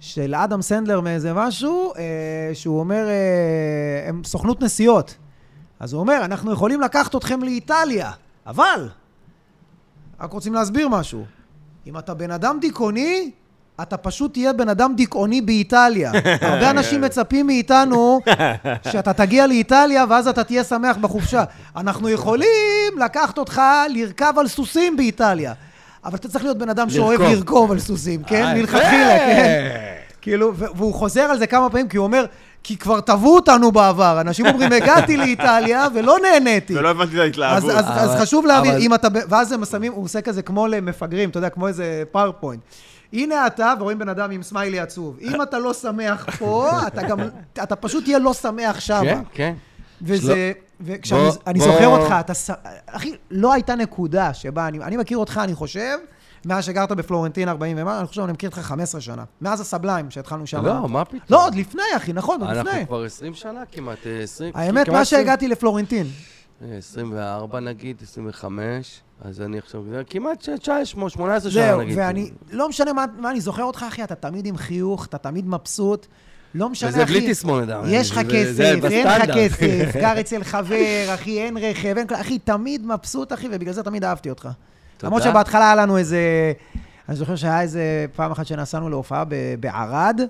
של 0.00 0.34
אדם 0.34 0.62
סנדלר 0.62 1.00
מאיזה 1.00 1.32
משהו, 1.32 1.92
אה, 1.96 2.02
שהוא 2.54 2.80
אומר, 2.80 3.06
אה, 3.08 4.08
הם 4.08 4.22
סוכנות 4.24 4.62
נסיעות. 4.62 5.14
אז 5.80 5.92
הוא 5.92 6.00
אומר, 6.00 6.20
אנחנו 6.24 6.52
יכולים 6.52 6.80
לקחת 6.80 7.16
אתכם 7.16 7.42
לאיטליה, 7.42 8.10
אבל, 8.46 8.88
רק 10.20 10.32
רוצים 10.32 10.54
להסביר 10.54 10.88
משהו. 10.88 11.24
אם 11.86 11.98
אתה 11.98 12.14
בן 12.14 12.30
אדם 12.30 12.58
דיכאוני, 12.60 13.30
אתה 13.82 13.96
פשוט 13.96 14.32
תהיה 14.32 14.52
בן 14.52 14.68
אדם 14.68 14.92
דיכאוני 14.96 15.40
באיטליה. 15.40 16.12
הרבה 16.40 16.70
אנשים 16.70 17.00
מצפים 17.00 17.46
מאיתנו 17.46 18.20
שאתה 18.90 19.12
תגיע 19.12 19.46
לאיטליה 19.46 20.04
ואז 20.08 20.28
אתה 20.28 20.44
תהיה 20.44 20.64
שמח 20.64 20.96
בחופשה. 20.96 21.44
אנחנו 21.76 22.08
יכולים 22.08 22.98
לקחת 23.04 23.38
אותך 23.38 23.60
לרכב 23.94 24.32
על 24.36 24.48
סוסים 24.48 24.96
באיטליה. 24.96 25.52
אבל 26.04 26.14
אתה 26.14 26.28
צריך 26.28 26.44
להיות 26.44 26.58
בן 26.58 26.68
אדם 26.68 26.90
שאוהב 26.90 27.20
לרכוב. 27.20 27.72
על 27.72 27.78
סוסים, 27.78 28.22
כן? 28.22 28.44
אה, 28.44 28.54
מלכתחילה, 28.54 29.14
יפה. 29.14 29.26
כן? 29.26 29.94
כאילו, 30.22 30.54
והוא 30.56 30.94
חוזר 30.94 31.22
על 31.22 31.38
זה 31.38 31.46
כמה 31.46 31.70
פעמים, 31.70 31.88
כי 31.88 31.96
הוא 31.96 32.04
אומר, 32.04 32.24
כי 32.62 32.76
כבר 32.76 33.00
תבעו 33.00 33.34
אותנו 33.34 33.72
בעבר. 33.72 34.20
אנשים 34.20 34.46
אומרים, 34.46 34.72
הגעתי 34.72 35.16
לאיטליה 35.16 35.86
ולא 35.94 36.16
נהניתי. 36.22 36.78
ולא 36.78 36.90
הבנתי 36.90 37.16
את 37.16 37.20
ההתלהבות. 37.20 37.70
אז, 37.70 37.84
אז 37.88 38.20
חשוב 38.20 38.46
להבין, 38.46 38.74
אם 38.78 38.94
אתה, 38.94 39.08
ואז 39.28 39.52
הם 39.52 39.64
שמים, 39.64 39.92
הוא 39.92 40.04
עושה 40.04 40.20
כזה 40.20 40.42
כמו 40.42 40.66
למפגרים, 40.66 41.30
אתה 41.30 41.38
יודע, 41.38 41.48
כמו 41.48 41.68
איזה 41.68 42.02
PowerPoint. 42.12 42.60
הנה 43.14 43.46
אתה, 43.46 43.74
ורואים 43.80 43.98
בן 43.98 44.08
אדם 44.08 44.30
עם 44.30 44.42
סמיילי 44.42 44.80
עצוב. 44.80 45.18
אם 45.20 45.42
אתה 45.42 45.58
לא 45.58 45.74
שמח 45.74 46.26
פה, 46.38 46.70
אתה 46.86 47.02
גם, 47.02 47.18
אתה 47.62 47.76
פשוט 47.76 48.04
תהיה 48.04 48.18
לא 48.18 48.34
שמח 48.34 48.80
שמה. 48.80 49.00
כן, 49.02 49.22
כן. 49.32 49.54
וזה, 50.02 50.52
וכשאני 50.80 51.20
בוא- 51.20 51.36
אני 51.46 51.58
בוא- 51.58 51.68
זוכר 51.68 51.86
אותך, 51.86 52.14
אתה, 52.20 52.32
אחי, 52.86 53.12
לא 53.30 53.52
הייתה 53.52 53.74
נקודה 53.74 54.34
שבה, 54.34 54.68
אני, 54.68 54.78
אני 54.78 54.96
מכיר 54.96 55.18
אותך, 55.18 55.40
אני 55.44 55.54
חושב, 55.54 55.96
מאז 56.46 56.64
שגרת 56.64 56.92
בפלורנטין 56.92 57.48
40 57.48 57.76
ומה, 57.80 57.98
אני 57.98 58.06
חושב, 58.06 58.22
אני 58.22 58.32
מכיר 58.32 58.48
אותך 58.50 58.58
15 58.60 59.00
שנה. 59.00 59.24
מאז 59.40 59.60
הסבליים 59.60 60.10
שהתחלנו 60.10 60.46
שם. 60.46 60.66
לא, 60.66 60.88
מה 60.88 61.04
פתאום? 61.04 61.20
לא, 61.30 61.44
עוד 61.46 61.54
לפני, 61.54 61.82
אחי, 61.96 62.12
נכון, 62.12 62.40
עוד 62.40 62.50
לפני. 62.50 62.70
אנחנו 62.70 62.86
כבר 62.86 63.04
20 63.04 63.34
שנה 63.34 63.60
כמעט, 63.72 64.06
אה, 64.06 64.22
20... 64.22 64.52
האמת, 64.54 64.86
כמעט 64.86 64.96
מאז 64.98 65.06
20. 65.06 65.20
שהגעתי 65.22 65.48
לפלורנטין. 65.48 66.06
אה, 66.62 66.76
24 66.76 67.60
נגיד, 67.60 67.96
25, 68.02 69.00
אז 69.20 69.40
אני 69.40 69.58
עכשיו, 69.58 69.84
כמעט 70.10 70.38
19, 70.38 70.84
18 71.08 71.50
שנה 71.50 71.62
זהו, 71.62 71.80
נגיד. 71.80 71.98
ואני, 71.98 72.30
לא 72.50 72.68
משנה 72.68 72.92
מה, 72.92 73.04
מה 73.18 73.30
אני 73.30 73.40
זוכר 73.40 73.62
אותך, 73.62 73.84
אחי, 73.88 74.04
אתה 74.04 74.14
תמיד 74.14 74.46
עם 74.46 74.56
חיוך, 74.56 75.06
אתה 75.06 75.18
תמיד 75.18 75.46
מבסוט. 75.48 76.06
לא 76.54 76.68
משנה, 76.68 76.90
אחי. 76.90 76.96
וזה 77.02 77.04
בלי 77.04 77.30
תסמונת, 77.30 77.68
אבל 77.68 77.88
יש 77.90 78.10
לך 78.10 78.18
כסף, 78.18 78.60
אין 78.90 79.06
לך. 79.08 79.30
כסף, 79.34 79.96
גר 79.96 80.20
אצל 80.20 80.44
חבר, 80.44 81.14
אחי, 81.14 81.42
אין 81.42 81.56
רכב, 81.56 81.94
אין 81.96 82.06
כלום, 82.06 82.20
אחי, 82.20 82.38
תמיד 82.38 82.86
מבסוט, 82.86 83.32
אחי, 83.32 83.48
ובגלל 83.52 83.72
זה 83.72 83.82
תמיד 83.82 84.04
אהבתי 84.04 84.30
אותך. 84.30 84.48
למרות 85.02 85.22
שבהתחלה 85.22 85.64
היה 85.64 85.74
לנו 85.74 85.96
איזה... 85.96 86.52
אני 87.08 87.16
זוכר 87.16 87.36
שהיה 87.36 87.60
איזה 87.60 88.06
פעם 88.16 88.30
אחת 88.30 88.46
שנסענו 88.46 88.88
להופעה 88.88 89.24
ב- 89.24 89.54
בערד. 89.60 90.20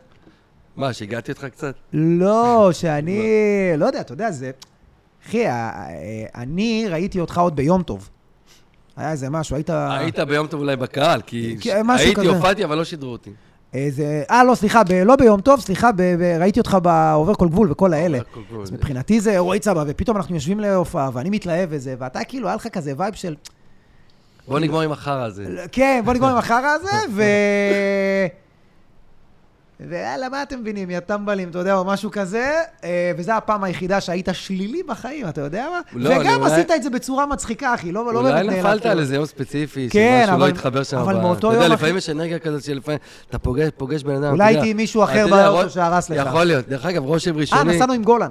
מה, 0.77 0.93
שיגעתי 0.93 1.33
אותך 1.33 1.45
קצת? 1.45 1.75
לא, 1.93 2.71
שאני... 2.73 3.21
לא 3.77 3.87
יודע, 3.87 4.01
אתה 4.01 4.13
יודע, 4.13 4.31
זה... 4.31 4.51
אחי, 5.29 5.45
אני 6.35 6.87
ראיתי 6.91 7.21
אותך 7.21 7.39
עוד 7.39 7.57
ביום 7.57 7.83
טוב. 7.83 8.09
היה 8.97 9.11
איזה 9.13 9.31
משהו, 9.31 9.57
היית... 9.57 9.71
היית 9.71 10.19
ביום 10.19 10.47
טוב 10.47 10.61
אולי 10.61 10.77
בקהל, 10.77 11.21
כי 11.27 11.57
כי- 11.61 11.71
משהו 11.85 12.07
הייתי. 12.07 12.27
הופעתי, 12.27 12.65
אבל 12.65 12.77
לא 12.79 12.85
שידרו 12.85 13.13
אותי. 13.13 13.31
איזה... 13.75 14.23
אה, 14.31 14.45
לא, 14.45 14.55
סליחה, 14.55 14.85
ב... 14.85 14.93
לא 14.93 15.17
ביום 15.17 15.41
טוב, 15.41 15.61
סליחה, 15.61 15.93
ב... 15.93 16.03
ב... 16.03 16.23
ראיתי 16.41 16.61
אותך 16.61 16.79
בעובר 16.83 17.35
כל 17.35 17.49
גבול 17.49 17.73
וכל 17.73 17.93
האלה. 17.93 18.19
אז 18.63 18.73
מבחינתי 18.73 19.21
זה 19.21 19.33
אירועי 19.33 19.61
צבא, 19.61 19.85
ופתאום 19.87 20.17
אנחנו 20.17 20.35
יושבים 20.35 20.61
להופעה, 20.61 21.11
ואני 21.13 21.31
מתלהב 21.31 21.69
וזה, 21.73 21.95
ואתה 21.99 22.25
כאילו, 22.25 22.49
היה 22.49 22.57
לך 22.57 22.69
כזה 22.69 22.93
vibe 22.97 23.15
של... 23.15 23.35
בוא 24.49 24.61
נגמור 24.61 24.81
עם 24.81 24.93
החרא 24.93 25.23
הזה. 25.25 25.65
כן, 25.73 26.03
בוא 26.05 26.13
נגמור 26.13 26.31
עם 26.31 26.37
החרא 26.37 26.67
הזה, 26.67 26.97
ו... 27.13 27.23
ויאללה, 29.81 30.29
מה 30.29 30.43
אתם 30.43 30.61
מבינים, 30.61 30.91
יא 30.91 31.01
טמבלים, 31.01 31.49
אתה 31.51 31.59
יודע, 31.59 31.75
או 31.75 31.85
משהו 31.85 32.11
כזה, 32.11 32.53
אה, 32.85 33.13
וזו 33.19 33.33
הפעם 33.33 33.65
היחידה 33.65 34.01
שהיית 34.01 34.29
שלילי 34.33 34.83
בחיים, 34.83 35.29
אתה 35.29 35.41
יודע 35.41 35.67
מה? 35.71 35.81
לא, 35.93 36.11
וגם 36.21 36.41
אולי- 36.43 36.53
עשית 36.53 36.71
את 36.71 36.83
זה 36.83 36.91
בצורה 36.91 37.27
מצחיקה, 37.27 37.75
אחי, 37.75 37.93
לא 37.93 38.13
לא 38.15 38.21
אולי 38.21 38.33
באמת 38.33 38.47
נפלת 38.49 38.65
נעלבת. 38.65 38.87
על 38.87 38.99
איזה 39.01 39.15
יום 39.15 39.27
ספציפי, 39.27 39.89
כן, 39.91 40.21
שמשהו 40.23 40.35
אבל- 40.37 40.45
לא 40.45 40.49
התחבר 40.49 40.83
שם. 40.83 40.97
אבל 40.99 41.15
מאותו 41.17 41.49
אתה 41.49 41.57
יודע, 41.57 41.65
יום, 41.67 41.73
לפעמים 41.75 41.97
יש 41.97 42.11
אנרגיה 42.11 42.39
כזאת 42.39 42.63
שלפעמים 42.65 42.99
אתה 43.31 43.39
פוגש- 43.39 43.71
פוגש 43.77 44.03
בן 44.03 44.15
אדם. 44.25 44.33
אולי 44.33 44.45
הייתי 44.45 44.75
מישהו 44.75 45.05
אחר 45.05 45.27
באוטו 45.31 45.71
שהרס 45.71 46.11
לך. 46.11 46.27
יכול 46.27 46.45
להיות. 46.45 46.69
דרך 46.69 46.87
אגב, 46.87 47.05
רושם 47.05 47.35
אה, 47.35 47.41
ראשוני... 47.41 47.75
נסענו 47.77 47.93
עם 47.93 48.03
גולן. 48.03 48.31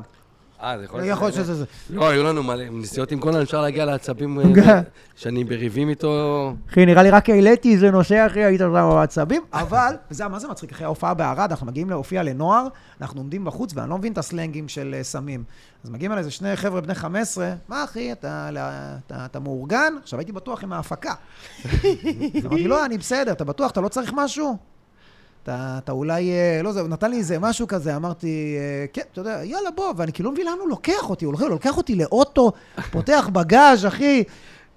אה, 0.64 0.78
זה 0.78 0.86
יכול 0.86 1.04
יכול 1.04 1.28
להיות 1.28 1.36
שזה 1.36 1.56
זה. 1.56 1.66
לא, 1.90 2.10
היו 2.10 2.24
לנו 2.24 2.44
מלא 2.44 2.64
נסיעות 2.72 3.12
עם 3.12 3.20
קונן, 3.20 3.42
אפשר 3.42 3.62
להגיע 3.62 3.86
לעצבים 3.86 4.40
אה. 4.40 4.82
שאני 5.16 5.44
בריבים 5.44 5.90
איתו. 5.90 6.54
אחי, 6.70 6.86
נראה 6.86 7.04
לי 7.04 7.10
רק 7.10 7.30
העליתי 7.30 7.74
איזה 7.74 7.92
נושא, 7.92 8.26
אחי, 8.26 8.44
היית 8.44 8.60
שם 8.60 8.74
בעצבים. 8.74 9.42
אבל, 9.54 9.96
וזה 10.12 10.28
מה 10.28 10.40
זה 10.40 10.48
מצחיק, 10.48 10.72
אחרי 10.72 10.86
ההופעה 10.86 11.14
בערד, 11.14 11.52
אנחנו 11.52 11.68
מגיעים 11.68 11.90
להופיע 11.90 12.24
לנוער, 12.24 12.68
אנחנו 13.02 13.20
עומדים 13.20 13.46
בחוץ, 13.46 13.72
ואני 13.76 13.90
לא 13.90 13.98
מבין 13.98 14.14
את 14.14 14.18
הסלנגים 14.18 14.68
של 14.68 14.96
אה, 14.98 15.04
סמים. 15.04 15.44
אז 15.84 15.90
מגיעים 15.90 16.12
אליי 16.12 16.20
איזה 16.20 16.32
שני 16.32 16.56
חבר'ה 16.56 16.82
בני 16.82 16.96
15, 16.96 17.54
מה 17.68 17.84
אחי, 17.84 18.12
אתה, 18.12 18.50
אתה, 18.52 18.98
אתה, 19.08 19.26
אתה 19.26 19.40
מאורגן? 19.40 19.94
עכשיו 20.04 20.20
הייתי 20.20 20.32
בטוח 20.32 20.64
עם 20.64 20.74
ההפקה. 20.74 21.14
אמרתי, 22.46 22.68
לא, 22.68 22.86
אני 22.86 22.98
בסדר, 22.98 23.32
אתה 23.32 23.44
בטוח, 23.44 23.72
אתה 23.72 23.82
לא 23.82 23.88
צריך 23.88 24.14
משהו? 24.16 24.73
אתה, 25.44 25.56
אתה 25.84 25.92
אולי, 25.92 26.32
אה, 26.32 26.62
לא 26.64 26.72
זה, 26.72 26.82
הוא 26.82 26.88
נתן 26.90 27.12
לי 27.12 27.18
איזה 27.18 27.40
משהו 27.40 27.68
כזה, 27.68 27.96
אמרתי, 27.96 28.28
אה, 28.60 28.86
כן, 28.94 29.02
אתה 29.12 29.22
יודע, 29.22 29.40
יאללה, 29.44 29.72
בוא, 29.76 29.94
ואני 29.98 30.14
כאילו 30.14 30.30
לא 30.30 30.34
מבין 30.34 30.46
לאן 30.46 30.58
הוא 30.62 30.70
לוקח 30.70 31.10
אותי, 31.10 31.26
הוא 31.26 31.34
לוקח, 31.50 31.78
אותי 31.78 31.96
לאוטו, 31.96 32.52
פותח 32.92 33.30
בגאז', 33.34 33.86
אחי, 33.86 34.24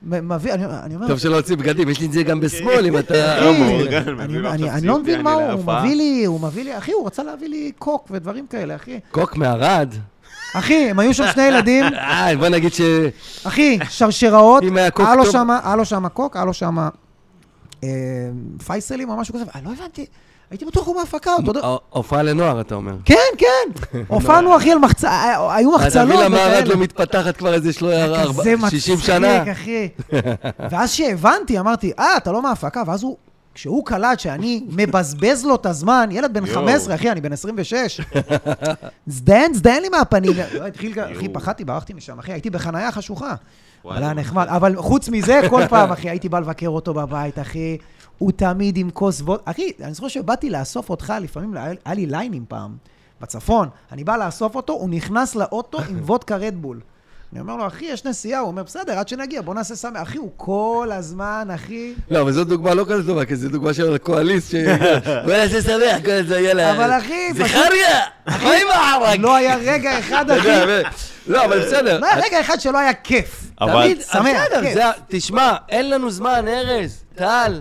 מ- 0.02 0.32
מביא, 0.32 0.52
אני, 0.54 0.64
אני 0.66 0.94
אומר, 0.94 1.08
טוב 1.08 1.18
שלא 1.18 1.36
הוציא 1.36 1.56
בגדים, 1.56 1.88
יש 1.88 2.00
לי 2.00 2.06
את 2.06 2.12
זה 2.12 2.22
גם 2.22 2.40
בשמאל, 2.40 2.86
אם 2.86 2.98
אתה... 2.98 3.14
לא, 3.40 3.50
אחי, 3.50 3.60
מאורגן, 3.62 4.20
אני- 4.68 4.86
לא 4.86 4.98
מבין 4.98 5.22
מה 5.22 5.32
הוא, 5.32 5.42
הוא. 5.42 5.72
מביא 5.80 5.96
לי, 5.96 6.24
הוא 6.24 6.40
מביא 6.40 6.64
לי, 6.64 6.78
אחי, 6.78 6.92
הוא 6.92 7.06
רצה 7.06 7.22
להביא 7.22 7.48
לי 7.48 7.72
קוק 7.78 8.08
ודברים 8.10 8.46
כאלה, 8.46 8.76
אחי. 8.76 9.00
קוק 9.10 9.36
מערד. 9.36 9.94
אחי, 10.54 10.90
הם 10.90 10.98
היו 10.98 11.14
שם 11.14 11.24
שני 11.34 11.42
ילדים, 11.42 11.84
אה, 11.94 12.36
בוא 12.38 12.48
נגיד 12.48 12.72
ש... 12.72 12.80
אחי, 13.44 13.78
שרשראות, 13.90 14.62
לו. 15.24 15.32
שם, 15.32 15.50
היה 15.64 15.76
לו 15.76 15.84
שם 15.84 16.08
קוק, 16.08 16.36
היה 16.36 16.44
לו 16.44 16.52
שם 16.54 16.78
אה, 17.84 17.88
פייסלים 18.66 19.08
או 19.10 19.16
משהו 19.16 19.34
כזה, 19.34 19.44
אני 19.54 19.64
לא 19.64 19.70
הבנתי, 19.78 20.06
הייתי 20.50 20.64
בטוח 20.64 20.86
הוא 20.86 20.96
מהפקה, 20.96 21.30
אתה 21.42 21.50
יודע. 21.50 21.60
הופעה 21.90 22.22
לנוער, 22.22 22.60
אתה 22.60 22.74
אומר. 22.74 22.94
כן, 23.04 23.14
כן, 23.38 23.72
הופענו, 24.08 24.56
אחי, 24.56 24.72
על 24.72 24.78
מחצה, 24.78 25.08
אה, 25.10 25.54
היו 25.54 25.72
מחצלות 25.72 26.10
הווילה 26.10 26.28
מערד. 26.28 26.68
לא 26.68 26.76
מתפתחת 26.76 27.36
כבר 27.36 27.54
איזה 27.54 27.72
שלו- 27.72 27.92
ארבע- 27.92 28.40
כזה 28.42 28.54
60 28.70 28.98
שנה. 28.98 29.38
מצחיק, 29.38 29.48
אחי. 29.52 29.88
ואז 30.70 30.90
שהבנתי, 30.92 31.58
אמרתי, 31.58 31.92
אה, 31.98 32.16
אתה 32.16 32.32
לא 32.32 32.42
מההפקה, 32.42 32.82
ואז 32.86 33.02
הוא... 33.02 33.16
כשהוא 33.54 33.86
קלט 33.86 34.20
שאני 34.20 34.64
מבזבז 34.68 35.44
לו 35.44 35.54
את 35.54 35.66
הזמן, 35.66 36.08
ילד 36.12 36.32
בן 36.34 36.46
יואו. 36.46 36.54
15, 36.60 36.94
אחי, 36.94 37.10
אני 37.10 37.20
בן 37.20 37.32
26. 37.32 38.00
זדיין, 39.06 39.54
זדיין 39.54 39.82
לי 39.82 39.88
מהפנים. 39.88 40.32
לא, 40.36 40.42
אחי. 41.16 41.28
פחדתי, 41.28 41.64
ברחתי 41.64 41.92
משם, 41.94 42.18
אחי, 42.18 42.32
הייתי 42.32 42.50
בחנייה 42.50 42.92
חשוכה. 42.92 43.34
אבל 43.84 44.02
היה 44.02 44.12
נחמד. 44.14 44.46
אבל 44.48 44.76
חוץ 44.76 45.08
מזה, 45.08 45.40
כל 45.50 45.62
פעם, 45.68 45.92
אחי, 45.92 46.10
הייתי 46.10 46.28
בא 46.28 46.38
לבקר 46.38 46.68
אותו 46.68 46.94
בבית, 46.94 47.38
אחי. 47.38 47.76
הוא 48.18 48.32
תמיד 48.36 48.76
עם 48.76 48.90
כוס 48.90 49.20
ווד... 49.20 49.40
אחי, 49.44 49.70
אני 49.80 49.94
זוכר 49.94 50.08
שבאתי 50.08 50.50
לאסוף 50.50 50.90
אותך, 50.90 51.12
לפעמים 51.20 51.54
היה 51.84 51.94
לי 51.94 52.06
ליינים 52.06 52.44
פעם, 52.48 52.76
בצפון. 53.20 53.68
אני 53.92 54.04
בא 54.04 54.16
לאסוף 54.16 54.54
אותו, 54.54 54.72
הוא 54.72 54.90
נכנס 54.90 55.34
לאוטו 55.34 55.78
עם 55.78 56.00
וודקה 56.06 56.36
רדבול. 56.36 56.80
אני 57.32 57.40
אומר 57.40 57.56
לו, 57.56 57.66
אחי, 57.66 57.84
יש 57.84 58.04
נסיעה. 58.04 58.40
הוא 58.40 58.48
אומר, 58.48 58.62
בסדר, 58.62 58.98
עד 58.98 59.08
שנגיע, 59.08 59.42
בוא 59.42 59.54
נעשה 59.54 59.76
סמי. 59.76 60.02
אחי, 60.02 60.18
הוא 60.18 60.30
כל 60.36 60.90
הזמן, 60.92 61.48
אחי... 61.54 61.94
לא, 62.10 62.20
אבל 62.20 62.32
זו 62.32 62.44
דוגמה 62.44 62.74
לא 62.74 62.84
כזאת 62.88 63.06
טובה, 63.06 63.24
כי 63.24 63.36
זו 63.36 63.48
דוגמה 63.48 63.74
של 63.74 63.94
הקואליסט, 63.94 64.50
ש... 64.50 64.54
בוא 65.24 65.32
נעשה 65.32 65.62
שמח, 65.62 66.04
כל 66.04 66.22
זה, 66.26 66.40
יאללה. 66.40 66.72
אבל 66.72 66.98
אחי, 66.98 67.32
זכריה! 67.32 68.00
מה 68.26 68.52
עם 68.52 68.68
הערק? 68.72 69.18
לא 69.18 69.36
היה 69.36 69.56
רגע 69.56 69.98
אחד, 69.98 70.30
אחי. 70.30 70.48
לא, 71.26 71.44
אבל 71.44 71.60
בסדר. 71.60 72.00
לא 72.00 72.06
היה 72.06 72.24
רגע 72.24 72.40
אחד 72.40 72.60
שלא 72.60 72.78
היה 72.78 72.94
כיף. 72.94 73.50
תמיד, 73.58 74.00
שמח, 74.00 74.42
כיף. 74.60 74.78
תשמע, 75.08 75.56
אין 75.68 75.90
לנו 75.90 76.10
זמן, 76.10 76.44
ארז, 76.48 77.04
טל. 77.14 77.60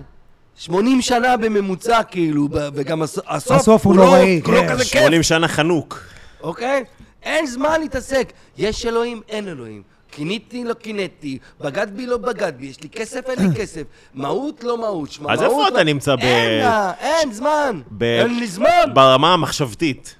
80 0.58 1.02
שנה 1.02 1.38
בממוצע, 1.38 2.04
כאילו, 2.04 2.48
וגם 2.74 3.02
הס- 3.02 3.20
הסוף 3.28 3.52
הסוף 3.58 3.86
הוא 3.86 3.96
לא- 3.96 4.06
נוראי, 4.06 4.42
לא 4.42 4.48
כן. 4.62 4.68
כזה 4.70 4.84
כיף, 4.84 5.02
80 5.02 5.24
שנה 5.24 5.48
חנוק. 5.48 6.04
אוקיי? 6.42 6.84
אין 7.24 7.46
זמן 7.48 7.80
להתעסק. 7.80 8.32
יש 8.58 8.86
אלוהים, 8.86 9.22
אין 9.30 9.48
אלוהים. 9.48 9.82
קינאתי, 10.12 10.64
לא 10.64 10.74
קינאתי, 10.74 11.38
בגד 11.62 11.88
בי, 11.96 12.06
לא 12.06 12.18
בגד 12.18 12.54
בי, 12.58 12.66
יש 12.66 12.82
לי 12.84 12.90
כסף, 12.90 13.30
אין 13.30 13.50
לי 13.50 13.56
כסף, 13.62 13.82
מהות, 14.14 14.64
לא 14.64 14.78
מהות, 14.78 15.12
שמע, 15.12 15.34
אז 15.34 15.40
מהות, 15.42 15.52
איפה 15.52 15.64
לא- 15.64 15.68
אתה 15.76 15.84
נמצא 15.84 16.16
ב- 16.16 16.20
אין, 16.20 16.60
לה, 16.62 16.92
אין 17.00 17.34
זמן, 17.34 17.82
ב- 17.92 18.04
אין 18.04 18.40
לי 18.40 18.48
זמן. 18.48 18.94
ברמה 18.94 19.34
המחשבתית. 19.34 20.16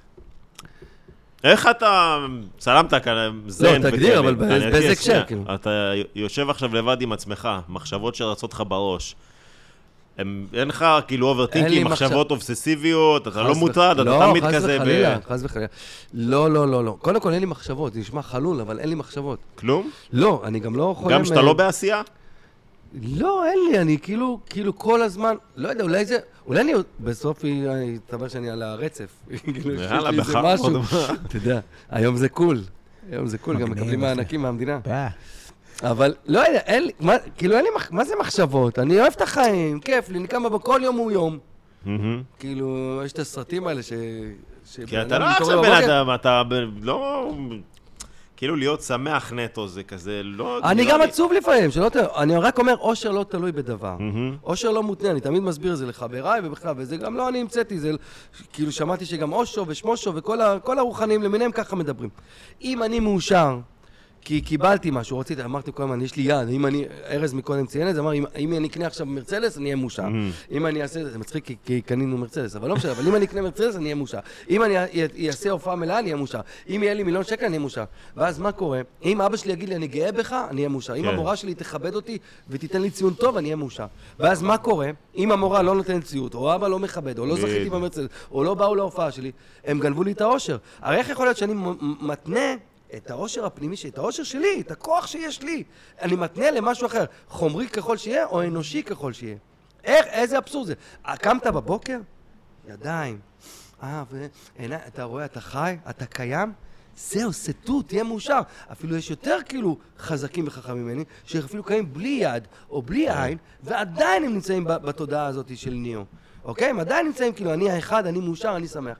איך 1.44 1.66
אתה 1.70 2.18
צלמת 2.58 2.94
כאן 2.94 3.40
זן 3.46 3.82
תגדיר, 3.90 3.90
וכאלה? 4.08 4.18
אבל 4.18 4.34
באיזה- 4.34 4.90
הקשר, 4.92 5.22
כאילו? 5.26 5.42
אתה 5.54 5.70
יושב 6.14 6.50
עכשיו 6.50 6.74
לבד 6.74 7.02
עם 7.02 7.12
עצמך, 7.12 7.48
מחשבות 7.68 8.14
שרצות 8.14 8.52
לך 8.52 8.62
בראש. 8.68 9.14
הם- 10.18 10.46
אין 10.54 10.68
לך 10.68 10.86
כאילו 11.06 11.28
overthinking, 11.28 11.86
מחשב- 11.86 12.04
מחשבות 12.04 12.30
אובססיביות, 12.30 13.28
אתה 13.28 13.42
לא 13.42 13.50
חס 13.50 13.56
מוטרד, 13.56 14.00
אתה 14.00 14.10
לא, 14.10 14.22
תמיד 14.30 14.44
חס 14.44 14.54
כזה 14.54 14.76
וחלילה, 14.76 15.18
ב... 15.18 15.24
חס 15.32 15.40
וחלילה. 15.44 15.66
לא, 16.14 16.50
לא, 16.50 16.68
לא, 16.68 16.84
לא. 16.84 16.96
קודם 17.00 17.20
כל 17.20 17.32
אין 17.32 17.40
לי 17.40 17.46
מחשבות, 17.46 17.92
זה 17.92 18.00
נשמע 18.00 18.22
חלול, 18.22 18.60
אבל 18.60 18.78
אין 18.78 18.88
לי 18.88 18.94
מחשבות. 18.94 19.38
כלום? 19.54 19.90
לא, 20.12 20.42
אני 20.44 20.60
גם 20.60 20.76
לא 20.76 20.94
חולם... 20.98 21.12
גם 21.18 21.22
כשאתה 21.22 21.40
אה, 21.40 21.44
לא 21.44 21.52
בעשייה? 21.52 22.02
לא, 23.16 23.44
אין 23.46 23.58
לי, 23.72 23.78
אני 23.78 23.98
כאילו, 24.02 24.40
כאילו 24.50 24.78
כל 24.78 25.02
הזמן, 25.02 25.34
לא 25.56 25.68
יודע, 25.68 25.82
אולי 25.84 26.04
זה, 26.04 26.16
אולי 26.46 26.60
אני, 26.60 26.72
בסוף 27.00 27.44
יסתבר 27.44 28.28
שאני 28.28 28.50
על 28.50 28.62
הרצף. 28.62 29.08
כאילו, 29.44 29.74
יאללה. 29.74 30.10
משהו. 30.42 30.80
אתה 31.26 31.36
יודע, 31.36 31.60
היום 31.90 32.16
זה 32.16 32.28
cool. 32.28 32.60
היום 33.12 33.26
זה 33.26 33.38
cool, 33.38 33.56
גם 33.58 33.70
מקבלים. 33.70 34.00
מענקים 34.00 34.42
מהמדינה. 34.42 34.78
אבל 35.82 36.14
לא 36.26 36.38
יודע, 36.38 36.58
אין 36.58 36.82
לי, 36.84 36.90
מה- 37.00 37.18
כאילו 37.36 37.56
אין 37.56 37.64
לי, 37.64 37.70
מה 37.90 38.04
זה 38.04 38.14
מחשבות? 38.20 38.78
אני 38.78 39.00
אוהב 39.00 39.12
את 39.16 39.22
החיים, 39.22 39.80
כיף 39.80 40.08
לי, 40.08 40.18
אני 40.18 40.26
קם 40.28 40.42
בבוקר, 40.42 40.72
כל 40.72 40.80
יום 40.84 40.96
הוא 40.96 41.12
יום. 41.12 41.38
כאילו, 42.38 43.00
יש 43.04 43.12
את 43.12 43.18
הסרטים 43.18 43.66
האלה 43.66 43.82
ש... 43.82 43.92
שבן 44.72 44.86
כי 44.86 45.02
אתה 45.02 45.18
לא 45.18 45.24
עכשיו 45.24 45.62
בן 45.62 45.72
אדם, 45.72 46.06
אתה 46.14 46.42
ב- 46.48 46.54
לא... 46.84 47.30
כאילו 48.36 48.56
להיות 48.56 48.82
שמח 48.82 49.32
נטו 49.32 49.68
זה 49.68 49.82
כזה, 49.82 50.20
לא... 50.24 50.58
אני 50.64 50.82
נראה 50.82 50.92
גם 50.94 50.98
לי- 51.00 51.04
עצוב 51.06 51.32
לפעמים, 51.32 51.70
שלא 51.70 51.88
ת... 51.88 51.96
אני 51.96 52.36
רק 52.36 52.58
אומר, 52.58 52.74
אושר 52.80 53.10
לא 53.10 53.24
תלוי 53.28 53.52
בדבר. 53.52 53.96
אושר 54.44 54.70
לא 54.70 54.82
מותנה, 54.82 55.10
אני 55.10 55.20
תמיד 55.20 55.42
מסביר 55.42 55.72
את 55.72 55.78
זה 55.78 55.86
לחבריי 55.86 56.40
ובכלל, 56.44 56.74
וזה 56.76 56.96
גם 56.96 57.16
לא 57.16 57.28
אני 57.28 57.40
המצאתי, 57.40 57.78
זה 57.78 57.90
כאילו 58.52 58.72
שמעתי 58.72 59.04
שגם 59.06 59.32
אושו 59.32 59.64
ושמושו 59.68 60.14
וכל 60.14 60.40
ה... 60.40 60.56
הרוחנים 60.78 61.22
למיניהם 61.22 61.52
ככה 61.52 61.76
מדברים. 61.76 62.10
אם 62.62 62.82
אני 62.82 63.00
מאושר, 63.00 63.58
כי 64.26 64.40
קיבלתי 64.40 64.90
משהו, 64.92 65.18
רציתי, 65.18 65.44
אמרתי 65.44 65.70
כל 65.74 65.82
הזמן, 65.82 66.00
יש 66.00 66.16
לי 66.16 66.22
יד, 66.22 66.48
אם 66.48 66.66
אני, 66.66 66.84
ארז 67.10 67.32
מקודם 67.34 67.66
ציין 67.66 67.88
את 67.88 67.94
זה, 67.94 68.00
אמר, 68.00 68.14
אם, 68.14 68.24
אם 68.38 68.52
אני 68.52 68.68
אקנה 68.68 68.86
עכשיו 68.86 69.06
מרצדס, 69.06 69.56
אני 69.58 69.64
אהיה 69.64 69.76
מאושר. 69.76 70.02
Mhm. 70.02 70.52
אם 70.52 70.66
אני 70.66 70.82
אעשה, 70.82 71.04
זה 71.04 71.18
מצחיק 71.18 71.44
כי, 71.44 71.56
כי 71.64 71.80
קנינו 71.82 72.18
מרצדס, 72.18 72.56
אבל 72.56 72.68
לא 72.68 72.74
משנה, 72.76 72.92
אבל 72.92 73.06
אם 73.08 73.16
אני 73.16 73.24
אקנה 73.24 73.42
מרצדס, 73.42 73.76
אני 73.76 73.84
אהיה 73.84 73.94
מאושר. 73.94 74.18
אם 74.50 74.62
אני 74.62 74.78
אע- 74.78 74.86
אעשה 75.26 75.50
הופעה 75.50 75.76
מלאה, 75.76 75.98
אני 75.98 76.06
אהיה 76.06 76.16
מאושר. 76.16 76.40
אם 76.68 76.80
יהיה 76.82 76.94
לי 76.94 77.02
מיליון 77.02 77.24
שקל, 77.24 77.44
אני 77.44 77.48
אהיה 77.48 77.58
מאושר. 77.60 77.84
ואז 78.16 78.38
מה 78.38 78.52
קורה? 78.52 78.80
אם 79.04 79.20
אבא 79.20 79.36
שלי 79.36 79.52
יגיד 79.52 79.68
לי, 79.68 79.76
אני 79.76 79.86
גאה 79.86 80.12
בך, 80.12 80.32
אני 80.50 80.56
אהיה 80.60 80.68
מאושר. 80.68 80.96
אם 80.96 81.02
כן. 81.02 81.08
המורה 81.08 81.36
שלי 81.36 81.54
תכבד 81.54 81.94
אותי 81.94 82.18
ותיתן 82.50 82.82
לי 82.82 82.90
ציון 82.90 83.14
טוב, 83.14 83.36
אני 83.36 83.46
אהיה 83.48 83.56
מאושר. 83.56 83.86
ואז 84.20 84.42
מה 84.42 84.58
קורה? 84.58 84.90
אם 85.16 85.32
המורה 85.32 85.62
לא 85.62 85.74
נותנת 85.74 86.04
ציון, 86.04 86.28
או 86.34 86.54
אבא 86.54 86.68
לא 86.68 86.78
מכבד, 86.78 87.18
או 87.18 87.26
לא 87.26 87.36
זכיתי. 87.36 87.70
במרצדס, 87.70 88.06
או 88.32 88.44
לא 88.44 88.54
באו 88.54 88.74
להופעה 88.74 89.12
שלי, 89.12 89.32
הם 89.64 89.80
גנבו 89.80 90.02
לי 90.04 90.12
את 90.12 90.20
האושר. 90.20 90.56
הרי 90.80 90.96
איך 90.96 91.08
יכול 91.08 91.26
להיות 91.26 91.36
שאני 91.36 91.54
מתנה 92.00 92.54
את 92.96 93.10
האושר 93.10 93.46
הפנימי 93.46 93.76
שלי, 93.76 93.90
את 93.90 93.98
האושר 93.98 94.22
שלי, 94.22 94.60
את 94.60 94.70
הכוח 94.70 95.06
שיש 95.06 95.42
לי, 95.42 95.64
אני 96.02 96.16
מתנה 96.16 96.50
למשהו 96.50 96.86
אחר, 96.86 97.04
חומרי 97.28 97.68
ככל 97.68 97.96
שיהיה, 97.96 98.26
או 98.26 98.42
אנושי 98.42 98.82
ככל 98.82 99.12
שיהיה. 99.12 99.36
איך, 99.84 100.06
איזה 100.06 100.38
אבסורד 100.38 100.66
זה. 100.66 100.74
קמת 101.18 101.46
בבוקר, 101.46 101.98
ידיים, 102.68 103.18
אה, 103.82 104.04
ועיניים, 104.10 104.80
אתה 104.86 105.04
רואה, 105.04 105.24
אתה 105.24 105.40
חי, 105.40 105.76
אתה 105.90 106.06
קיים, 106.06 106.52
זהו, 106.96 107.32
סטו, 107.32 107.82
תהיה 107.82 108.04
מאושר. 108.04 108.40
אפילו 108.72 108.96
יש 108.96 109.10
יותר 109.10 109.38
כאילו 109.48 109.78
חזקים 109.98 110.46
וחכמים 110.46 110.86
ממני, 110.86 111.04
שאפילו 111.24 111.64
קיימים 111.64 111.92
בלי 111.92 112.18
יד 112.22 112.48
או 112.70 112.82
בלי 112.82 113.10
עין, 113.10 113.38
ועדיין 113.62 114.24
הם 114.24 114.32
נמצאים 114.32 114.64
בתודעה 114.64 115.26
הזאת 115.26 115.58
של 115.58 115.70
ניאו. 115.74 116.04
אוקיי? 116.44 116.68
הם 116.68 116.80
עדיין 116.80 117.06
נמצאים 117.06 117.32
כאילו, 117.32 117.54
אני 117.54 117.70
האחד, 117.70 118.06
אני 118.06 118.20
מאושר, 118.20 118.56
אני 118.56 118.68
שמח. 118.68 118.98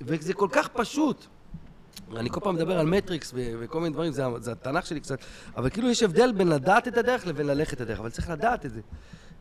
וזה 0.00 0.34
כל 0.34 0.48
כך 0.52 0.68
פשוט. 0.68 1.26
אני 2.16 2.30
כל 2.30 2.40
פעם 2.40 2.54
מדבר 2.54 2.78
על 2.78 2.86
מטריקס 2.86 3.32
ו- 3.34 3.52
וכל 3.60 3.80
מיני 3.80 3.94
דברים, 3.94 4.12
זה, 4.12 4.24
זה 4.40 4.52
התנ"ך 4.52 4.86
שלי 4.86 5.00
קצת, 5.00 5.18
אבל 5.56 5.70
כאילו 5.70 5.90
יש 5.90 6.02
הבדל 6.02 6.32
בין 6.32 6.48
לדעת 6.48 6.88
את 6.88 6.96
הדרך 6.96 7.26
לבין 7.26 7.46
ללכת 7.46 7.72
את 7.72 7.80
הדרך, 7.80 8.00
אבל 8.00 8.10
צריך 8.10 8.30
לדעת 8.30 8.66
את 8.66 8.70
זה. 8.70 8.80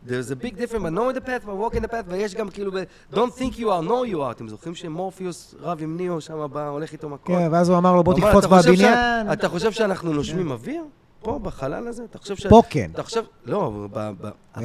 There's 0.07 0.31
a 0.31 0.43
big 0.45 0.55
difference 0.55 0.83
by 0.83 0.89
knowing 0.89 1.15
the 1.15 1.21
path, 1.27 1.45
by 1.45 1.49
walking 1.49 1.81
the 1.83 1.91
path, 1.91 2.05
ויש 2.07 2.35
גם 2.35 2.49
כאילו 2.49 2.71
Don't 3.13 3.15
think 3.39 3.53
you 3.57 3.65
are, 3.65 3.87
know 3.87 4.13
you 4.13 4.17
are. 4.17 4.31
אתם 4.31 4.47
זוכרים 4.47 4.75
שמורפיוס 4.75 5.55
רב 5.59 5.77
עם 5.81 5.97
ניאו 5.97 6.21
שם 6.21 6.47
בא, 6.51 6.67
הולך 6.67 6.91
איתו 6.91 7.09
מכות? 7.09 7.27
כן, 7.27 7.47
ואז 7.51 7.69
הוא 7.69 7.77
אמר 7.77 7.95
לו, 7.95 8.03
בוא 8.03 8.13
תקפוץ 8.13 8.45
"אתה 8.45 8.55
חושב 8.57 8.69
בבניין. 8.69 9.33
אתה 9.33 9.49
חושב 9.49 9.71
שאנחנו 9.71 10.13
נושמים 10.13 10.51
אוויר? 10.51 10.83
פה, 11.21 11.39
בחלל 11.39 11.87
הזה? 11.87 12.03
אתה 12.03 12.17
חושב 12.17 12.35
ש... 12.35 12.47
פה 12.47 12.61
כן. 12.69 12.91
אתה 12.93 13.03
חושב... 13.03 13.23
לא. 13.45 13.87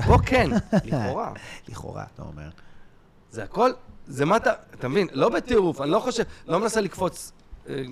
פה 0.07 0.19
כן, 0.27 0.51
לכאורה. 0.85 1.33
לכאורה, 1.69 2.05
אתה 2.15 2.23
אומר. 2.23 2.49
זה 3.31 3.43
הכל, 3.43 3.71
זה 4.07 4.25
מה 4.25 4.37
אתה... 4.37 4.51
אתה 4.75 4.89
מבין? 4.89 5.09
לא 5.13 5.29
בטירוף, 5.29 5.81
אני 5.81 5.91
לא 5.91 5.99
חושב... 5.99 6.23
לא 6.49 6.61
מנסה 6.61 6.81
לקפוץ 6.81 7.33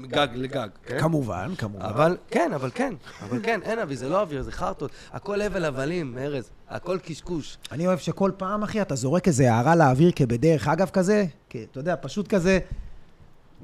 גג 0.08 0.28
לגג, 0.34 0.68
כן? 0.86 1.00
כמובן, 1.00 1.52
כמובן. 1.58 1.84
אבל 1.84 2.16
כן, 2.30 2.50
אבל 2.54 2.70
כן, 2.74 2.94
אבל 3.22 3.38
כן, 3.42 3.60
אין 3.62 3.78
אבי, 3.78 3.96
זה 3.96 4.08
לא 4.08 4.20
אוויר, 4.20 4.42
זה 4.42 4.52
חרטות. 4.52 4.90
הכל 5.12 5.40
הבל 5.40 5.64
הבלים, 5.64 6.18
ארז, 6.18 6.50
הכל 6.68 6.98
קשקוש. 7.02 7.58
אני 7.72 7.86
אוהב 7.86 7.98
שכל 7.98 8.30
פעם, 8.36 8.62
אחי, 8.62 8.82
אתה 8.82 8.94
זורק 8.94 9.28
איזה 9.28 9.52
הערה 9.52 9.76
לאוויר 9.76 10.10
כבדרך 10.16 10.68
אגב 10.68 10.90
כזה, 10.90 11.24
אתה 11.48 11.80
יודע, 11.80 11.94
פשוט 12.00 12.28
כזה, 12.28 12.58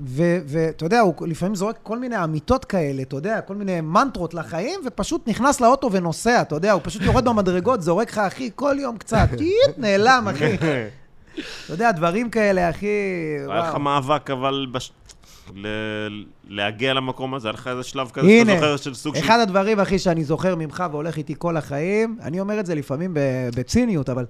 ו- 0.01 0.39
ואתה 0.47 0.85
יודע, 0.87 1.01
הוא 1.01 1.15
לפעמים 1.27 1.55
זורק 1.55 1.77
כל 1.83 1.99
מיני 1.99 2.25
אמיתות 2.25 2.65
כאלה, 2.65 3.03
אתה 3.03 3.17
יודע, 3.17 3.41
כל 3.41 3.55
מיני 3.55 3.81
מנטרות 3.81 4.35
לחיים, 4.35 4.81
ופשוט 4.87 5.29
נכנס 5.29 5.61
לאוטו 5.61 5.93
ונוסע, 5.93 6.43
אתה 6.43 6.55
יודע, 6.55 6.73
הוא 6.73 6.81
פשוט 6.85 7.03
יורד 7.03 7.25
במדרגות, 7.25 7.83
זורק 7.83 8.11
לך, 8.11 8.19
אחי, 8.19 8.51
כל 8.55 8.77
יום 8.81 8.99
קצת, 8.99 9.29
טיט, 9.39 9.79
נעלם, 9.79 10.29
אחי. 10.31 10.57
אתה 11.65 11.73
יודע, 11.75 11.93
דברים 11.93 12.31
כאלה, 12.31 12.71
אחי, 12.71 12.87
היה 13.49 13.61
לך. 13.71 13.75
מאבק, 13.75 14.31
אבל. 14.31 14.67
ל- 15.55 16.25
להגיע 16.49 16.95
למקום 16.95 17.35
הזה, 17.35 17.49
היה 17.49 17.53
לך 17.53 17.67
איזה 17.67 17.83
שלב 17.83 18.11
כזה 18.11 18.27
הנה, 18.27 18.45
שאתה 18.53 18.61
זוכר 18.61 18.77
של 18.77 18.95
סוג 18.95 19.15
של... 19.17 19.21
אחד 19.25 19.41
הדברים, 19.41 19.81
אחי, 19.81 19.99
שאני 19.99 20.25
זוכר 20.25 20.55
ממך 20.57 20.85
והולך 20.91 21.17
איתי 21.17 21.35
כל 21.39 21.57
החיים, 21.57 22.19
אני 22.23 22.41
אומר 22.41 22.61
את 22.61 22.67
זה 22.67 22.75
לפעמים 22.75 23.15
ב- 23.15 23.21
בציניות, 23.57 24.09
אבל 24.11 24.27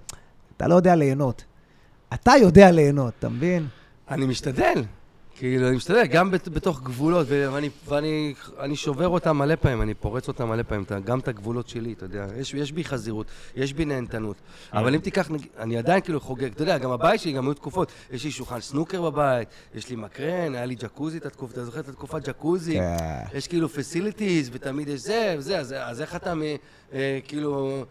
אתה 0.57 0.69
לא 0.69 0.75
יודע 0.75 0.95
ליהנות. 0.95 1.45
אתה 2.15 2.33
יודע 2.41 2.71
ליהנות, 2.71 3.13
אתה 3.19 3.29
מבין? 3.29 3.67
אני 4.11 4.27
משתדל. 4.27 4.83
כאילו, 5.39 5.69
אני 5.69 5.77
משתדל, 5.77 6.07
גם 6.07 6.31
בת- 6.31 6.49
בתוך 6.49 6.83
גבולות, 6.83 7.27
ואני, 7.31 7.71
ואני 7.89 8.35
אני 8.61 8.77
שובר 8.77 9.09
אותם 9.09 9.37
מלא 9.39 9.55
פעמים, 9.57 9.83
אני 9.83 9.95
פורץ 9.95 10.29
אותם 10.29 10.49
מלא 10.49 10.63
פעמים, 10.63 10.85
גם 11.05 11.19
את 11.19 11.29
הגבולות 11.29 11.69
שלי, 11.69 11.93
אתה 11.93 12.05
יודע. 12.05 12.27
יש, 12.39 12.55
יש 12.55 12.73
בי 12.73 12.85
חזירות, 12.85 13.27
יש 13.57 13.73
בי 13.73 13.85
נהנתנות. 13.85 14.37
אבל 14.73 14.95
אם 14.95 15.01
תיקח, 15.01 15.31
אני 15.59 15.79
עדיין 15.79 16.01
כאילו 16.01 16.21
חוגג, 16.21 16.45
אתה 16.53 16.63
יודע, 16.63 16.79
גם 16.79 16.91
הבית 16.91 17.21
שלי, 17.21 17.33
גם 17.33 17.47
היו 17.47 17.55
תקופות, 17.55 17.93
יש 18.11 18.25
לי 18.25 18.31
שולחן 18.31 18.61
סנוקר 18.61 19.03
בבית, 19.11 19.49
יש 19.75 19.91
לי 19.91 19.97
מקרן, 19.97 20.55
היה 20.55 20.67
לי 20.67 20.75
ג'קוזי 20.75 21.19
אתה 21.19 21.29
זוכר 21.65 21.81
את 21.81 21.89
התקופת 21.89 22.29
ג'קוזי? 22.29 22.75
כן. 22.75 23.25
יש 23.39 23.49
כאילו 23.49 23.69
facilities, 23.69 24.51
ותמיד 24.53 24.89
יש 24.89 25.01
זה 25.01 25.35
וזה, 25.39 25.59
אז, 25.59 26.01
איך 26.01 26.17
אתה. 26.17 26.33
אה, 26.93 27.19
כאילו... 27.29 27.85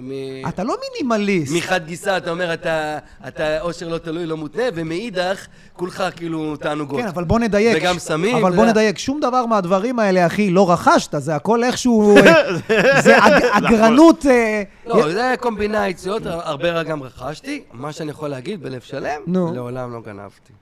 מ... 0.00 0.10
אתה 0.48 0.64
לא 0.64 0.76
מינימליסט. 0.92 1.52
מחד 1.56 1.86
גיסא 1.86 2.16
אתה 2.16 2.30
אומר, 2.30 2.54
אתה, 2.54 2.98
אתה 3.28 3.60
עושר 3.60 3.88
לא 3.88 3.98
תלוי, 3.98 4.26
לא 4.26 4.36
מותנה, 4.36 4.62
ומאידך, 4.74 5.46
כולך 5.72 6.04
כאילו 6.16 6.56
תענוגות. 6.56 7.00
כן, 7.00 7.06
אבל 7.06 7.24
בוא 7.24 7.38
נדייק. 7.38 7.76
וגם 7.80 7.98
סמים, 7.98 8.36
אבל 8.36 8.56
בוא. 8.56 8.64
נדייק, 8.66 8.98
שום 8.98 9.20
דבר 9.20 9.46
מהדברים 9.46 9.98
האלה, 9.98 10.26
אחי, 10.26 10.50
לא 10.50 10.70
רכשת, 10.72 11.14
זה 11.18 11.36
הכל 11.36 11.64
איכשהו... 11.64 12.16
אה, 12.16 12.22
זה 13.02 13.18
אג- 13.18 13.42
אגרנות... 13.52 14.26
אה, 14.26 14.62
לא, 14.86 15.12
זה 15.12 15.34
קומבינציות, 15.40 16.22
הרבה 16.26 16.82
גם 16.82 17.02
רכשתי. 17.02 17.62
מה 17.72 17.92
שאני 17.92 18.10
יכול 18.10 18.28
להגיד 18.28 18.62
בלב 18.62 18.80
שלם. 18.80 19.20
לעולם 19.54 19.92
לא 19.92 20.00
גנבתי. 20.00 20.52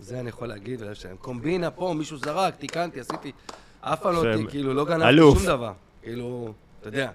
זה 0.00 0.20
אני 0.20 0.28
יכול 0.28 0.48
להגיד 0.48 0.80
בלב 0.80 0.94
שלם. 0.94 1.16
קומבינה 1.20 1.70
פה, 1.70 1.94
מישהו 1.98 2.16
זרק, 2.18 2.54
תיקנתי, 2.56 3.00
עשיתי... 3.00 3.32
אף 3.80 4.00
פעם 4.00 4.14
לא. 4.14 4.22
כאילו, 4.48 4.74
לא 4.74 4.84
גנבתי. 4.84 5.16
שום 5.38 5.46
דבר. 5.46 5.72
כאילו, 6.02 6.52
אתה 6.80 6.88
יודע. 6.88 7.08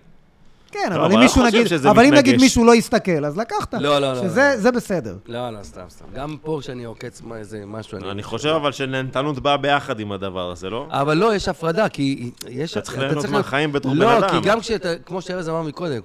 כן, 0.84 0.90
לא, 0.92 0.96
אבל 0.96 1.06
אם 1.06 1.12
אני 1.18 1.24
מישהו 1.26 1.44
נגיד... 1.46 1.68
אבל 1.90 2.06
אם 2.06 2.14
נגיד. 2.14 2.42
מישהו 2.42 2.66
לא 2.66 2.76
יסתכל, 2.76 3.26
אז 3.26 3.38
לקחת. 3.38 3.74
לא, 3.74 3.82
לא, 3.82 4.00
לא, 4.14 4.16
שזה 4.16 4.52
לא. 4.56 4.62
זה 4.62 4.72
בסדר. 4.72 5.18
לא, 5.28 5.50
לא, 5.50 5.64
סתם, 5.64 5.82
סתם. 5.90 6.06
גם 6.16 6.36
פה 6.42 6.58
כשאני 6.62 6.84
עוקץ 6.84 7.22
מה- 7.22 7.38
איזה 7.38 7.64
משהו, 7.66 7.98
אני 8.12 8.24
חושב 8.24 8.50
אבל 8.50 8.72
שנהנתנות 8.72 9.40
באה 9.40 9.58
ביחד 9.58 10.00
עם 10.00 10.12
הדבר 10.12 10.52
הזה, 10.52 10.70
לא? 10.70 10.88
אבל 10.90 11.18
לא, 11.18 11.36
יש 11.36 11.48
הפרדה, 11.48 11.90
כי 11.90 12.32
יש... 12.50 12.72
אתה 12.72 12.82
צריך 12.82 12.98
ליהנות 12.98 13.26
מהחיים 13.26 13.72
בתור 13.72 13.92
בן 13.92 13.98
לא, 13.98 14.18
אדם. 14.18 14.30
כי 14.30 14.50
גם 14.50 14.60
כשאתה, 14.60 14.90
כמו 15.06 15.22
שארז 15.22 15.50
אמר 15.50 15.62
מקודם, 15.62 16.02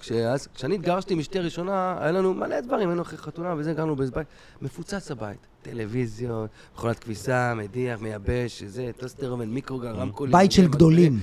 כשאני 0.55 0.75
התגרשתי 0.75 1.15
מאשתי 1.15 1.39
הראשונה, 1.39 1.97
היה 2.01 2.13
לנו 2.13 2.35
מלא 2.35 2.61
דברים, 2.61 2.89
היינו 2.89 3.03
אחרי 3.03 3.19
חתונה 3.19 3.55
וזה, 3.59 3.73
גרנו 3.73 3.97
באיזה 3.97 4.13
בית, 4.13 4.27
מפוצץ 4.63 5.11
הבית. 5.11 5.52
טלוויזיות, 5.63 6.51
מכונת 6.75 6.99
כביסה, 6.99 7.55
מדיח, 7.55 8.01
מייבש, 8.01 8.63
זה, 8.63 8.91
טוסטרמן, 8.97 9.49
מיקרוגל, 9.49 9.89
רמקולים. 9.89 10.33
בית 10.33 10.53
של 10.53 10.69
גדולים. 10.69 11.19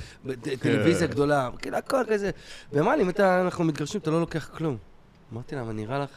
טלוויזיה 0.60 1.08
גדולה, 1.08 1.50
כאילו 1.58 1.78
הכל 1.78 2.04
כזה. 2.08 2.32
ואמרה 2.74 2.96
לי, 2.96 3.04
אם 3.04 3.10
אנחנו 3.20 3.64
מתגרשים, 3.64 4.02
אתה 4.02 4.12
לא 4.12 4.20
לוקח 4.20 4.50
כלום. 4.58 4.78
אמרתי 5.34 5.56
לה, 5.56 5.64
מה 5.64 5.74
נראה 5.74 6.00
לך 6.00 6.10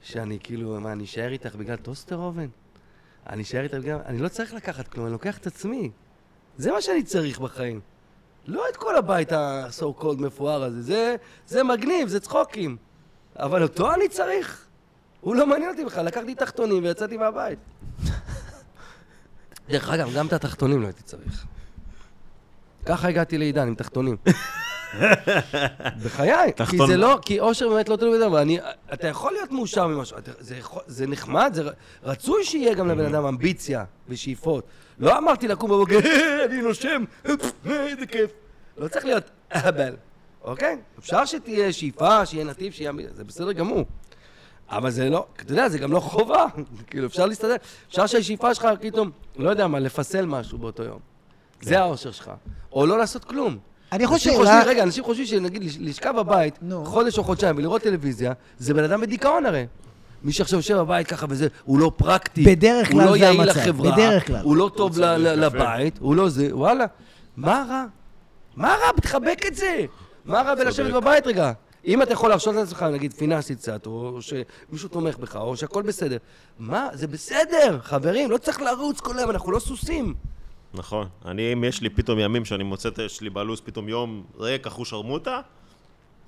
שאני 0.00 0.38
כאילו, 0.42 0.80
מה, 0.80 0.92
אני 0.92 1.04
אשאר 1.04 1.32
איתך 1.32 1.54
בגלל 1.54 1.76
טוסטר 1.76 2.16
אובן? 2.16 2.46
אני 3.28 3.42
אשאר 3.42 3.62
איתך 3.62 3.74
בגלל... 3.76 3.98
אני 4.06 4.18
לא 4.18 4.28
צריך 4.28 4.54
לקחת 4.54 4.88
כלום, 4.88 5.06
אני 5.06 5.12
לוקח 5.12 5.38
את 5.38 5.46
עצמי. 5.46 5.90
זה 6.56 6.72
מה 6.72 6.80
שאני 6.80 7.02
צריך 7.02 7.40
בחיים. 7.40 7.80
לא 8.46 8.64
את 8.70 8.76
כל 8.76 8.96
הבית 8.96 9.32
ה-so 9.32 10.02
called 10.02 10.20
מפואר 10.20 10.62
הזה, 10.62 10.82
זה, 10.82 11.16
זה 11.46 11.62
מגניב, 11.64 12.08
זה 12.08 12.20
צחוקים. 12.20 12.76
אבל 13.36 13.62
אותו 13.62 13.94
אני 13.94 14.08
צריך. 14.08 14.67
הוא 15.20 15.34
לא 15.36 15.46
מעניין 15.46 15.70
אותי 15.70 15.84
בכלל, 15.84 16.04
לקחתי 16.06 16.34
תחתונים 16.34 16.82
ויצאתי 16.84 17.16
מהבית. 17.16 17.58
דרך 19.68 19.90
אגב, 19.90 20.10
גם 20.16 20.26
את 20.26 20.32
התחתונים 20.32 20.80
לא 20.82 20.86
הייתי 20.86 21.02
צריך. 21.02 21.44
ככה 22.86 23.08
הגעתי 23.08 23.38
לעידן 23.38 23.68
עם 23.68 23.74
תחתונים. 23.74 24.16
בחיי, 26.04 26.52
כי 26.70 26.76
זה 26.86 26.96
לא, 26.96 27.18
כי 27.22 27.40
אושר 27.40 27.68
באמת 27.68 27.88
לא 27.88 27.96
תלוי 27.96 28.18
בדם, 28.18 28.32
ואני, 28.32 28.58
אתה 28.92 29.06
יכול 29.08 29.32
להיות 29.32 29.52
מאושר 29.52 29.86
ממשהו, 29.86 30.18
אתה- 30.18 30.32
זה, 30.38 30.56
יכול- 30.56 30.82
זה 30.86 31.06
נחמד, 31.06 31.50
זה 31.54 31.62
רצוי 32.02 32.44
שיהיה 32.44 32.74
גם 32.74 32.88
לבן 32.88 33.14
אדם 33.14 33.24
אמביציה 33.24 33.84
ושאיפות. 34.08 34.64
לא 34.98 35.18
אמרתי 35.18 35.48
לקום 35.48 35.70
בבוקר, 35.70 35.98
אני 36.44 36.62
נושם, 36.62 37.04
איזה 37.66 38.06
כיף. 38.06 38.30
לא 38.76 38.88
צריך 38.88 39.04
להיות 39.04 39.24
אהבל, 39.54 39.96
אוקיי? 40.42 40.76
אפשר 40.98 41.24
שתהיה 41.24 41.72
שאיפה, 41.72 42.26
שיהיה 42.26 42.44
נתיב, 42.44 42.72
שיהיה 42.72 42.92
זה 43.14 43.24
בסדר 43.24 43.52
גמור. 43.52 43.84
אבל 44.70 44.90
זה 44.90 45.10
לא, 45.10 45.26
אתה 45.42 45.52
יודע, 45.52 45.68
זה 45.68 45.78
גם 45.78 45.92
לא 45.92 46.00
חובה. 46.00 46.46
כאילו, 46.90 47.06
אפשר 47.06 47.26
להסתדר. 47.26 47.56
אפשר 47.88 48.06
שהשאיפה 48.06 48.54
שלך 48.54 48.68
פתאום, 48.80 49.10
לא 49.36 49.50
יודע 49.50 49.66
מה, 49.66 49.78
לפסל 49.78 50.26
משהו 50.26 50.58
באותו 50.58 50.82
יום. 50.82 50.98
זה 51.62 51.80
האושר 51.80 52.10
שלך. 52.10 52.30
או 52.72 52.86
לא 52.86 52.98
לעשות 52.98 53.24
כלום. 53.24 53.58
אני 53.92 54.06
חושב... 54.06 54.30
חושבים, 54.36 54.62
רגע, 54.66 54.82
אנשים 54.82 55.04
חושבים 55.04 55.26
שנגיד 55.26 55.64
לש- 55.64 55.76
לשכב 55.80 56.14
בבית. 56.16 56.58
חודש 56.84 57.18
או 57.18 57.24
חודשיים 57.24 57.56
ולראות 57.56 57.82
טלוויזיה, 57.82 58.32
זה 58.58 58.74
בן 58.74 58.84
אדם 58.84 59.00
בדיכאון 59.00 59.46
הרי. 59.46 59.66
מי 60.22 60.32
שעכשיו 60.32 60.58
יושב 60.58 60.76
בבית 60.76 61.06
ככה 61.06 61.26
וזה, 61.28 61.48
הוא 61.64 61.78
לא 61.78 61.92
פרקטי. 61.96 62.44
בדרך 62.44 62.88
כלל 62.88 62.96
הוא 63.00 63.06
לא 63.06 63.12
זה 63.12 63.18
יעיל 63.18 63.40
המצב, 63.40 63.58
לחברה. 63.60 63.92
בדרך 63.92 64.26
כלל. 64.26 64.40
הוא 64.42 64.56
לא 64.56 64.70
טוב. 64.76 64.98
לבית, 64.98 65.98
הוא 65.98 66.14
לא 66.16 66.28
זה, 66.28 66.48
וואלה. 66.52 66.84
מה 67.36 67.64
רע? 67.68 67.84
מה 68.56 68.68
רע? 68.68 69.00
תחבק 69.02 69.40
את 69.46 69.54
זה. 69.54 69.84
מה 70.24 70.42
רע 70.42 70.54
בלשבת. 70.54 70.92
בבית 70.92 71.26
רגע? 71.26 71.52
אם 71.88 72.02
אתה 72.02 72.12
יכול 72.12 72.28
להרשות 72.28 72.54
לעצמך, 72.54 72.82
נגיד, 72.82 73.12
פיננסית 73.12 73.58
קצת, 73.58 73.86
או 73.86 74.18
שמישהו 74.20 74.88
תומך 74.88 75.18
בך, 75.18 75.36
או 75.36 75.56
שהכל 75.56 75.82
בסדר. 75.82 76.16
מה? 76.58 76.88
זה 76.92 77.06
בסדר, 77.06 77.78
חברים, 77.82 78.30
לא 78.30 78.38
צריך 78.38 78.60
לרוץ 78.60 79.00
כל 79.00 79.18
היום, 79.18 79.30
אנחנו 79.30 79.52
לא 79.52 79.58
סוסים. 79.58 80.14
נכון. 80.74 81.06
אני, 81.24 81.52
אם 81.52 81.64
יש 81.64 81.80
לי 81.80 81.90
פתאום 81.90 82.18
ימים 82.18 82.44
שאני 82.44 82.64
מוצא, 82.64 82.88
יש 83.06 83.20
לי 83.20 83.30
בלו"ז 83.30 83.60
פתאום 83.60 83.88
יום 83.88 84.22
ריק, 84.38 84.66
אחוש 84.66 84.90
שרמוטה, 84.90 85.40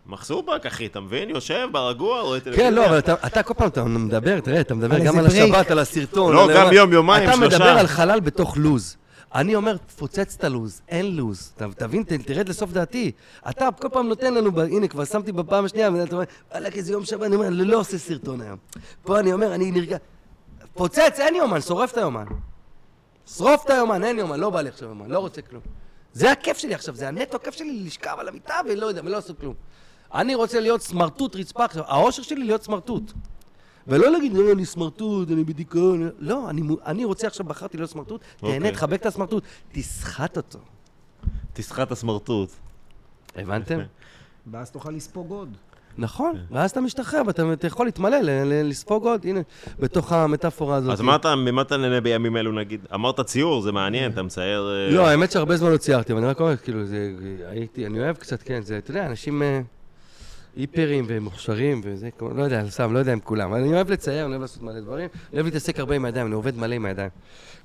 מחסובק, 0.06 0.66
אחי, 0.66 0.86
אתה 0.86 1.00
מבין? 1.00 1.30
יושב 1.30 1.68
ברגוע, 1.72 2.20
רואה 2.20 2.40
טלוויזיה. 2.40 2.66
כן, 2.66 2.74
לא, 2.74 2.86
אבל 2.86 2.98
אתה, 2.98 3.14
אתה 3.26 3.42
כל 3.42 3.54
פעם 3.54 3.68
אתה 3.68 3.84
מדבר, 3.84 4.40
תראה, 4.40 4.60
אתה 4.60 4.74
מדבר 4.74 4.98
גם 4.98 5.18
על. 5.18 5.26
השבת, 5.26 5.70
על 5.70 5.78
הסרטון. 5.78 6.34
לא, 6.34 6.48
גם 6.54 6.72
יום, 6.72 6.92
יומיים, 6.92 7.28
אתה 7.28 7.36
שלושה. 7.36 7.58
מדבר 7.58 7.78
על 7.78 7.86
חלל 7.86 8.20
בתוך 8.20 8.56
לוז. 8.56 8.96
אני 9.34 9.54
אומר, 9.54 9.76
תפוצץ 9.76 10.36
את 10.38 10.44
הלוז, 10.44 10.82
אין 10.88 11.16
לוז. 11.16 11.52
תבין, 11.76 12.02
תרד 12.02 12.48
לסוף 12.48 12.72
דעתי. 12.72 13.12
אתה 13.50 13.68
כל 13.80 13.88
פעם 13.88 14.08
נותן 14.08 14.34
לנו, 14.34 14.60
הנה, 14.60 14.88
כבר 14.88 15.04
שמתי 15.04 15.32
בפעם 15.32 15.64
השנייה, 15.64 15.90
ואתה 15.92 16.14
אומר, 16.14 16.24
וואלכ, 16.50 16.74
איזה 16.74 16.92
יום 16.92 17.04
שבת, 17.04 17.22
אני 17.22 17.34
אומר, 17.34 17.46
אני 17.46 17.64
לא 17.64 17.78
עושה 17.78 17.98
סרטון 17.98 18.40
היום. 18.40 18.58
פה 19.02 19.20
אני 19.20 19.32
אומר, 19.32 19.54
אני 19.54 19.70
נרגע... 19.70 19.96
פוצץ, 20.74 21.18
אין 21.18 21.34
יומן, 21.34 21.60
שורף 21.60 21.92
את 21.92 21.96
היומן. 21.96 22.24
שרוף 23.36 23.64
את 23.64 23.70
היומן, 23.70 24.04
אין 24.04 24.18
יומן, 24.18 24.40
לא 24.40 24.50
בא 24.50 24.60
לי 24.60 24.68
עכשיו 24.68 24.88
יומן, 24.88 25.10
לא 25.10 25.18
רוצה 25.18 25.42
כלום. 25.42 25.62
זה 26.12 26.32
הכיף 26.32 26.58
שלי 26.58 26.74
עכשיו, 26.74 26.94
זה 26.94 27.08
הנטו 27.08 27.36
הכיף 27.36 27.54
שלי 27.54 27.80
לשכב 27.84 28.16
על 28.18 28.28
המיטה 28.28 28.54
ולא 28.68 28.86
יודע, 28.86 29.00
ולא 29.04 29.10
לעשות 29.10 29.40
כלום. 29.40 29.54
אני 30.14 30.34
רוצה 30.34 30.60
להיות 30.60 30.82
סמרטוט 30.82 31.36
רצפה 31.36 31.64
עכשיו, 31.64 31.84
האושר 31.86 32.22
שלי 32.22 32.44
להיות 32.44 32.62
סמרטוט. 32.62 33.12
ולא 33.88 34.12
להגיד, 34.12 34.32
לא, 34.34 34.52
אני 34.52 34.64
סמרטוט, 34.64 35.30
אני 35.30 35.44
בדיכאון. 35.44 36.10
לא, 36.18 36.50
אני, 36.50 36.62
אני 36.86 37.04
רוצה 37.04 37.26
עכשיו, 37.26 37.46
בחרתי 37.46 37.76
להיות 37.76 37.90
סמרטוט, 37.90 38.20
תהנה, 38.36 38.56
אוקיי. 38.56 38.72
תחבק 38.72 39.00
את 39.00 39.06
הסמרטוט, 39.06 39.44
תסחט 39.72 40.36
אותו. 40.36 40.58
תסחט 41.52 41.92
הסמרטוט. 41.92 42.50
הבנתם? 43.36 43.78
ואז 44.52 44.70
תוכל 44.70 44.90
לספוג 44.90 45.30
עוד. 45.30 45.56
נכון, 45.98 46.36
ואז 46.50 46.70
אתה 46.70 46.80
משתחרר 46.80 47.22
ואתה 47.26 47.52
אתה 47.52 47.66
יכול 47.66 47.86
להתמלא, 47.86 48.16
לספוג 48.44 49.06
עוד, 49.06 49.26
הנה, 49.26 49.40
בתוך 49.78 50.12
המטאפורה 50.12 50.76
הזאת. 50.76 50.92
אז 50.92 51.00
מה 51.00 51.16
אתה, 51.16 51.36
ממה 51.36 51.62
אתה 51.62 51.76
נהנה 51.76 52.00
בימים 52.00 52.36
אלו, 52.36 52.52
נגיד? 52.52 52.80
אמרת 52.94 53.20
ציור, 53.20 53.62
זה 53.62 53.72
מעניין, 53.72 54.12
אתה 54.12 54.22
מצייר... 54.22 54.68
אה, 54.68 54.94
לא, 54.94 55.08
האמת 55.08 55.32
שהרבה 55.32 55.56
זמן 55.56 55.72
לא 55.72 55.76
ציירתי, 55.76 56.12
אבל 56.12 56.20
אני 56.20 56.30
רק 56.30 56.40
אומר, 56.40 56.56
כאילו, 56.56 56.84
זה, 56.86 57.12
הייתי, 57.46 57.86
אני 57.86 58.00
אוהב 58.00 58.16
קצת, 58.16 58.42
כן, 58.42 58.62
זה, 58.62 58.78
אתה 58.78 58.90
יודע, 58.90 59.06
אנשים... 59.06 59.42
היפרים 60.56 61.04
ומוכשרים 61.08 61.80
וזה, 61.84 62.08
לא 62.36 62.42
יודע, 62.42 62.62
סתם, 62.68 62.94
לא 62.94 62.98
יודע 62.98 63.12
אם 63.12 63.20
כולם. 63.20 63.54
אני 63.54 63.74
אוהב 63.74 63.90
לצייר, 63.90 64.24
אני 64.24 64.30
אוהב 64.30 64.42
לעשות 64.42 64.62
מלא 64.62 64.80
דברים, 64.80 65.08
אני 65.14 65.34
אוהב 65.34 65.46
להתעסק 65.46 65.78
הרבה 65.78 65.96
עם 65.96 66.04
הידיים, 66.04 66.26
אני 66.26 66.34
עובד 66.34 66.56
מלא 66.56 66.74
עם 66.74 66.84
הידיים. 66.84 67.10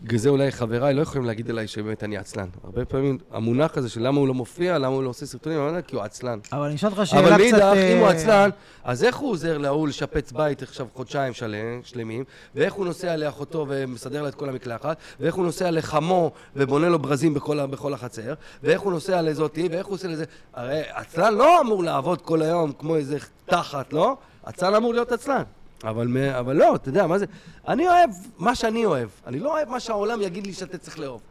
בגלל 0.04 0.20
זה 0.20 0.30
אולי 0.30 0.52
חבריי 0.52 0.94
לא 0.94 1.02
יכולים 1.02 1.26
להגיד 1.26 1.50
עליי 1.50 1.68
שבאמת 1.68 2.04
אני 2.04 2.18
עצלן. 2.18 2.48
הרבה 2.64 2.86
פעמים 2.86 3.18
המונח 3.32 3.78
הזה 3.78 3.90
של 3.90 4.08
למה 4.08 4.20
הוא 4.20 4.28
לא 4.28 4.34
מופיע, 4.34 4.78
למה 4.78 4.88
הוא 4.88 5.04
לא 5.04 5.10
עושה 5.10 5.26
סרטונים, 5.26 5.58
אני 5.58 5.66
לא 5.66 5.72
יודע, 5.72 5.82
כי 5.82 5.96
הוא 5.96 6.04
עצלן. 6.04 6.40
אבל 6.52 6.66
אני 6.66 6.76
אשאל 6.76 6.90
אותך 6.90 7.02
שאלה 7.06 7.22
אבל 7.22 7.30
קצת... 7.30 7.38
מאידך, 7.38 7.78
אם 7.92 7.98
הוא 7.98 8.08
אה, 8.08 8.12
עצלן, 8.12 8.50
אז 8.84 9.04
איך 9.04 9.16
הוא 9.16 9.32
עוזר 9.32 9.58
להוא 9.58 9.88
לשפץ 9.88 10.32
בית 10.32 10.64
עכשיו 10.64 10.88
חודשיים 10.94 11.34
שלם, 11.34 11.80
שלמים, 11.84 12.24
ואיך 12.56 12.74
הוא 12.74 12.86
נוסע 12.86 13.16
לאחותו 13.16 13.66
ומסדר 13.70 14.22
לה 14.22 14.30
את 14.30 14.36
כל 14.36 14.50
המקלחת, 14.50 14.98
ואיך 15.20 15.36
הוא 15.36 15.46
נוסע 15.46 15.72
לחמו 15.72 16.32
ובונה 16.56 16.90
לו 16.90 17.00
ברזים 17.00 17.34
בכל, 17.34 17.66
בכל 17.66 17.94
החצר, 17.94 18.34
ואיך 18.64 18.82
הוא 18.82 18.92
נוסע 18.92 19.22
לזאתי, 19.22 19.68
ואיך 19.72 19.88
הוא 19.88 19.94
עושה 19.94 20.08
לזה... 20.08 20.26
הרי 20.54 20.82
עצלן 20.90 21.34
לא 21.34 21.62
אמור 21.62 21.84
לעבוד 21.84 22.22
כל 22.22 22.42
היום 22.42 22.72
כמו 22.80 22.96
איזה 22.96 23.18
תחת, 23.46 23.94
לא? 23.94 24.18
עצלן 24.44 24.76
אמור 24.76 24.94
להיות 24.94 25.12
עצלן. 25.12 25.44
אבל, 25.84 26.18
אבל 26.40 26.56
לא, 26.56 26.76
אתה 26.76 26.90
יודע, 26.90 27.08
מה 27.08 27.18
זה... 27.18 27.26
אני 27.68 27.88
אוהב 27.88 28.10
מה 28.38 28.56
שאני 28.56 28.86
אוהב. 28.86 29.10
אני 29.28 29.40
לא 29.40 29.52
אוהב 29.52 29.70
מה 29.70 29.80
שהעולם 29.80 30.22
יגיד 30.22 30.48
לי 30.48 30.54
שאתה 30.54 30.78
צריך 30.78 31.00
לאהוב. 31.00 31.22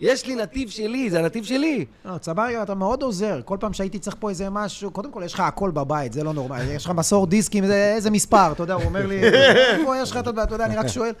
יש 0.00 0.26
לי 0.26 0.34
נתיב 0.34 0.68
שלי, 0.68 1.10
זה 1.10 1.18
הנתיב 1.18 1.44
שלי. 1.44 1.84
לא, 2.04 2.18
צברי, 2.18 2.62
אתה 2.62 2.74
מאוד 2.74 3.02
עוזר. 3.02 3.40
כל 3.44 3.56
פעם 3.60 3.72
שהייתי 3.72 3.98
צריך 3.98 4.16
פה 4.18 4.30
איזה 4.30 4.50
משהו, 4.50 4.90
קודם 4.90 5.10
כל, 5.10 5.22
יש 5.24 5.34
לך 5.34 5.40
הכל 5.40 5.70
בבית, 5.70 6.12
זה 6.12 6.24
לא 6.24 6.32
נורמלי. 6.32 6.64
יש 6.64 6.84
לך 6.84 6.90
מסור 6.90 7.26
דיסקים, 7.26 7.66
זה, 7.66 7.92
איזה 7.94 8.10
מספר, 8.10 8.52
אתה 8.52 8.62
יודע, 8.62 8.74
הוא 8.74 8.84
אומר 8.84 9.06
לי, 9.06 9.24
איפה 9.24 9.96
יש 9.96 10.10
לך, 10.10 10.16
אתה 10.16 10.54
יודע, 10.54 10.64
אני 10.64 10.76
רק 10.76 10.86
שואל, 10.86 11.12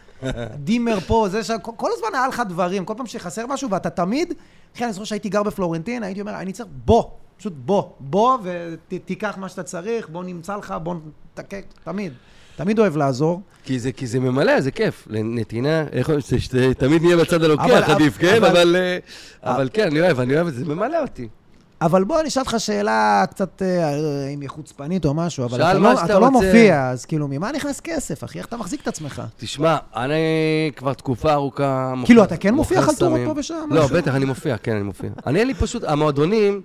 דימר 0.54 1.00
פה, 1.00 1.26
זה 1.30 1.44
ש... 1.44 1.50
כל 1.62 1.90
הזמן 1.92 2.08
היה 2.14 2.28
לך 2.28 2.42
דברים, 2.48 2.84
כל 2.84 2.94
פעם 2.96 3.06
שחסר 3.06 3.46
משהו, 3.46 3.70
ואתה 3.70 3.90
תמיד, 3.90 4.34
אחי, 4.76 4.84
אני 4.84 4.92
זוכר 4.92 5.04
שהייתי 5.04 5.28
גר 5.28 5.42
בפלורנטין, 5.42 6.02
הייתי 6.02 6.20
אומר, 6.20 6.34
אני 6.34 6.52
צריך, 6.52 6.68
בוא, 6.84 7.04
פשוט 7.38 7.52
בוא, 7.56 7.82
בוא 8.00 8.38
ותיקח 8.92 9.34
מה 9.38 9.48
שאתה 9.48 9.62
צריך, 9.62 10.08
בוא 10.08 10.24
נמצא 10.24 10.56
לך, 10.56 10.74
בוא 10.82 10.94
נתקק, 11.32 11.64
תמיד. 11.84 12.12
תמיד 12.56 12.78
אוהב 12.78 12.96
לעזור. 12.96 13.40
כי 13.64 13.78
זה, 13.78 13.92
כי 13.92 14.06
זה 14.06 14.20
ממלא, 14.20 14.60
זה 14.60 14.70
כיף. 14.70 15.06
לנתינה, 15.10 15.84
איך 15.92 16.08
אומרים, 16.08 16.22
שתמיד 16.38 17.02
נהיה 17.02 17.16
בצד 17.16 17.34
אבל- 17.44 17.44
הלוקח, 17.44 17.88
עדיף, 17.90 18.18
כן? 18.18 18.36
אבל- 18.36 18.46
אבל... 18.46 18.76
אה, 18.76 18.98
אבל 19.54 19.68
כן, 19.72 19.86
אני 19.86 20.00
אוהב, 20.00 20.20
אני 20.20 20.34
אוהב 20.36 20.46
את 20.46 20.54
זה, 20.54 20.64
זה 20.64 20.74
ממלא 20.74 21.02
אותי. 21.02 21.28
אבל 21.82 22.04
בוא, 22.04 22.20
אני 22.20 22.28
אשאל 22.28 22.42
אותך 22.42 22.54
שאלה 22.58 23.24
קצת, 23.30 23.62
אה, 23.62 23.98
אם 24.34 24.40
היא 24.40 24.48
חוצפנית 24.48 25.04
או 25.04 25.14
משהו, 25.14 25.44
אבל 25.44 25.60
אתה 25.62 25.74
לא, 25.78 26.04
אתה 26.04 26.18
לא. 26.18 26.30
מופיע, 26.30 26.88
אז 26.90 27.04
כאילו, 27.04 27.28
ממה 27.28 27.52
נכנס 27.52 27.80
כסף, 27.80 28.24
אחי? 28.24 28.38
איך 28.38 28.46
אתה 28.46 28.56
מחזיק 28.56 28.80
את 28.82 28.88
עצמך? 28.88 29.22
תשמע, 29.36 29.76
אני 29.96 30.16
כבר 30.76 30.92
תקופה 30.94 31.32
ארוכה... 31.32 31.94
כאילו, 32.04 32.24
אתה 32.24 32.36
כן 32.36 32.54
מופיע 32.54 32.82
חלטורות. 32.82 33.20
פה 33.24 33.34
ושם, 33.36 33.54
לא? 33.70 33.86
בטח, 33.86 34.14
אני 34.14 34.24
מופיע, 34.24 34.56
כן, 34.56 34.72
אני 34.72 34.82
מופיע. 34.82 35.10
אני 35.26 35.38
אין 35.38 35.46
לי 35.46 35.54
פשוט, 35.54 35.84
המועדונים, 35.84 36.60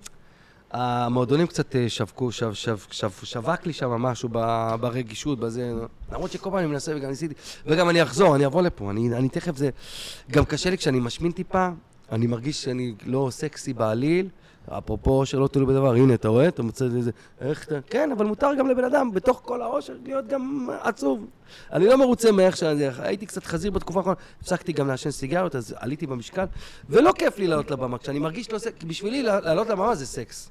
המועדונים 0.74 1.48
קצת 1.48 1.76
אה, 1.76 1.90
שווקו, 1.90 2.32
שו- 2.32 2.56
שו- 2.56 2.78
שו- 2.92 3.26
שווק 3.26 3.66
לי 3.66 3.74
שם 3.74 3.90
משהו 3.90 4.30
ברגישות, 4.80 5.40
בזה, 5.40 5.74
למרות 6.12 6.32
שכל 6.32 6.50
פעם 6.50 6.60
אני 6.60 6.68
מנסה 6.68 6.94
וגם 6.96 7.10
ניסיתי, 7.10 7.34
וגם 7.66 7.90
אני 7.90 8.04
אחזור, 8.04 8.36
אני 8.36 8.46
אבוא 8.46 8.62
לפה, 8.62 8.92
אני 8.92 9.16
אני 9.18 9.30
תכף 9.30 9.58
זה... 9.58 9.70
גם 10.32 10.46
קשה 10.46 10.70
לי 10.70 10.78
כשאני 10.78 11.00
משמין 11.00 11.32
טיפה, 11.32 11.70
אני 12.12 12.28
מרגיש 12.28 12.64
שאני 12.64 12.94
לא 13.06 13.28
סקסי 13.32 13.74
בעליל. 13.74 14.30
אפרופו 14.70 15.26
שלא 15.26 15.48
תלוי 15.48 15.66
בדבר, 15.66 15.94
הנה, 15.94 16.14
אתה 16.14 16.28
רואה? 16.28 16.48
אתה 16.48 16.64
מוצא 16.64 16.86
איזה... 16.86 17.12
איך 17.42 17.64
אתה... 17.64 17.76
כן, 17.90 18.12
אבל 18.12 18.26
מותר 18.26 18.54
גם 18.58 18.70
לבן 18.70 18.84
אדם, 18.84 19.12
בתוך 19.12 19.42
כל 19.46 19.62
העושר, 19.62 19.94
להיות 20.04 20.28
גם 20.28 20.70
עצוב. 20.82 21.26
אני 21.74 21.86
לא 21.86 21.98
מרוצה 21.98 22.32
מאיך 22.32 22.58
שאני... 22.58 22.84
הייתי 23.00 23.26
קצת 23.26 23.46
חזיר 23.46 23.72
בתקופה 23.72 24.00
האחרונה, 24.00 24.18
הפסקתי 24.42 24.74
גם 24.74 24.88
לעשן 24.88 25.12
סיגריות, 25.12 25.56
אז 25.56 25.76
עליתי 25.78 26.08
במשקל, 26.08 26.46
ולא 26.90 27.12
כיף 27.18 27.38
לי 27.38 27.48
לעלות 27.48 27.72
לבמה. 27.72 27.98
כשאני 27.98 28.20
מרגיש 28.20 28.52
לא 28.52 28.58
סקסי, 28.60 28.84
בשבילי 28.84 29.24
לעלות 29.24 29.70
לבמה 29.70 29.96
זה 29.96 30.06
סקס. 30.06 30.50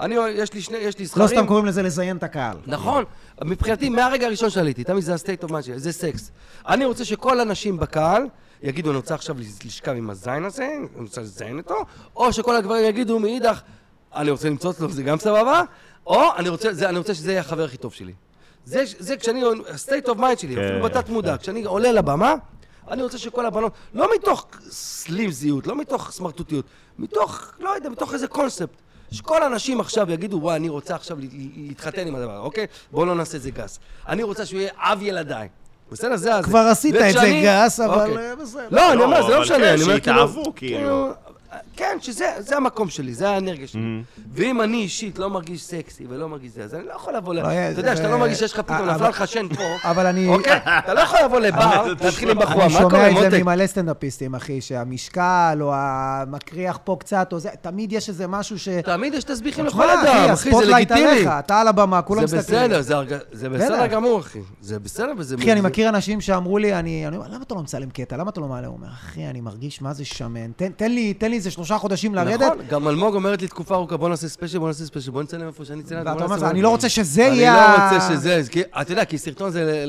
אני, 0.00 0.14
יש 0.14 0.52
לי 0.54 0.60
שני, 0.60 0.78
יש 0.78 0.98
לי 0.98 1.06
זכרים. 1.06 1.22
לא 1.22 1.28
סתם 1.28 1.46
קוראים 1.46 1.66
לזה 1.66 1.82
לזיין 1.82 2.16
את 2.16 2.22
הקהל. 2.22 2.56
נכון. 2.66 3.04
מבחינתי, 3.44 3.88
מהרגע 3.88 4.26
הראשון 4.26 4.50
שעליתי, 4.50 4.84
תמיד 4.84 5.02
זה 5.02 5.14
ה-state 5.14 5.44
of 5.44 5.50
mind 5.50 5.62
שלי, 5.62 5.78
זה 5.78 5.92
סקס. 5.92 6.30
אני 6.68 6.84
רוצה 6.84 7.04
שכל 7.04 7.40
הנשים 7.40 7.76
בקהל 7.76 8.22
יגידו, 8.62 8.90
אני 8.90 8.96
רוצה 8.96 9.14
עכשיו 9.14 9.36
לשכב 9.64 9.92
עם 9.92 10.10
הזין 10.10 10.44
הזה, 10.44 10.68
אני 10.96 11.04
רוצה 11.04 11.20
לזיין 11.20 11.58
אותו, 11.58 11.74
או 12.16 12.32
שכל 12.32 12.56
הגברים 12.56 12.84
יגידו 12.84 13.18
מאידך, 13.18 13.60
אני 14.14 14.30
רוצה 14.30 14.48
למצוץ 14.48 14.80
לו, 14.80 14.90
זה 14.90 15.02
גם 15.02 15.18
סבבה, 15.18 15.62
או 16.06 16.22
אני 16.36 16.48
רוצה, 16.48 16.72
זה, 16.72 16.88
אני 16.88 16.98
רוצה 16.98 17.14
שזה 17.14 17.30
יהיה 17.30 17.40
החבר 17.40 17.64
הכי 17.64 17.76
טוב 17.76 17.92
שלי. 17.92 18.12
זה, 18.64 18.84
זה 18.98 19.16
כשאני, 19.16 19.42
ה-state 19.44 20.08
of 20.08 20.18
mind 20.18 20.38
שלי, 20.38 20.54
כן, 20.54 20.64
אפילו 20.64 20.82
בתת 20.82 21.08
מודע, 21.08 21.36
כשאני 21.36 21.64
עולה 21.64 21.92
לבמה, 21.92 22.34
אני 22.90 23.02
רוצה 23.02 23.18
שכל 23.18 23.46
הבנות, 23.46 23.72
לא 23.94 24.08
מתוך 24.14 24.46
סלימזיות, 24.70 25.66
לא 25.66 25.76
מתוך 25.76 26.10
סמרטוטיות, 26.10 26.64
מתוך, 26.98 27.52
לא 27.60 27.70
יודע, 27.70 27.88
מתוך 27.88 28.14
איזה 28.14 28.28
קונספט. 28.28 28.82
שכל 29.10 29.42
האנשים 29.42 29.80
עכשיו 29.80 30.10
יגידו, 30.10 30.36
וואי, 30.36 30.56
אני 30.56 30.68
רוצה 30.68 30.94
עכשיו 30.94 31.18
להתחתן 31.56 32.06
עם 32.06 32.14
הדבר, 32.14 32.38
אוקיי? 32.38 32.66
בואו 32.92 33.06
לא 33.06 33.14
נעשה 33.14 33.36
את 33.36 33.42
זה 33.42 33.50
גס. 33.50 33.78
אני 34.08 34.22
רוצה 34.22 34.46
שהוא 34.46 34.60
יהיה 34.60 34.70
אב 34.76 35.02
ילדיי. 35.02 35.48
בסדר? 35.92 36.16
זה. 36.16 36.30
כבר 36.42 36.58
עשית 36.58 36.94
את 36.94 37.12
זה 37.12 37.40
גס, 37.44 37.80
אבל 37.80 38.10
אוקיי. 38.10 38.30
אה, 38.30 38.36
בסדר. 38.36 38.66
לא, 38.70 38.90
אני 38.92 38.98
לא, 38.98 39.04
אומר, 39.04 39.26
זה 39.26 39.34
לא 39.34 39.40
משנה, 39.40 39.56
כן, 39.58 39.64
אני 39.64 39.82
אומר 39.82 39.94
שיתאהבו, 39.94 40.52
כאילו. 40.56 41.08
כן, 41.76 41.96
שזה 42.00 42.26
זה 42.38 42.56
המקום 42.56 42.88
שלי, 42.90 43.14
זה 43.14 43.30
האנרגיה 43.30 43.66
שלי. 43.66 43.80
Mm-hmm. 43.80 44.20
ואם 44.32 44.60
אני 44.62 44.76
אישית 44.76 45.18
לא 45.18 45.30
מרגיש 45.30 45.62
סקסי 45.62 46.04
ולא 46.08 46.28
מרגיש 46.28 46.52
זה, 46.52 46.64
אז 46.64 46.74
אני 46.74 46.86
לא 46.86 46.92
יכול 46.92 47.16
לבוא 47.16 47.34
ל... 47.34 47.36
לא, 47.42 47.42
אתה 47.72 47.80
יודע, 47.80 47.96
שאתה 47.96 48.08
לא 48.08 48.18
מרגיש 48.18 48.38
שיש 48.38 48.52
לך 48.52 48.60
פתאום, 48.60 48.88
נפלה 48.90 49.08
לך 49.08 49.28
שן 49.28 49.48
פה, 49.48 49.62
אבל 49.90 50.06
אני... 50.06 50.28
אוקיי? 50.28 50.56
אתה 50.84 50.94
לא 50.94 51.00
יכול 51.00 51.18
לבוא 51.24 51.40
לבר, 51.40 51.94
להתחיל 52.00 52.30
עם 52.30 52.38
בחורה, 52.38 52.64
אני 52.66 52.74
מה 52.74 52.80
קורה, 52.80 53.10
שומע 53.10 53.26
את? 53.26 53.30
זה 53.30 53.42
ממלא 53.42 53.66
סטנדאפיסטים, 53.66 54.34
אחי, 54.34 54.60
שהמשקל 54.60 55.58
או 55.60 55.72
המקריח 55.74 56.78
פה 56.84 56.96
קצת, 57.00 57.28
או 57.32 57.38
זה, 57.38 57.48
תמיד 57.60 57.92
יש 57.92 58.08
איזה 58.08 58.26
משהו 58.26 58.58
ש... 58.58 58.68
תמיד 58.68 59.14
יש 59.14 59.24
תסביכים 59.24 59.66
לכל 59.66 59.90
אדם, 59.90 60.30
אחי, 60.32 60.50
זה 60.50 60.66
לגיטימי. 60.66 61.26
אתה 61.38 61.60
על 61.60 61.68
הבמה, 61.68 62.02
כולם 62.02 62.26
זה 62.26 62.36
מסתכלים. 62.38 62.60
בסדר, 62.64 62.80
זה 62.82 62.94
הרג- 62.96 63.18
זה 63.32 63.48
בסדר. 63.48 63.86
גמור, 63.86 64.20
אחי. 64.20 64.38
זה 64.60 64.78
בסדר 64.78 65.12
וזה... 65.18 65.36
אחי, 65.38 65.52
אני 65.52 65.60
מכיר 65.60 65.88
אנשים 65.88 66.20
שאמרו 66.20 66.58
לי, 66.58 66.74
אני 66.74 67.06
אני 67.08 67.16
אומר, 67.16 67.28
למה 67.28 67.42
אתה 67.42 67.54
לא 67.54 67.60
מצלם 67.62 67.90
קטע? 67.90 68.16
למה 68.16 68.30
אתה 68.30 68.40
לא 68.40 68.46
מעלה? 68.48 68.66
הוא 68.66 68.76
אומר, 68.76 68.88
אחי, 68.88 69.26
אני 69.26 69.40
מרגיש 69.40 69.82
מה 69.82 69.92
זה 69.92 70.04
שמן. 70.04 70.50
תן- 70.56 70.72
תן 70.76 70.92
לי 70.92 71.14
תן 71.14 71.30
לי 71.30 71.39
איזה 71.40 71.50
שלושה 71.50 71.78
חודשים 71.78 72.14
לרדת. 72.14 72.40
נכון, 72.40 72.58
גם 72.68 72.88
אלמוג 72.88 73.14
אומרת 73.14 73.42
לי 73.42 73.48
תקופה 73.48 73.74
ארוכה, 73.74 73.96
בוא 73.96 74.08
נעשה 74.08 74.28
special, 74.28 74.58
בוא 74.58 74.68
נעשה 74.68 74.84
special, 74.84 75.10
בוא 75.10 75.22
נצלם 75.22 75.46
איפה 75.46 75.64
שאני 75.64 75.80
אצלם. 75.82 75.98
ואתה 76.06 76.24
אומר, 76.24 76.50
אני 76.50 76.62
לא 76.62 76.68
רוצה 76.68 76.88
שזה 76.88 77.22
יהיה... 77.22 77.64
אני 77.64 77.92
לא 77.92 77.96
רוצה 77.96 78.14
שזה, 78.14 78.42
אתה 78.82 78.92
יודע, 78.92 79.04
כי 79.04 79.18
סרטון 79.18 79.50
זה... 79.50 79.84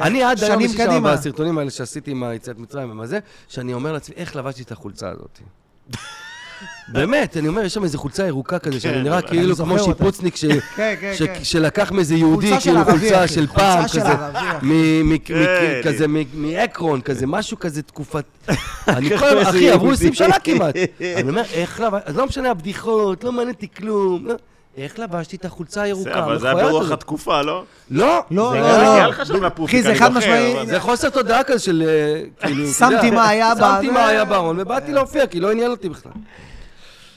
אני 0.00 0.22
עד 0.22 0.44
היום, 0.44 0.60
יש 0.60 0.72
שם. 0.72 1.02
בסרטונים 1.04 1.58
האלה 1.58 1.70
שעשיתי 1.70 2.10
עם 2.10 2.22
היציאת 2.22 2.58
מצרים 2.58 2.90
ומה 2.90 3.06
זה, 3.06 3.18
שאני 3.48 3.74
אומר 3.74 3.92
לעצמי, 3.92 4.14
איך 4.16 4.36
לבשתי 4.36 4.62
את 4.62 4.72
החולצה 4.72 5.08
הזאת? 5.10 5.38
באמת, 6.88 7.36
אני 7.36 7.48
אומר, 7.48 7.62
יש 7.62 7.74
שם 7.74 7.84
איזו 7.84 7.98
חולצה 7.98 8.26
ירוקה 8.26 8.58
כזה, 8.58 8.80
שאני 8.80 8.94
כן, 8.94 9.02
נראה 9.02 9.18
אני 9.18 9.26
כאילו 9.26 9.56
כמו. 9.56 9.78
שיפוצניק 9.78 10.34
כן, 10.76 10.94
כן. 11.00 11.12
שלקח 11.42 11.92
מאיזה 11.92 12.14
יהודי, 12.14 12.60
כאילו 12.60 12.84
חולצה. 12.84 13.28
של 13.28 13.46
חולצה 13.46 13.76
פעם, 13.76 13.84
כזה, 13.84 14.02
כזה 15.84 16.06
מאקרון, 16.34 17.00
כזה, 17.00 17.26
משהו 17.26 17.58
כזה 17.58 17.82
תקופת... 17.82 18.24
אני 18.88 19.18
כל 19.18 19.24
איזה 19.38 19.50
אחי, 19.50 19.70
עברו 19.70 19.86
יהודי. 19.86 19.94
20 20.08 20.14
שנה 20.14 20.38
כמעט. 20.38 20.74
אני 21.16 21.30
אומר, 21.30 21.42
איך 21.52 21.80
לבשתי, 21.80 22.10
אז 22.10 22.16
לא 22.16 22.26
משנה 22.26 22.50
הבדיחות, 22.50 23.24
לא 23.24 23.32
מעניין 23.32 23.54
אותי 23.54 23.66
כלום. 23.76 24.26
לא. 24.26 24.34
איך 24.76 24.98
לבשתי 24.98 25.36
את 25.36 25.44
החולצה 25.44 25.82
הירוקה, 25.82 26.24
אבל 26.24 26.38
זה 26.38 26.50
היה 26.50 26.68
ברוח? 26.68 26.90
התקופה, 26.90 27.42
לא? 27.42 27.64
לא, 27.90 28.20
לא, 28.30 28.50
זה 28.52 28.60
לא, 28.60 28.64
היה- 28.66 28.82
לא. 28.82 28.92
הגיע 28.92 29.06
לך 29.08 29.26
שם 29.26 29.44
לפופיק, 29.44 29.74
אחי, 29.74 29.82
זה 29.82 29.88
אני 29.90 29.98
חד 29.98 30.06
זוכר, 30.12 30.18
משמעי. 30.18 30.66
זה 30.66 30.80
חוסר 30.80 31.10
תודעה 31.10 31.44
כזה 31.44 31.58
של 31.58 31.82
אה, 31.88 32.22
כאילו... 32.46 32.66
שמתי 32.72 33.10
מה 33.10 33.28
היה 33.28 33.54
ב- 33.54 33.58
שמתי 33.58 33.90
מה 33.90 34.06
היה 34.06 34.24
בארון, 34.24 34.56
ובאתי 34.60 34.92
להופיע, 34.92 35.26
כי 35.26 35.40
לא 35.40 35.50
עניין 35.50 35.70
אותי 35.70 35.88
בכלל. 35.88 36.12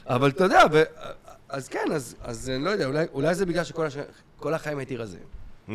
אבל 0.07 0.29
אתה 0.29 0.43
יודע, 0.43 0.61
ו- 0.71 0.83
אז 1.49 1.67
כן, 1.67 1.85
אז- 1.95 2.15
אז 2.23 2.49
אני 2.49 2.63
לא 2.63 2.69
יודע, 2.69 2.85
אולי- 2.85 3.05
אולי 3.13 3.35
זה 3.35 3.45
בגלל 3.45 3.63
שכל 3.63 3.85
הש- 3.85 3.97
כל 4.39 4.53
החיים 4.53 4.77
הייתי 4.77 4.97
רזה. 4.97 5.17
Mm. 5.67 5.71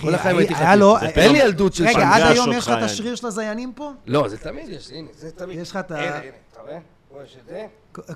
כל 0.00 0.14
החיים 0.14 0.38
הייתי 0.38 0.54
חתיך. 0.54 0.68
אין 1.16 1.32
לי 1.32 1.38
ילדות 1.38 1.74
של 1.74 1.84
רגע, 1.84 1.92
שם. 1.92 2.00
עד 2.00 2.22
פנגש 2.22 2.36
היום 2.38 2.52
יש 2.52 2.68
לך 2.68 2.74
את. 2.78 2.82
השריר 2.82 3.14
של 3.14 3.26
הזיינים 3.26 3.72
פה? 3.72 3.92
לא, 4.06 4.28
זה 4.28 4.38
תמיד 4.38 4.68
יש, 4.68 4.90
הנה, 4.92 5.08
זה 5.14 5.30
תמיד. 5.30 5.58
יש 5.58 5.70
לך 5.70 5.76
את 5.76 5.90
ה- 5.90 5.96
הנה, 5.98 6.16
הנה, 6.16 6.30
אתה 6.52 6.60
רואה? 6.60 6.78
פה 7.08 7.18
יש 7.24 7.36
את 7.40 7.46
זה. 7.46 7.66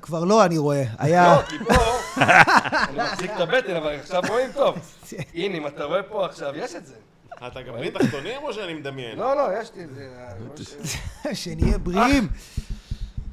כבר 0.02 0.24
לא, 0.24 0.44
אני 0.44 0.58
רואה. 0.58 0.84
היה... 0.98 1.36
לא, 1.36 1.42
כי 1.42 1.58
פה, 1.58 1.74
אני 2.88 2.98
מחזיק 2.98 3.30
את 3.36 3.40
הבטן, 3.40 3.76
אבל 3.76 3.94
עכשיו 3.94 4.22
רואים 4.28 4.52
טוב. 4.52 4.78
הנה, 5.34 5.56
אם 5.58 5.66
אתה 5.66 5.84
רואה 5.84 6.02
פה 6.02 6.26
עכשיו, 6.26 6.52
יש 6.56 6.74
את 6.74 6.86
זה. 6.86 6.94
אתה 7.46 7.62
גם 7.62 7.74
בלי 7.74 7.90
תחתונים 7.90 8.42
או 8.42 8.52
שאני 8.52 8.74
מדמיין? 8.74 9.18
לא, 9.18 9.36
לא, 9.36 9.60
יש 9.60 9.70
לי 9.76 9.84
את 9.84 9.88
זה. 9.94 10.08
שנהיה 11.42 11.78
בריאים. 11.78 12.28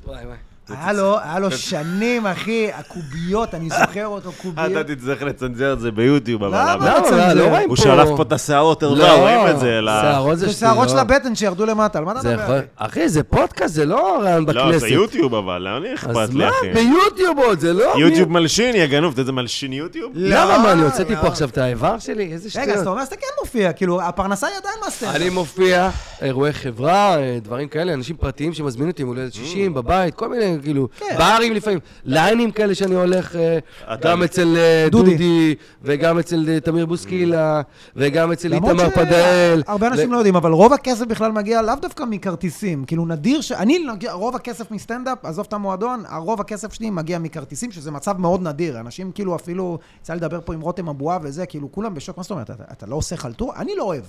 וואי, 0.05 0.25
וואי. 0.25 0.37
היה 0.71 0.93
לו, 0.93 1.19
היה 1.19 1.39
לו 1.39 1.51
שנים, 1.51 2.27
אחי, 2.27 2.67
הקוביות, 2.73 3.55
אני 3.55 3.69
זוכר 3.69 4.07
אותו, 4.07 4.31
קוביות. 4.41 4.71
אתה 4.71 4.95
תצטרך 4.95 5.21
לצנזר 5.21 5.73
את 5.73 5.79
זה 5.79 5.91
ביוטיוב, 5.91 6.43
אבל... 6.43 6.57
למה? 6.61 6.85
לא, 6.85 7.11
למה? 7.11 7.33
לא 7.33 7.47
רואים 7.47 7.69
הוא 7.69 7.77
פה. 7.77 7.83
שלף 7.83 8.07
פה 8.17 8.21
את 8.23 8.33
השערות 8.33 8.83
ערווה, 8.83 8.99
לא, 9.07 9.13
רואים 9.19 9.55
את 9.55 9.59
זה, 9.59 9.77
אלא... 9.77 9.91
שערות 10.01 10.37
זה 10.37 10.47
זה 10.47 10.53
שערות 10.53 10.89
של 10.89 10.95
שטויות. 10.97 11.11
הבטן 11.11 11.35
שירדו 11.35 11.65
למטה, 11.65 11.99
על 11.99 12.05
מה 12.05 12.11
אתה 12.11 12.19
מדבר? 12.19 12.59
אחי, 12.75 13.09
זה 13.09 13.23
פודקאסט, 13.23 13.73
זה 13.73 13.85
לא 13.85 14.19
רעיון 14.23 14.45
בכנסת. 14.45 14.65
לא, 14.65 14.77
זה 14.77 14.87
יוטיוב 14.87 15.35
אבל, 15.35 15.57
לא 15.61 15.77
אני 15.77 15.93
אכפת 15.93 16.15
אז 16.15 16.33
לי, 16.35 16.45
מה? 16.45 16.49
אחי. 16.49 16.73
ביוטיוב 16.73 17.39
עוד, 17.39 17.59
זה 17.59 17.73
לא... 17.73 17.93
יוטיוב 17.97 18.31
מלשין, 18.31 18.75
יא 18.75 18.85
גנוב, 18.85 19.13
אתה 19.13 19.21
יודע 19.21 19.31
מלשין 19.31 19.73
יוטיוב? 19.73 20.11
למה? 20.15 20.57
מה, 20.57 20.71
אני 20.71 20.81
הוצאתי 20.81 21.13
לא. 21.15 21.21
פה 21.21 21.27
עכשיו 21.27 21.49
את 21.49 21.57
האיבר 21.57 21.99
שלי? 21.99 22.31
איזה 22.33 22.49
רגע, 22.61 22.63
אז 22.63 22.69
אתה 22.69 22.79
שטויות. 22.79 22.87
אומר 22.87 23.05
שאתה 23.05 23.15
כן 23.15 23.27
מופיע, 23.41 23.73
כאילו, 23.73 24.01
הפרנסה 24.01 24.47
היא 24.47 24.55
עדיין 24.57 24.75
מהסטנדאפ. 24.85 25.15
אני 25.15 25.29
מופיע, 25.29 25.89
אירועי 26.21 26.53
חברה, 26.53 27.17
אה, 27.17 27.37
דברים 27.43 27.67
כאלה, 27.67 27.93
אנשים 27.93 28.15
פרטיים 28.17 28.53
שמזמינים 28.53 28.89
אותי 28.91 29.01
עם 29.01 29.07
הולדת 29.07 29.33
60 29.33 29.73
בבית, 29.73 30.15
כל 30.15 30.29
מיני 30.29 30.57
כאילו, 30.61 30.87
כן. 30.97 31.15
ברים 31.17 31.53
לפעמים, 31.53 31.79
ליינים 32.05 32.51
כאלה 32.51 32.75
שאני 32.75 32.95
הולך, 32.95 33.35
אה, 33.35 33.95
גם 34.01 34.23
אצל 34.23 34.57
אה, 34.57 34.87
דודי. 34.91 35.55
וגם 35.83 36.19
אצל 36.19 36.45
אה, 36.49 36.59
תמיר 36.59 36.85
בוסקילה, 36.85 37.61
וגם 37.95 38.31
אצל 38.31 38.53
איתמר 38.53 38.89
פדאל. 38.89 39.63
הרבה 39.67 39.87
אנשים 39.87 40.11
לא 40.11 40.17
יודעים, 40.17 40.35
אבל 40.35 40.51
רוב 40.51 40.73
הכסף 40.73 41.05
בכלל 41.05 41.31
מגיע 41.31 41.61
לאו 41.61 41.75
דווקא 41.81 42.03
מכרטיסים. 42.09 42.85
כאילו 42.85 43.05
נדיר 43.05 43.41
ש... 43.41 43.51
אני, 43.51 43.79
רוב 44.11 44.35
הכסף 44.35 44.71
מסטנדאפ, 44.71 45.25
עזוב 45.25 45.45
את 45.47 45.53
המועדון, 45.53 46.03
הרוב 46.07 46.41
הכסף 46.41 46.73
שלי 46.73 46.89
מגיע 46.89 47.19
מכרטיסים, 47.19 47.71
שזה 47.71 47.91
מצב 47.91 48.17
מאוד 48.17 48.41
נדיר. 48.41 48.79
אנשים 48.79 49.11
כאילו 49.11 49.35
אפילו, 49.35 49.77
יצא 50.01 50.13
לדבר 50.13 50.39
פה 50.45 50.53
עם 50.53 50.61
רותם 50.61 50.89
אבואב 50.89 51.21
וזה, 51.23 51.45
כאילו 51.45 51.71
כולם 51.71 51.93
בשוק, 51.93 52.17
מה 52.17 52.23
זאת 52.23 52.31
אומרת, 52.31 52.49
אתה, 52.49 52.63
אתה 52.71 52.85
לא 52.85 52.95
עושה 52.95 53.17
חלטורה? 53.17 53.55
אני 53.55 53.75
לא 53.75 53.83
אוהב. 53.83 54.03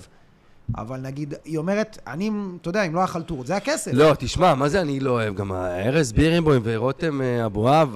אבל 0.77 0.99
נגיד, 0.99 1.33
היא 1.45 1.57
אומרת, 1.57 1.97
אני, 2.07 2.31
אתה 2.61 2.69
יודע, 2.69 2.83
אם 2.83 2.95
לא 2.95 3.03
החלטורות, 3.03 3.47
זה 3.47 3.55
הכסף. 3.55 3.91
לא, 3.93 4.13
תשמע, 4.19 4.55
מה 4.55 4.69
זה 4.69 4.81
אני 4.81 4.99
לא 4.99 5.11
אוהב? 5.11 5.35
גם 5.35 5.51
ארז 5.51 6.11
בירנבוים 6.11 6.61
ורותם 6.65 7.21
אה, 7.21 7.45
אבואב, 7.45 7.95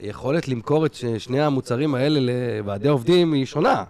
היכולת 0.00 0.48
למכור 0.48 0.86
את 0.86 0.94
שני 1.18 1.42
המוצרים 1.42 1.94
האלה 1.94 2.20
לוועדי 2.20 2.88
עובדים 2.88 3.32
היא 3.32 3.46
שונה. 3.46 3.84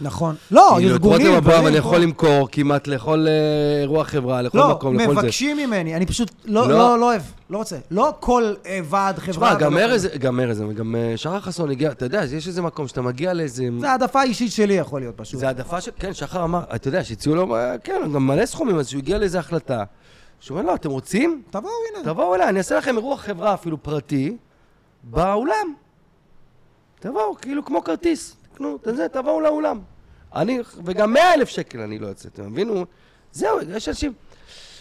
נכון. 0.00 0.34
לא, 0.50 0.72
כאילו, 0.76 0.88
את 0.90 0.92
ארגונים. 0.92 1.26
רותם 1.26 1.36
אבואב 1.36 1.44
דברים 1.44 1.66
אני 1.66 1.72
פה. 1.72 1.78
יכול 1.78 1.98
למכור 1.98 2.48
כמעט 2.52 2.86
לכל 2.86 3.26
אה, 3.28 3.80
אירוע 3.80 4.04
חברה, 4.04 4.42
לכל 4.42 4.58
לא, 4.58 4.70
מקום, 4.70 4.96
לכל 4.96 5.14
זה. 5.14 5.20
מבקשים 5.20 5.56
ממני, 5.56 5.96
אני 5.96 6.06
פשוט 6.06 6.30
לא, 6.44 6.68
לא. 6.68 6.78
לא, 6.78 6.98
לא 6.98 7.04
אוהב, 7.04 7.22
לא 7.50 7.58
רוצה. 7.58 7.76
לא 7.90 8.14
כל 8.20 8.54
אה, 8.66 8.80
ועד 8.84 9.18
חברה. 9.18 9.48
תשמע, 9.48 9.60
גם 9.60 9.78
ארז, 9.78 10.08
גם 10.18 10.40
ארז, 10.40 10.62
גם 10.76 10.96
אה, 10.96 11.12
שחר 11.16 11.40
חסון 11.40 11.70
הגיע, 11.70 11.90
אתה 11.90 12.04
יודע, 12.04 12.24
יש 12.24 12.48
איזה 12.48 12.62
מקום 12.62 12.88
שאתה 12.88 13.02
מגיע 13.02 13.32
לאיזה... 13.32 13.64
זה 13.80 13.90
העדפה 13.90 14.22
אישית 14.22 14.52
שלי 14.52 14.74
יכול 14.74 15.00
להיות 15.00 15.16
פשוט. 15.16 15.40
זה 15.40 15.46
העדפה 15.46 15.80
של... 15.80 15.90
כן, 15.98 16.14
שחר 16.14 16.44
אמר, 16.44 16.62
אתה 16.74 16.88
יודע, 16.88 17.04
שהציעו 17.04 17.34
לו, 17.34 17.56
אה, 17.56 17.78
כן, 17.78 18.00
גם 18.14 18.26
מלא 18.26 18.46
סכומים, 18.46 18.78
אז 18.78 18.88
שהוא 18.88 18.98
הגיע 18.98 19.18
לאיזה 19.18 19.38
החלטה. 19.38 19.84
שהוא 20.40 20.58
אומר, 20.58 20.70
לא, 20.70 20.74
אתם 20.74 20.90
רוצים? 20.90 21.42
תבואו, 21.50 21.72
הנה. 21.94 22.04
תבואו 22.04 22.34
אליי, 22.34 22.48
אני 22.48 22.58
אעשה 22.58 22.78
לכם 22.78 22.96
אירוע 22.96 23.16
חברה 23.16 23.54
אפילו 23.54 23.82
פרטי, 23.82 24.36
באולם. 25.02 25.74
תבואו, 27.00 27.36
כאילו 27.40 27.64
כמו 27.64 27.84
כרטיס. 27.84 28.36
תקנו, 28.62 28.92
את 28.92 28.96
זה, 28.96 29.08
תבואו 29.08 29.40
לאולם. 29.40 29.80
אני, 30.34 30.58
וגם 30.84 31.12
100 31.12 31.34
אלף 31.34 31.48
שקל 31.48 31.80
אני 31.80 31.98
לא 31.98 32.06
יוצא, 32.06 32.28
אתם 32.28 32.50
מבינו? 32.52 32.84
זהו, 33.32 33.58
יש 33.76 33.88
אנשים... 33.88 34.12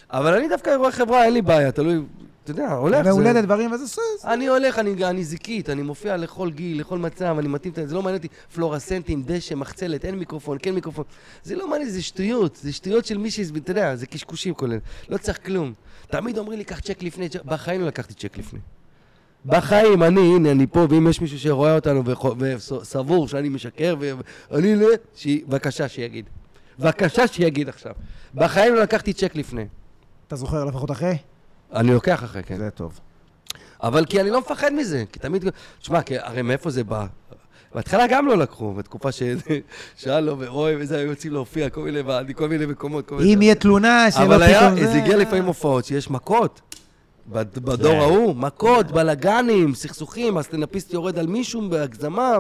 אבל 0.09 0.34
אני 0.34 0.49
דווקא 0.49 0.69
אירוע 0.69 0.91
חברה, 0.91 1.25
אין 1.25 1.34
לי 1.34 1.41
בעיה, 1.41 1.71
תלוי, 1.71 2.01
אתה 2.43 2.51
יודע, 2.51 2.71
הולך. 2.71 2.95
ימי 2.95 3.03
זה- 3.03 3.09
הולדת, 3.11 3.43
דברים 3.43 3.71
וזה 3.71 3.88
סוס. 3.88 4.25
אני 4.25 4.47
הולך, 4.47 4.79
אני, 4.79 5.05
אני 5.05 5.23
זיקית, 5.23 5.69
אני 5.69 5.82
מופיע 5.82 6.17
לכל 6.17 6.51
גיל, 6.51 6.79
לכל 6.79 6.97
מצב, 6.97 7.36
אני 7.39 7.47
מתאים 7.47 7.73
את 7.77 7.89
זה, 7.89 7.95
לא 7.95 8.01
מעניין 8.01 8.17
אותי, 8.17 8.27
פלורסנטים, 8.55 9.23
דשא, 9.25 9.53
מחצלת, 9.55 10.05
אין 10.05 10.15
מיקרופון, 10.15 10.57
כן 10.61 10.75
מיקרופון. 10.75 11.05
זה 11.43 11.55
לא 11.55 11.67
מעניין, 11.67 11.89
זה 11.89 12.01
שטויות, 12.01 12.55
זה 12.55 12.73
שטויות 12.73 13.05
של 13.05 13.17
מישהי, 13.17 13.43
אתה 13.57 13.71
יודע, 13.71 13.95
זה 13.95 14.05
קשקושים 14.05 14.53
כולל, 14.53 14.77
לא 15.09 15.17
צריך 15.17 15.45
כלום. 15.45 15.73
תמיד 16.07 16.38
אומרים 16.38 16.57
לי, 16.59 16.65
קח 16.65 16.79
צ'ק 16.79 17.03
לפני. 17.03 17.27
בחיים 17.45 17.82
לא 17.82 17.88
לקחתי 17.88 18.13
צ'ק 18.13 18.38
לפני. 18.38 18.59
בחיים, 19.45 20.03
אני, 20.03 20.35
הנה, 20.35 20.51
אני 20.51 20.67
פה, 20.67 20.87
ואם 20.89 21.07
יש 21.09 21.21
מישהו 21.21 21.39
שרואה 21.39 21.75
אותנו 21.75 22.03
וסבור 22.37 23.27
שאני 23.27 23.49
משקר, 23.49 23.95
ואני 24.51 24.75
לא... 24.75 24.87
בבקשה, 25.47 25.87
שיגיד. 25.87 26.25
בבקשה, 26.79 27.27
שיגיד 27.27 27.69
עכשיו. 27.69 27.93
בחיים 28.35 28.73
לא 28.73 28.81
לקחתי 28.81 29.13
צ'ק 29.13 29.35
לפני. 29.35 29.65
אתה 30.27 30.35
זוכר 30.35 30.65
לפחות 30.65 30.91
אחרי? 30.91 31.17
אני 31.73 31.93
לוקח 31.93 32.23
אחרי, 32.23 32.43
כן. 32.43 32.57
זה 32.57 32.69
טוב. 32.69 32.99
אבל 33.83 34.05
כי 34.05 34.21
אני 34.21 34.29
לא 34.29 34.39
מפחד 34.39 34.73
מזה, 34.73 35.03
כי 35.11 35.19
תמיד... 35.19 35.45
תשמע, 35.81 35.99
הרי 36.09 36.41
מאיפה 36.41 36.69
זה 36.69 36.83
בא? 36.83 37.05
בהתחלה 37.75 38.07
גם 38.07 38.27
לא 38.27 38.37
לקחו, 38.37 38.73
בתקופה 38.73 39.11
ש... 39.11 39.23
שלום 39.97 40.39
ורוי 40.41 40.75
וזה, 40.75 40.97
היו 40.97 41.09
יוצאים 41.09 41.33
להופיע 41.33 41.69
כל 41.69 41.81
מיני 41.81 41.99
כל 42.35 42.49
מיני 42.49 42.65
מקומות, 42.65 43.07
כל 43.07 43.15
מיני... 43.15 43.35
אם 43.35 43.41
יהיה 43.41 43.55
תלונה, 43.55 44.11
שלא 44.11 44.23
אבל 44.23 44.43
היה, 44.43 44.71
פתאום 44.71 44.85
זה 44.85 44.93
הגיע 44.93 45.17
לפעמים 45.17 45.45
הופעות 45.45 45.85
שיש 45.85 46.09
מכות. 46.09 46.61
בד- 47.32 47.59
בדור. 47.59 47.93
ההוא, 47.93 48.36
מכות, 48.36 48.91
בלאגנים, 48.91 49.75
סכסוכים, 49.75 50.38
הסטנדאפיסט 50.38 50.93
יורד 50.93 51.19
על 51.19 51.27
מישהו 51.27 51.69
בהגזמה, 51.69 52.38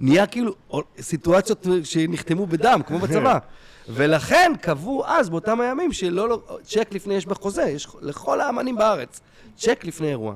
נהיה 0.00 0.26
כאילו 0.26 0.54
סיטואציות 1.00 1.66
שנחתמו 1.84 2.46
בדם, 2.46 2.80
כמו 2.86 2.98
בצבא. 2.98 3.38
ולכן 3.88 4.52
קבעו 4.60 5.06
אז, 5.06 5.28
באותם 5.30 5.60
הימים, 5.60 5.92
שלא, 5.92 6.28
לא, 6.28 6.40
צ'ק 6.64 6.88
לפני 6.92 7.14
יש 7.14 7.26
בחוזה, 7.26 7.62
יש 7.62 7.88
לכל 8.02 8.40
האמנים 8.40 8.76
בארץ, 8.76 9.20
צ'ק 9.58 9.84
לפני 9.84 10.08
אירוע. 10.08 10.34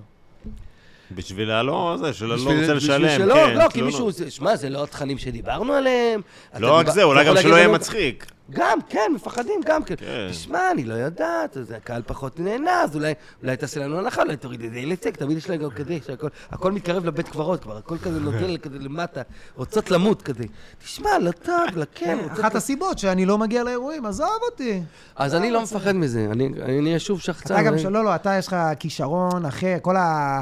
בשביל 1.14 1.50
הלא, 1.50 1.96
זה, 2.00 2.12
שלא 2.12 2.28
לא 2.28 2.34
בשביל- 2.36 2.60
רוצה 2.60 2.74
בשביל 2.74 2.96
לשלם, 3.06 3.18
שלא, 3.18 3.34
כן. 3.34 3.54
לא, 3.58 3.62
כי 3.68 3.72
תלונות. 3.72 3.92
מישהו, 3.92 4.10
זה- 4.12 4.30
שמע, 4.30 4.56
זה 4.56 4.70
לא 4.70 4.82
התכנים 4.84 5.18
שדיברנו 5.18 5.72
עליהם. 5.72 6.20
לא 6.58 6.76
רק 6.76 6.88
זה, 6.90 7.02
אולי 7.02 7.24
גם 7.26 7.36
שלא 7.42 7.56
יהיה 7.56 7.68
מצחיק. 7.68 8.26
גם, 8.50 8.78
כן, 8.88 9.12
מפחדים 9.14 9.60
גם 9.66 9.84
כן. 9.84 9.94
כן. 9.96 10.26
תשמע, 10.30 10.70
אני 10.70 10.84
לא 10.84 10.94
יודעת, 10.94 11.56
אז 11.56 11.70
הקהל 11.76 12.02
פחות 12.06 12.40
נהנה, 12.40 12.82
אז 12.82 12.96
אולי, 12.96 13.12
אולי 13.42 13.56
תעשה 13.56 13.80
לנו 13.80 13.98
הנחה, 13.98 14.22
אולי 14.22 14.36
תוריד 14.36 14.62
את 14.64 14.72
זה 14.72 14.80
לצק, 14.86 15.16
תמיד 15.16 15.36
יש 15.38 15.50
להם 15.50 15.62
גם 15.62 15.70
כדי, 15.70 16.00
שהכל 16.06 16.28
הכל 16.50 16.72
מתקרב 16.72 17.04
לבית 17.06 17.28
קברות 17.28 17.62
כבר, 17.62 17.76
הכל 17.76 17.98
כזה 17.98 18.20
נוטל 18.20 18.56
כזה 18.62 18.78
למטה, 18.78 19.20
רוצות 19.56 19.90
למות 19.90 20.22
כזה. 20.22 20.44
תשמע, 20.84 21.10
לא 21.20 21.30
טוב, 21.30 21.56
לא 21.76 21.84
כן, 21.94 22.18
רוצות... 22.22 22.40
אחת 22.40 22.54
הסיבות 22.54 22.98
שאני 22.98 23.26
לא 23.26 23.38
מגיע 23.38 23.62
לאירועים, 23.64 24.06
עזוב 24.06 24.28
אותי. 24.50 24.80
אז 25.16 25.34
אני 25.34 25.50
לא 25.50 25.62
מפחד 25.62 25.92
מזה, 25.96 26.28
אני 26.32 26.50
אני 26.62 26.86
אהיה 26.88 26.98
שוב 26.98 27.20
שחצן. 27.20 27.54
אתה 27.54 27.62
גם, 27.62 27.78
של- 27.78 27.88
לא, 27.88 28.04
לא, 28.04 28.14
אתה 28.14 28.34
יש 28.38 28.46
לך 28.46 28.56
כישרון, 28.78 29.46
אחי, 29.46 29.66
כל 29.82 29.96
ה... 29.96 30.40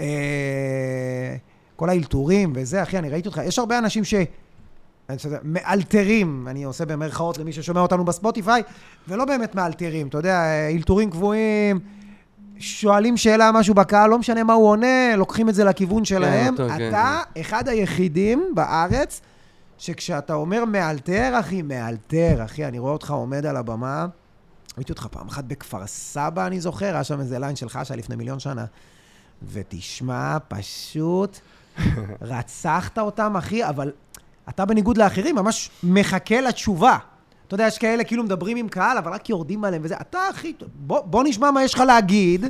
אה, 0.00 1.36
כל 1.76 1.88
האלתורים 1.88 2.52
וזה, 2.54 2.82
אחי, 2.82 2.98
אני 2.98 3.08
ראיתי 3.08 3.28
אותך. 3.28 3.40
יש 3.44 3.58
הרבה 3.58 3.78
אנשים 3.78 4.04
ש... 4.04 4.14
מאלתרים, 5.42 6.46
אני 6.50 6.64
עושה 6.64 6.84
במרכאות 6.84 7.38
למי 7.38 7.52
ששומע 7.52 7.80
אותנו 7.80 8.04
בספוטיפיי, 8.04 8.62
ולא 9.08 9.24
באמת 9.24 9.54
מאלתרים, 9.54 10.06
אתה 10.06 10.18
יודע, 10.18 10.42
אלתורים 10.76 11.10
קבועים, 11.10 11.80
שואלים 12.58 13.16
שאלה, 13.16 13.52
משהו 13.52 13.74
בקהל, 13.74 14.10
לא 14.10 14.18
משנה 14.18 14.44
מה 14.44 14.52
הוא 14.52 14.68
עונה, 14.68 15.16
לוקחים 15.16 15.48
את 15.48 15.54
זה 15.54 15.64
לכיוון 15.64 16.04
שלהם. 16.04 16.52
אותו, 16.52 16.68
כן. 16.68 16.88
אתה 16.88 17.22
אחד 17.40 17.68
היחידים 17.68 18.52
בארץ 18.54 19.20
שכשאתה 19.78 20.34
אומר 20.34 20.64
מאלתר, 20.64 21.36
אחי, 21.40 21.62
מאלתר, 21.62 22.44
אחי, 22.44 22.64
אני 22.66 22.78
רואה 22.78 22.92
אותך 22.92 23.10
עומד 23.10 23.46
על 23.46 23.56
הבמה, 23.56 24.06
ראיתי 24.76 24.92
אותך 24.92 25.06
פעם 25.10 25.28
אחת 25.28 25.44
בכפר 25.44 25.86
סבא, 25.86 26.46
אני 26.46 26.60
זוכר, 26.60 26.94
היה 26.94 27.04
שם 27.04 27.20
איזה 27.20 27.38
ליין 27.38 27.56
שלך 27.56 27.78
שהיה 27.84 27.98
לפני 27.98 28.16
מיליון 28.16 28.38
שנה. 28.38 28.64
ותשמע, 29.52 30.36
פשוט 30.48 31.38
רצחת 32.22 32.98
אותם, 32.98 33.36
אחי, 33.36 33.68
אבל 33.68 33.92
אתה 34.48 34.64
בניגוד 34.64 34.98
לאחרים 34.98 35.36
ממש 35.36 35.70
מחכה 35.82 36.40
לתשובה. 36.40 36.96
אתה 37.46 37.54
יודע, 37.54 37.66
יש 37.66 37.78
כאלה 37.78 38.04
כאילו 38.04 38.24
מדברים 38.24 38.56
עם 38.56 38.68
קהל, 38.68 38.98
אבל 38.98 39.12
רק 39.12 39.30
יורדים 39.30 39.64
עליהם 39.64 39.82
וזה. 39.84 39.94
אתה, 40.00 40.18
אחי, 40.30 40.52
בוא, 40.74 41.00
בוא 41.00 41.24
נשמע 41.24 41.50
מה 41.50 41.64
יש 41.64 41.74
לך 41.74 41.80
להגיד, 41.80 42.46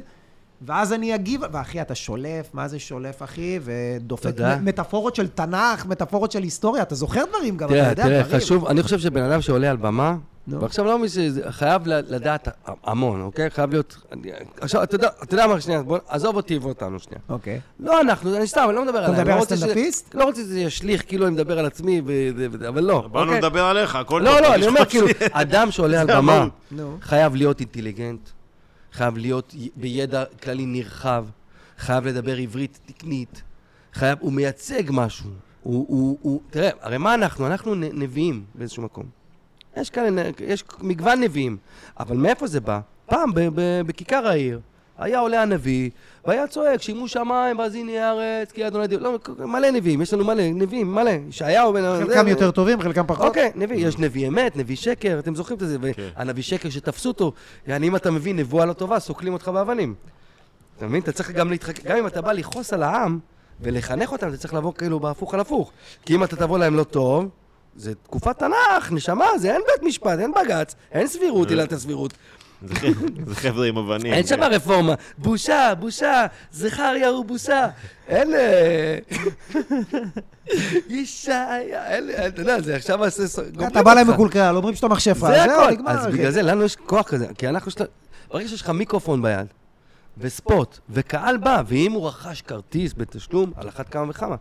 ואז 0.63 0.93
אני 0.93 1.15
אגיב. 1.15 1.41
ואחי, 1.53 1.81
אתה 1.81 1.95
שולף, 1.95 2.55
מה 2.55 2.69
זה 2.69 2.79
שולף, 2.79 3.23
אחי? 3.23 3.59
ודופק 3.63 4.35
מטאפורות 4.63 5.15
של 5.15 5.29
תנ"ך, 5.29 5.87
מטאפורות 5.87 6.33
של 6.33 6.43
היסטוריה. 6.43 6.83
אתה 6.83 6.95
זוכר 6.95 7.25
דברים 7.29 7.57
גם, 7.57 7.69
אתה 7.69 7.75
תראה, 7.77 7.91
יודע 7.91 8.05
תראה, 8.05 8.23
דברים. 8.23 8.41
חשוב, 8.41 8.67
אני 8.67 8.83
חושב 8.83 8.99
שבן 8.99 9.23
אדם 9.23 9.41
שעולה 9.41 9.71
על 9.71 9.77
במה, 9.77 10.17
נו. 10.51 10.61
ועכשיו 10.61 10.85
לא 10.85 10.99
מי 10.99 11.09
שזה, 11.09 11.43
חייב 11.53 11.87
ל- 11.87 12.15
לדעת 12.15 12.49
המון, 12.85 13.21
אוקיי? 13.21 13.51
חייב 13.51 13.71
להיות... 13.71 13.97
עכשיו, 14.61 14.83
אתה 14.83 14.95
יודע, 14.95 15.09
אתה 15.23 15.35
יודע 15.35 15.47
מה, 15.47 15.61
שנייה, 15.61 15.83
בוא, 15.83 15.99
עזוב 16.09 16.37
אותי 16.37 16.59
ואותנו 16.59 16.99
שנייה. 16.99 17.21
אוקיי. 17.29 17.61
לא 17.81 18.01
אנחנו, 18.01 18.37
אני 18.37 18.47
סתם, 18.47 18.65
אני 18.69 18.77
לא 18.77 18.85
מדבר 18.85 18.99
עליי. 18.99 19.19
מדבר 19.21 19.35
לא 19.35 19.39
על 19.39 19.45
סטנדאפיסט? 19.45 20.15
לא 20.15 20.25
רוצה 20.25 20.41
שזה 20.41 20.61
ישליך, 20.61 21.03
כאילו 21.09 21.27
אני 21.27 21.35
מדבר 21.35 21.59
על 21.59 21.67
עצמי, 21.67 22.03
וזה- 22.05 22.47
וזה, 22.51 22.69
אבל 22.69 22.85
לא. 22.85 23.09
באנו 23.13 23.25
אוקיי? 23.27 23.39
לדבר 23.41 23.65
עליך, 23.65 23.97
הכל 23.97 24.23
לא, 24.25 24.31
טוב. 24.31 24.41
לא, 24.41 24.55
אני 24.55 24.67
אומר. 24.67 24.85
כאילו, 24.85 25.07
אדם 25.33 25.71
שעולה 25.71 26.01
על 26.01 26.07
במה. 26.17 26.47
חייב 27.03 27.35
להיות 27.35 27.61
אינטליגנט, 27.61 28.21
חייב 28.93 29.19
להיות 29.19 29.55
בידע 29.77 30.25
כללי 30.43 30.67
נרחב, 30.67 31.25
חייב 31.79 32.07
לדבר 32.07 32.37
עברית 32.37 32.79
תקנית, 32.87 33.43
חייב, 33.95 34.19
הוא 34.21 34.33
מייצג 34.33 34.83
משהו. 34.91 35.31
הוא, 35.63 35.87
הוא, 35.89 36.19
הוא, 36.23 36.41
תראה, 36.51 36.71
הרי 36.81 36.99
מה 36.99 37.15
אנחנו? 37.15 37.47
אנחנו 37.47 37.75
נביאים 37.75 38.45
באיזשהו 38.55 38.83
מקום. 38.83 39.20
יש 39.77 39.91
כאלה, 39.91 40.11
נ- 40.11 40.33
יש 40.47 40.65
מגוון 40.81 41.21
נביאים, 41.21 41.57
אבל 42.01 42.17
מאיפה 42.17 42.47
זה 42.47 42.61
בא? 42.61 42.81
פעם 43.07 43.31
בכיכר 43.87 44.27
העיר 44.27 44.61
היה 44.99 45.19
עולה 45.19 45.43
הנביא, 45.43 45.91
והיה 46.27 46.47
צועק, 46.47 46.83
שימו 46.83 47.09
שמיים, 47.09 47.59
ואז 47.59 47.75
הנה 47.75 48.09
הארץ, 48.09 48.53
כי 48.53 48.67
אדוני 48.67 48.87
דיו... 48.87 49.01
לא, 49.01 49.19
מלא 49.39 49.71
נביאים, 49.71 50.03
יש 50.03 50.15
לנו 50.15 50.25
מלא 50.25 50.43
נביאים, 50.55 50.95
מלא. 50.95 51.11
ישעיהו 51.29 51.73
בן... 51.73 51.83
חלקם 52.07 52.25
זה- 52.25 52.31
יותר 52.31 52.51
טובים, 52.51 52.81
חלקם 52.83 53.05
פחות. 53.07 53.27
אוקיי, 53.27 53.51
נביא, 53.55 53.87
יש 53.87 53.99
נביא 53.99 54.29
אמת, 54.29 54.57
נביא 54.57 54.77
שקר, 54.77 55.19
אתם 55.19 55.35
זוכרים 55.35 55.59
את 55.63 55.69
זה? 55.69 55.77
והנביא 55.81 56.43
שקר 56.43 56.71
שתפסו 56.71 57.09
אותו, 57.09 57.33
יעני 57.67 57.89
אם 57.89 57.97
אתה 57.97 58.11
מביא 58.11 58.35
נבואה 58.35 58.65
לא 58.67 58.73
טובה, 58.73 58.99
סוקלים 58.99 59.33
אותך 59.33 59.49
באבנים. 59.49 59.95
אתה 60.77 60.87
מבין? 60.87 61.03
אתה 61.03 61.13
צריך 61.13 61.31
גם 61.31 61.51
להתחכם, 61.51 61.89
גם 61.89 61.97
אם 61.97 62.07
אתה 62.07 62.23
בא 62.23 62.33
לכעוס 62.33 62.73
על 62.73 62.83
העם 62.83 63.19
ולחנך 63.61 64.13
אותם, 64.13 64.29
אתה 64.29 64.37
צריך 64.37 64.55
לבוא 64.55 64.73
כאילו 64.75 65.01
בהפוך 65.01 65.35
על 65.35 65.41
הפוך. 65.41 65.73
כי 66.07 66.15
אם 66.15 66.25
אתה 66.25 66.37
תבוא 66.37 66.59
להם 66.59 66.77
לא 66.77 66.85
טוב, 66.85 67.29
זה 67.77 67.95
תקופת 67.95 68.39
תנ"ך, 68.39 68.93
נשמה, 68.93 69.27
זה 69.39 69.53
אין 69.53 69.63
בית 69.67 69.89
משפט, 69.89 70.19
אין 70.19 70.33
בג"ץ, 70.33 70.75
אין 70.93 71.07
סבירות, 71.07 71.51
עילת 71.51 71.73
הסבירות. 71.73 72.15
זה 73.27 73.35
חבר'ה 73.35 73.67
עם 73.67 73.79
אבנים. 73.79 74.13
אין 74.13 74.27
שם 74.27 74.43
רפורמה. 74.43 74.95
בושה, 75.19 75.75
בושה, 75.75 76.27
זכריה 76.53 77.09
הוא 77.09 77.25
בושה. 77.25 77.69
אין... 78.09 78.35
אה, 78.35 78.99
ישעיה, 80.89 81.87
אין... 81.87 82.11
אתה 82.27 82.43
יודע, 82.43 82.61
זה 82.61 82.77
עכשיו 82.77 83.05
עושה... 83.05 83.43
אתה 83.67 83.83
בא 83.83 83.95
להם 83.95 84.11
מקולקל, 84.11 84.57
אומרים 84.57 84.75
שאתה 84.75 84.89
מכשפה, 84.89 85.27
זה 85.27 85.43
הכל. 85.43 85.71
נגמר. 85.71 85.91
אז. 85.91 86.07
בגלל 86.07 86.31
זה 86.31 86.43
לנו 86.43 86.65
יש 86.65 86.77
כוח 86.77 87.07
כזה, 87.07 87.27
כי 87.39 87.49
אנחנו... 87.49 87.73
ברגע 88.31 88.49
שיש 88.49 88.63
לך 88.63 88.71
מיקרופון 88.71 89.23
ביד, 89.23 89.47
וספוט, 90.19 90.79
וקהל 90.91 91.37
בא, 91.37 91.63
ואם 91.67 91.93
הוא 91.93 92.09
רכש 92.09 92.43
כרטיס 92.43 92.95
בתשלום, 92.97 93.53
על 93.57 93.69
אחת 93.69 93.89
כמה 93.89 94.11
וכמה. 94.11 94.37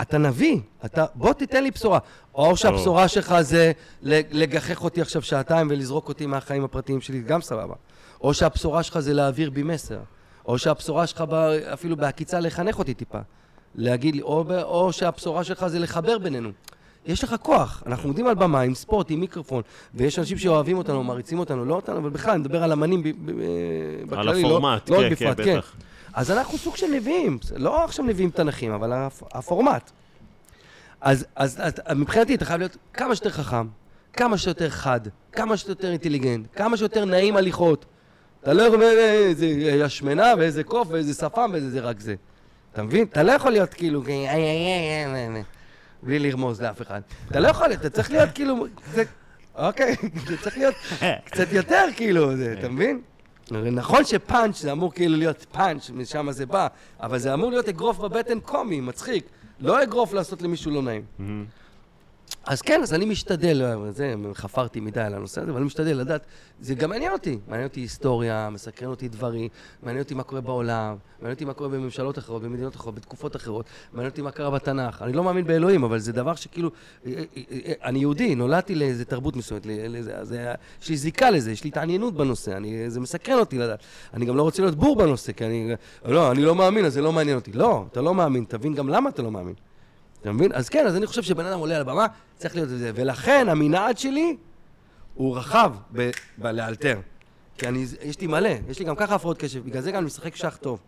אתה 0.00 0.18
נביא, 0.18 0.58
אתה, 0.84 1.04
בוא 1.14 1.32
תיתן 1.32 1.62
לי 1.62 1.70
בשורה. 1.70 1.98
או 2.34 2.56
שהבשורה 2.56 3.08
שלך 3.08 3.34
זה 3.40 3.72
לגחך 4.32 4.84
אותי 4.84 5.00
עכשיו 5.00 5.22
שעתיים 5.22 5.66
ולזרוק 5.70 6.08
אותי 6.08 6.26
מהחיים 6.26 6.64
הפרטיים 6.64 7.00
שלי, 7.00 7.20
גם 7.20 7.40
סבבה. 7.40 7.74
או 8.20 8.34
שהבשורה 8.34 8.82
שלך 8.82 8.98
זה 8.98 9.14
להעביר 9.14 9.50
בי 9.50 9.62
מסר. 9.62 9.98
או 10.46 10.58
שהבשורה 10.58 11.06
שלך 11.06 11.20
בא, 11.20 11.50
אפילו 11.72 11.96
בעקיצה 11.96 12.40
לחנך 12.40 12.78
אותי 12.78 12.94
טיפה. 12.94 13.18
להגיד 13.74 14.14
לי, 14.14 14.22
או, 14.22 14.44
או 14.62 14.92
שהבשורה 14.92 15.44
שלך 15.44 15.66
זה 15.66 15.78
לחבר 15.78 16.18
בינינו. 16.18 16.50
יש 17.06 17.24
לך 17.24 17.34
כוח, 17.42 17.82
אנחנו 17.86 18.08
עומדים 18.08 18.26
על 18.26 18.34
במה 18.34 18.60
עם 18.60 18.74
ספורט, 18.74 19.10
עם 19.10 19.20
מיקרופון, 19.20 19.62
ויש 19.94 20.18
אנשים 20.18 20.38
שאוהבים 20.38 20.78
אותנו, 20.78 21.04
מעריצים 21.04 21.38
אותנו, 21.38 21.64
לא 21.64 21.74
אותנו, 21.74 21.98
אבל 21.98 22.10
בכלל, 22.10 22.30
אני 22.30 22.40
מדבר 22.40 22.62
על 22.62 22.72
אמנים 22.72 23.02
ב- 23.02 23.06
בכללי, 24.06 24.20
על 24.20 24.26
לא- 24.26 24.48
הפורמט, 24.48 24.90
לא 24.90 24.96
כן, 24.96 25.14
כן, 25.14 25.30
בפרט, 25.32 25.46
כן. 25.46 25.58
אז 26.14 26.30
אנחנו 26.30 26.58
סוג 26.58 26.76
של 26.76 26.86
נביאים, 26.86 27.38
לא 27.56 27.84
עכשיו 27.84 28.04
נביאים 28.04 28.30
תנכים, 28.30 28.72
אבל 28.72 28.92
הפ- 28.92 29.22
הפורמט. 29.36 29.90
אז, 31.00 31.26
אז, 31.36 31.60
אז 31.84 31.96
מבחינתי 31.96 32.34
אתה 32.34 32.44
חייב 32.44 32.58
להיות 32.58 32.76
כמה 32.94 33.14
שיותר 33.14 33.30
חכם, 33.30 33.66
כמה 34.12 34.38
שיותר 34.38 34.70
חד, 34.70 35.00
כמה 35.32 35.56
שיותר 35.56 35.90
אינטליגנט, 35.90 36.46
כמה 36.56 36.76
שיותר 36.76 37.04
נעים 37.04 37.36
הליכות. 37.36 37.84
אתה 38.42 38.52
לא 38.52 38.62
יכול, 38.62 38.82
אה, 38.82 38.88
איזה 39.28 39.46
השמנה 39.84 40.32
ואיזה 40.38 40.64
קוף 40.64 40.88
ואיזה 40.90 41.14
שפם 41.14 41.50
ואיזה 41.52 41.70
זה 41.70 41.80
רק 41.80 42.00
זה. 42.00 42.14
אתה 42.72 42.82
מבין? 42.82 43.06
אתה 43.12 43.22
לא 43.22 43.32
יכול 43.32 43.52
להיות 43.52 43.74
כאילו, 43.74 44.02
"איי, 44.06 44.28
איי, 44.28 44.40
איי, 44.40 45.06
איי, 45.14 45.28
איי", 45.34 45.42
בלי 46.02 46.18
לרמוז 46.18 46.62
לאף 46.62 46.82
אחד. 46.82 47.00
אתה 47.30 47.40
לא 47.40 47.48
יכול, 47.48 47.72
אתה 47.72 47.90
צריך 47.90 48.10
להיות 48.10 48.30
כאילו, 48.34 48.66
אוקיי, 49.54 49.96
זה 50.28 50.36
צריך 50.42 50.58
להיות 50.58 50.74
קצת 51.26 51.52
יותר 51.52 51.84
כאילו, 51.96 52.30
אתה 52.58 52.68
מבין? 52.68 53.00
נכון 53.52 54.04
שפאנץ' 54.04 54.60
זה 54.60 54.72
אמור 54.72 54.92
כאילו 54.92 55.16
להיות 55.16 55.46
פאנץ', 55.52 55.90
משם 55.90 56.32
זה 56.32 56.46
בא, 56.46 56.66
אבל 57.00 57.18
זה 57.18 57.34
אמור 57.34 57.50
להיות 57.50 57.68
אגרוף 57.68 57.98
בבטן 57.98 58.40
קומי, 58.40 58.80
מצחיק. 58.80 59.24
לא 59.60 59.82
אגרוף 59.82 60.12
לעשות 60.12 60.42
למישהו 60.42 60.70
לא 60.70 60.82
נעים. 60.82 61.02
אז 62.48 62.62
כן, 62.62 62.82
אז 62.82 62.94
אני 62.94 63.04
משתדל, 63.04 63.62
זה, 63.90 64.14
חפרתי 64.34 64.80
מדי 64.80 65.00
על 65.00 65.14
הנושא 65.14 65.40
הזה, 65.40 65.50
אבל 65.50 65.58
אני 65.58 65.66
משתדל 65.66 65.96
לדעת, 65.98 66.22
זה 66.60 66.74
גם 66.74 66.90
מעניין 66.90 67.12
אותי. 67.12 67.38
מעניין 67.48 67.68
אותי 67.68 67.80
היסטוריה, 67.80 68.48
מסקרן 68.50 68.88
אותי 68.88 69.08
דברים, 69.08 69.48
מעניין 69.82 70.02
אותי 70.02 70.14
מה 70.14 70.22
קורה 70.22 70.40
בעולם, 70.40 70.96
מעניין 71.18 71.34
אותי 71.34 71.44
מה 71.44 71.52
קורה 71.52 71.68
בממשלות 71.68 72.18
אחרות, 72.18 72.42
במדינות 72.42 72.76
אחרות, 72.76 72.94
בתקופות 72.94 73.36
אחרות, 73.36 73.66
מעניין 73.92 74.10
אותי 74.10 74.22
מה 74.22 74.30
קרה 74.30 74.50
בתנ"ך. 74.50 75.02
אני 75.02 75.12
לא 75.12 75.24
מאמין 75.24 75.44
באלוהים, 75.44 75.84
אבל 75.84 75.98
זה 75.98 76.12
דבר 76.12 76.34
שכאילו, 76.34 76.70
אה, 77.06 77.12
אה, 77.12 77.42
אה, 77.52 77.72
אני 77.84 77.98
יהודי, 77.98 78.34
נולדתי 78.34 78.74
לאיזה 78.74 79.04
תרבות 79.04 79.36
מסוימת, 79.36 79.66
יש 80.82 80.88
לי 80.88 80.96
זיקה 80.96 81.30
לזה, 81.30 81.52
יש 81.52 81.64
לי 81.64 81.68
התעניינות 81.68 82.14
בנושא, 82.14 82.56
אני, 82.56 82.90
זה 82.90 83.00
מסקרן 83.00 83.38
אותי 83.38 83.58
לדעת. 83.58 83.78
אני 84.14 84.24
גם 84.24 84.36
לא 84.36 84.42
רוצה 84.42 84.62
להיות 84.62 84.74
בור 84.74 84.96
בנושא, 84.96 85.32
כי 85.32 85.44
אני, 85.44 85.74
לא, 86.04 86.30
אני 86.30 86.42
לא 86.42 86.54
מאמין, 86.54 86.84
אז 86.84 86.92
זה 86.94 87.02
לא 87.02 87.12
מעניין 87.12 87.36
אותי. 87.36 87.52
לא, 87.52 87.84
אתה 87.92 88.00
לא 88.00 88.14
מאמין, 88.14 88.44
תבין 88.48 88.74
גם 88.74 88.88
למה 88.88 89.10
אתה 89.10 89.22
לא 89.22 89.30
מאמין. 89.30 89.54
אתה 90.20 90.32
מבין? 90.32 90.52
אז 90.54 90.68
כן, 90.68 90.86
אז 90.86 90.96
אני 90.96 91.06
חושב 91.06 91.22
שבן 91.22 91.46
אדם 91.46 91.58
עולה 91.58 91.74
על 91.74 91.80
הבמה, 91.80 92.06
צריך 92.36 92.54
להיות 92.54 92.68
זה. 92.68 92.90
ולכן 92.94 93.48
המנעד 93.48 93.98
שלי 93.98 94.36
הוא 95.14 95.36
רחב 95.36 95.72
בלאלתר. 96.38 97.00
כי 97.58 97.68
אני, 97.68 97.86
יש 98.02 98.20
לי 98.20 98.26
מלא, 98.26 98.50
יש 98.68 98.78
לי 98.78 98.84
גם 98.84 98.96
ככה 98.96 99.14
הפרעות 99.14 99.38
קשב, 99.38 99.64
בגלל 99.64 99.82
זה 99.82 99.90
גם 99.90 99.98
אני 99.98 100.06
משחק 100.06 100.36
שח 100.36 100.56
טוב. 100.56 100.78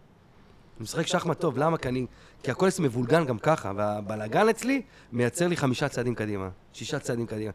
אני 0.77 0.85
משחק 0.85 1.07
שחמט 1.07 1.41
טוב, 1.41 1.59
למה? 1.59 1.79
כי 1.79 1.89
אני... 1.89 2.07
כי 2.43 2.51
הכל 2.51 2.69
אצלי 2.69 2.85
מבולגן 2.85 3.25
גם 3.25 3.39
ככה, 3.39 3.73
והבלאגן 3.77 4.49
אצלי 4.49 4.83
מייצר 5.13 5.49
לי 5.49 5.57
חמישה 5.57 5.89
צעדים 5.89 6.15
קדימה, 6.15 6.49
שישה 6.73 6.99
צעדים 6.99 7.27
קדימה. 7.27 7.51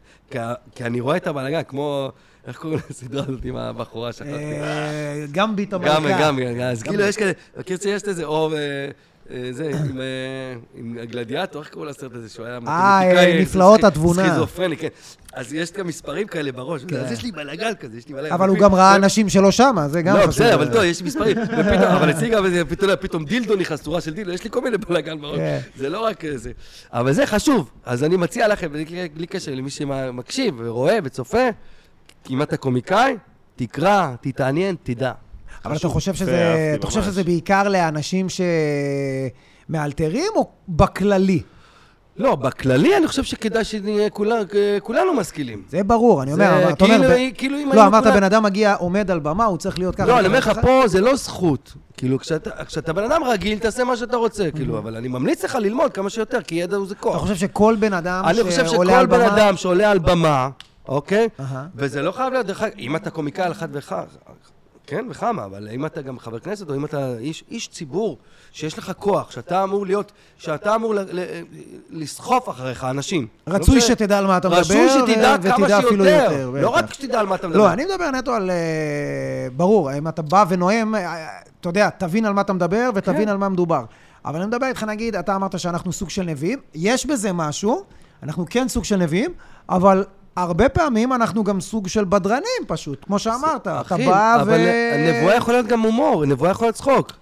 כי, 0.74 0.84
אני 0.84 1.00
רואה 1.00 1.16
את 1.16 1.26
הבלאגן 1.26 1.62
כמו... 1.62 2.10
איך 2.46 2.58
קוראים 2.58 2.80
לסדרה 2.90 3.24
הזאת 3.28 3.44
עם 3.44 3.56
הבחורה 3.56 4.12
שכחתי? 4.12 4.54
גם 5.32 5.56
ביט 5.56 5.70
גם, 5.70 5.82
המלכה. 5.84 6.20
גם, 6.20 6.38
גם, 6.40 6.60
אז 6.60 6.82
כאילו 6.82 7.02
יש 7.02 7.16
כזה, 7.16 7.32
מכיר 7.56 7.78
שיש 7.78 8.02
את 8.02 8.16
זה, 8.16 8.24
או 8.24 8.52
אה, 8.52 8.58
אה, 8.58 8.90
זה, 9.50 9.70
עם, 9.70 10.00
אה, 10.00 10.04
עם 10.74 10.98
הגלדיאטור, 11.02 11.62
איך 11.62 11.70
קראו 11.70 11.84
לסרט 11.84 12.14
הזה, 12.14 12.28
שהוא 12.28 12.46
היה 12.46 12.60
מתמטיקאי, 12.60 13.36
אה, 13.36 13.40
נפלאות 13.42 13.84
התבונה. 13.84 14.26
סכיזופרני, 14.28 14.76
כן. 14.76 14.88
אז 15.32 15.54
יש 15.54 15.72
גם 15.72 15.86
מספרים 15.86 16.26
כאלה 16.26 16.52
בראש, 16.52 16.84
כן. 16.88 16.96
אז 16.96 17.12
יש 17.12 17.22
לי 17.22 17.32
בלאגן 17.32 17.74
כזה, 17.74 17.98
יש 17.98 18.08
לי 18.08 18.14
בלאגן. 18.14 18.34
אבל 18.34 18.48
הוא 18.48 18.58
גם 18.58 18.74
ראה 18.74 18.96
אנשים 18.96 19.28
שלא 19.28 19.50
שמה, 19.50 19.88
זה 19.88 20.02
גם 20.02 20.16
לא, 20.16 20.20
חשוב. 20.20 20.30
בסדר, 20.30 20.54
אבל 20.54 20.72
טוב, 20.72 20.82
יש 20.82 21.02
מספרים, 21.02 21.38
אבל 21.96 22.10
אצלי 22.10 22.28
גם 22.28 22.44
פתאום, 22.68 22.90
פתאום 23.00 23.24
דילדו 23.24 23.56
נכנס, 23.56 23.82
צורה 23.82 24.00
של 24.00 24.14
דילדו, 24.14 24.32
יש 24.32 24.44
לי 24.44 24.50
כל 24.50 24.60
מיני 24.60 24.78
בלאגן 24.78 25.20
בראש, 25.20 25.38
כן. 25.38 25.58
זה 25.76 25.88
לא 25.88 26.00
רק 26.04 26.24
אה, 26.24 26.38
זה. 26.38 26.52
אבל 26.92 27.12
זה 27.12 27.26
חשוב, 27.26 27.70
אז 27.84 28.04
אני 28.04 28.16
מציע 28.16 28.48
לכם, 28.48 28.72
בלי 29.14 29.26
קשר 29.26 29.54
למי 29.54 29.70
שמקשיב 29.70 30.54
ורואה 30.58 30.98
וצופה, 31.04 31.48
אם 32.30 32.42
אתה 32.42 32.56
קומיקאי, 32.56 33.16
תקרא, 33.56 34.14
תתעניין, 34.20 34.76
תדע. 34.82 35.12
אבל 35.66 35.76
אתה 35.76 35.88
חושב 35.88 36.14
שזה, 36.14 36.74
אתה 36.78 36.86
חושב. 36.86 37.02
שזה 37.02 37.24
בעיקר 37.24 37.68
לאנשים 37.68 38.26
שמאלתרים, 39.68 40.32
או 40.36 40.48
בכללי? 40.68 41.42
לא, 42.16 42.34
בכללי 42.34 42.96
אני 42.96 43.06
חושב 43.08 43.22
שכדאי 43.24 43.64
שנהיה 43.64 44.10
כולה- 44.10 44.40
כולנו 44.82 45.14
משכילים. 45.14 45.62
זה 45.68 45.82
ברור, 45.84 46.22
אני 46.22 46.32
אומר, 46.32 46.44
זה 46.66 46.70
אתה 46.70 46.84
אומר... 46.84 46.96
כאילו, 47.08 47.34
כאילו 47.38 47.58
אם 47.58 47.72
לא, 47.74 47.86
אמרת 47.86 48.02
כולם- 48.04 48.16
בן 48.16 48.22
אדם 48.22 48.42
מגיע, 48.42 48.74
עומד 48.74 49.10
על 49.10 49.18
במה, 49.20 49.44
הוא 49.44 49.58
צריך 49.58 49.78
להיות 49.78 49.94
ככה. 49.94 50.06
לא, 50.06 50.18
אני 50.18 50.26
אומר 50.26 50.38
לך. 50.38 50.50
פה 50.62 50.82
זה 50.86 51.00
לא 51.00 51.16
זכות. 51.16 51.74
כאילו, 51.96 52.18
כשאתה 52.18 52.64
כשאתה 52.64 52.92
בן 52.92 53.04
אדם 53.04 53.24
רגיל, 53.24 53.58
תעשה 53.58 53.84
מה 53.84 53.96
שאתה 53.96 54.16
רוצה, 54.16 54.50
כאילו, 54.54 54.78
אבל 54.78 54.96
אני 54.96 55.08
ממליץ 55.08 55.44
לך 55.44 55.54
ללמוד 55.54 55.92
כמה 55.92 56.10
שיותר, 56.10 56.42
כי 56.42 56.54
ידע 56.54 56.76
הוא 56.76 56.86
זה 56.86 56.94
אתה 56.94 57.02
כוח. 57.02 57.16
חושב 57.20 57.34
שכל 57.36 57.76
בן 57.78 57.92
אדם 57.92 58.24
אני 58.26 58.42
חושב 58.42 58.66
שעולה 58.66 58.90
שכל 58.92 59.00
על 59.00 59.06
בן 59.06 59.18
במה... 59.18 59.36
אדם 59.36 59.56
שעולה 59.56 59.90
על 59.90 59.98
במה, 59.98 60.48
אוקיי? 60.88 61.28
וזה 61.74 62.02
לא 62.02 62.12
חייב 62.12 62.32
להיות, 62.32 62.46
דרך 62.46 62.62
אגב, 62.62 62.72
אם 62.78 62.96
אתה 62.96 63.10
קומיקאי 63.10 63.44
על 63.44 63.52
אחת 63.52 63.68
ואחד, 63.72 64.04
כן, 64.86 65.06
וכמה, 65.10 65.44
אבל 65.44 65.68
אם 65.68 65.86
אתה 65.86 66.02
גם 66.02 66.18
חבר 66.18 66.38
כנסת, 66.38 66.70
או 66.70 66.74
אם 66.74 66.84
אתה 66.84 67.18
איש, 67.18 67.44
איש 67.50 67.68
ציבור, 67.68 68.18
שיש 68.52 68.78
לך 68.78 68.92
כוח, 68.98 69.30
שאתה 69.30 69.62
אמור 69.62 69.86
להיות, 69.86 70.12
שאתה 70.38 70.74
אמור 70.74 70.94
ל, 70.94 70.98
ל, 70.98 71.24
לסחוף 71.90 72.48
אחריך 72.48 72.84
אנשים. 72.84 73.26
רצוי 73.46 73.74
לא 73.74 73.80
שתדע 73.80 74.18
על 74.18 74.26
מה 74.26 74.36
אתה 74.36 74.48
מדבר, 74.48 74.60
רצוי 74.60 74.88
שתדע 74.88 75.36
ו- 75.42 75.48
כמה 75.48 75.68
שיותר. 75.68 75.94
יותר. 75.94 76.50
לא. 76.50 76.68
רק 76.68 76.94
שתדע 76.94 77.20
על 77.20 77.26
מה 77.26 77.34
אתה 77.34 77.48
מדבר. 77.48 77.58
לא, 77.58 77.72
אני 77.72 77.84
מדבר 77.84 78.10
נטו 78.10 78.32
על... 78.34 78.50
אה, 78.50 78.56
ברור, 79.56 79.98
אם 79.98 80.08
אתה 80.08 80.22
בא 80.22 80.44
ונואם, 80.48 80.94
אה, 80.94 81.26
אתה 81.60 81.68
יודע, 81.68 81.90
תבין 81.90 82.24
על 82.24 82.32
מה 82.32 82.40
אתה 82.40 82.52
מדבר 82.52 82.90
ותבין 82.94 83.22
כן. 83.24 83.28
על 83.28 83.36
מה 83.36 83.48
מדובר. 83.48 83.84
אבל 84.24 84.36
אני 84.40 84.46
מדבר 84.46 84.66
איתך, 84.66 84.82
נגיד, 84.82 85.16
אתה 85.16 85.36
אמרת 85.36 85.60
שאנחנו 85.60 85.92
סוג 85.92 86.10
של 86.10 86.22
נביאים, 86.22 86.58
יש 86.74 87.06
בזה 87.06 87.32
משהו, 87.32 87.84
אנחנו 88.22 88.46
כן 88.50 88.68
סוג 88.68 88.84
של 88.84 88.96
נביאים, 88.96 89.32
אבל 89.68 90.04
הרבה 90.36 90.68
פעמים 90.68 91.12
אנחנו 91.12 91.44
גם 91.44 91.60
סוג 91.60 91.88
של 91.88 92.04
בדרנים 92.04 92.62
פשוט, 92.66 93.04
כמו 93.04 93.18
שאמרת. 93.18 93.60
אתה 93.62 93.80
אחי, 93.80 94.06
בא 94.06 94.36
ו... 94.38 94.42
אבל 94.42 94.60
נבואה 95.08 95.34
יכול 95.36 95.54
להיות 95.54 95.66
גם 95.66 95.80
הומור, 95.80 96.26
נבואה 96.26 96.50
יכול 96.50 96.66
להיות 96.66 96.74
צחוק. 96.74 97.12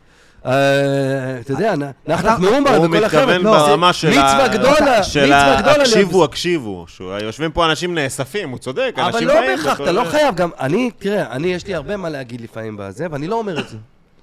אה, 0.47 1.41
אתה 1.41 1.53
יודע, 1.53 1.75
נחנך 2.07 2.39
מאומן 2.39 2.75
הוא 2.75 2.87
וכל 2.87 3.05
החבר'ה. 3.05 3.25
מתכוון 3.25 3.43
לא, 3.43 3.51
ברמה 3.69 3.93
זה 3.93 3.99
של 3.99 4.09
מצווה 4.09 4.49
גדולה, 4.49 5.03
של 5.03 5.25
מצווה 5.25 5.57
גדולה. 5.61 5.83
הקשיבו, 5.83 6.25
הקשיבו. 6.25 6.87
יושבים 7.23 7.53
פה 7.53 7.67
אנשים 7.67 7.95
נאספים, 7.95 8.51
הוא 8.51 8.59
צודק, 8.59 8.93
אבל 8.97 9.05
אנשים 9.05 9.29
לא 9.29 9.35
באים 9.35 9.57
בהכרח, 9.57 9.81
ואתה 9.81 9.83
אתה 9.83 9.93
לא. 9.93 10.05
חייב 10.05 10.35
גם... 10.35 10.51
אני, 10.61 10.91
תראה, 10.99 11.31
אני, 11.31 11.55
יש 11.55 11.67
לי 11.67 11.75
הרבה 11.75 11.97
מה 11.97 12.09
להגיד 12.09 12.41
לפעמים 12.41 12.77
בזה, 12.77 13.07
ואני 13.11 13.27
לא 13.27 13.37
אומר 13.37 13.59
את 13.61 13.69
זה. 13.69 13.77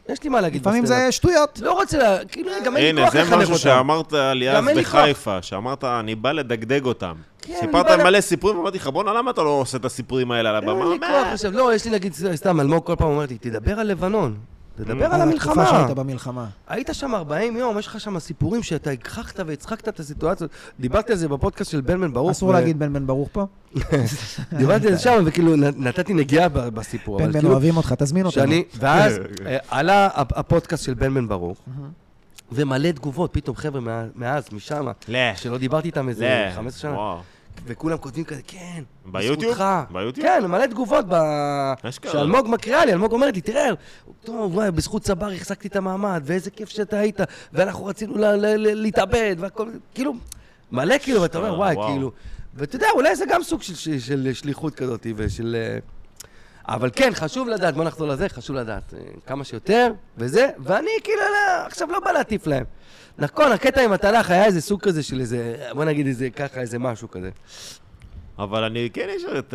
יש 0.10 0.24
לי 0.24 0.30
מה 0.30 0.42
להגיד 0.42 0.62
לפעמים 0.62 0.84
בסטנדאפ. 0.84 1.06
זה 1.06 1.12
שטויות. 1.12 1.60
לא 1.64 1.74
רוצה 1.74 1.98
לה... 1.98 2.26
כאילו, 2.26 2.52
גם 2.66 2.78
אין 2.78 2.84
לי 2.84 2.90
הנה, 2.90 3.02
כוח 3.02 3.14
זה 3.14 3.22
לחנך 3.22 3.34
משהו 3.34 3.54
אותם. 3.54 3.64
שאמרת 3.64 4.14
לי 4.14 4.50
אז 4.50 4.56
גם 4.56 4.70
אין 4.70 4.78
לי 4.78 4.84
בחיפה, 4.84 5.42
שאמרת, 5.42 5.84
אני 5.84 6.16
בא 6.16 6.32
לדגדג 6.32 6.86
אותם. 6.86 7.14
כן, 7.42 7.54
סיפרת 7.60 7.86
בא 7.86 8.04
מלא 8.04 8.22
סיפורים, 8.22 8.60
אמרתי 8.60 8.78
לך, 8.78 8.88
בואנה, 8.88 9.14
למה 9.14 9.32
אתה 9.32 9.44
לא 9.44 9.50
עושה 9.50 9.78
את 9.78 9.86
הסיפורים 9.86 10.32
האלה 10.32 10.50
על 10.50 10.56
הבמה? 10.56 10.84
אין 10.84 10.92
לי? 10.92 11.00
כוח 11.00 11.28
עכשיו. 11.34 11.52
לא, 11.52 11.74
יש 11.74 11.86
לי 11.86 11.92
להגיד, 11.92 12.14
סתם, 12.36 12.60
אלמוג 12.60 12.86
כל 12.86 12.96
פעם 12.96 13.08
אומר 13.08 13.26
לי, 13.30 13.38
תדבר 13.38 13.80
על 13.80 13.88
לבנון. 13.88 14.38
תדבר 14.86 15.06
על 15.06 15.22
על 15.22 15.30
התקופה 15.30 15.52
המלחמה. 15.52 15.70
שהיית 15.80 15.98
במלחמה. 15.98 16.46
היית 16.68 16.90
שם 16.94 17.16
40 17.16 17.58
יום, 17.58 17.80
יש 17.80 17.88
לך 17.88 18.00
שם 18.00 18.20
סיפורים 18.20 18.64
שאתה 18.64 18.90
הגחכת 18.90 19.40
והצחקת 19.48 19.88
את 19.88 20.00
הסיטואציות. 20.00 20.50
דיברתי 20.80 21.12
על 21.12 21.18
זה 21.18 21.28
בפודקאסט 21.28 21.72
של 21.72 21.82
בן 21.82 22.02
בן 22.02 22.14
ברוך. 22.14 22.32
אסור 22.32 22.54
להגיד 22.54 22.80
בן 22.80 22.94
בן 22.94 23.08
ברוך 23.08 23.30
פה. 23.32 23.46
דיברתי 24.58 24.88
על 24.88 24.94
זה 24.94 25.00
שם, 25.00 25.24
וכאילו 25.26 25.56
נתתי 25.56 26.14
נגיעה 26.14 26.50
ב- 26.50 26.60
בסיפור. 26.70 27.18
בן 27.20 27.26
בן 27.26 27.40
כאילו, 27.40 27.52
אוהבים 27.52 27.78
אותך, 27.78 27.94
תזמין 27.98 28.26
אותנו. 28.26 28.52
ואז 28.80 29.20
אה, 29.46 29.58
עלה 29.70 30.10
הפ- 30.14 30.38
הפודקאסט 30.38 30.84
של 30.86 30.94
בן 30.94 31.14
בן 31.14 31.28
ברוך, 31.28 31.58
ומלא 32.52 32.92
תגובות, 32.92 33.30
פתאום 33.34 33.56
חבר'ה 33.56 33.82
מאז, 34.16 34.44
משם, 34.52 34.86
לא, 35.08 35.20
שלא 35.36 35.58
דיברתי 35.58 35.88
איתם 35.88 36.10
איזה 36.10 36.46
לא. 36.50 36.56
15 36.56 36.82
שנה, 36.82 36.92
וואו. 36.98 37.18
וכולם 37.66 37.98
כותבים 37.98 38.24
כזה, 38.24 38.42
כן, 38.48 38.84
ביוטיוב? 39.06 39.52
בזכותך." 39.52 39.64
ביוטיוב? 39.92 40.28
כן, 40.28 40.46
מלא 40.46 40.66
תגובות 40.66 41.06
ב... 41.10 41.16
שאלמוג 42.12 42.48
מקריאה 42.50 42.86
לי, 42.86 42.92
אלמוג 42.94 43.12
אומרת 43.12 43.36
לי, 43.36 43.42
תראה, 43.42 43.68
טוב, 44.24 44.56
וואי, 44.56 44.72
בזכות 44.72 45.02
צבר 45.02 45.32
החזקתי 45.32 45.68
את 45.68 45.76
המעמד, 45.76 46.22
ואיזה 46.26 46.52
כיף 46.52 46.70
שאתה 46.70 47.00
היית, 47.00 47.20
ואנחנו 47.54 47.86
רצינו 47.86 48.16
להתאבד, 48.58 49.36
והכל, 49.40 49.70
כאילו, 49.94 50.14
מלא 50.72 50.96
כאילו, 50.98 51.22
ואתה 51.22 51.38
אומר, 51.38 51.58
וואי. 51.58 51.76
כאילו, 51.88 52.12
ואתה 52.54 52.76
יודע, 52.76 52.88
אולי 52.96 53.16
זה 53.16 53.26
גם 53.30 53.44
סוג 53.44 53.62
של, 53.62 53.76
של, 53.76 54.00
של 54.00 54.34
שליחות 54.34 54.76
כזאת, 54.76 55.08
ושל... 55.16 55.56
אבל 56.76 56.90
כן, 56.96 57.12
חשוב 57.14 57.48
לדעת, 57.50 57.74
בוא 57.76 57.84
נחזור 57.84 58.08
לזה, 58.08 58.30
חשוב 58.30 58.56
לדעת 58.56 58.94
אה, 58.94 59.00
כמה 59.26 59.44
שיותר, 59.44 59.92
וזה, 60.18 60.50
ואני 60.60 60.90
כאילו, 61.04 61.20
לא, 61.22 61.66
עכשיו 61.66 61.88
לא 61.92 62.00
בא 62.00 62.12
להטיף 62.12 62.48
להם. 62.48 62.64
נכון, 63.18 63.52
הקטע 63.52 63.82
עם 63.84 63.92
התנ"ך 63.92 64.30
היה 64.30 64.46
איזה 64.46 64.62
סוג 64.62 64.82
כזה 64.82 65.04
של 65.04 65.20
איזה, 65.20 65.56
בוא 65.74 65.86
נגיד 65.86 66.08
איזה 66.08 66.30
ככה, 66.30 66.62
איזה 66.62 66.80
משהו 66.80 67.12
כזה. 67.12 67.30
אבל 68.40 68.64
אני, 68.64 68.90
כן, 68.94 69.08
יש, 69.16 69.24
את- 69.40 69.54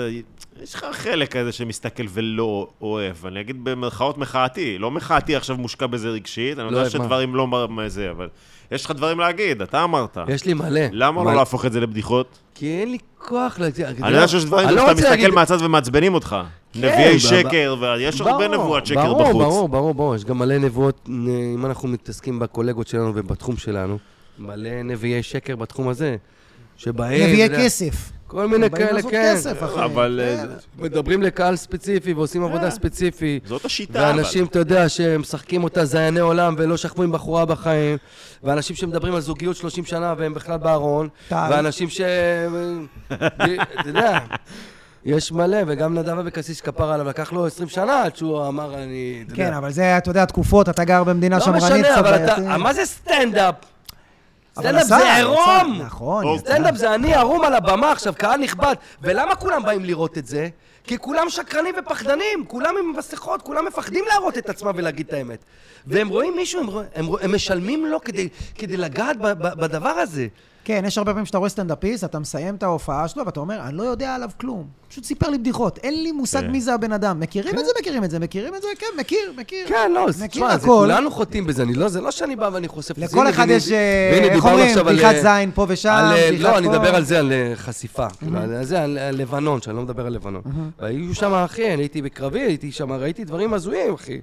יש 0.62 0.74
לך 0.74 0.86
חלק 0.92 1.36
כזה 1.36 1.52
שמסתכל 1.52 2.02
ולא 2.12 2.68
אוהב. 2.80 3.26
אני 3.26 3.40
אגיד 3.40 3.64
במרכאות 3.64 4.18
מחאתי. 4.18 4.78
לא 4.78 4.90
מחאתי 4.90 5.36
עכשיו 5.36 5.56
מושקע 5.56 5.86
בזה 5.86 6.08
רגשית, 6.08 6.58
אני 6.58 6.64
לא 6.64 6.70
יודע 6.70 6.80
אוהב 6.80 6.96
מה? 6.98 7.04
שדברים 7.04 7.34
לא 7.34 7.46
מ- 7.46 7.74
מה 7.76 7.88
זה, 7.88 8.10
אבל 8.10 8.28
יש 8.70 8.84
לך 8.84 8.90
דברים 8.90 9.20
להגיד, 9.20 9.62
אתה 9.62 9.84
אמרת. 9.84 10.18
יש 10.28 10.44
לי 10.44 10.54
מלא. 10.54 10.80
למה 10.92 11.22
מלא. 11.22 11.32
לא 11.32 11.38
להפוך 11.38 11.66
את 11.66 11.72
זה 11.72 11.80
לבדיחות? 11.80 12.38
כי 12.54 12.80
אין 12.80 12.90
לי 12.90 12.98
כוח 13.26 13.58
ל... 13.60 13.62
אני 14.02 14.08
יודע 14.08 14.28
שיש 14.28 14.44
דברים 14.44 14.68
שאתה 14.68 14.94
מסתכל 14.94 15.32
מהצד 15.32 15.62
ומעצבנים 15.62 16.14
אותך. 16.14 16.36
נביאי 16.74 17.14
ב- 17.14 17.18
שקר, 17.18 17.76
ויש 17.80 18.20
הרבה 18.20 18.48
נבואת 18.48 18.86
שקר 18.86 19.14
בחוץ. 19.14 19.32
ברור, 19.32 19.68
ברור, 19.68 19.94
ברור. 19.94 20.14
יש 20.16 20.24
גם 20.24 20.38
מלא 20.38 20.58
נבואות, 20.58 21.00
נ- 21.08 21.28
אם 21.54 21.66
אנחנו 21.66 21.88
מתעסקים 21.88 22.38
בקולגות 22.38 22.86
שלנו 22.88 23.12
ובתחום 23.14 23.56
שלנו, 23.56 23.98
מלא 24.38 24.82
נביאי 24.84 25.22
שקר 25.22 25.56
בתחום 25.56 25.88
הזה. 25.88 26.16
שבהם... 26.76 27.22
נביאי 27.22 27.48
כסף. 27.48 28.12
כל 28.26 28.46
מיני 28.46 28.70
כאלה, 28.70 29.02
כן. 29.02 29.08
כסף, 29.12 29.62
אחי. 29.62 29.84
אבל 29.84 30.20
אה, 30.22 30.36
כן. 30.36 30.82
מדברים 30.84 31.22
לקהל 31.22 31.56
ספציפי 31.56 32.12
ועושים 32.12 32.44
עבודה 32.44 32.70
ספציפית. 32.70 33.46
זאת 33.46 33.64
השיטה, 33.64 34.10
אבל. 34.10 34.16
ואנשים, 34.16 34.44
אתה 34.44 34.58
יודע, 34.58 34.88
שמשחקים 34.88 35.64
אותה 35.64 35.84
זייני 35.84 36.20
עולם 36.20 36.54
ולא 36.58 36.76
שכבו 36.76 37.02
עם 37.02 37.12
בחורה 37.12 37.44
בחיים, 37.44 37.98
ואנשים 38.44 38.76
שמדברים 38.76 39.14
על 39.14 39.20
זוגיות 39.20 39.56
30 39.56 39.84
שנה 39.84 40.14
והם 40.18 40.34
בכלל 40.34 40.58
בארון. 40.58 41.08
ואנשים 41.30 41.88
ש... 41.88 42.00
אתה 43.08 43.88
יודע, 43.88 44.18
יש 45.04 45.32
מלא, 45.32 45.58
וגם 45.66 45.94
נדב 45.94 46.18
אבקסיס 46.18 46.60
כפר 46.60 46.92
עליו, 46.92 47.06
לקח 47.06 47.32
לו 47.32 47.46
20 47.46 47.68
שנה 47.68 48.02
עד 48.02 48.16
שהוא 48.16 48.48
אמר, 48.48 48.74
אני... 48.74 49.24
כן. 49.34 49.52
אבל 49.52 49.70
זה, 49.70 49.98
אתה 49.98 50.10
יודע, 50.10 50.24
תקופות, 50.24 50.68
אתה 50.68 50.84
גר 50.84 51.04
במדינה 51.04 51.36
לא 51.36 51.44
שמרנית, 51.44 51.62
משנה, 51.62 51.92
קצת 51.92 51.98
אבל. 51.98 52.24
אתה... 52.24 52.56
מה 52.58 52.74
זה 52.74 52.84
סטנדאפ? 52.84 53.54
סטנדאפ 54.60 54.84
זה 54.86 55.14
עירום! 55.16 55.78
נכון, 55.86 56.24
או, 56.24 56.34
יצא. 56.36 56.44
סטנדאפ 56.44 56.74
זה 56.74 56.94
אני 56.94 57.14
ערום 57.14 57.44
על 57.44 57.54
הבמה 57.54 57.92
עכשיו, 57.92 58.14
קהל 58.18 58.40
נכבד. 58.40 58.74
ולמה 59.02 59.34
כולם 59.34 59.62
באים 59.62 59.84
לראות 59.84 60.18
את 60.18 60.26
זה? 60.26 60.48
כי 60.84 60.98
כולם 60.98 61.30
שקרנים 61.30 61.74
ופחדנים, 61.78 62.44
כולם 62.48 62.74
עם 62.78 62.92
מסכות, 62.98 63.42
כולם 63.42 63.64
מפחדים 63.64 64.04
להראות 64.08 64.38
את 64.38 64.48
עצמם 64.48 64.72
ולהגיד 64.76 65.06
את 65.08 65.12
האמת. 65.12 65.38
והם 65.86 66.08
רואים 66.08 66.36
מישהו, 66.36 66.60
הם, 66.60 66.66
רואים- 66.66 66.88
הם, 66.94 67.06
הם 67.20 67.34
משלמים 67.34 67.86
לו 67.86 68.00
כדי, 68.00 68.28
כדי 68.54 68.76
לגעת 68.76 69.16
ב, 69.16 69.26
ב, 69.26 69.48
בדבר 69.60 69.88
הזה. 69.88 70.26
כן, 70.66 70.84
יש 70.86 70.98
הרבה 70.98 71.12
פעמים 71.12 71.26
שאתה 71.26 71.38
רואה 71.38 71.48
סטנדאפיסט, 71.48 72.04
אתה 72.04 72.18
מסיים 72.18 72.54
את 72.54 72.62
ההופעה 72.62 73.08
שלו, 73.08 73.26
ואתה 73.26 73.40
אומר, 73.40 73.60
אני 73.60 73.76
לא 73.76 73.82
יודע 73.82 74.14
עליו 74.14 74.30
כלום. 74.40 74.66
פשוט 74.88 75.04
סיפר 75.04 75.30
לי 75.30 75.38
בדיחות, 75.38 75.78
אין 75.78 76.02
לי 76.02 76.12
מושג 76.12 76.40
כן. 76.40 76.50
מי 76.50 76.60
זה 76.60 76.74
הבן 76.74 76.92
אדם. 76.92 77.20
מכירים 77.20 77.58
את 77.58 77.64
זה, 77.64 77.70
מכירים 77.80 78.04
את 78.04 78.10
זה, 78.10 78.18
מכירים 78.18 78.54
את 78.54 78.62
זה, 78.62 78.68
כן, 78.78 78.86
מכיר, 79.00 79.32
מכיר. 79.36 79.68
כן, 79.68 79.92
לא, 79.94 80.08
תשמע. 80.28 80.58
כולנו 80.58 81.10
חוטאים 81.10 81.46
בזה, 81.46 81.62
אני 81.62 81.74
לא, 81.74 81.88
זה 81.88 82.00
לא 82.00 82.10
שאני 82.10 82.36
בא 82.36 82.50
ואני 82.52 82.68
חושף 82.68 82.90
את 82.90 82.96
זה. 82.96 83.04
לכל 83.04 83.28
אחד 83.28 83.46
יש, 83.50 83.70
אה, 83.72 84.10
איך 84.32 84.44
אומרים, 84.44 84.76
בדיחת 84.86 85.14
אה, 85.14 85.22
זין 85.22 85.50
פה 85.54 85.66
ושם, 85.68 85.88
אה, 85.88 86.28
בדיחת 86.28 86.42
לא, 86.42 86.58
אני 86.58 86.66
פה. 86.66 86.72
מדבר 86.72 86.94
על 86.94 87.04
זה, 87.04 87.18
על 87.18 87.32
חשיפה. 87.54 88.08
כאילו, 88.10 88.38
על 88.38 88.64
זה, 88.64 88.82
על 88.82 88.98
על 88.98 89.16
לבנון, 89.16 89.60
שאני 89.62 89.76
לא 89.76 89.82
מדבר 89.82 90.06
על 90.06 90.12
לבנון. 90.12 90.42
והיו 90.78 91.14
שם, 91.14 91.32
אחי, 91.32 91.74
אני 91.74 91.82
הייתי 91.82 92.02
בקרבי, 92.02 92.40
הייתי 92.40 92.72
שם, 92.72 92.92
ראיתי 92.92 93.24
דברים 93.24 93.54
הזויים, 93.54 93.94
אחי. 93.94 94.20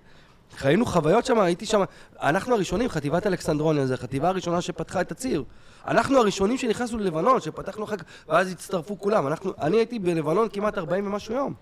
חיינו 0.58 0.86
חוויות 0.86 1.26
שם, 1.26 1.40
הייתי 1.40 1.66
שם, 1.66 1.84
אנחנו 2.22 2.56
הראשונים, 2.56 2.90
חטיבת 2.90 3.28
אלכסנדרוניה, 3.28 3.86
זו 3.86 3.94
החטיבה 3.94 4.30
הראשונה 4.30 4.62
שפתחה 4.62 5.02
את 5.02 5.12
הציר. 5.12 5.44
אנחנו 5.88 6.18
הראשונים 6.18 6.58
שנכנסנו 6.58 6.98
ללבנון, 6.98 7.42
שפתחנו 7.42 7.84
אחר 7.84 7.98
כך, 7.98 8.04
ואז 8.30 8.52
הצטרפו 8.52 9.00
כולם. 9.00 9.28
אנחנו, 9.28 9.54
אני 9.62 9.78
הייתי 9.78 10.00
בלבנון 10.00 10.48
כמעט 10.54 10.78
40 10.78 11.08
ומשהו 11.08 11.36
יום. 11.36 11.54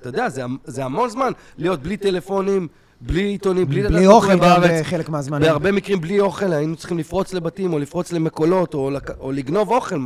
אתה 0.00 0.08
יודע, 0.08 0.28
זה, 0.28 0.42
זה 0.64 0.84
המון 0.84 1.10
זמן 1.10 1.32
להיות 1.58 1.80
בלי 1.80 1.96
טלפונים, 1.96 2.68
בלי 3.00 3.22
עיתונים, 3.22 3.66
בלי 3.66 3.82
בלי 3.82 4.06
אוכל 4.06 4.36
בארץ. 4.36 4.80
בחלק 4.80 5.08
מהזמנים. 5.08 5.48
בהרבה 5.48 5.72
מקרים 5.72 6.00
בלי 6.00 6.20
אוכל, 6.20 6.52
היינו 6.52 6.76
צריכים 6.76 6.98
לפרוץ 6.98 7.32
לבתים, 7.32 7.72
או 7.72 7.78
לפרוץ 7.78 8.12
למקולות, 8.12 8.74
או, 8.74 8.90
לק... 8.90 9.10
או 9.20 9.32
לגנוב 9.32 9.70
אוכל, 9.70 9.96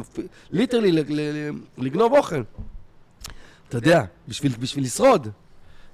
ליטרלי. 0.50 0.92
ל... 0.92 1.02
לגנוב 1.78 2.12
אוכל. 2.12 2.42
אתה 3.68 3.76
יודע, 3.76 4.04
בשביל, 4.28 4.52
בשביל 4.60 4.84
לשרוד. 4.84 5.28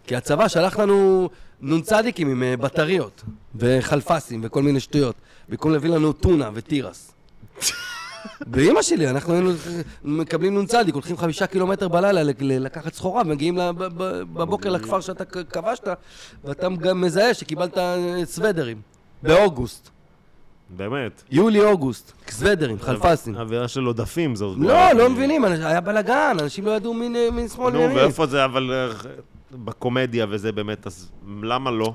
כי 0.06 0.16
הצבא 0.16 0.48
שלח 0.48 0.78
לנו 0.78 1.28
נ"צים 1.62 2.28
עם 2.28 2.42
אה, 2.42 2.56
בטריות, 2.56 3.22
וחלפסים, 3.54 4.40
וכל 4.44 4.62
מיני 4.62 4.80
שטויות. 4.80 5.14
במקום 5.48 5.72
להביא 5.72 5.90
לנו 5.90 6.12
טונה 6.12 6.50
ותירס. 6.54 7.10
באימא 8.46 8.82
שלי, 8.82 9.10
אנחנו 9.10 9.32
היינו 9.34 9.50
מקבלים 10.04 10.58
נ"צ, 10.62 10.74
הולכים 10.92 11.16
חמישה 11.16 11.46
קילומטר 11.46 11.88
בלילה 11.88 12.22
לקחת 12.40 12.94
סחורה, 12.94 13.22
ומגיעים 13.26 13.56
ב- 13.56 13.86
בבוקר 14.32 14.70
לכפר 14.70 15.00
שאתה 15.00 15.24
כבשת, 15.24 15.88
ואתה 16.44 16.68
גם 16.68 17.00
מזהה 17.00 17.34
שקיבלת 17.34 17.78
אה, 17.78 18.22
סוודרים. 18.24 18.80
באוגוסט. 19.22 19.90
באמת. 20.76 21.22
יולי-אוגוסט. 21.30 22.12
סוודרים, 22.30 22.78
חלפסים. 22.80 23.36
אווירה 23.36 23.68
של 23.68 23.84
עודפים 23.84 24.36
זו... 24.36 24.54
לא, 24.58 24.92
לא 24.92 25.10
מבינים, 25.10 25.44
היה 25.44 25.80
בלאגן, 25.80 26.36
אנשים 26.40 26.66
לא 26.66 26.70
ידעו 26.70 26.94
מין 26.94 27.48
שמאל 27.54 27.72
נו. 27.72 27.94
ואיפה 27.94 28.26
זה, 28.26 28.44
אבל 28.44 28.70
אה, 28.72 29.10
בקומדיה 29.64 30.26
וזה 30.30 30.52
באמת, 30.52 30.86
אז 30.86 31.08
למה 31.42 31.70
לא? 31.70 31.94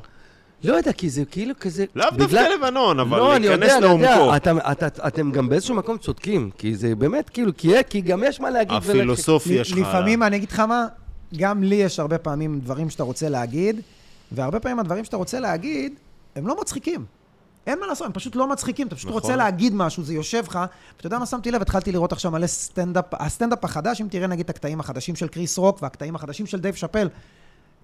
לא 0.63 0.73
יודע, 0.75 0.93
כי 0.93 1.09
זה 1.09 1.25
כאילו 1.25 1.53
כזה... 1.59 1.85
לאו 1.95 2.05
בגלל- 2.13 2.27
דווקא 2.27 2.47
לבנון, 2.65 2.99
אבל 2.99 3.17
לא, 3.17 3.35
אני 3.35 3.47
להיכנס 3.47 3.71
יודע, 3.71 3.77
אני 3.77 3.85
יודע, 3.95 4.15
לעומקו. 4.17 4.35
אתם- 4.35 4.57
את- 4.57 4.99
אתם 5.07 5.31
גם 5.31 5.49
באיזשהו 5.49 5.75
מקום 5.75 5.97
צודקים, 5.97 6.49
כי 6.57 6.75
זה 6.75 6.95
באמת 6.95 7.29
כאילו, 7.29 7.51
כי 7.57 7.71
כי 7.89 8.01
גם 8.01 8.23
יש 8.25 8.39
מה 8.39 8.49
להגיד. 8.49 8.73
הפילוסופיה 8.77 9.63
שלך. 9.63 9.77
לפעמים, 9.77 10.23
אני 10.23 10.35
אגיד 10.35 10.51
לך 10.51 10.59
מה, 10.59 10.87
גם 11.37 11.63
לי 11.63 11.75
יש 11.75 11.99
הרבה 11.99 12.17
פעמים 12.17 12.59
דברים 12.59 12.89
שאתה 12.89 13.03
רוצה 13.03 13.29
להגיד, 13.29 13.81
והרבה 14.31 14.59
פעמים 14.59 14.79
הדברים 14.79 15.03
שאתה 15.05 15.17
רוצה 15.17 15.39
להגיד, 15.39 15.93
הם 16.35 16.47
לא 16.47 16.57
מצחיקים. 16.61 17.05
אין 17.67 17.79
מה 17.79 17.87
לעשות, 17.87 18.05
הם 18.07 18.13
פשוט 18.13 18.35
לא 18.35 18.47
מצחיקים, 18.47 18.87
אתה 18.87 18.95
פשוט 18.95 19.09
נכון. 19.09 19.21
רוצה 19.21 19.35
להגיד 19.35 19.73
משהו, 19.75 20.03
זה 20.03 20.13
יושב 20.13 20.43
לך. 20.47 20.59
ואתה 20.97 21.07
יודע 21.07 21.19
מה 21.19 21.25
שמתי 21.25 21.51
לב? 21.51 21.61
התחלתי 21.61 21.91
לראות 21.91 22.11
עכשיו 22.11 22.31
מלא 22.31 22.47
סטנדאפ, 22.47 23.05
הסטנדאפ 23.13 23.65
החדש, 23.65 24.01
אם 24.01 24.07
תראה 24.09 24.27
נגיד 24.27 24.43
את 24.43 24.49
הקטעים 24.49 24.79
החדשים 24.79 25.15
של 25.15 25.27
קריס 25.27 25.57
רוק 25.57 25.81
והקטעים 25.81 26.15
החדשים 26.15 26.45
של 26.45 26.59
דייב 26.59 26.75
שאפל, 26.75 27.07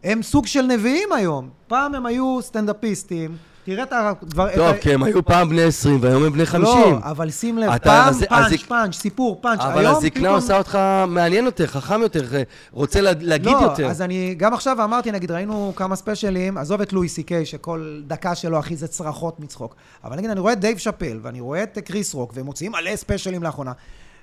הם 0.05 0.23
סוג 0.23 0.47
של 0.47 0.61
נביאים 0.61 1.09
היום. 1.13 1.49
פעם 1.67 1.95
הם 1.95 2.05
היו 2.05 2.37
סטנדאפיסטים, 2.41 3.35
תראה 3.65 3.83
את 3.83 3.93
הדבר... 3.93 4.47
טוב, 4.55 4.67
את 4.75 4.81
כי 4.81 4.93
הם 4.93 5.03
היו 5.03 5.25
פעם 5.25 5.49
בני 5.49 5.63
20 5.63 5.97
והיום 6.01 6.23
הם 6.23 6.31
בני 6.33 6.45
50. 6.45 6.63
לא, 6.91 6.97
אבל 7.01 7.31
שים 7.31 7.57
לב, 7.57 7.69
אתה- 7.71 7.83
פעם 7.83 8.09
אז- 8.09 8.21
אז 8.21 8.27
פאנץ', 8.29 8.49
זה- 8.49 8.67
פאנץ', 8.67 8.95
סיפור, 8.95 9.39
פאנץ'. 9.41 9.59
אבל 9.59 9.85
הזקנה 9.85 10.09
פתאום- 10.21 10.35
עושה 10.35 10.57
אותך 10.57 10.79
מעניין 11.07 11.45
יותר, 11.45 11.67
חכם 11.67 12.01
יותר, 12.01 12.35
אה, 12.35 12.43
רוצה 12.71 13.01
לה- 13.01 13.11
להגיד 13.19 13.47
לא, 13.51 13.59
יותר. 13.61 13.87
אז 13.89 14.01
אני 14.01 14.35
גם 14.37 14.53
עכשיו 14.53 14.83
אמרתי, 14.83 15.11
נגיד, 15.11 15.31
ראינו 15.31 15.73
כמה 15.75 15.95
ספיישלים, 15.95 16.57
עזוב 16.57 16.81
את 16.81 16.93
לואי 16.93 17.09
סי 17.09 17.23
קיי, 17.23 17.45
שכל 17.45 18.01
דקה 18.07 18.35
שלו, 18.35 18.59
אחי, 18.59 18.75
זה 18.75 18.87
צרחות 18.87 19.39
מצחוק. 19.39 19.75
אבל 20.03 20.15
נגיד, 20.17 20.29
אני 20.29 20.39
רואה 20.39 20.53
את 20.53 20.59
דייב 20.59 20.77
שאפל, 20.77 21.19
ואני 21.21 21.39
רואה 21.39 21.63
את 21.63 21.77
קריס 21.85 22.13
רוק, 22.13 22.31
והם 22.35 22.45
מוציאים 22.45 22.71
מלא 22.71 22.95
ספיישלים 22.95 23.43
לאחרונה. 23.43 23.71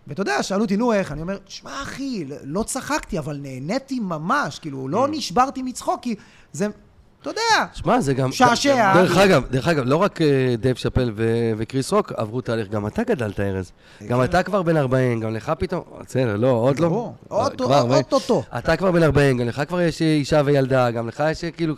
ואתה 0.07 0.21
יודע, 0.21 0.43
שאלו 0.43 0.63
אותי, 0.65 0.77
נו, 0.77 0.93
איך? 0.93 1.13
אני 1.13 1.23
אומר, 1.23 1.39
שמע, 1.47 1.83
אחי, 1.83 2.25
לא 2.45 2.63
צחקתי, 2.63 3.19
אבל 3.19 3.39
נהניתי 3.43 4.01
ממש, 4.01 4.59
כאילו, 4.59 4.89
לא 4.89 5.07
נשברתי 5.11 5.63
מצחוק, 5.63 6.03
כי 6.03 6.15
זה, 6.53 6.67
אתה 7.23 7.31
יודע, 7.31 7.41
שמע, 7.73 8.01
זה 8.01 8.15
גם... 8.15 8.33
שעשע. 8.33 8.95
דרך 8.95 9.17
אגב, 9.17 9.43
דרך 9.51 9.69
אגב, 9.69 9.83
לא 9.87 9.97
רק 9.97 10.23
אה, 10.23 10.55
דייב 10.59 10.77
שאפל 10.77 11.13
ו- 11.17 11.53
וקריס 11.59 11.93
רוק 11.93 12.13
עברו 12.17 12.41
תהליך, 12.41 12.69
גם 12.69 12.87
אתה 12.87 13.03
גדלת, 13.03 13.41
ארז. 13.41 13.73
גם 14.09 14.25
אתה 14.25 14.43
כבר 14.43 14.63
בן 14.63 14.77
40, 14.77 15.21
גם 15.21 15.35
לך 15.35 15.53
פתאום... 15.59 15.81
בסדר, 16.07 16.37
לא, 16.37 16.49
עוד 16.51 16.81
לא. 16.81 16.89
ברור. 16.89 17.15
אוטו- 17.31 17.65
כבר 17.65 17.79
40. 17.79 17.93
אוטוטו. 17.99 18.43
אתה 18.59 18.77
כבר 18.77 18.91
בן 18.91 19.03
40, 19.03 19.39
גם 19.39 19.47
לך 19.49 19.63
כבר 19.69 19.81
יש 19.81 20.03
אישה 20.03 20.43
וילדה, 20.45 20.91
גם 20.91 21.09
לך 21.09 21.23
יש 21.31 21.45
כאילו... 21.45 21.75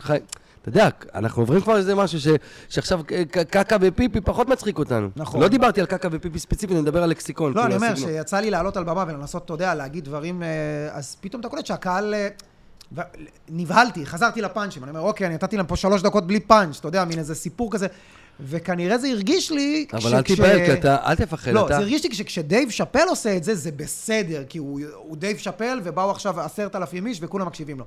אתה 0.65 0.79
יודע, 0.79 0.89
אנחנו 1.15 1.41
עוברים 1.41 1.61
כבר 1.61 1.77
איזה 1.77 1.95
משהו 1.95 2.19
ש, 2.19 2.27
שעכשיו 2.69 3.01
קקה 3.49 3.75
ופיפי 3.81 4.21
פחות 4.21 4.47
מצחיק 4.49 4.77
אותנו. 4.77 5.09
נכון. 5.15 5.41
לא 5.41 5.47
דיברתי 5.47 5.79
על 5.81 5.85
קקה 5.85 6.07
ופיפי 6.11 6.39
ספציפית, 6.39 6.71
אני 6.75 6.81
מדבר 6.81 7.03
על 7.03 7.09
לקסיקון. 7.09 7.53
לא, 7.53 7.61
כאילו, 7.61 7.75
אני 7.75 7.75
אומר. 7.75 7.95
שיצא 7.95 8.37
לי 8.39 8.49
לעלות 8.49 8.77
על 8.77 8.83
במה 8.83 9.03
ולנסות, 9.07 9.45
אתה 9.45 9.53
יודע, 9.53 9.75
להגיד 9.75 10.05
דברים, 10.05 10.43
אה, 10.43 10.47
אז 10.91 11.17
פתאום 11.21 11.39
אתה 11.39 11.49
קולט 11.49 11.65
שהקהל... 11.65 12.13
אה, 12.13 12.27
ו- 12.95 13.01
נבהלתי, 13.49 14.05
חזרתי 14.05 14.41
לפאנצ'ים, 14.41 14.83
אני 14.83 14.89
אומר, 14.89 15.01
אוקיי, 15.01 15.27
אני 15.27 15.35
נתתי 15.35 15.57
להם 15.57 15.65
פה 15.65 15.75
שלוש 15.75 16.01
דקות 16.01 16.27
בלי 16.27 16.39
פאנץ', 16.39 16.77
אתה 16.79 16.87
יודע, 16.87 17.05
מין 17.05 17.19
איזה 17.19 17.35
סיפור 17.35 17.71
כזה, 17.71 17.87
וכנראה 18.39 18.97
זה 18.97 19.07
הרגיש 19.07 19.51
לי... 19.51 19.85
אבל 19.93 19.99
כש- 20.01 20.13
אל 20.13 20.21
כש- 20.21 20.31
תיבהל, 20.31 20.65
כי 20.65 20.73
אתה... 20.73 20.97
אל 21.05 21.15
תפחד, 21.15 21.51
לא, 21.51 21.65
אתה... 21.65 21.73
זה 21.75 21.79
הרגיש 21.79 22.03
לי 22.03 22.25
כשדייב 22.25 22.69
שאפל 22.69 23.07
עושה 23.09 23.37
את 23.37 23.43
זה, 23.43 23.55
זה 23.55 23.71
בסדר, 23.71 24.43
כי 24.49 24.57
הוא, 24.57 24.79
הוא 24.95 25.17
דייב 25.17 25.37
שאפל, 25.37 25.79
ובאו 25.83 26.11
עכשיו 26.11 26.41
עשרת 26.41 26.75
אלפים 26.75 27.07
איש 27.07 27.19
וכולם 27.21 27.47
מקשיבים 27.47 27.79
לו. 27.79 27.85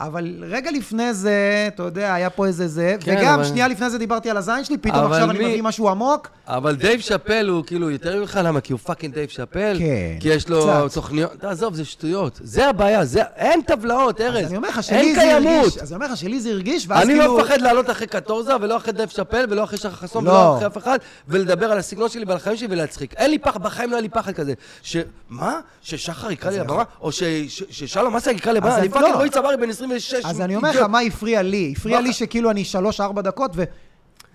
אבל 0.00 0.34
רגע 0.48 0.70
לפני 0.70 1.14
זה, 1.14 1.34
אתה 1.74 1.82
יודע, 1.82 2.14
היה 2.14 2.30
פה 2.30 2.46
איזה 2.46 2.68
זה, 2.68 2.96
כן, 3.00 3.16
וגם 3.20 3.34
אבל- 3.34 3.44
שנייה 3.44 3.68
לפני 3.68 3.90
זה 3.90 3.98
דיברתי 3.98 4.30
על 4.30 4.36
הזין 4.36 4.64
שלי, 4.64 4.78
פתאום 4.78 5.12
עכשיו 5.12 5.30
אני 5.30 5.38
מי- 5.38 5.44
מביא 5.48 5.62
משהו 5.62 5.88
עמוק. 5.88 6.28
אבל 6.46 6.74
דייב 6.76 7.00
שאפל 7.00 7.48
הוא 7.48 7.64
כאילו 7.66 7.90
יותר 7.90 8.20
ממך, 8.20 8.40
למה? 8.44 8.60
כי 8.60 8.72
הוא 8.72 8.80
פאקינג 8.80 9.14
דייב 9.14 9.28
שאפל? 9.28 9.76
כן, 9.78 10.20
כי 10.20 10.28
יש 10.28 10.48
לו 10.48 10.62
קצת. 10.86 10.94
תוכניות... 10.94 11.32
תעזוב, 11.40 11.74
זה 11.74 11.84
שטויות. 11.84 12.40
זה 12.42 12.68
הבעיה, 12.68 13.04
זה... 13.04 13.22
אין 13.36 13.62
טבלאות, 13.62 14.20
ארז. 14.20 14.36
אז 14.44 14.48
אני 14.48 14.56
אומר 14.56 14.68
לך 14.68 14.82
שלי 14.82 15.14
זה 15.14 15.20
קיימות. 15.20 15.52
הרגיש, 15.64 15.78
אז 15.78 15.92
אני 15.92 15.96
אומר 16.02 16.12
לך 16.12 16.16
שלי 16.16 16.40
זה 16.40 16.50
הרגיש, 16.50 16.84
ואז 16.88 17.04
אני 17.08 17.18
כאילו... 17.18 17.36
לא 17.36 17.42
מפחד 17.44 17.60
לעלות 17.60 17.90
אחרי 17.90 18.06
קטורזה, 18.06 18.52
ולא 18.60 18.76
אחרי 18.76 18.92
דייב 18.92 19.08
שאפל, 19.08 19.44
ולא 19.50 19.64
אחרי 19.64 19.78
שחר 19.78 19.90
חסון, 19.90 20.24
לא. 20.24 20.30
ולא 20.30 20.56
אחרי 20.56 20.66
אף 20.66 20.78
אחד, 20.78 20.98
ולדבר 21.28 21.72
על 21.72 21.78
הסגנון 21.78 22.08
שלי 22.08 22.24
ועל 22.24 22.36
החיים 22.36 22.56
שלי 22.56 22.68
ולהצחיק. 22.70 23.14
אין 23.14 23.30
לי 23.30 23.38
פחד, 23.38 23.62
בחיים 23.62 23.90
לא 23.90 23.96
היה 23.96 24.02
לי 24.02 24.08
פחד 24.08 24.32
כזה. 24.32 24.52
ש... 24.82 24.96
מה? 25.28 25.60
ששחר 25.82 26.30
יקרא 26.30 26.50
לי 26.50 26.58
לבמה? 26.58 26.82
או 27.00 27.12
ש- 27.12 27.22
ש- 27.48 27.62
ששלום 27.70 28.16
אסק 28.16 28.32
יקרא 28.36 28.52
לבמה? 28.52 28.72
אני 28.74 28.80
אני- 28.80 28.88
פאקינג 28.88 29.10
לא. 29.12 29.16
רועי 29.16 29.30
צברי 29.30 29.56
בן 29.56 29.68
26. 29.92 30.24
אז 30.24 30.40
אני 30.40 30.56
אומר 30.56 30.70
לך. 30.70 30.76
מה 30.76 31.00
הפריע 31.00 31.42
לי? 31.42 31.74
הפריע 31.76 32.00
לי 32.00 32.12
שכאילו 32.12 32.50
אני 32.50 32.64
שלוש-ארבע 32.64 33.22
דקות, 33.22 33.50
ו... 33.54 33.64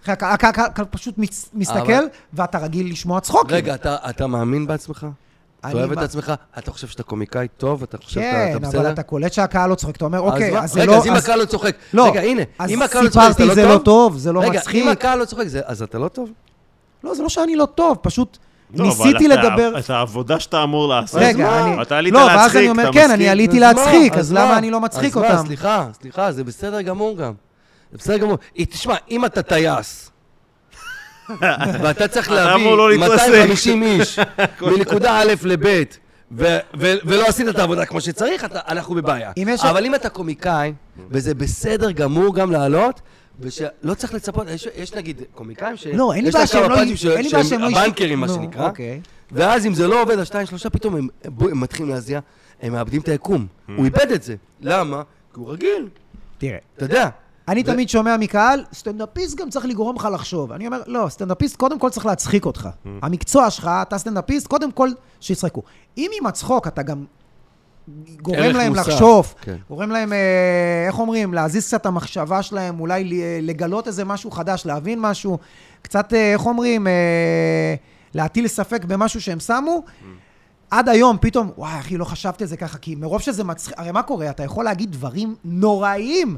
אחי, 0.03 0.12
הק- 0.12 0.24
הק- 0.24 0.60
הק- 0.60 0.80
פשוט 0.89 1.16
מסתכל, 1.53 1.80
אבל- 1.93 2.06
ואתה 2.34 2.58
רגיל 2.58 2.91
לשמוע 2.91 3.20
צחוקים. 3.20 3.56
רגע, 3.56 3.76
אתה- 3.76 4.28
מאמין 4.28 4.68
בעצמך? 4.68 5.08
אתה 5.60 5.74
אוהב 5.74 5.91
את 5.91 5.97
עצמך, 5.97 6.34
אתה 6.58 6.72
חושב 6.72 6.88
שאתה 6.88 7.03
קומיקאי 7.03 7.47
טוב, 7.58 7.84
אתה 7.84 7.97
חושב 7.97 8.10
שאתה 8.10 8.22
כן, 8.22 8.47
אתה 8.49 8.58
אבל 8.58 8.68
בסדר? 8.68 8.91
אתה 8.91 9.03
קולט 9.03 9.34
שהקהל 9.34 9.70
לא 9.70 9.76
צוחק, 9.76 9.95
אתה 9.95 10.06
אומר, 10.06 10.20
אוקיי, 10.20 10.60
אז 10.60 10.72
זה 10.74 10.82
רגע, 10.82 10.91
לא... 10.91 10.97
אז 10.97 11.08
אם 11.08 11.14
הקהל 11.14 11.39
לא 11.39 11.45
צוחק, 11.45 11.76
לא, 11.93 12.08
רגע, 12.10 12.22
הנה, 12.22 12.41
אם 12.70 12.82
הקהל 12.82 13.03
לא 13.06 13.10
צוחק, 13.10 13.28
סיפרתי, 13.32 13.56
זה 13.56 13.64
לא 13.64 13.74
לא 13.74 13.78
טוב? 13.78 14.18
זה 14.18 14.32
לא 14.32 14.39
רגע, 14.41 14.60
מצחיק. 14.60 14.84
אם 14.84 14.89
הקהל 14.89 15.20
לא 15.20 15.26
צוחק, 15.26 15.45
אז 15.66 15.82
אתה 15.82 15.97
לא 15.97 16.08
טוב? 16.08 16.30
לא, 17.03 17.16
זה 17.16 17.24
לא 17.24 17.30
שאני 17.30 17.56
לא 17.56 17.66
טוב, 17.66 17.97
פשוט 18.01 18.38
לא, 18.74 18.84
אבל 18.84 19.05
ניסיתי 19.05 19.26
אתה- 19.34 19.36
לדבר... 19.49 19.80
את 19.80 19.89
העבודה 19.89 20.39
שאתה 20.39 20.63
אמור 20.63 20.88
לעשות. 20.88 21.22
רגע? 21.24 21.66
אני... 21.66 21.82
אתה 21.82 21.97
עלית 21.97 22.13
לא, 22.13 22.20
ואז 22.20 22.36
להצחיק, 22.38 22.55
אני 22.59 22.70
אומר, 22.70 22.93
כן? 22.93 23.11
אני 23.11 23.30
עליתי? 23.30 23.59
להצחיק, 23.59 24.13
אז 24.13 24.32
מה? 24.32 24.45
למה 24.45 24.57
אני 24.57 24.72
לא 24.72 24.82
מצחיק 24.82 25.18
אז 25.18 25.24
מה, 25.24 25.32
אותם? 25.34 25.45
סליחה, 25.47 25.88
סליחה, 26.01 26.32
זה 26.32 26.43
בסדר 26.43 26.82
גמור 26.82 27.18
גם. 27.18 27.34
זה 27.91 27.97
בסדר 27.97 28.18
גמור. 28.18 28.38
תשמע, 28.70 28.95
אם 29.11 29.26
אתה 29.26 29.41
טייס, 29.41 30.11
ואתה 31.82 32.07
צריך 32.07 32.32
להביא 32.32 32.66
לא 32.72 32.89
להתרסק. 32.89 33.11
250 33.28 33.84
איש 33.84 34.20
מנקודה 34.78 35.20
א' 35.20 35.34
לב', 35.43 35.84
ולא 37.05 37.26
עשית 37.28 37.47
את 37.49 37.59
העבודה 37.59 37.86
כמו 37.86 38.01
שצריך, 38.01 38.45
אתה- 38.45 38.59
אנחנו 38.68 38.95
בבעיה. 38.95 39.32
אבל 39.61 39.86
אם 39.86 39.95
אתה 39.95 40.09
קומיקאי, 40.09 40.74
וזה 41.11 41.34
בסדר 41.34 41.91
גמור 41.91 42.36
גם 42.36 42.51
לעלות, 42.51 43.01
ושלא 43.39 43.93
צריך 43.93 44.13
לצפות, 44.13 44.47
יש, 44.47 44.67
יש 44.75 44.93
נגיד 44.93 45.21
קומיקאים 45.36 45.77
ש... 45.77 45.88
לא, 45.88 46.13
אין 46.13 46.23
לי 46.23 46.29
יש 46.29 46.36
בעיה 46.36 46.45
להם 46.45 46.51
כמה 46.53 46.61
שהם 46.61 46.71
לא... 46.71 46.75
פאנצ'ים 46.75 46.95
ש- 46.97 47.05
אין 47.05 47.23
לי 47.25 47.29
בעיה 47.29 47.43
שהם 47.43 47.61
לא... 47.61 47.67
ה 47.69 47.75
bankers, 47.75 48.19
מה 48.19 48.27
שנקרא. 48.27 48.67
אוקיי. 48.67 49.01
ואז 49.31 49.65
אם 49.65 49.73
זה 49.73 49.88
לא 49.88 50.01
עובד, 50.01 50.19
השתיים, 50.19 50.45
שלושה, 50.47 50.69
פתאום 50.69 50.95
הם, 50.95 51.07
בוא, 51.25 51.49
הם 51.49 51.59
מתחילים 51.59 51.89
להזיע, 51.91 52.19
הם 52.61 52.73
מאבדים 52.73 53.01
את 53.01 53.07
היקום. 53.07 53.47
הוא 53.75 53.86
איבד 53.86 54.11
את 54.11 54.23
זה. 54.23 54.36
למה? 54.61 55.01
כי 55.33 55.39
הוא 55.39 55.51
רגיל, 55.51 55.88
תראה, 56.38 56.57
אתה 56.77 56.86
יודע. 56.86 57.09
אני 57.47 57.61
ו- 57.61 57.63
תמיד 57.65 57.89
שומע 57.89 58.17
מקהל, 58.17 58.63
סטנדאפיסט 58.73 59.38
גם 59.38 59.49
צריך 59.49 59.65
לגרום 59.65 59.95
לך 59.95 60.07
לחשוב. 60.13 60.51
אני 60.51 60.67
אומר, 60.67 60.81
לא, 60.88 61.05
סטנדאפיסט 61.09 61.55
קודם 61.55 61.79
כל 61.79 61.89
צריך 61.89 62.05
להצחיק 62.05 62.45
אותך. 62.45 62.69
המקצוע 63.01 63.49
שלך, 63.49 63.69
אתה 63.81 63.97
סטנדאפיסט, 63.97 64.47
קודם 64.47 64.71
כל 64.71 64.89
שיצחקו. 65.19 65.61
אם 65.97 66.11
עם 66.19 66.25
הצחוק 66.27 66.67
אתה 66.67 66.83
גם 66.83 67.05
גורם 68.21 68.39
להם 68.55 68.75
מוסף, 68.75 68.88
לחשוב, 68.88 69.33
כן. 69.41 69.55
גורם 69.69 69.89
להם, 69.91 70.13
אה, 70.13 70.17
איך 70.88 70.99
אומרים, 70.99 71.33
להזיז 71.33 71.67
קצת 71.67 71.81
את 71.81 71.86
המחשבה 71.86 72.41
שלהם, 72.41 72.79
אולי 72.79 73.03
ל- 73.03 73.13
לגלות 73.49 73.88
איזה 73.88 74.05
משהו 74.05 74.31
חדש, 74.31 74.65
להבין 74.65 74.99
משהו, 74.99 75.38
קצת, 75.81 76.13
אה, 76.13 76.33
איך 76.33 76.45
אומרים, 76.45 76.88
אה, 76.88 77.75
להטיל 78.13 78.47
ספק 78.47 78.86
במשהו 78.86 79.21
שהם 79.21 79.39
שמו. 79.39 79.83
עד 80.71 80.89
היום 80.89 81.17
פתאום, 81.21 81.51
וואי, 81.57 81.79
אחי, 81.79 81.97
לא 81.97 82.05
חשבתי 82.05 82.43
על 82.43 82.47
זה 82.47 82.57
ככה, 82.57 82.77
כי 82.77 82.95
מרוב 82.95 83.21
שזה 83.21 83.43
מצחיק, 83.43 83.73
הרי 83.79 83.91
מה 83.91 84.01
קורה? 84.03 84.29
אתה 84.29 84.43
יכול 84.43 84.65
להגיד 84.65 84.91
דברים 84.91 85.36
נוראיים, 85.45 86.38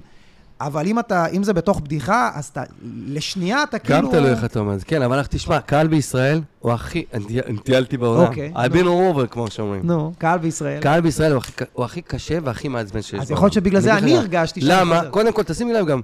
אבל 0.62 0.88
אם 0.88 1.00
אתה, 1.00 1.26
אם 1.28 1.44
זה 1.44 1.54
בתוך 1.54 1.80
בדיחה, 1.80 2.30
אז 2.36 2.46
אתה, 2.46 2.64
לשנייה 3.08 3.64
אתה 3.64 3.80
כאילו... 3.80 4.00
גם 4.00 4.12
תלוי 4.12 4.30
איך 4.30 4.46
אתה 4.46 4.60
אומר 4.60 4.74
את 4.74 4.80
זה. 4.80 4.86
כן, 4.86 5.02
אבל 5.02 5.18
אנחנו- 5.18 5.38
תשמע, 5.38 5.60
קהל 5.62 5.88
בישראל 5.88 6.42
הוא 6.60 6.72
הכי... 6.72 7.06
אני 7.14 7.26
טי- 7.26 7.40
אני 7.42 7.58
טיילתי 7.58 7.98
בעולם. 7.98 8.28
אוקיי, 8.28 8.54
I've 8.56 8.72
been 8.72 8.84
all 8.86 9.18
over, 9.18 9.28
כמו 9.28 9.52
שאומרים. 9.52 9.82
נו, 9.84 10.14
קהל 10.18 10.40
בישראל. 10.40 10.82
קהל 10.82 11.02
בישראל 11.02 11.38
הוא 11.74 11.86
הכי 11.86 12.02
קשה 12.02 12.38
והכי 12.44 12.68
מעצבן 12.68 13.02
שיש. 13.02 13.22
אז. 13.22 13.32
יכול 13.32 13.46
להיות 13.46 13.54
שבגלל 13.54 13.82
זה 13.82 13.98
אני. 13.98 14.18
הרגשתי 14.18 14.62
שאני 14.62 14.74
למה? 14.82 15.02
קודם 15.12 15.32
כל, 15.34 15.44
תשימי 15.44 15.74
לב 15.74 15.86
גם. 15.88 16.02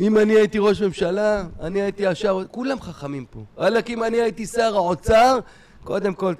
אם 0.00 0.18
אני 0.18 0.32
הייתי 0.32 0.58
ראש 0.58 0.82
ממשלה, 0.82 1.44
אני 1.60 1.80
הייתי 1.82 2.02
ישר... 2.02 2.42
כולם 2.50 2.80
חכמים 2.80 3.24
פה. 3.30 3.40
וואלכ, 3.58 3.88
אם 3.90 4.04
אני 4.04 4.16
הייתי 4.16 4.46
שר 4.46 4.76
האוצר, 4.76 5.38
קודם 5.84 6.14
כל, 6.14 6.34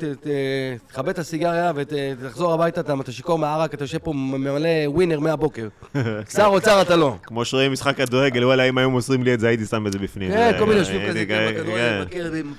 תכבה 0.88 1.10
את 1.10 1.18
הסיגריה 1.18 1.72
ותחזור 1.74 2.52
הביתה, 2.52 2.80
אתה 2.80 2.94
אתה 3.00 3.12
שיכור 3.12 3.38
מהערק, 3.38 3.74
אתה 3.74 3.84
יושב 3.84 3.98
פה 3.98 4.12
ממלא 4.12 4.68
ווינר 4.86 5.20
מהבוקר. 5.20 5.68
שר 6.36 6.46
אוצר 6.46 6.82
אתה 6.82 6.96
לא. 6.96 7.16
כמו 7.22 7.44
שרואים 7.44 7.72
משחק 7.72 7.96
כדורגל, 7.96 8.44
וואלה, 8.44 8.62
אם 8.64 8.78
היו 8.78 8.90
מוסרים 8.90 9.22
לי 9.22 9.34
את 9.34 9.40
זה, 9.40 9.48
הייתי 9.48 9.66
שם 9.66 9.86
את 9.86 9.92
זה 9.92 9.98
בפנים. 9.98 10.30
כן, 10.30 10.52
כל 10.58 10.66
מיני 10.66 10.78
יושבים 10.78 11.08
כזה, 11.08 11.18
כן, 11.26 11.48
כן, 11.54 11.54
בכדורגל, 11.54 12.52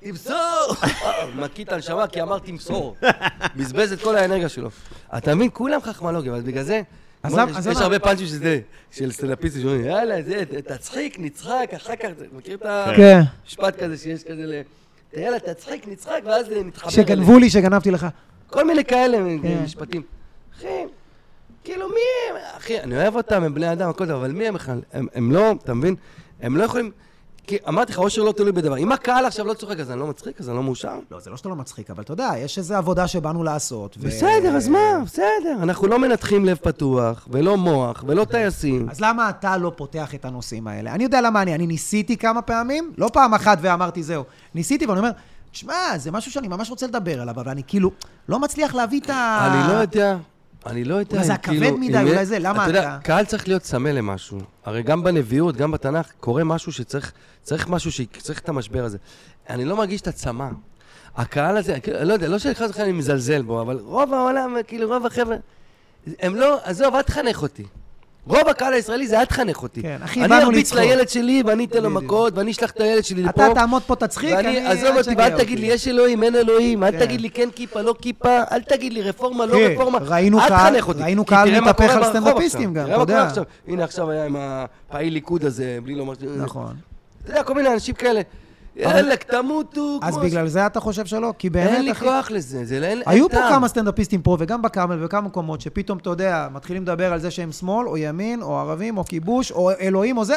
תמסור! 0.00 0.74
מקיא 1.42 1.64
את 1.64 1.72
הנשמה 1.72 2.06
כי 2.06 2.22
אמר 2.22 2.38
תמסור. 2.38 2.96
בזבז 3.56 3.92
את 3.92 4.00
כל 4.02 4.16
האנרגיה 4.16 4.48
שלו. 4.48 4.70
אתה 5.16 5.34
מבין? 5.34 5.48
כולם 5.52 5.80
חכמולוגים, 5.82 6.34
אז 6.34 6.42
בגלל 6.42 6.62
זה... 6.62 6.80
יש- 7.26 7.76
הרבה 7.80 7.98
פאנצ'ים 7.98 8.26
שזה, 8.26 8.60
של 8.90 9.12
סטנדאפיסטים 9.12 9.62
שאומרים, 9.62 9.84
יאללה, 9.84 10.22
זה, 10.22 10.42
תצחיק, 10.66 11.16
נצחק, 11.18 11.70
אחר 11.76 11.96
כך, 11.96 12.08
זה- 12.18 12.26
מכיר 12.36 12.54
את 12.56 12.62
כן. 12.96 13.20
המשפט 13.44 13.82
כזה 13.82 13.96
שיש 13.96 14.22
כזה 14.24 14.42
ל... 14.46 14.52
יאללה, 15.16 15.38
תצחיק, 15.38 15.88
נצחק, 15.88 16.20
ואז 16.24 16.46
נתחבר. 16.50 16.90
שגנבו 16.90 17.38
לי, 17.38 17.50
שגנבתי 17.50 17.90
לך. 17.90 18.06
כל 18.46 18.64
מיני 18.66 18.84
כאלה 18.84 19.18
כן. 19.42 19.62
משפטים. 19.64 20.02
אחי, 20.58 20.84
כאילו 21.64 21.88
מי 21.88 21.94
הם? 22.30 22.36
אחי, 22.56 22.80
אני 22.80 22.96
אוהב 22.96 23.16
אותם, 23.16 23.42
הם 23.42 23.54
בני 23.54 23.72
אדם, 23.72 23.90
הכל 23.90 24.06
טוב, 24.06 24.14
אבל 24.16 24.32
מי 24.32 24.48
הם 24.48 24.54
בכלל? 24.54 24.80
הם, 24.92 25.06
הם 25.14 25.32
לא, 25.32 25.52
אתה 25.52 25.74
מבין? 25.74 25.94
הם 26.40 26.56
לא 26.56 26.64
יכולים... 26.64 26.90
כי 27.46 27.56
אמרתי 27.68 27.92
לך, 27.92 27.98
אושר 27.98 28.22
לא 28.22 28.32
תלוי 28.32 28.52
בדבר. 28.52 28.76
אם 28.76 28.92
הקהל 28.92 29.26
עכשיו 29.26 29.46
לא 29.46 29.54
צוחק, 29.54 29.80
אז 29.80 29.90
אני 29.90 30.00
לא 30.00 30.06
מצחיק, 30.06 30.40
אז 30.40 30.48
אני 30.48 30.56
לא 30.56 30.62
מאושר. 30.62 30.98
לא, 31.10 31.20
זה 31.20 31.30
לא 31.30 31.36
שאתה 31.36 31.48
לא 31.48 31.56
מצחיק, 31.56 31.90
אבל 31.90 32.02
אתה 32.02 32.12
יודע, 32.12 32.30
יש 32.38 32.58
איזו 32.58 32.74
עבודה 32.74 33.08
שבאנו 33.08 33.44
לעשות. 33.44 33.96
ו- 34.00 34.06
בסדר, 34.06 34.56
אז 34.56 34.68
מה? 34.68 34.78
בסדר. 35.04 35.56
אנחנו 35.62 35.86
לא 35.86 35.98
מנתחים 35.98 36.44
לב 36.44 36.56
פתוח, 36.62 37.28
ולא 37.30 37.56
מוח, 37.56 38.04
ולא 38.06 38.24
טייסים. 38.24 38.88
אז 38.90 39.00
למה 39.00 39.30
אתה 39.30 39.56
לא 39.56 39.72
פותח 39.76 40.14
את 40.14 40.24
הנושאים 40.24 40.66
האלה? 40.66 40.94
אני 40.94 41.04
יודע 41.04 41.20
למה 41.20 41.42
אני, 41.42 41.54
אני 41.54 41.66
ניסיתי 41.66 42.16
כמה 42.16 42.42
פעמים, 42.42 42.92
לא 42.98 43.08
פעם 43.12 43.34
אחת 43.34 43.58
ואמרתי 43.60 44.02
זהו. 44.02 44.24
ניסיתי 44.54 44.86
ואני 44.86 44.98
אומר, 44.98 45.10
שמע, 45.52 45.74
זה 45.96 46.10
משהו 46.10 46.32
שאני 46.32 46.48
ממש 46.48 46.70
רוצה 46.70 46.86
לדבר 46.86 47.20
עליו, 47.20 47.34
אבל 47.40 47.48
אני 47.48 47.62
כאילו 47.66 47.90
לא 48.28 48.38
מצליח 48.38 48.74
להביא 48.74 49.00
את 49.00 49.10
ה... 49.10 49.48
אני 49.52 49.74
לא 49.74 49.80
יודע, 49.80 50.16
אני 50.66 50.84
לא 50.84 50.94
יודע 50.94 51.12
אולי 51.16 51.24
זה 51.26 51.32
אם 51.32 51.36
הכבד 51.36 51.58
כאילו... 51.58 51.78
מדי, 51.78 52.00
אם 52.02 52.06
אולי 52.08 52.26
זה, 52.26 52.38
למה 52.38 52.62
אתה 52.62 52.70
יודע, 52.70 52.80
אתה- 52.82 52.98
קהל 53.02 53.24
צריך 53.24 53.48
להיות 53.48 53.62
צמא 53.62 53.88
למשהו. 53.88 54.38
הרי 54.64 54.82
גם 54.82 55.04
בנביאות, 55.04 55.56
גם 55.56 55.70
בתנ"ך, 55.70 56.12
קורה 56.20 56.44
משהו 56.44 56.72
שצריך 56.72 57.12
צריך 57.42 57.68
משהו 57.68 57.92
שצריך 57.92 58.38
את 58.40 58.48
המשבר 58.48 58.84
הזה. 58.84 58.98
אני 59.50 59.64
לא 59.64 59.76
מרגיש 59.76 60.00
את 60.00 60.06
הצמא. 60.08 60.48
הקהל 61.16 61.56
הזה, 61.56 61.80
כאילו, 61.80 62.04
לא 62.04 62.12
יודע, 62.12 62.28
לא 62.28 62.38
שאני 62.38 62.54
חס 62.54 62.70
וחלילה 62.70 62.84
אני 62.88 62.98
מזלזל 62.98 63.42
בו, 63.42 63.60
אבל 63.60 63.78
רוב 63.84 64.14
העולם, 64.14 64.56
כאילו, 64.66 64.88
רוב 64.88 65.06
החבר'ה, 65.06 65.36
הם 66.18 66.34
לא, 66.34 66.58
עזוב, 66.64 66.94
אל 66.94 67.02
תחנך 67.02 67.42
אותי. 67.42 67.64
רוב 68.26 68.48
הקהל 68.48 68.72
הישראלי 68.72 69.06
זה 69.06 69.20
אל 69.20 69.24
תחנך 69.24 69.62
אותי. 69.62 69.82
כן, 69.82 69.96
אחי, 70.04 70.24
אני 70.24 70.42
ארביץ. 70.42 70.72
לילד 70.72 71.08
שלי, 71.08 71.42
ואני 71.46 71.64
אתן 71.64 71.82
לו. 71.82 71.90
מכות, 71.90 72.32
ואני 72.36 72.50
אשלח 72.50 72.70
את 72.70 72.80
הילד 72.80 73.04
שלי 73.04 73.22
לפה. 73.22 73.46
אתה 73.46 73.54
תעמוד 73.54 73.82
פה, 73.82 73.96
תצחיק, 73.96 74.32
אני... 74.34 74.66
עזוב 74.66 74.96
אותי, 74.96 75.10
ואל 75.18 75.38
תגיד 75.38 75.58
לי, 75.60 75.66
יש 75.66 75.88
אלוהים, 75.88 76.22
אין 76.22 76.34
אלוהים, 76.36 76.84
אל 76.84 76.90
כן. 76.92 76.98
תגיד 76.98 77.20
לי 77.20 77.30
כן 77.30 77.48
כיפה, 77.54 77.80
לא 77.80 77.94
כיפה, 78.02 78.42
אל 78.52 78.60
תגיד 78.62 78.92
לי 78.92 79.02
רפורמה, 79.02 79.46
לא 79.46 79.52
כן, 79.52 79.70
רפורמה. 79.72 79.98
ראינו 80.02 80.40
אל 80.40 80.48
קהל- 80.48 80.70
תחנך 80.72 80.88
אותי. 80.88 81.02
ראינו 81.02 81.24
קהל 81.24 81.48
תראה 81.48 81.60
מה 81.60 81.70
מתהפך 81.70 81.90
על 81.96 82.04
סטנדאפיסטים. 82.04 82.74
גם, 82.74 82.86
אתה 82.86 82.94
יודע. 82.94 83.28
הנה 83.68 83.84
עכשיו 83.84 84.10
היה 84.10 84.24
עם 84.24 84.36
הפעיל 84.38 85.12
ליכוד 85.12 85.44
הזה, 85.44 85.78
בלי 85.84 85.94
לומר... 85.94 86.14
נכון. 86.36 86.74
אתה 87.24 87.30
יודע, 87.32 87.42
כל 87.42 87.54
מיני 87.54 87.72
אנשים 87.72 87.94
כאלה. 87.94 88.20
יאללה, 88.76 89.16
תמותו. 89.16 89.98
אז 90.02 90.16
בגלל 90.18 90.48
זה 90.48 90.66
אתה 90.66 90.80
חושב 90.80 91.06
שלא? 91.06 91.32
כי 91.38 91.48
ש- 91.52 91.56
אין 91.56 91.66
באמת, 91.66 91.84
לי 91.84 91.92
אחי... 91.92 92.04
כוח 92.04 92.30
לזה, 92.30 92.64
זה 92.64 92.80
לא- 92.80 92.86
אין 92.86 92.98
אין 92.98 93.02
היו 93.06 93.28
פה. 93.30 93.36
כמה 93.48 93.68
סטנדאפיסטים 93.68 94.22
פה, 94.22 94.36
וגם 94.40 94.62
בקאמל 94.62 94.96
ובכמה 95.00 95.20
מקומות, 95.20 95.60
שפתאום, 95.60 95.98
אתה 95.98 96.10
יודע, 96.10 96.48
מתחילים 96.52 96.82
לדבר 96.82 97.12
על 97.12 97.20
זה 97.20 97.30
שהם 97.30 97.52
שמאל, 97.52 97.86
או 97.88 97.96
ימין, 97.96 98.42
או 98.42 98.58
ערבים, 98.58 98.98
או 98.98 99.04
כיבוש, 99.04 99.52
או 99.52 99.70
אלוהים, 99.80 100.16
או 100.18 100.24
זה. 100.24 100.36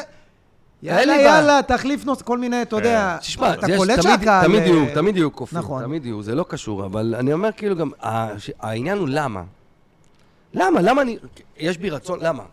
יאללה. 0.83 1.15
יאללה, 1.21 1.59
תחליף 1.67 2.05
נושא, 2.05 2.23
כל 2.23 2.38
מיני, 2.38 2.61
אתה 2.61 2.75
יודע, 2.75 3.17
תשמע, 3.19 3.53
אתה 3.53 3.67
קולט 3.77 4.01
שהקהל... 4.01 4.45
תמיד 4.45 4.61
אה, 4.61 4.67
יהיו, 4.67 4.85
תמיד 4.93 5.17
יהיו 5.17 5.31
קופים, 5.31 5.59
נכון. 5.59 5.83
תמיד 5.83 6.05
יהיו, 6.05 6.23
זה 6.23 6.35
לא 6.35 6.45
קשור, 6.47 6.85
אבל 6.85 7.15
אני 7.19 7.33
אומר 7.33 7.49
כאילו 7.57 7.75
גם, 7.75 7.89
ה- 8.03 8.39
ש- 8.39 8.51
העניין 8.59 8.97
הוא 8.97 9.07
למה. 9.11 9.43
למה? 10.53 10.81
למה 10.81 11.01
אני... 11.01 11.17
יש 11.57 11.77
בי 11.77 11.89
רצון, 11.89 12.19
למה? 12.21 12.43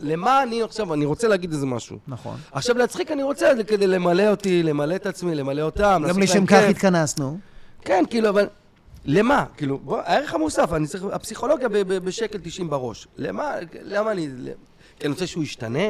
למה 0.00 0.42
אני 0.42 0.62
עכשיו, 0.62 0.94
אני 0.94 1.04
רוצה 1.04 1.28
להגיד 1.28 1.52
איזה 1.52 1.66
משהו. 1.66 1.98
נכון. 2.08 2.36
עכשיו 2.52 2.78
להצחיק 2.78 3.10
אני 3.10 3.22
רוצה 3.22 3.52
כדי 3.66 3.86
למלא 3.86 4.28
אותי, 4.28 4.62
למלא 4.62 4.96
את 4.96 5.06
עצמי, 5.06 5.34
למלא 5.34 5.62
אותם, 5.62 6.02
גם 6.08 6.18
לשם 6.18 6.46
כך. 6.46 6.62
התכנסנו. 6.68 7.38
כן, 7.84 8.04
כאילו, 8.10 8.28
אבל... 8.28 8.48
למה? 9.04 9.44
כאילו, 9.56 9.78
בוא, 9.78 10.00
הערך 10.00 10.34
המוסף, 10.34 10.72
אני 10.72 10.86
צריך... 10.86 11.04
הפסיכולוגיה 11.12 11.68
בשקל 11.86 12.38
90 12.42 12.70
בראש. 12.70 13.06
למה? 13.16 13.54
למה 13.82 14.12
אני... 14.12 14.28
כי 14.98 15.06
אני 15.06 15.12
רוצה 15.12 15.26
שהוא 15.26 15.44
ישתנה? 15.44 15.88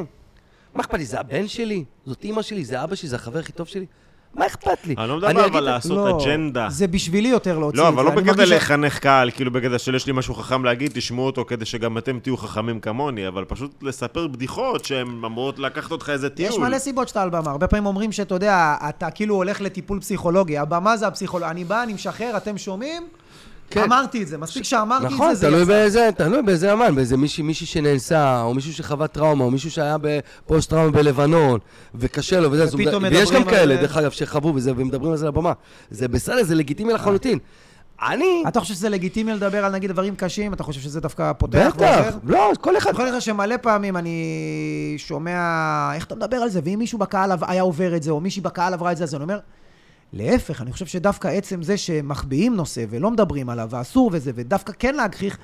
מה 0.74 0.80
אכפת 0.80 0.94
לי? 0.94 1.04
זה 1.04 1.20
הבן 1.20 1.48
שלי? 1.48 1.84
זאת 2.06 2.24
אימא 2.24 2.42
שלי? 2.42 2.64
זה 2.64 2.84
אבא 2.84 2.94
שלי? 2.94 3.08
זה 3.08 3.16
החבר 3.16 3.38
הכי 3.38 3.52
טוב 3.52 3.66
שלי? 3.66 3.86
מה 4.34 4.46
אכפת 4.46 4.86
לי? 4.86 4.94
אני 4.98 5.08
לא 5.08 5.16
מדבר 5.16 5.46
אבל 5.46 5.60
לעשות 5.60 5.96
לא, 5.96 6.22
אג'נדה. 6.24 6.66
זה 6.70 6.86
בשבילי 6.86 7.28
יותר 7.28 7.58
להוציא 7.58 7.82
לא, 7.82 7.88
את 7.88 7.94
זה. 7.94 8.00
אבל 8.00 8.04
לא 8.04 8.10
בקטע 8.10 8.44
לחנך 8.44 8.98
קהל, 8.98 9.30
כאילו 9.30 9.50
בקטע 9.50 9.78
של 9.78 9.94
יש 9.94 10.06
לי 10.06 10.12
משהו 10.12 10.34
חכם 10.34 10.64
להגיד, 10.64 10.90
תשמעו 10.94 11.26
אותו 11.26 11.44
כדי 11.44 11.64
שגם 11.64 11.98
אתם 11.98 12.18
תהיו 12.18 12.36
חכמים 12.36 12.80
כמוני, 12.80 13.28
אבל 13.28 13.44
פשוט 13.44 13.82
לספר 13.82 14.26
בדיחות 14.26 14.84
שהן 14.84 15.06
אמורות 15.24 15.58
לקחת 15.58 15.92
אותך 15.92 16.10
איזה 16.10 16.30
טיול. 16.30 16.48
יש 16.48 16.58
מלא 16.58 16.78
סיבות 16.78 17.08
שאתה 17.08 17.22
על 17.22 17.30
במה. 17.30 17.50
הרבה 17.50 17.66
פעמים 17.66 17.86
אומרים 17.86 18.12
שאתה 18.12 18.34
יודע, 18.34 18.76
אתה 18.88 19.10
כאילו 19.10 19.34
הולך 19.34 19.60
לטיפול 19.60 20.00
פסיכולוגי. 20.00 20.58
הבמה 20.58 20.96
זה 20.96 21.06
הפסיכולוגיה. 21.06 21.50
אני 21.50 21.64
בא, 21.64 21.82
אני 21.82 21.92
משחרר, 21.92 22.36
אתם 22.36 22.58
שומעים? 22.58 23.02
כן. 23.70 23.82
אמרתי 23.82 24.22
את 24.22 24.28
זה. 24.28 24.38
מספיק 24.38 24.62
שאמרתי 24.64 25.06
את 25.06 25.10
נכון, 25.12 25.28
זה, 25.34 25.40
זה 25.40 25.46
תלוי 25.46 25.62
יצא. 25.62 25.68
באיזה, 25.72 26.08
תלוי 26.16 26.42
באיזה 26.42 26.72
אמן, 26.72 26.94
באיזה 26.94 27.16
מישהי, 27.16 27.42
מישהי 27.44 27.66
שנאנסה, 27.66 28.42
או 28.42 28.54
מישהו 28.54 28.72
שחווה 28.74 29.06
טראומה, 29.06 29.44
או 29.44 29.50
מישהו 29.50 29.70
שהיה 29.70 29.96
בפוסט-טראומה 30.00 30.90
בלבנון, 30.90 31.58
וקשה 31.94 32.40
לו 32.40 32.52
וזה, 32.52 32.76
מדבר- 32.76 32.98
ויש 33.10 33.30
גם 33.32 33.44
כאלה, 33.44 33.74
זה. 33.74 33.80
דרך 33.80 33.96
אגב, 33.96 34.10
שחוו 34.10 34.54
וזה, 34.54 34.72
ומדברים 34.76 35.10
על 35.10 35.16
זה 35.16 35.24
על 35.24 35.28
הבמה. 35.28 35.52
זה 35.90 36.08
בסדר, 36.08 36.42
זה 36.44 36.54
לגיטימי 36.54 36.92
לחלוטין. 36.92 37.38
אני, 38.08 38.44
אתה 38.48 38.60
חושב 38.60 38.74
שזה 38.74 38.88
לגיטימי 38.88 39.32
לדבר 39.32 39.64
על 39.64 39.72
נגיד 39.72 39.90
דברים 39.90 40.14
קשים? 40.16 40.52
אתה 40.52 40.62
חושב 40.62 40.80
שזה 40.80 41.00
דווקא 41.00 41.32
פותח 41.32 41.72
ועוזר? 41.78 42.00
בטח, 42.08 42.16
לא, 42.24 42.52
כל 42.60 42.76
אחד, 42.76 42.90
אני 42.90 43.02
יכול 43.02 43.16
לך 43.16 43.22
שמלא 43.22 43.56
פעמים 43.62 43.96
אני 43.96 44.24
שומע 44.98 45.40
איך 45.94 46.04
אתה 46.04 46.14
מדבר 46.14 46.36
על 46.36 46.48
זה, 46.48 46.60
ואם 46.64 46.78
מישהו 46.78 46.98
בקהל 46.98 47.32
היה 47.46 47.62
עובר 47.62 47.96
את 47.96 48.02
זה, 48.02 48.10
או 48.10 48.20
מישהי 48.20 48.42
בקהל 48.42 48.74
עברה 48.74 48.92
את 48.92 48.96
זה, 48.96 49.04
אז 49.04 49.14
אני 49.14 49.22
אומר, 49.22 49.38
להפך, 50.12 50.62
אני 50.62 50.72
חושב 50.72 50.86
שדווקא 50.86 51.28
עצם 51.28 51.62
זה 51.62 51.76
שמחביאים 51.76 52.56
נושא 52.56 52.84
ולא 52.90 53.10
מדברים 53.10 53.50
עליו, 53.50 53.68
ואסור 53.70 54.10
וזה, 54.12 54.32
ודווקא 54.34 54.72
כן 54.78 54.94
להגחיך, 54.94 55.38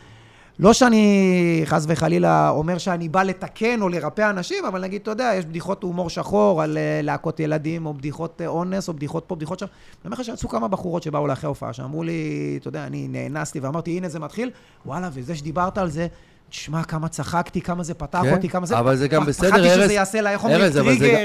לא 0.58 0.72
שאני 0.72 1.62
חס 1.64 1.84
וחלילה 1.88 2.48
אומר 2.48 2.78
שאני 2.78 3.08
בא 3.08 3.22
לתקן 3.22 3.82
או 3.82 3.88
לרפא 3.88 4.30
אנשים, 4.30 4.64
אבל 4.64 4.80
נגיד, 4.80 5.00
אתה 5.02 5.10
יודע, 5.10 5.32
יש 5.38 5.44
בדיחות 5.46 5.82
הומור 5.82 6.10
שחור 6.10 6.62
על 6.62 6.78
אה, 6.78 7.00
להכות 7.02 7.40
ילדים, 7.40 7.86
או 7.86 7.94
בדיחות 7.94 8.40
אה, 8.40 8.46
אונס, 8.46 8.88
או 8.88 8.94
בדיחות 8.94 9.24
פה, 9.26 9.36
בדיחות 9.36 9.58
שם. 9.58 9.66
אני 9.66 10.00
אומר 10.04 10.14
לך 10.14 10.24
שיצאו 10.24 10.48
כמה 10.48 10.68
בחורות 10.68 11.02
שבאו 11.02 11.26
לאחרי 11.26 11.46
ההופעה, 11.46 11.72
שאמרו 11.72 12.02
לי, 12.02 12.58
אתה 12.60 12.68
יודע, 12.68 12.86
אני 12.86 13.08
נאנסתי 13.10 13.60
ואמרתי, 13.60 13.96
הנה 13.96 14.08
זה 14.08 14.18
מתחיל, 14.18 14.50
וואלה, 14.86 15.10
וזה 15.12 15.34
שדיברת 15.36 15.78
על 15.78 15.90
זה, 15.90 16.06
תשמע, 16.50 16.84
כמה 16.84 17.08
צחקקתי, 17.08 17.60
כמה 17.60 17.82
זה 17.82 17.94
פתח 17.94 18.20
כן, 18.22 18.34
אותי, 18.34 18.48
כמה 18.48 18.66
זה... 18.66 18.78
אבל 18.78 18.96
זה 18.96 19.08
גם 19.08 19.26
בסדר, 19.26 19.50
פחדתי 19.50 19.68
ארז- 19.70 19.84
שזה 19.84 19.92
יעשה 19.92 20.20
לה, 20.20 20.30
איך 20.30 20.44
אומרים, 20.44 20.72
טריגר... 20.72 21.18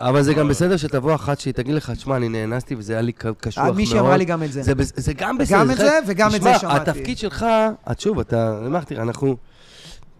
אבל 0.00 0.22
זה 0.22 0.34
גם 0.34 0.48
בסדר 0.48 0.76
שתבוא 0.76 1.14
אחת 1.14 1.40
שהיא 1.40 1.54
תגיד 1.54 1.74
לך, 1.74 1.90
תשמע, 1.90 2.16
אני 2.16 2.28
נאנסתי 2.28 2.74
וזה 2.78 2.92
היה 2.92 3.02
לי 3.02 3.12
קשוח 3.12 3.58
אה, 3.58 3.64
מאוד. 3.64 3.76
מישהי 3.76 3.98
אמרה 4.00 4.16
לי 4.16 4.24
גם 4.24 4.42
את 4.42 4.52
זה. 4.52 4.62
זה, 4.62 4.72
גם 5.12 5.38
בסדר. 5.38 5.58
גם 5.58 5.70
את 5.70 5.76
זה 5.76 5.98
וגם 6.06 6.26
את 6.28 6.32
זה 6.32 6.38
תשמע, 6.38 6.58
שמעתי. 6.58 6.90
התפקיד 6.90 7.18
שלך, 7.18 7.46
את 7.90 8.00
שוב, 8.00 8.18
אתה, 8.18 8.58
תראה, 8.86 9.02
אנחנו, 9.02 9.36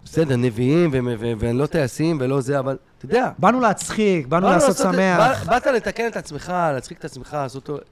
בסדר, 0.04 0.36
נביאים, 0.36 0.90
ו- 0.92 0.98
ו- 1.20 1.32
ולא 1.38 1.66
טייסים 1.66 2.18
ולא 2.20 2.40
זה, 2.40 2.58
אבל 2.58 2.76
אתה 2.98 3.06
יודע. 3.06 3.30
באנו 3.38 3.60
להצחיק, 3.60 4.26
באנו 4.26 4.46
לעשות 4.48 4.76
שמח. 4.76 5.44
בא- 5.46 5.52
באת 5.54 5.66
לתקן 5.66 6.06
את 6.06 6.16
עצמך, 6.16 6.52
להצחיק 6.74 6.98
את 6.98 7.04
עצמך, 7.04 7.34
לעשות 7.34 7.68
אותו, 7.68 7.82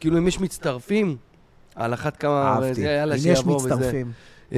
כאילו 0.00 0.18
אם 0.18 0.28
יש 0.28 0.40
מצטרפים, 0.40 1.16
על 1.74 1.94
אחת 1.94 2.16
כמה, 2.16 2.42
אהבתי. 2.42 2.86
אם 3.14 3.32
יש 3.32 3.44
וזה. 3.56 4.02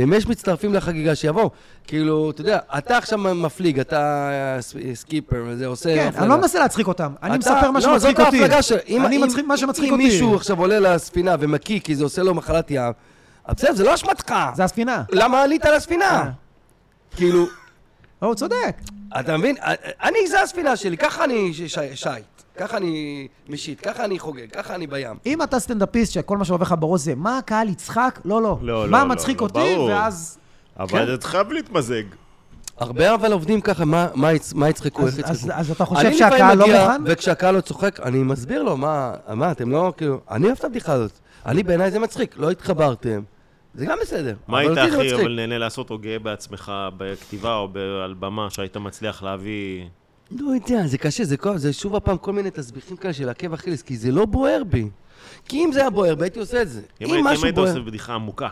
אם 0.03 0.12
יש 0.12 0.26
מצטרפים 0.26 0.74
לחגיגה, 0.74 1.14
שיבואו. 1.14 1.51
כאילו, 1.86 2.30
אתה 2.30 2.40
יודע, 2.40 2.59
אתה 2.78 2.99
עכשיו 2.99 3.18
מפליג, 3.18 3.80
אתה 3.80 4.28
אה, 4.57 4.62
סקיפר, 4.95 5.45
וזה 5.49 5.66
עושה... 5.66 5.95
כן. 5.95 6.11
אני 6.18 6.28
לא 6.28 6.36
מנסה 6.36 6.59
להצחיק 6.59 6.86
אותם, 6.88 7.12
אני 7.22 7.38
מספר 7.38 7.70
מה 7.70 7.78
לא, 7.78 7.99
שמצחיק 7.99 8.20
אותי. 8.20 8.45
אם- 8.88 9.07
אני 9.07 9.16
אם- 9.16 9.22
מצחיק 9.22 9.47
מה 9.47 9.57
שמצחיק 9.57 9.88
אם 9.88 9.92
אותי. 9.95 10.05
מישהו 10.05 10.34
עכשיו 10.36 10.59
עולה 10.61 10.80
לספינה 10.80 11.36
ומקיא 11.40 11.80
כי 11.80 11.95
זה 11.95 12.05
עושה 12.05 12.22
לו 12.22 12.34
מחלת 12.34 12.66
ים, 12.70 12.92
בסדר, 13.49 13.72
זה 13.74 13.84
לא 13.84 13.95
אשמתך. 13.95 14.34
זה 14.55 14.64
הספינה. 14.64 15.03
למה 15.12 15.42
עלית 15.42 15.64
לספינה? 15.64 16.30
כאילו, 17.16 17.47
לא, 18.22 18.26
הוא 18.26 18.34
צודק. 18.34 18.76
אתה 19.20 19.36
מבין? 19.36 19.57
אני, 20.03 20.18
זה 20.28 20.42
הספינה 20.42 20.76
שלי, 20.76 20.97
ככה 20.97 21.24
אני 21.24 21.55
ש- 21.55 21.62
ש- 21.62 21.78
שייט. 21.95 22.24
ככה 22.57 22.77
אני 22.77 23.29
משיט, 23.49 23.89
ככה 23.89 24.05
אני 24.05 24.19
חוגג, 24.19 24.51
ככה 24.53 24.75
אני 24.75 24.87
בים. 24.87 25.17
אם 25.27 25.43
אתה 25.43 25.59
סטנדאפיסט 25.59 26.13
שכל 26.13 26.37
מה 26.39 26.45
שעובר 26.45 26.63
לך 26.63 26.75
בראש 26.79 27.01
זה 27.01 27.15
מה 27.15 27.39
הקהל 27.39 27.69
יצחק, 27.69 28.21
לא, 28.25 28.43
לא. 28.43 28.59
לא, 28.63 28.87
מה 28.91 28.99
לא, 29.05 29.09
מצחיק 29.09 29.41
לא, 29.41 29.47
אותי, 29.47 29.75
ברור. 29.75 29.89
ואז... 29.89 30.39
אבל 30.79 31.07
כן. 31.07 31.15
אתה 31.15 31.27
חייב 31.29 31.53
להתמזג. 31.53 32.03
הרבה 32.79 33.15
אבל 33.15 33.33
עובדים 33.33 33.61
ככה, 33.61 33.85
מה- 33.85 34.09
מה 34.15 34.33
יצ- 34.33 34.53
מה 34.55 34.69
יצחקו, 34.69 35.03
אז- 35.07 35.19
איך 35.19 35.29
אז- 35.31 35.37
יצחקו. 35.45 35.53
אז 35.61 35.71
אתה 35.71 35.85
חושב 35.85 36.13
שהקהל 36.13 36.59
לא 36.59 36.67
מוכן? 36.67 37.03
וכשהקהל 37.07 37.55
לא 37.55 37.61
צוחק, 37.61 38.01
אני 38.01 38.19
מסביר 38.19 38.63
לו, 38.63 38.77
מה, 38.77 39.13
מה, 39.35 39.51
אתם 39.53 39.71
לא, 39.71 39.93
כאילו, 39.97 40.21
אני 40.31 40.47
אוהב 40.47 40.57
את 40.59 40.65
הבדיחה 40.65 40.93
הזאת. 40.93 41.13
אני, 41.47 41.63
בעיניי 41.63 41.91
זה 41.91 41.99
מצחיק, 41.99 42.35
לא 42.39 42.51
התחברתם. 42.51 43.23
זה 43.75 43.87
גם 43.87 43.99
בסדר. 44.03 44.35
מה 44.49 44.59
היית 44.59 44.79
הכי. 44.79 45.15
אבל 45.15 45.35
נהנה 45.37 45.59
לעשות 45.59 45.91
או 45.91 45.99
גאה 45.99 46.19
בעצמך 46.19 46.73
בכתיבה 46.97 47.55
או 47.57 47.69
על 48.05 48.15
במה 48.19 48.51
שהיית 48.51 48.77
מצליח 48.77 49.23
להביא... 49.23 49.85
לא 50.31 50.51
יודע, 50.55 50.87
זה 50.87 50.99
קשה, 50.99 51.25
זה, 51.25 51.37
כל, 51.37 51.59
זה 51.59 51.72
שוב 51.72 51.97
הפעם 51.97 52.16
כל 52.18 52.33
מיני 52.33 52.51
תסביכים 52.51 52.97
כאלה 52.97 53.12
של 53.14 53.29
עקב 53.29 53.53
אכילס, 53.53 53.83
כי 53.83 53.97
זה 53.97 54.11
לא 54.12 54.25
בוער 54.27 54.62
בי. 54.68 54.89
כי 55.49 55.64
אם 55.64 55.70
זה 55.72 55.81
היה 55.81 55.91
בוער 55.91 56.14
בי, 56.14 56.25
הייתי 56.25 56.39
עושה 56.39 56.62
את 56.62 56.68
זה. 56.68 56.81
אם 57.01 57.07
אם 57.07 57.12
היית- 57.12 57.27
אם 57.27 57.33
משהו 57.33 57.45
היית 57.45 57.55
בוער... 57.55 57.68
עושה 57.68 57.81
בדיחה 57.81 58.14
עמוקה, 58.14 58.49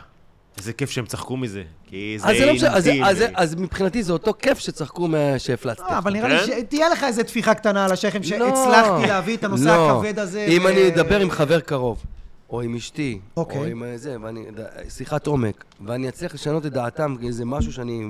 איזה 0.58 0.72
כיף 0.72 0.90
שהם 0.90 1.06
צחקו 1.06 1.36
מזה. 1.36 1.62
כי 1.86 2.16
זה 2.20 2.28
אז 2.28 2.36
לא 2.40 2.54
משנה, 2.54 2.74
אז, 2.76 2.86
אינטימי. 2.88 3.08
אז, 3.08 3.24
אז 3.34 3.54
מבחינתי 3.54 4.02
זה 4.02 4.12
אותו 4.12 4.32
כיף 4.38 4.58
שצחקו 4.58 5.08
מה- 5.08 5.38
שהפלצתם. 5.38 5.84
אה, 5.84 5.98
אבל 5.98 6.12
נראה 6.12 6.28
לי 6.28 6.38
כן? 6.38 6.60
שתהיה 6.60 6.88
לך 6.88 7.04
איזה 7.04 7.24
טפיחה 7.24 7.54
קטנה 7.54 7.84
על 7.84 7.92
השכם, 7.92 8.18
לא, 8.18 8.24
שהצלחתי 8.24 9.06
להביא 9.06 9.36
את 9.36 9.44
הנושא 9.44 9.64
לא. 9.64 9.90
הכבד 10.00 10.18
הזה. 10.18 10.46
אם 10.48 10.66
אני 10.66 10.88
אדבר 10.88 11.20
עם 11.20 11.30
חבר 11.30 11.60
קרוב, 11.60 12.02
או 12.50 12.60
עם 12.60 12.74
אשתי, 12.74 13.18
אוקיי. 13.36 13.58
או 13.58 13.64
עם 13.64 13.82
אה, 13.82 13.98
זה, 13.98 14.16
ואני, 14.22 14.44
שיחת 14.88 15.26
עומק, 15.26 15.64
ואני 15.86 16.08
אצליח 16.08 16.34
לשנות 16.34 16.66
את 16.66 16.72
דעתם, 16.72 17.16
זה 17.30 17.44
משהו 17.44 17.72
שאני, 17.72 18.02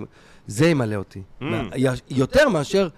זה 0.46 0.66
ימלא 0.68 0.96
אותי. 0.96 1.22
Mm. 1.42 1.44
יותר 2.10 2.48
מאשר 2.48 2.88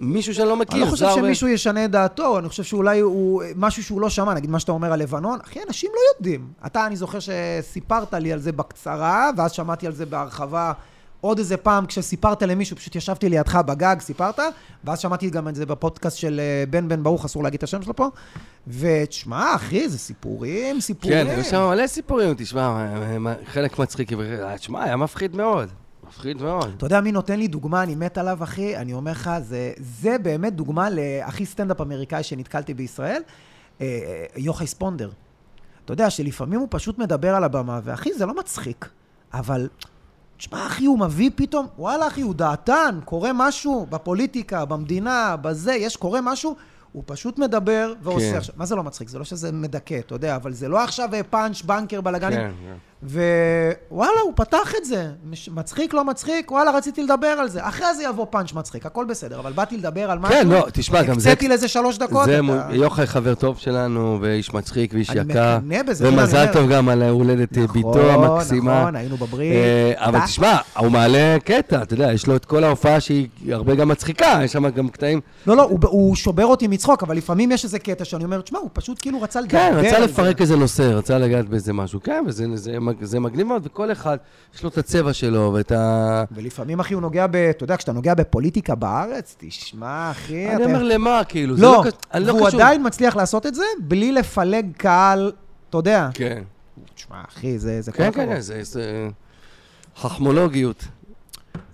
מישהו 0.00 0.34
שאני 0.34 0.48
לא 0.48 0.56
מכיר. 0.56 0.76
אני 0.76 0.86
לא 0.86 0.90
חושב 0.90 1.06
שמישהו 1.14 1.48
ישנה 1.48 1.84
את 1.84 1.90
דעתו, 1.90 2.38
אני 2.38 2.48
חושב 2.48 2.62
שאולי 2.62 3.00
הוא 3.00 3.42
משהו 3.56 3.82
שהוא 3.84 4.00
לא 4.00 4.08
שמע, 4.10 4.34
נגיד 4.34 4.50
מה 4.50 4.58
שאתה 4.60 4.72
אומר 4.72 4.92
על 4.92 4.98
לבנון, 5.00 5.38
אחי, 5.44 5.60
אנשים 5.68 5.90
לא 5.94 6.00
יודעים. 6.16 6.48
אתה, 6.66 6.86
אני 6.86 6.96
זוכר 6.96 7.18
שסיפרת 7.20 8.14
לי 8.14 8.32
על 8.32 8.38
זה 8.38 8.52
בקצרה, 8.52 9.30
ואז 9.36 9.52
שמעתי 9.52 9.86
על 9.86 9.92
זה 9.92 10.06
בהרחבה 10.06 10.72
עוד 11.20 11.38
איזה 11.38 11.56
פעם 11.56 11.86
כשסיפרת 11.86 12.42
למישהו, 12.42 12.76
פשוט 12.76 12.96
ישבתי 12.96 13.28
לידך 13.28 13.54
בגג, 13.66 13.96
סיפרת, 14.00 14.38
ואז 14.84 14.98
שמעתי 14.98 15.30
גם 15.30 15.48
את 15.48 15.54
זה 15.54 15.66
בפודקאסט 15.66 16.16
של 16.16 16.40
אה, 16.40 16.64
בן 16.70 16.88
בן 16.88 17.02
ברוך, 17.02 17.24
אסור 17.24 17.42
להגיד 17.44 17.58
את 17.58 17.62
השם 17.64 17.82
שלו 17.82 17.96
פה, 17.96 18.08
ותשמע, 18.68 19.54
אחי, 19.54 19.88
זה 19.88 19.98
סיפורים, 19.98 20.80
סיפורים. 20.80 21.26
כן, 21.26 21.30
היו 21.30 21.44
שם 21.44 21.68
מלא 21.70 21.86
סיפורים, 21.86 22.34
תשמע, 22.36 22.68
מה- 22.70 23.18
מה- 23.18 23.34
חלק 23.46 23.78
מצחיק, 23.78 24.10
תשמע, 24.58 24.84
היה 24.84 24.96
מפחיד 24.96 25.36
מאוד. 25.36 25.68
מפחיד 26.14 26.42
מאוד. 26.42 26.72
אתה 26.76 26.86
יודע 26.86 27.00
מי 27.00 27.12
נותן 27.12 27.38
לי 27.38 27.48
דוגמה, 27.48 27.82
אני 27.82 27.94
מת 27.94 28.18
עליו, 28.18 28.42
אחי? 28.42 28.76
אני 28.76 28.92
אומר 28.92 29.12
לך, 29.12 29.30
זה, 29.40 29.72
זה 29.78 30.16
באמת 30.22 30.54
דוגמה 30.54 30.88
להכי 30.90 31.46
סטנדאפ 31.46 31.80
אמריקאי 31.80 32.22
שנתקלתי 32.22 32.74
בישראל, 32.74 33.22
אה, 33.80 33.86
אה, 33.86 34.24
יוחאי 34.36 34.66
ספונדר. 34.66 35.10
אתה 35.84 35.92
יודע 35.92 36.10
שלפעמים 36.10 36.60
הוא 36.60 36.68
פשוט 36.70 36.98
מדבר 36.98 37.34
על 37.34 37.44
הבמה, 37.44 37.80
ואחי, 37.84 38.12
זה 38.12 38.26
לא 38.26 38.34
מצחיק, 38.34 38.88
אבל... 39.34 39.68
תשמע, 40.36 40.66
אחי, 40.66 40.84
הוא 40.84 40.98
מביא 40.98 41.30
פתאום, 41.34 41.66
וואלה, 41.78 42.06
אחי, 42.06 42.20
הוא 42.20 42.34
דעתן, 42.34 42.98
קורה 43.04 43.30
משהו 43.34 43.86
בפוליטיקה, 43.90 44.64
במדינה, 44.64 45.36
בזה, 45.42 45.74
יש, 45.74 45.96
קורה 45.96 46.20
משהו, 46.20 46.56
הוא 46.92 47.02
פשוט 47.06 47.38
מדבר 47.38 47.92
ועושה. 48.02 48.30
כן. 48.30 48.36
עכשיו, 48.36 48.54
מה 48.58 48.66
זה 48.66 48.76
לא 48.76 48.84
מצחיק? 48.84 49.08
זה 49.08 49.18
לא 49.18 49.24
שזה 49.24 49.52
מדכא, 49.52 49.98
אתה 49.98 50.14
יודע, 50.14 50.36
אבל 50.36 50.52
זה 50.52 50.68
לא 50.68 50.84
עכשיו 50.84 51.14
אה, 51.14 51.22
פאנץ', 51.22 51.62
בנקר, 51.62 52.00
בלאגנים. 52.00 52.38
כן, 52.38 52.50
כן. 52.64 52.76
ווואלה, 53.10 54.10
הוא 54.24 54.32
פתח 54.36 54.72
את 54.80 54.84
זה. 54.84 55.06
מצחיק, 55.54 55.94
לא 55.94 56.04
מצחיק, 56.04 56.50
וואלה, 56.50 56.70
רציתי 56.70 57.02
לדבר 57.02 57.26
על 57.26 57.48
זה. 57.48 57.68
אחרי 57.68 57.94
זה 57.96 58.02
יבוא 58.04 58.26
פאנץ' 58.30 58.52
מצחיק, 58.52 58.86
הכל 58.86 59.04
בסדר, 59.08 59.38
אבל 59.40 59.52
באתי 59.52 59.76
לדבר 59.76 60.10
על 60.10 60.18
משהו. 60.18 60.34
כן, 60.36 60.48
לא, 60.48 60.66
תשמע, 60.72 61.02
גם 61.02 61.18
זה... 61.20 61.32
הקציתי 61.32 61.48
לזה 61.54 61.68
שלוש 61.68 61.98
דקות. 61.98 62.24
זה 62.24 62.38
אתה- 62.38 62.74
יוחאי 62.74 63.06
חבר 63.06 63.34
טוב 63.34 63.58
שלנו, 63.58 64.18
ואיש 64.20 64.54
מצחיק 64.54 64.90
ואיש 64.94 65.10
אני 65.10 65.20
יקר. 65.32 65.58
מקנא 65.58 65.82
בזה, 65.82 66.04
כן, 66.04 66.12
אני 66.12 66.22
ומזל. 66.22 66.46
טוב 66.52 66.70
גם 66.70 66.88
על 66.88 67.02
ההולדת 67.02 67.58
נכון, 67.58 67.72
ביתו 67.82 68.10
המקסימה. 68.10 68.80
נכון, 68.80 68.96
היינו 68.96 69.16
בברית. 69.16 69.52
אה, 69.52 69.92
אבל 69.96 70.20
תשמע, 70.20 70.56
הוא 70.78 70.88
מעלה 70.88 71.36
קטע, 71.44 71.82
אתה 71.82 71.94
יודע, 71.94 72.12
יש 72.12 72.26
לו 72.26 72.36
את 72.36 72.44
כל 72.44 72.64
ההופעה 72.64 73.00
שהיא 73.00 73.28
הרבה 73.50 73.74
גם 73.74 73.88
מצחיקה, 73.88 74.40
יש 74.44 74.52
שם 74.52 74.68
גם 74.68 74.88
קטעים... 74.88 75.20
לא, 75.46 75.56
לא, 75.56 75.62
הוא, 75.62 75.78
הוא 75.82 76.16
שובר 76.16 76.46
אותי 76.46 76.66
מצחוק, 76.66 77.02
אבל 77.02 77.16
לפעמים 77.16 77.50
יש 77.52 77.64
איזה 77.64 77.78
קטע 77.78 78.04
שאני 78.04 78.24
אומר, 78.24 78.40
תשמע, 78.40 78.58
הוא 78.58 78.70
פשוט 78.72 78.98
כאילו 79.02 79.22
רצה 79.22 79.40
לדבר 79.40 79.52
כן, 79.58 79.72
רצה 79.76 79.90
זה. 79.90 79.98
לפרק 79.98 80.40
איזה 80.40 80.56
נושא, 80.56 80.82
רצה 80.82 81.18
לגעת 81.18 81.48
באיזה 81.48 81.72
משהו. 81.72 82.00
כן, 82.02 82.24
וזה 82.26 82.44
זה, 83.00 83.04
מג- 83.04 83.04
זה 83.04 83.20
מגניב 83.20 83.46
מאוד, 83.46 83.62
וכל 83.66 83.92
אחד, 83.92 84.16
יש 84.54 84.62
לו 84.62 84.68
את 84.68 84.78
הצבע 84.78 85.12
שלו 85.12 85.52
ואת 85.54 85.72
ה... 85.72 86.24
ולפעמים, 86.32 86.80
אחי, 86.80 86.94
הוא 86.94 87.02
נוגע 87.02 87.26
ב... 87.26 87.36
אתה 87.36 87.64
יודע, 87.64 87.76
כשאתה 87.76 87.92
נוגע 87.92 88.14
בפוליטיקה 88.14 88.74
בארץ, 88.74 89.36
תשמע, 89.38 90.10
אחי, 90.10 90.48
אני 90.48 90.56
אתה... 90.56 90.64
אומר 90.64 90.82
למה, 90.82 91.20
כאילו, 91.28 91.56
זה 91.56 91.62
לא, 91.62 91.82
לא... 91.84 91.90
ק- 91.90 91.94
אני 92.14 92.24
לא 92.24 92.32
והוא 92.32 92.46
קשור. 92.46 92.60
עדיין 92.60 92.86
מצליח 92.86 93.16
לעשות 93.16 93.46
את 93.46 93.54
זה 93.54 93.62
בלי 93.80 94.12
לפלג 94.12 94.66
קהל, 94.76 95.32
אתה 95.70 95.78
יודע. 95.78 96.08
כן, 96.14 96.42
תשמע, 96.94 97.22
אחי, 97.28 97.58
זה... 97.58 97.80
זה 97.82 97.92
כל 97.92 97.98
כן, 97.98 98.04
הכבוד. 98.08 98.24
כן, 98.26 98.34
כן, 98.34 98.40
זה- 98.40 98.62
זה 98.62 99.08
חכמולוגיות. 99.96 100.84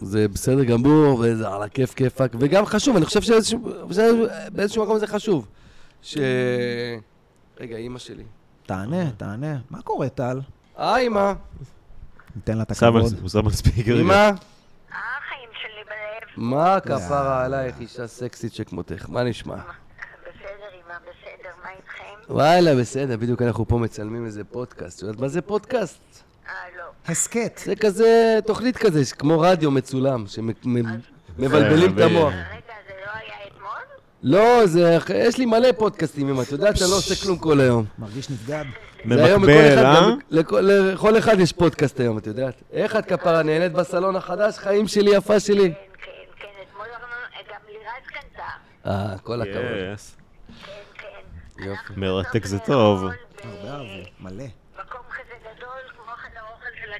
זה 0.01 0.29
בסדר 0.29 0.65
גמור, 0.65 1.19
וזה 1.25 1.49
על 1.49 1.63
הכיף 1.63 1.95
כיפאק, 1.95 2.33
וגם 2.39 2.67
חשוב, 2.67 2.97
אני 2.97 3.05
חושב 3.05 3.21
שבאיזשהו 3.23 4.83
מקום 4.85 4.99
זה 4.99 5.07
חשוב. 5.07 5.47
ש... 6.03 6.19
רגע, 7.61 7.77
אימא 7.77 7.99
שלי. 7.99 8.23
תענה, 8.67 9.11
תענה. 9.17 9.57
מה 9.71 9.83
קורה, 9.83 10.09
טל? 10.09 10.41
היי, 10.77 11.07
אמא. 11.07 11.33
ניתן 12.37 12.57
לה 12.57 12.63
את 12.63 12.71
הכבוד. 12.71 13.13
הוא 13.21 13.29
שם 13.29 13.47
על 13.47 13.53
ספיקר. 13.53 14.01
אמא, 14.01 14.31
החיים 14.91 15.49
שלי 15.63 15.85
בלב. 15.87 16.29
מה 16.37 16.81
כפרה 16.81 17.45
עלייך, 17.45 17.81
אישה 17.81 18.07
סקסית 18.07 18.55
שכמותך? 18.55 19.09
מה 19.09 19.23
נשמע? 19.25 19.57
איתכם? 21.71 22.33
וואלה, 22.35 22.75
בסדר, 22.75 23.17
בדיוק 23.17 23.43
אנחנו 23.43 23.69
פה 23.69 23.79
מצלמים 23.79 24.27
איזה 24.27 24.45
פודקאסט. 24.45 24.99
את 24.99 25.03
יודעת 25.03 25.21
מה 25.21 25.29
זה 25.29 25.41
פודקאסט? 25.43 26.23
אה, 26.49 26.53
לא. 26.79 26.83
הסכת. 27.07 27.61
זה 27.65 27.77
כזה, 27.77 28.39
תוכנית 28.47 28.77
כזה, 28.77 29.01
כמו 29.19 29.41
רדיו 29.41 29.71
מצולם, 29.71 30.25
שמבלבלים 30.27 31.95
את 31.95 32.01
המוח. 32.01 32.33
רגע, 32.35 32.75
זה 32.89 32.95
לא 33.07 33.11
היה 33.15 33.35
אתמול? 33.47 33.71
לא, 34.23 34.67
זה, 34.67 34.99
יש 35.15 35.39
לי 35.39 35.47
מלא 35.47 35.69
פודקאסטים, 35.79 36.29
אמא, 36.29 36.43
את 36.43 36.53
יודעת, 36.53 36.83
אני 36.83 36.91
לא 36.91 36.97
עושה 36.97 37.15
כלום 37.25 37.39
כל 37.39 37.61
היום. 37.61 37.85
מרגיש 37.99 38.27
לכל 38.31 39.35
במקבל, 39.35 39.75
אחד, 39.75 39.85
אה? 39.85 40.11
לכל- 40.31 40.69
אחד 41.19 41.41
יש 41.41 41.53
פודקאסט 41.53 42.01
היום, 42.01 42.19
את 42.19 42.27
יודעת. 42.27 42.55
איך 42.73 42.97
את 42.97 43.07
כפרה 43.07 43.43
נהנית 43.43 43.73
בסלון 43.73 44.17
החדש, 44.17 44.59
חיים 44.59 44.89
שלי, 44.89 45.11
יפה 45.11 45.41
שלי? 45.41 45.63
כן, 45.63 45.75
כן, 46.05 46.11
כן, 46.39 46.47
אתמול 46.71 46.87
גם 47.51 47.59
לירז 47.69 48.07
קנתה. 48.07 48.43
אה, 49.13 49.19
כל 49.19 49.41
הכבוד. 49.41 49.55
Yes. 49.55 50.21
כן, 51.59 51.75
כן. 51.89 51.95
מרתק 52.01 52.47
זה 52.47 52.59
טוב. 52.59 53.05
הרבה 53.05 53.15
אהבו, 53.73 53.85
מלא. 54.21 54.33
במקום 54.79 55.01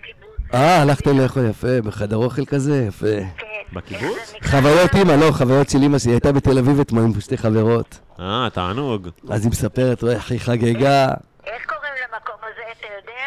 הקיבוץ. 0.03 0.55
אה, 0.55 0.83
הלכתם 0.83 1.19
לאכול 1.21 1.47
יפה, 1.51 1.81
בחדר 1.85 2.17
אוכל 2.17 2.45
כזה, 2.45 2.85
יפה. 2.89 3.07
כן, 3.39 3.47
בקיבוץ? 3.73 4.35
חוויות 4.47 4.95
אימא, 4.95 5.13
לא, 5.13 5.31
חוויות 5.33 5.71
של 5.71 5.83
אימא 5.83 5.99
שלי, 5.99 6.13
הייתה 6.13 6.33
בתל 6.33 6.59
אביב 6.59 6.81
אתמול 6.81 7.03
עם 7.03 7.21
שתי 7.21 7.37
חברות. 7.37 7.99
אה, 8.21 8.49
תענוג. 8.53 9.09
אז 9.31 9.45
היא 9.45 9.51
מספרת, 9.51 10.03
רואה, 10.03 10.15
איך 10.15 10.31
היא 10.31 10.41
חגגה. 10.41 11.07
איך 11.47 11.67
קוראים 11.67 11.93
למקום 12.03 12.35
הזה, 12.43 12.61
אתה 12.79 12.87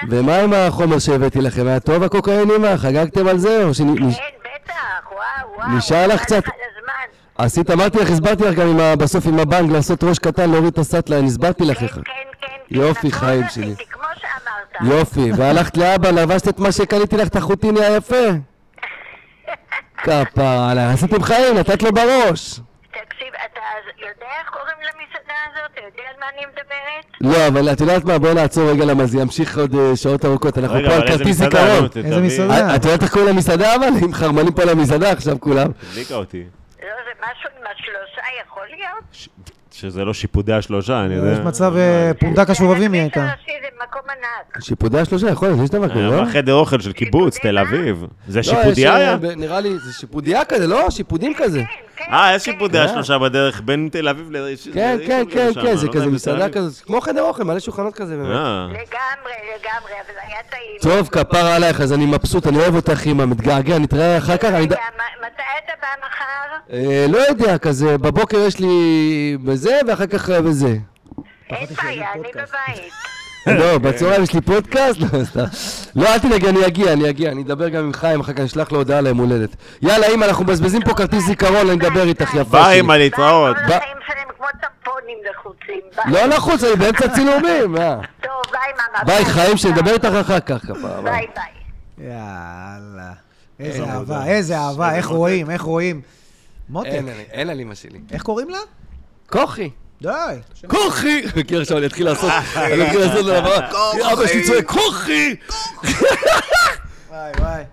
יודע? 0.10 0.22
ומה 0.22 0.38
עם 0.38 0.54
החומר 0.54 1.00
שהבאתי 1.00 1.42
לכם? 1.42 1.68
היה 1.68 1.80
טוב 1.80 2.04
הקוקאין 2.04 2.52
אימא? 2.52 2.78
חגגתם 2.78 3.28
על 3.28 3.38
זה? 3.38 3.64
כן, 3.78 3.84
בטח, 3.94 4.74
וואו, 5.12 5.58
וואו. 5.58 5.78
נשאר 5.78 6.08
לך 6.08 6.22
קצת? 6.22 6.44
עשית, 7.38 7.72
אמרתי 7.72 7.98
לך, 8.00 8.10
הסברתי 8.10 8.44
לך 8.44 8.56
גם 8.56 8.68
עם 8.68 8.80
ה- 8.80 8.96
בסוף 8.96 9.28
עם 9.28 9.40
הבנק 9.40 9.72
לעשות 9.72 10.04
ראש 10.04 10.20
קטן, 10.20 10.50
להוריד 10.52 10.74
את 10.74 10.78
הסאטליין, 10.78 11.26
הסברתי 11.26 11.66
לך 11.66 11.78
כן, 11.78 11.86
איך. 11.86 11.96
כן, 11.96 12.02
כן. 12.42 12.48
יופי, 12.76 13.08
הכל 13.08 13.18
חיים 13.18 13.44
שלי. 13.50 13.76
כמו 13.92 14.03
שאמרת. 14.78 14.92
יופי, 15.00 15.32
והלכת 15.38 15.78
לאבא, 15.78 16.10
לבשת 16.10 16.48
את 16.48 16.60
מה 16.60 16.72
שקניתי 16.72 17.18
לך, 17.18 17.28
את 17.28 17.36
החוטיני 17.36 17.86
היפה? 17.86 18.26
כפרה 19.98 20.72
עליי, 20.72 20.86
עשיתם 20.86 21.24
חיים, 21.24 21.58
נתת 21.58 21.84
לו 21.84 21.92
בראש. 21.94 22.60
תקשיב, 22.92 23.28
אתה 23.46 23.60
יודע 24.00 24.26
איך 24.40 24.50
קוראים 24.50 24.78
למסעדה 24.82 25.34
הזאת? 25.52 25.72
אתה 25.72 25.82
יודע 25.82 26.04
על 26.10 26.20
מה 26.20 26.26
אני 26.38 26.46
מדברת? 26.46 27.06
לא, 27.22 27.48
אבל 27.48 27.74
את 27.74 27.82
יודעת 27.82 28.06
מה? 28.06 28.20
בואי 28.20 28.34
נעצור 28.34 28.72
רגע 28.72 28.86
למה 28.86 29.06
זה 29.06 29.20
ימשיך 29.20 29.58
עוד 29.58 29.76
אה, 29.76 29.96
שעות 29.96 30.26
ארוכות, 30.26 30.58
אנחנו 30.58 30.78
פה 30.88 30.96
על 30.96 31.08
כרטיס? 31.08 31.38
זיכרון. 31.38 31.88
איזה. 31.96 32.22
מסעדה? 32.22 32.76
את 32.76 32.80
את 32.80 32.86
יודעת 32.86 33.04
איך 33.04 33.14
קוראים 33.14 33.30
למסעדה 33.36 33.76
אבל? 33.76 33.88
עם 34.04 34.14
חרמנים 34.14 34.54
פה 34.54 34.64
למסעדה 34.64 35.12
עכשיו 35.12 35.40
כולם. 35.40 35.68
הדליקה 35.92 36.16
אותי. 36.16 36.44
לא, 36.84 36.88
זה 37.06 37.12
משהו 37.22 37.50
עם 37.60 37.64
השלושה, 37.72 38.22
יכול 38.46 38.64
להיות? 38.70 39.28
שזה 39.74 40.06
לא 40.06 40.14
שיפודי 40.14 40.54
השלושה, 40.54 41.02
אני 41.06 41.14
יודע. 41.16 41.32
יש 41.32 41.40
מצב 41.40 41.78
אה, 41.78 42.12
פונדק 42.20 42.50
השובבים 42.50 42.94
היא 42.94 43.02
הייתה. 43.02 43.28
שיפודי 44.60 45.00
השלושה, 45.00 45.30
יכול 45.30 45.48
להיות, 45.48 45.60
יש 45.64 45.70
דבר 45.70 45.90
כזה, 45.90 46.00
לא? 46.02 46.14
היה 46.14 46.26
חדר 46.26 46.54
אוכל 46.54 46.80
של 46.80 46.92
קיבוץ, 46.94 47.38
תל 47.38 47.58
אביב. 47.58 48.06
זה 48.28 48.40
לא, 48.40 48.44
שיפודיה 48.44 48.96
היה? 48.96 49.12
אה, 49.12 49.18
ב- 49.18 49.26
נראה 49.26 49.60
לי, 49.60 49.70
זה 49.80 49.94
שיפודיה 49.94 50.46
כזה, 50.46 50.68
לא? 50.68 50.90
שיפודים 50.90 51.34
כזה. 51.38 51.60
כן, 51.96 52.06
כן. 52.06 52.14
אה, 52.14 52.36
יש 52.36 52.44
שיפודיה 52.44 52.88
כן. 52.88 52.94
שלושה 52.94 53.18
בדרך 53.20 53.62
בין 53.66 53.90
תל 53.92 54.08
אביב 54.08 54.28
ל... 54.32 54.38
כן, 54.74 54.98
כן, 55.08 55.24
כן, 55.32 55.52
כן, 55.62 55.76
זה 55.76 55.88
כזה 55.88 56.06
מסעדה 56.08 56.50
כזאת, 56.50 56.86
כמו 56.86 57.02
חדר 57.02 57.22
אוכל, 57.22 57.44
מלא 57.44 57.60
שולחנות 57.60 57.94
כזה 57.96 58.16
באמת. 58.18 58.30
אה, 58.30 58.68
לגמרי, 58.68 59.34
לגמרי, 59.60 59.92
אבל 59.92 60.20
היה 60.28 60.40
טעים. 60.50 60.96
טוב, 60.98 61.08
כפרה 61.08 61.56
עלייך, 61.56 61.82
אז 61.82 61.94
אני 61.94 62.06
מבסוט, 62.06 62.48
אני 62.48 62.58
אוהב 62.58 62.76
אותך, 62.76 63.08
אמא, 63.08 63.26
מתגעגע, 63.26 63.78
נתראה 63.80 64.18
אחר 64.18 64.38
כך, 64.38 64.50
מתי 64.50 64.74
אתה 65.66 65.74
בא 65.82 65.88
מחר? 66.08 66.74
אה, 66.74 67.06
לא 67.10 67.18
יודע, 67.18 67.58
כזה, 67.58 67.98
בבוקר 67.98 68.38
יש 68.38 68.60
לי 68.60 68.68
בזה, 69.64 69.80
ואחר 69.88 70.08
כך 70.08 70.30
אה, 70.30 70.42
בזה. 70.42 70.78
אין 71.50 71.68
בעיה, 71.84 72.14
אני 72.14 72.30
בבית. 72.34 72.94
לא, 73.60 73.78
בצהריים 73.78 74.24
יש 74.24 74.34
לי 74.34 74.42
פודקאסט? 74.42 75.00
לא, 75.00 75.24
סתם. 75.24 75.44
לא, 75.96 76.14
אל 76.14 76.20
תדאגי, 76.20 76.50
אני 76.50 76.68
אגיע, 76.68 76.94
אני 76.94 77.10
אגיע, 77.10 77.32
אני 77.32 77.42
אדבר 77.42 77.70
גם 77.70 77.84
עם 77.84 77.94
חיים, 77.94 78.20
אחר 78.20 78.34
כך 78.34 78.40
אני 78.40 78.46
אשלח 78.46 78.72
לו 78.72 78.78
הודעה 78.78 79.02
ליום 79.02 79.18
הולדת. 79.18 79.56
יאללה, 79.82 80.08
אמא, 80.08 80.26
אנחנו 80.26 80.44
מבזבזים 80.44 80.82
פה 80.82 80.94
כרטיס 80.94 81.26
זיכרון, 81.26 81.70
אני 81.70 81.74
אדבר 81.74 82.08
איתך, 82.08 82.34
יפה 82.34 82.44
ביי, 82.44 82.64
שלי. 82.64 82.80
אמא, 82.80 82.94
להתראות. 82.94 83.56
ביי, 83.56 83.68
כל 83.68 83.74
החיים 83.74 83.98
שלהם 84.08 84.28
כמו 84.38 84.48
טמפונים 84.62 85.18
לחוצים. 85.32 85.82
ביי. 85.96 86.14
לא 86.14 86.26
לחוץ, 86.26 86.64
אני 86.64 86.76
באמצע 86.76 87.08
צילומים, 87.08 87.72
מה? 87.72 87.96
טוב, 88.22 88.32
ביי, 88.52 88.62
מאמא. 88.78 89.04
ביי, 89.06 89.26
חיים 89.26 89.58
שלי, 89.58 89.72
נדבר 89.72 89.92
איתך 89.94 90.10
אחר 90.22 90.40
כך, 90.40 90.62
כפרה. 90.66 91.02
ביי. 91.02 91.14
ביי, 91.14 91.28
ביי. 91.36 92.08
יאללה. 92.08 93.14
איזה 93.60 93.84
אהבה, 93.84 94.26
איזה 94.26 94.58
אהבה, 94.58 94.96
איך 94.96 95.08
רואים, 95.08 95.50
איך 95.50 95.62
רואים. 95.62 96.02
מותק, 96.70 96.88
אין, 96.88 97.08
אין, 97.08 97.18
אין 97.32 97.50
על 97.50 97.60
אמא 97.60 97.76
שלי. 97.76 98.00
איך 98.12 98.24
קוראים 98.24 98.50
לה? 98.50 98.60
כוכי. 99.34 99.70
די. 100.02 100.10
כוכי! 100.68 101.28
חכה 101.28 101.58
עכשיו, 101.62 101.78
אני 101.78 101.86
אתחיל 101.86 102.06
לעשות, 102.06 102.32
אני 102.56 102.86
אתחיל 102.86 103.00
לעשות 103.00 103.26
הבמה. 103.28 103.68
אבא 104.14 104.28
שלי 104.28 104.44
צועק, 104.44 104.68
כוכי! 104.68 105.36
וואי 107.10 107.32
וואי. 107.40 107.64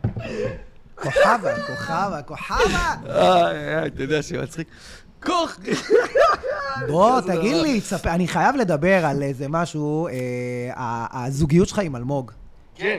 כוכבה, 0.94 1.66
כוכבה, 1.66 2.22
כוכבה. 2.26 2.94
איי, 3.06 3.78
איי, 3.78 3.86
אתה 3.86 4.02
יודע 4.02 4.22
שמצחיק. 4.22 4.68
כוכי! 5.22 5.70
בוא, 6.88 7.20
תגיד 7.20 7.56
לי, 7.56 7.80
אני 8.06 8.28
חייב 8.28 8.56
לדבר 8.56 9.06
על 9.06 9.22
איזה 9.22 9.46
משהו, 9.48 10.08
אה, 10.08 11.06
הזוגיות 11.12 11.68
שלך 11.68 11.78
עם 11.78 11.96
אלמוג. 11.96 12.32
כן. 12.74 12.98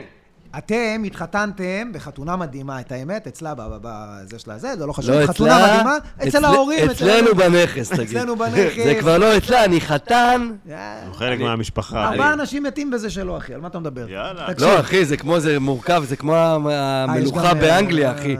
אתם 0.58 1.02
התחתנתם 1.06 1.92
בחתונה 1.92 2.36
מדהימה, 2.36 2.80
את 2.80 2.92
האמת, 2.92 3.26
אצלה, 3.26 3.54
ב- 3.54 3.60
ב- 3.62 3.78
בזה 3.82 4.38
שלה 4.38 4.58
זה, 4.58 4.76
זה 4.78 4.86
לא 4.86 4.92
חשוב, 4.92 5.10
לא 5.14 5.26
חתונה 5.26 5.56
אצלה, 5.56 5.72
מדהימה, 5.74 5.96
אצל 6.22 6.28
אצל- 6.28 6.44
ההורים, 6.44 6.84
אצל- 6.90 6.92
אצלנו 6.92 7.34
בנכס, 7.34 7.88
תגיד. 7.90 8.16
אצלנו 8.16 8.36
בנכס. 8.36 8.84
זה 8.84 8.96
כבר 9.00 9.18
לא 9.18 9.36
אצלה, 9.36 9.64
אני 9.64 9.80
חתן. 9.80 10.50
אה, 10.70 11.02
הוא 11.06 11.14
חלק 11.14 11.40
מהמשפחה. 11.40 12.04
ארבעה 12.08 12.32
אנשים 12.32 12.62
מתים 12.62 12.90
בזה 12.90 13.10
שלא, 13.10 13.36
אחי, 13.38 13.54
על 13.54 13.60
מה 13.60 13.68
אתה 13.68 13.78
מדבר? 13.78 14.08
יאללה. 14.10 14.46
תקשיב, 14.52 14.68
לא, 14.68 14.80
אחי, 14.80 15.04
זה 15.04 15.16
כמו, 15.16 15.40
זה 15.40 15.58
מורכב, 15.58 16.02
זה 16.06 16.16
כמו 16.16 16.36
המ- 16.36 16.66
המלוכה 16.66 17.50
גם, 17.54 17.58
באנגליה, 17.60 18.10
אה, 18.12 18.18
אחי. 18.18 18.36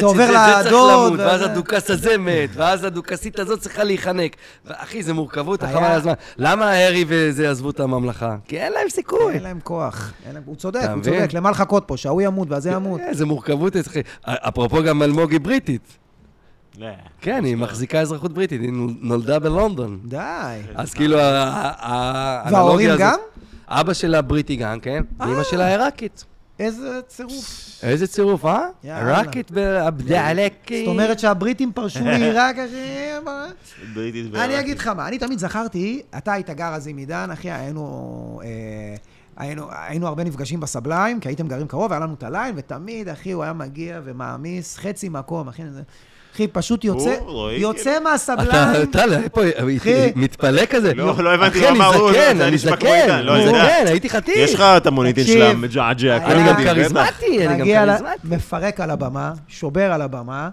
זה 0.00 0.06
עובר 0.06 0.26
שזה- 0.26 0.32
זה 0.32 0.62
צריך 0.62 0.66
לדוד, 0.66 0.90
למות, 1.10 1.20
ואז 1.20 1.40
וזה- 1.40 1.50
הדוכס 1.52 1.90
הזה 1.90 2.18
מת, 2.18 2.50
ואז 2.54 2.84
הדוכסית 2.84 3.38
הזאת 3.38 3.60
צריכה 3.60 3.84
להיחנק. 3.84 4.36
אחי, 4.68 5.02
זה 5.02 5.12
מורכבות, 5.14 5.62
חבל 5.62 5.84
על 5.84 5.92
הזמן. 5.92 6.12
למה 6.36 6.70
הארי 6.70 7.04
וזה 7.08 7.50
עזבו 7.50 7.70
את 7.70 7.80
הממלכה? 7.80 8.36
כי 8.48 8.58
אין 8.60 8.72
להם 8.72 8.88
סיכוי. 8.88 9.34
אין 9.34 9.42
להם 9.42 9.58
כוח. 9.64 10.12
אין 10.26 10.34
להם- 10.34 10.42
הוא 10.46 10.56
צודק, 10.56 10.80
הוא? 10.94 11.02
צודק, 11.02 11.28
למה 11.32 11.50
לחכות 11.50 11.84
פה? 11.86 11.96
שההוא 11.96 12.22
ימות 12.22 12.50
והזה 12.50 12.70
ימות. 12.70 13.00
איזה 13.00 13.26
מורכבות, 13.26 13.72
אחי. 13.86 14.00
אפרופו 14.24 14.82
גם 14.82 15.02
אלמוג 15.02 15.32
היא 15.32 15.40
בריטית. 15.40 15.98
כן, 17.20 17.44
היא 17.44 17.56
מחזיקה 17.56 18.00
אזרחות 18.00 18.32
בריטית, 18.32 18.60
היא 18.60 18.70
נולדה 19.00 19.38
בלונדון. 19.38 19.98
די. 20.04 20.18
אז 20.74 20.94
כאילו, 20.94 21.18
ה- 21.20 21.22
ה- 21.22 21.92
ה- 21.92 22.42
וההורים 22.52 22.90
האנלוגיה 22.90 22.96
גם? 22.96 23.12
הזאת- 23.14 23.20
אבא 23.68 23.92
שלה 23.92 24.22
בריטי 24.22 24.56
גם, 24.56 24.80
כן? 24.80 25.02
ואימא 25.20 25.42
שלה 25.42 25.68
עיראקית. 25.68 26.24
איזה 26.58 27.00
צירוף. 27.08 27.80
איזה 27.82 28.06
צירוף, 28.06 28.44
אה? 28.44 28.68
יאללה. 28.84 29.18
עיראקית 29.20 29.50
בעבדה 29.50 30.26
עלקי. 30.26 30.84
זאת 30.84 30.92
אומרת 30.92 31.18
שהבריטים 31.18 31.72
פרשו 31.72 32.04
מעיראק, 32.04 32.56
אחי. 32.58 33.10
אני. 34.34 34.60
אגיד 34.60 34.78
לך 34.78 34.86
מה, 34.86 35.08
אני 35.08 35.18
תמיד 35.18 35.38
זכרתי, 35.38 36.02
אתה 36.18 36.32
היית 36.32 36.50
גר 36.50 36.74
אז 36.74 36.88
עם 36.88 36.96
עידן, 36.96 37.30
אחי, 37.32 37.50
היינו... 37.50 38.40
אה, 38.44 38.96
היינו, 39.36 39.66
היינו 39.70 40.06
הרבה 40.06 40.24
נפגשים 40.24 40.60
בסבליים, 40.60 41.20
כי 41.20 41.28
הייתם 41.28 41.48
גרים 41.48 41.66
קרוב, 41.66 41.92
היה 41.92 42.00
לנו 42.00 42.14
את 42.14 42.22
הליין, 42.22 42.54
ותמיד, 42.58 43.08
אחי, 43.08 43.32
הוא 43.32 43.42
היה 43.42 43.52
מגיע 43.52 44.00
ומעמיס 44.04 44.76
חצי 44.76 45.08
מקום, 45.08 45.48
אחי, 45.48 45.62
זה... 45.70 45.82
אחי, 46.36 46.48
פשוט 46.48 46.84
יוצא, 46.84 47.16
יוצא 47.58 47.96
אתה, 47.96 48.00
מהסבליים. 48.00 48.86
טל, 48.86 49.12
איפה, 49.12 49.40
אחי. 49.76 50.12
מתפלא 50.16 50.62
כזה? 50.70 50.94
לא, 50.94 51.24
לא 51.24 51.34
הבנתי 51.34 51.66
אחי, 51.68 51.78
מה 51.78 51.88
אני 51.88 51.98
זקן, 51.98 52.36
זה 52.36 52.46
אני 52.46 52.56
נשמע 52.56 52.76
כמו 52.76 52.88
זקן, 52.88 53.20
לא, 53.22 53.34
אני 53.34 53.44
אני. 53.44 53.52
זקן, 53.52 53.86
הייתי 53.86 54.10
חתיך. 54.10 54.36
יש 54.36 54.54
לך 54.54 54.60
את 54.60 54.86
המוניטין 54.86 55.26
של 55.26 55.42
המג'עג'ע. 55.42 56.16
אני 56.16 56.34
אני 56.34 56.48
גם. 56.48 56.64
כריזמטי, 56.64 57.46
אני 57.46 57.58
גם 57.58 57.66
כריזמטי. 57.66 58.18
מפרק 58.24 58.80
על 58.80 58.90
הבמה, 58.90 59.32
שובר 59.48 59.92
על 59.92 60.02
הבמה, 60.02 60.48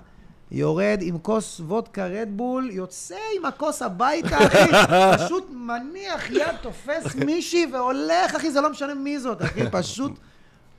יורד 0.52 1.00
עם 1.02 1.18
כוס 1.18 1.60
וודקה 1.60 2.06
רדבול, 2.08 2.70
יוצא 2.72 3.16
עם 3.40 3.46
הכוס 3.46 3.82
הביתה, 3.82 4.38
אחי, 4.38 4.72
פשוט 5.26 5.48
מניח 5.52 6.32
יד, 6.32 6.56
תופס 6.62 7.16
מישהי 7.16 7.66
והולך, 7.74 8.36
אחי, 8.36 8.52
זה 8.52 8.62
לא 8.62 8.70
משנה 8.70 8.94
מי 8.94 9.20
זאת, 9.20 9.42
אחי, 9.42 9.62
פשוט 9.72 10.12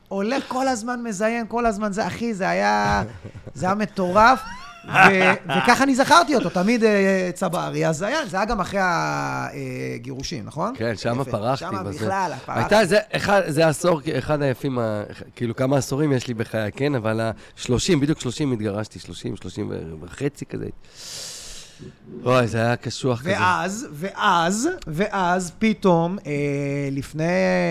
הולך 0.09 0.45
כל 0.49 0.69
הזמן 0.69 1.03
מזיין, 1.03 1.47
כל 1.49 1.67
הזמן 1.67 1.93
זה, 1.93 2.07
אחי, 2.07 2.35
זה 2.35 2.49
היה, 2.49 3.03
זה 3.55 3.67
היה 3.67 3.75
מטורף. 3.75 4.41
ו- 4.89 5.53
וככה 5.59 5.85
אני 5.85 5.95
זכרתי 5.95 6.35
אותו, 6.35 6.51
תמיד 6.51 6.85
אה, 6.85 7.31
צברי, 7.35 7.87
אז 7.89 8.03
היה, 8.03 8.27
זה 8.27 8.37
היה 8.37 8.47
גם 8.47 8.61
אחרי 8.61 8.81
הגירושים, 9.95 10.45
נכון? 10.45 10.75
כן, 10.77 10.97
שם. 10.97 11.25
פרחתי. 11.25 11.65
שם. 11.65 11.85
בכלל, 11.91 12.33
פרחתי. 12.47 12.61
הייתה, 12.61 12.85
זה, 12.87 12.99
אחד, 13.13 13.43
זה 13.47 13.69
עשור, 13.69 14.01
אחד 14.19 14.43
היפים, 14.43 14.79
כאילו 15.37 15.57
כמה 15.57 15.77
עשורים 15.77 16.13
יש 16.13 16.29
לי 16.29 16.35
בחיי, 16.35 16.73
כן? 16.73 16.95
אבל 16.95 17.21
ה-30, 17.21 17.97
בדיוק 18.01 18.21
30 18.21 18.53
התגרשתי, 18.53 18.99
30, 18.99 19.37
30 19.37 19.73
וחצי 20.03 20.47
כזה. 20.47 20.67
וואי, 22.23 22.47
זה 22.47 22.59
היה 22.59 22.77
קשוח 22.77 23.21
כזה. 23.21 23.31
ואז, 23.31 23.87
ואז, 23.93 24.69
ואז 24.87 25.53
פתאום, 25.59 26.19
אה, 26.27 26.89
לפני, 26.93 27.25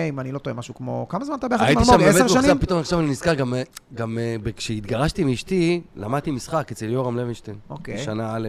אם 0.08 0.20
אני 0.20 0.32
לא 0.32 0.38
טועה, 0.38 0.56
משהו 0.56 0.74
כמו, 0.74 1.06
כמה 1.08 1.24
זמן 1.24 1.34
אתה 1.34 1.48
ביחד 1.48 1.62
עם 1.62 1.68
הייתי 1.68 1.82
אלמוג? 1.82 1.94
שם 1.94 2.04
באמת 2.04 2.14
עשר 2.14 2.24
מאוכזב, 2.24 2.42
שנים? 2.42 2.58
פתאום 2.58 2.80
עכשיו 2.80 3.00
אני 3.00 3.08
נזכר, 3.08 3.34
גם, 3.34 3.54
גם 3.94 4.18
אה, 4.18 4.36
כשהתגרשתי 4.56 5.24
מאשתי, 5.24 5.80
למדתי 5.96 6.30
משחק 6.30 6.72
אצל 6.72 6.86
יורם 6.86 7.16
לוינשטיין. 7.16 7.56
אוקיי. 7.70 7.94
בשנה 7.96 8.36
א'. 8.36 8.48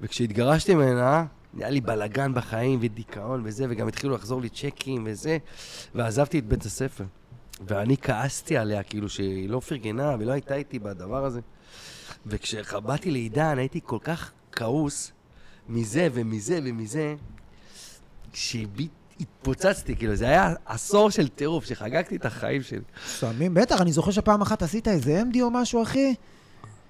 וכשהתגרשתי 0.00 0.74
ממנה, 0.74 1.24
היה 1.58 1.70
לי 1.70 1.80
בלאגן 1.80 2.34
בחיים 2.34 2.78
ודיכאון 2.82 3.42
וזה, 3.44 3.66
וגם 3.68 3.88
התחילו 3.88 4.14
לחזור 4.14 4.40
לי 4.40 4.48
צ'קים 4.48 5.02
וזה, 5.06 5.38
ועזבתי 5.94 6.38
את 6.38 6.46
בית 6.46 6.64
הספר. 6.64 7.04
ואני 7.68 7.96
כעסתי 7.96 8.56
עליה, 8.56 8.82
כאילו 8.82 9.08
שהיא 9.08 9.48
לא 9.48 9.60
פרגנה 9.60 10.16
ולא 10.18 10.32
הייתה 10.32 10.54
איתי 10.54 10.78
בדבר 10.78 11.24
הזה. 11.24 11.40
וכשבאתי 12.26 13.10
לעידן, 13.10 13.58
הייתי 13.58 13.80
כל 13.84 13.98
כך 14.02 14.32
כעוס 14.52 15.12
מזה 15.68 16.08
ומזה 16.14 16.60
ומזה, 16.64 17.14
שהתפוצצתי, 18.32 19.96
כאילו, 19.96 20.14
זה 20.14 20.24
היה 20.24 20.54
עשור 20.66 21.10
של 21.10 21.28
טירוף, 21.28 21.64
שחגגתי 21.64 22.16
את 22.16 22.26
החיים 22.26 22.62
שלי. 22.62 22.80
שמים, 23.18 23.54
בטח, 23.54 23.80
אני 23.80 23.92
זוכר 23.92 24.10
שפעם 24.10 24.42
אחת 24.42 24.62
עשית 24.62 24.88
איזה 24.88 25.22
MD 25.32 25.38
או 25.42 25.50
משהו, 25.50 25.82
אחי. 25.82 26.14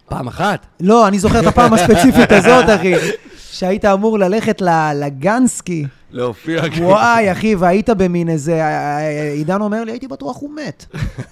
פעם 0.09 0.29
אחת. 0.29 0.67
לא, 0.81 1.09
אני 1.09 1.19
זוכר 1.19 1.41
את 1.41 1.47
הפעם 1.47 1.75
הספציפית 1.75 2.33
הזאת, 2.33 2.65
אחי. 2.69 2.95
שהיית 3.37 3.85
אמור 3.85 4.19
ללכת 4.19 4.63
לגנסקי. 4.95 5.87
להופיע. 6.13 6.63
וואי, 6.79 7.33
אחי, 7.33 7.55
והיית 7.55 7.91
במין 7.91 8.29
איזה... 8.29 8.53
אה, 8.53 8.99
אה, 8.99 9.33
עידן 9.33 9.61
אומר 9.61 9.85
לי, 9.85 9.93
הייתי 9.93 10.09
בטוח 10.09 10.41
הוא 10.41 10.51
מת. 10.51 10.85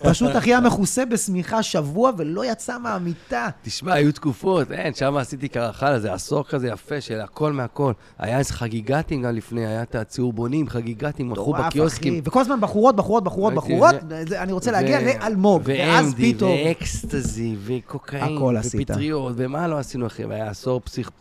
פשוט 0.02 0.36
אחי 0.36 0.51
היה 0.51 0.61
מכוסה 0.61 1.05
בשמיכה 1.05 1.62
שבוע 1.62 2.11
ולא 2.19 2.44
יצא 2.44 2.78
מהמיטה. 2.78 3.48
תשמע, 3.62 3.93
היו 3.93 4.12
תקופות, 4.12 4.73
אין, 4.73 4.94
שם 4.94 5.16
עשיתי 5.16 5.48
קרחל, 5.48 5.98
זה 5.98 6.12
עשור 6.12 6.44
כזה 6.44 6.69
יפה 6.69 7.01
של 7.01 7.20
הכל 7.20 7.52
מהכל. 7.52 7.93
היה 8.19 8.39
איזה 8.39 8.52
חגיגתים 8.52 9.23
גם 9.23 9.36
לפני, 9.36 9.66
היה 9.66 9.82
את 9.82 9.94
הצהובונים, 9.94 10.69
חגיגתים, 10.69 11.31
מכרו 11.31 11.52
בקיוסקים. 11.52 12.20
וכל 12.24 12.40
הזמן 12.40 12.61
בחורות, 12.61 12.97
בחורות, 12.97 13.24
בחורות, 13.24 13.55
בחורות. 13.55 13.94
אני 14.39 14.52
רוצה 14.52 14.70
להגיע 14.70 15.01
לאלמוג. 15.01 15.62
ואז 15.65 16.15
פתאום... 16.19 16.52
ואקסטזי, 16.66 17.57
וקוקאין. 17.65 18.39
ופטריות, 18.65 19.32
ומה 19.36 19.69
לא 19.69 19.78
עשינו, 19.78 20.07
אחי? 20.07 20.24
והיה. 20.24 20.51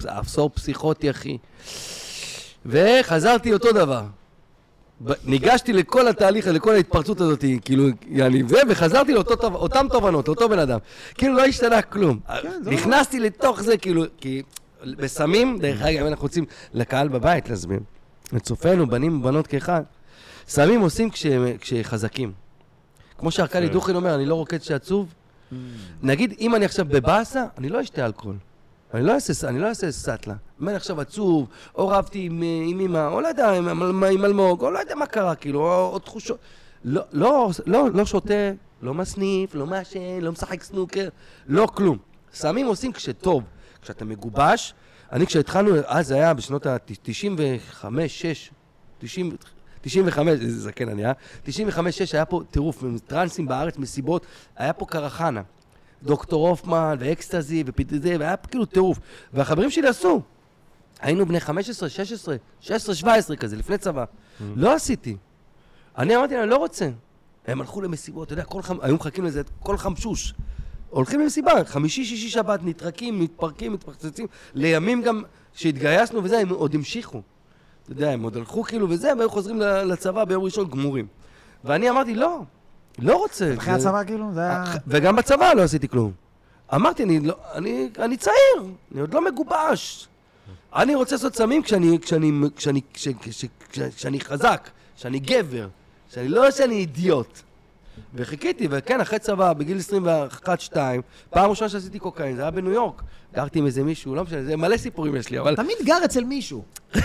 עשור 0.07 0.49
פסיכוטי, 0.53 1.09
אחי. 1.09 1.37
וחזרתי 2.65 3.53
אותו 3.53 3.71
דבר. 3.71 4.03
ניגשתי 5.23 5.73
לכל 5.73 6.07
התהליך, 6.07 6.47
לכל 6.47 6.73
ההתפרצות 6.73 7.21
הזאת, 7.21 7.45
כאילו, 7.65 7.87
יעני, 8.07 8.43
זה, 8.47 8.57
וחזרתי 8.69 9.13
לאותן 9.13 9.87
תובנות, 9.87 10.27
לאותו 10.27 10.49
בן 10.49 10.59
אדם. 10.59 10.79
כאילו, 11.15 11.33
לא 11.33 11.45
השתנה 11.45 11.81
כלום. 11.81 12.19
זה 12.63 12.71
נכנסתי 12.71 13.19
לתוך 13.19 13.61
זה, 13.61 13.77
כאילו, 13.77 14.03
כי 14.17 14.41
בסמים, 14.83 15.59
דרך 15.59 15.81
אגב, 15.81 16.05
אנחנו 16.05 16.23
רוצים 16.23 16.45
לקהל 16.73 17.07
בבית 17.07 17.49
להסביר, 17.49 17.79
לצופינו, 18.33 18.87
בנים 18.87 19.19
ובנות 19.19 19.47
כאחד, 19.47 19.83
סמים 20.47 20.81
עושים 20.81 21.09
כשחזקים. 21.59 22.31
כמו 23.17 23.31
שארכדי 23.31 23.63
יפה. 23.63 23.73
דוכין 23.73 23.95
אומר, 23.95 24.15
אני 24.15 24.25
לא 24.25 24.35
רוקד 24.35 24.61
שעצוב. 24.61 25.13
נגיד, 26.03 26.33
אם 26.39 26.55
אני 26.55 26.65
עכשיו 26.65 26.85
בבאסה, 26.85 27.45
אני 27.57 27.69
לא 27.69 27.81
אשתה 27.81 28.05
אלכוהול. 28.05 28.35
אני 28.93 29.05
לא 29.05 29.13
אעשה, 29.13 29.47
אני 29.47 29.59
לא 29.59 29.67
אעשה 29.67 29.91
סאטלה. 29.91 30.33
אם 30.61 30.69
אני 30.69 30.75
עכשיו 30.75 31.01
עצוב, 31.01 31.47
או 31.75 31.87
רבתי 31.87 32.19
עם, 32.19 32.43
אה, 32.43 32.63
עם 32.67 32.79
אמא, 32.79 33.07
או 33.07 33.21
לא 33.21 33.27
יודע, 33.27 33.51
עם, 33.51 34.03
אלמוג, 34.25 34.61
או 34.61 34.71
לא 34.71 34.79
יודע 34.79 34.95
מה 34.95 35.05
קרה, 35.05 35.35
כאילו, 35.35 35.59
או, 35.59 35.99
תחושות. 35.99 36.37
לא, 36.83 37.01
לא, 37.11 37.49
לא, 37.65 37.91
לא 37.93 38.05
שותה, 38.05 38.51
לא 38.81 38.93
מסניף, 38.93 39.55
לא 39.55 39.65
מעשן, 39.65 40.19
לא 40.21 40.31
משחק 40.31 40.63
סנוקר, 40.63 41.09
לא 41.47 41.67
כלום. 41.73 41.97
סמים 42.33 42.65
עושים 42.65 42.93
כשטוב, 42.93 43.43
כשאתה 43.81 44.05
מגובש. 44.05 44.73
אני 45.11 45.27
כשהתחלנו, 45.27 45.71
אז 45.85 46.07
זה 46.07 46.15
היה 46.15 46.33
בשנות 46.33 46.65
ה-95, 46.65 47.85
6, 48.07 48.51
90, 48.99 49.31
95, 49.81 50.39
איזה 50.41 50.61
זקן 50.61 50.89
אני, 50.89 51.05
אה? 51.05 51.11
95, 51.43 51.97
6 51.97 52.15
היה 52.15 52.25
פה 52.25 52.41
טירוף, 52.51 52.83
טרנסים 53.07 53.47
בארץ, 53.47 53.77
מסיבות, 53.77 54.25
היה 54.55 54.73
פה 54.73 54.85
קרחנה. 54.85 55.41
דוקטור 56.03 56.49
הופמן, 56.49 56.97
ואקסטזי, 56.99 57.63
וזה, 57.91 58.15
והיה 58.19 58.37
כאילו 58.37 58.65
טירוף. 58.65 58.99
והחברים 59.33 59.69
שלי 59.69 59.87
עשו. 59.87 60.21
היינו 60.99 61.25
בני 61.25 61.39
15, 61.39 61.89
16, 61.89 62.35
16, 62.59 62.95
17 62.95 63.35
כזה, 63.35 63.55
לפני 63.55 63.77
צבא. 63.77 64.05
לא 64.55 64.73
עשיתי. 64.73 65.17
אני 65.97 66.15
אמרתי 66.15 66.35
להם, 66.35 66.49
לא 66.49 66.57
רוצה. 66.57 66.89
הם 67.47 67.61
הלכו 67.61 67.81
למסיבות, 67.81 68.25
אתה 68.25 68.33
יודע, 68.33 68.43
כל 68.43 68.61
חמ... 68.61 68.77
היו 68.81 68.95
מחכים 68.95 69.25
לזה, 69.25 69.41
כל 69.63 69.77
חמשוש. 69.77 70.33
הולכים 70.89 71.19
למסיבה, 71.19 71.51
חמישי, 71.65 72.05
שישי, 72.05 72.29
שבת, 72.29 72.59
נתרקים, 72.63 73.19
מתפרקים, 73.19 73.73
מתפרצצים. 73.73 74.27
לימים 74.53 75.01
גם, 75.01 75.23
שהתגייסנו 75.53 76.23
וזה, 76.23 76.39
הם 76.39 76.49
עוד 76.49 76.75
המשיכו. 76.75 77.21
אתה 77.83 77.91
יודע, 77.91 78.09
הם 78.09 78.23
עוד 78.23 78.37
הלכו 78.37 78.63
כאילו 78.63 78.89
וזה, 78.89 79.11
והיו 79.17 79.29
חוזרים 79.29 79.59
לצבא 79.59 80.25
ביום 80.25 80.43
ראשון 80.43 80.69
גמורים. 80.69 81.07
ואני 81.63 81.89
אמרתי, 81.89 82.15
לא, 82.15 82.41
לא 83.01 83.17
רוצה. 83.17 83.53
אחרי 83.57 83.73
הצבא 83.73 84.03
כאילו? 84.03 84.33
זה 84.33 84.41
היה... 84.41 84.63
וגם 84.87 85.15
בצבא 85.15 85.53
לא 85.53 85.61
עשיתי 85.61 85.87
כלום. 85.87 86.11
אמרתי, 86.75 87.03
אני, 87.03 87.19
לא, 87.19 87.35
אני, 87.53 87.89
אני 87.99 88.17
צעיר, 88.17 88.71
אני 88.91 89.01
עוד 89.01 89.13
לא 89.13 89.25
מגובש. 89.25 90.07
אני 90.75 90.95
רוצה 90.95 91.15
לעשות 91.15 91.35
סמים 91.35 91.63
כשאני, 91.63 91.99
כשאני, 92.01 92.31
כשאני, 92.55 92.81
כש, 92.93 93.07
כש, 93.21 93.45
כש, 93.71 93.79
כשאני 93.79 94.19
חזק, 94.19 94.69
כשאני 94.97 95.19
גבר, 95.19 95.67
שאני 96.09 96.27
לא 96.27 96.51
שאני 96.51 96.75
אידיוט. 96.75 97.41
וחיכיתי, 98.15 98.67
וכן, 98.71 99.01
אחרי 99.01 99.19
צבא, 99.19 99.53
בגיל 99.53 99.77
21-2, 100.73 100.75
פעם 101.29 101.49
ראשונה 101.49 101.69
שעשיתי 101.69 101.99
קוקאין, 101.99 102.35
זה 102.35 102.41
היה 102.41 102.51
בניו 102.51 102.71
יורק. 102.71 103.01
גרתי 103.35 103.59
עם 103.59 103.65
איזה 103.65 103.83
מישהו, 103.83 104.15
לא 104.15 104.23
משנה, 104.23 104.43
זה 104.43 104.55
מלא 104.57 104.77
סיפורים 104.77 105.15
יש 105.15 105.29
לי, 105.29 105.39
אבל... 105.39 105.55
תמיד 105.55 105.77
גר 105.83 105.97
אצל 106.05 106.23
מישהו. 106.23 106.63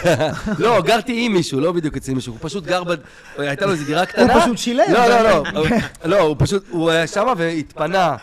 לא, 0.59 0.83
גרתי 0.83 1.27
עם 1.27 1.33
מישהו, 1.33 1.61
לא 1.61 1.73
בדיוק 1.73 1.97
אצל 1.97 2.15
מישהו, 2.15 2.33
הוא 2.33 2.39
פשוט 2.43 2.65
גר 2.65 2.85
ב... 2.85 2.95
הייתה 3.39 3.67
לו 3.67 3.73
איזו 3.73 3.85
דירה 3.85 4.07
קטנה. 4.07 4.41
פשוט 4.41 4.59
שילם. 4.59 4.85
לא, 4.93 5.07
לא, 5.09 5.23
לא, 5.23 5.59
הוא- 5.59 5.67
לא, 6.05 6.21
הוא 6.21 6.37
פשוט, 6.39 6.65
הוא 6.71 6.91
היה 6.91 7.07
שם 7.07 7.27
והתפנה. 7.37 8.17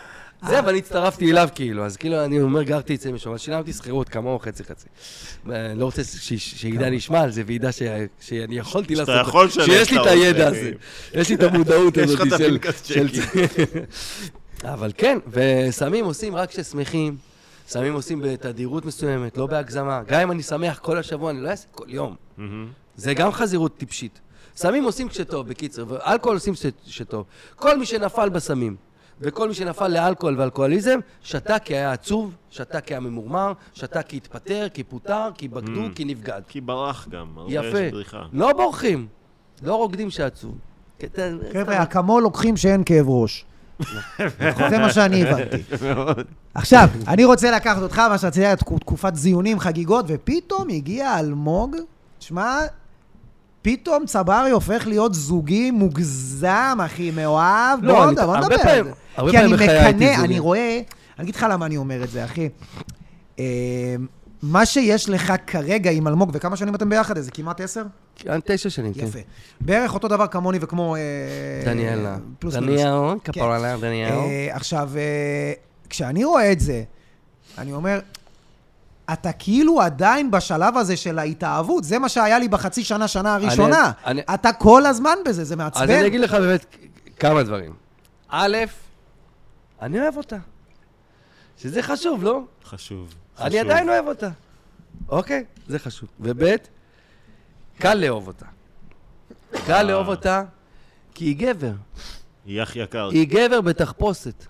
זה, 0.48 0.60
ואני 0.66 0.78
הצטרפתי 0.78 1.30
אליו 1.30 1.48
כאילו, 1.54 1.84
אז 1.86 1.96
כאילו, 1.96 2.24
אני 2.24 2.40
אומר, 2.40 2.62
גרתי 2.62 2.94
אצל 2.94 3.12
מישהו, 3.12 3.28
אבל 3.30 3.38
שילמתי 3.38 3.72
שכירות 3.72 4.08
כמוהו 4.08 4.38
חצי 4.38 4.64
חצי. 4.64 4.86
ואני 5.46 5.80
לא 5.80 5.84
רוצה 5.84 6.02
שעידן 6.36 6.92
ישמע 6.92 7.20
על 7.20 7.30
זה, 7.30 7.42
וידע 7.46 7.70
שאני 8.20 8.58
יכולתי 8.58 8.96
שאתה 8.96 9.12
לעשות... 9.14 9.28
יכול 9.28 9.46
לשלם 9.46 9.64
שיש 9.64 9.90
לי 9.90 10.00
את 10.00 10.06
הידע 10.06 10.48
הזה. 10.48 10.72
יש 11.14 11.28
לי 11.28 11.34
את 11.34 11.42
המודעות 11.42 11.96
יש 11.96 12.02
הזאת 12.04 12.20
לך 12.20 12.80
את 12.80 12.84
של... 12.86 13.08
אבל 14.64 14.92
כן, 14.96 15.18
וסמים 15.30 16.04
עושים 16.04 16.36
רק 16.36 16.48
כששמחים, 16.50 17.16
סמים 17.68 17.92
עושים 17.94 18.20
בתדירות 18.24 18.84
מסוימת, 18.84 19.36
לא 19.36 19.46
בהגזמה. 19.46 20.02
גם 20.06 20.20
אם 20.20 20.30
אני 20.32 20.42
שמח 20.42 20.78
כל 20.78 20.98
השבוע, 20.98 21.30
אני 21.30 21.40
לא 21.40 21.48
אעשה 21.48 21.66
כל 21.70 21.84
יום. 21.88 22.16
זה 22.96 23.14
גם 23.14 23.32
חזירות 23.32 23.76
טיפשית. 23.76 24.20
סמים 24.56 24.84
עושים 24.84 25.08
כשטוב, 25.08 25.48
בקיצר, 25.48 25.84
ואלכוהול 25.88 26.36
עושים 26.36 26.54
כש- 26.54 26.66
כשטוב. 26.88 27.24
כל 27.56 27.78
מי 27.78 27.86
שנפל 27.86 28.28
בסמים, 28.28 28.76
וכל 29.22 29.48
מי 29.48 29.54
שנפל 29.54 29.88
לאלכוהול 29.88 30.40
ואלכוהוליזם, 30.40 30.98
שתה 31.22 31.58
כי 31.58 31.74
היה 31.76 31.92
עצוב, 31.92 32.34
שתה 32.50 32.80
כי 32.80 32.94
היה 32.94 33.00
ממורמר, 33.00 33.52
שתה 33.74 34.02
כי 34.02 34.16
התפטר, 34.16 34.66
כי 34.74 34.84
פוטר, 34.84 35.28
כי 35.34 35.48
בגדו, 35.48 35.86
Mm. 35.86 35.94
כי 35.94 36.04
נבגד. 36.04 36.42
כי 36.48 36.60
ברח 36.60 37.08
גם, 37.10 37.26
הרבה 37.36 37.52
יפה. 37.52 37.78
יש 37.80 37.92
בריחה. 37.92 38.22
לא 38.32 38.52
בורחים, 38.52 39.06
לא 39.62 39.74
רוקדים 39.74 40.10
שעצוב. 40.10 40.54
קטע- 40.98 41.28
חבר'ה, 41.52 41.82
אקמול 41.82 42.22
לוקחים 42.22 42.56
שאין 42.56 42.82
כאב 42.84 43.08
ראש. 43.08 43.44
זה 44.70 44.78
מה 44.78 44.92
שאני 44.92 45.22
הבנתי. 45.28 45.56
עכשיו, 46.54 46.88
אני 47.08 47.24
רוצה 47.24 47.50
לקחת 47.50 47.82
אותך, 47.82 47.98
מה 47.98 48.18
שרציתי 48.18 48.46
היה 48.46 48.56
תקופת 48.56 49.14
זיונים, 49.14 49.58
חגיגות, 49.60 50.04
ופתאום 50.08 50.68
הגיע 50.68 51.18
אלמוג, 51.18 51.76
שמע, 52.20 52.58
פתאום 53.62 54.06
צברי 54.06 54.50
הופך 54.50 54.86
להיות 54.86 55.14
זוגי 55.14 55.70
מוגזם, 55.70 56.78
אחי, 56.86 57.10
מאוהב. 57.10 57.78
לא, 57.82 57.94
בוא 57.94 58.04
אני- 58.08 58.14
בוא 58.14 58.22
הרבה 58.22 58.38
נדבר. 58.56 58.70
על 59.16 59.26
זה. 59.26 59.30
כי 59.30 59.38
אני 59.38 59.52
מקנא. 59.52 60.24
אני 60.24 60.38
רואה, 60.38 60.80
אני 61.18 61.24
אגיד 61.24 61.34
לך 61.34 61.46
למה 61.50 61.66
אני 61.66 61.76
אומר 61.76 62.04
את 62.04 62.10
זה, 62.10 62.24
אחי. 62.24 62.48
אה, 63.38 63.44
מה 64.42 64.66
שיש 64.66 65.08
לך 65.08 65.32
כרגע 65.46 65.90
עם 65.90 66.08
אלמוג, 66.08 66.30
וכמה 66.34 66.56
שנים 66.56 66.74
אתם 66.74 66.88
ביחד? 66.88 67.16
איזה 67.16 67.30
כמעט 67.30 67.60
עשר? 67.60 67.82
כן, 68.16 68.38
תשע 68.44 68.70
שנים, 68.70 68.94
כן. 68.94 69.00
יפה. 69.06 69.18
בערך 69.60 69.94
אותו 69.94 70.08
דבר 70.08 70.26
כמוני 70.26 70.58
וכמו... 70.60 70.96
אה, 70.96 71.00
דניאלה. 71.64 72.16
פלוס 72.38 72.54
מינוס. 72.56 72.80
דניאל, 72.80 73.18
כפרה 73.24 73.76
דניאל. 73.76 74.12
אה, 74.12 74.48
עכשיו, 74.52 74.90
אה, 74.96 75.52
כשאני 75.90 76.24
רואה 76.24 76.52
את 76.52 76.60
זה, 76.60 76.82
אני 77.58 77.72
אומר, 77.72 78.00
אתה 79.12 79.32
כאילו 79.32 79.80
עדיין 79.82 80.30
בשלב 80.30 80.76
הזה 80.76 80.96
של 80.96 81.18
ההתאהבות, 81.18 81.84
זה 81.84 81.98
מה 81.98 82.08
שהיה 82.08 82.38
לי 82.38 82.48
בחצי 82.48 82.84
שנה, 82.84 83.08
שנה 83.08 83.34
הראשונה. 83.34 83.92
אני- 84.06 84.22
אתה 84.34 84.52
כל 84.52 84.86
הזמן 84.86 85.14
בזה, 85.26 85.44
זה 85.44 85.56
מעצבן. 85.56 85.82
אז 85.82 85.90
אני 85.90 86.06
אגיד 86.06 86.20
לך 86.20 86.34
באמת 86.34 86.66
כמה 87.18 87.42
דברים. 87.42 87.72
א', 88.28 88.56
אני 89.82 90.00
אוהב 90.00 90.16
אותה. 90.16 90.36
שזה 91.58 91.82
חשוב, 91.82 92.22
לא? 92.24 92.40
חשוב. 92.64 93.14
אני 93.40 93.48
חשוב. 93.50 93.70
עדיין 93.70 93.88
אוהב 93.88 94.06
אותה. 94.06 94.28
אוקיי, 95.08 95.44
זה 95.68 95.78
חשוב. 95.78 96.08
וב', 96.20 96.44
קל 97.78 97.94
לאהוב 97.94 98.26
אותה. 98.26 98.46
קל 99.66 99.82
לאהוב 99.82 100.08
אותה 100.08 100.42
כי 101.14 101.24
היא 101.24 101.36
גבר. 101.36 101.72
היא 102.46 102.62
אח 102.62 102.76
יקר. 102.76 103.08
היא 103.08 103.28
גבר 103.28 103.60
בתחפושת. 103.60 104.44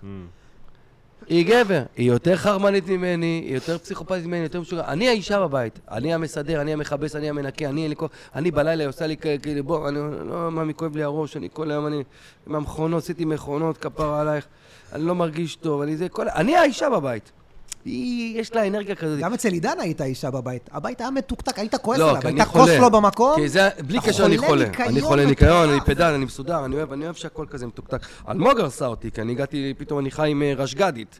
היא 1.27 1.45
גבר. 1.47 1.83
היא 1.97 2.07
יותר 2.07 2.35
חרמנית 2.35 2.87
ממני, 2.87 3.43
היא 3.45 3.53
יותר 3.53 3.77
פסיכופתית 3.77 4.25
ממני, 4.25 4.43
יותר 4.43 4.61
משוגעת. 4.61 4.85
אני 4.87 5.07
האישה 5.07 5.39
בבית. 5.39 5.79
אני 5.91 6.13
המסדר, 6.13 6.61
אני 6.61 6.73
המכבס, 6.73 7.15
אני 7.15 7.29
המנקה, 7.29 7.69
אני 7.69 7.81
אין 7.81 7.89
לי 7.89 7.95
כל... 7.95 8.07
אני 8.35 8.51
בלילה 8.51 8.85
עושה 8.85 9.07
לי 9.07 9.17
כאילו, 9.17 9.63
בוא, 9.63 9.89
אני 9.89 9.99
לא, 10.29 10.51
מאמי, 10.51 10.73
כואב 10.73 10.95
לי 10.95 11.03
הראש, 11.03 11.37
אני 11.37 11.49
כל 11.53 11.71
היום, 11.71 11.87
אני... 11.87 12.03
עם 12.47 12.55
המכונות, 12.55 13.03
עשיתי 13.03 13.25
מכונות, 13.25 13.77
כפרה 13.77 14.21
עלייך. 14.21 14.45
אני 14.93 15.03
לא 15.03 15.15
מרגיש 15.15 15.55
טוב, 15.55 15.81
אני 15.81 15.97
זה, 15.97 16.09
כל... 16.09 16.29
אני 16.29 16.55
האישה 16.55 16.89
בבית. 16.89 17.31
היא, 17.85 18.39
יש 18.39 18.55
לה 18.55 18.67
אנרגיה 18.67 18.95
כזאת. 18.95 19.19
גם 19.19 19.33
אצל 19.33 19.49
עידן 19.53 19.79
היית 19.79 20.01
אישה 20.01 20.31
בבית. 20.31 20.69
הבית 20.71 21.01
היה 21.01 21.11
מתוקתק, 21.11 21.59
היית 21.59 21.75
כועס 21.75 21.99
לא, 21.99 22.09
עליו, 22.09 22.21
היית 22.25 22.41
כוס. 22.41 22.69
לו 22.69 22.91
במקום. 22.91 23.35
כי 23.35 23.49
זה, 23.49 23.69
בלי 23.87 23.99
קשר 23.99 24.25
אני 24.25 24.37
חולה 24.37 24.65
אני 24.79 25.01
חולה. 25.01 25.25
ניקיון, 25.25 25.69
אני 25.69 25.79
פדל, 25.85 26.13
אני 26.13 26.25
מסודר, 26.25 26.65
אני 26.65 26.75
אוהב, 26.75 26.93
אני 26.93 27.05
אוהב 27.05 27.15
שהכל 27.15 27.45
כזה 27.49 27.67
מתוקתק. 27.67 27.99
אלמוג 28.29 28.59
הרסה 28.59 28.87
אותי, 28.87 29.11
כי 29.11 29.21
אני 29.21 29.31
הגעתי, 29.31 29.73
פתאום 29.77 29.99
אני 29.99 30.11
חי 30.11 30.29
עם 30.29 30.41
אה, 30.41 30.53
רשג"דית. 30.57 31.19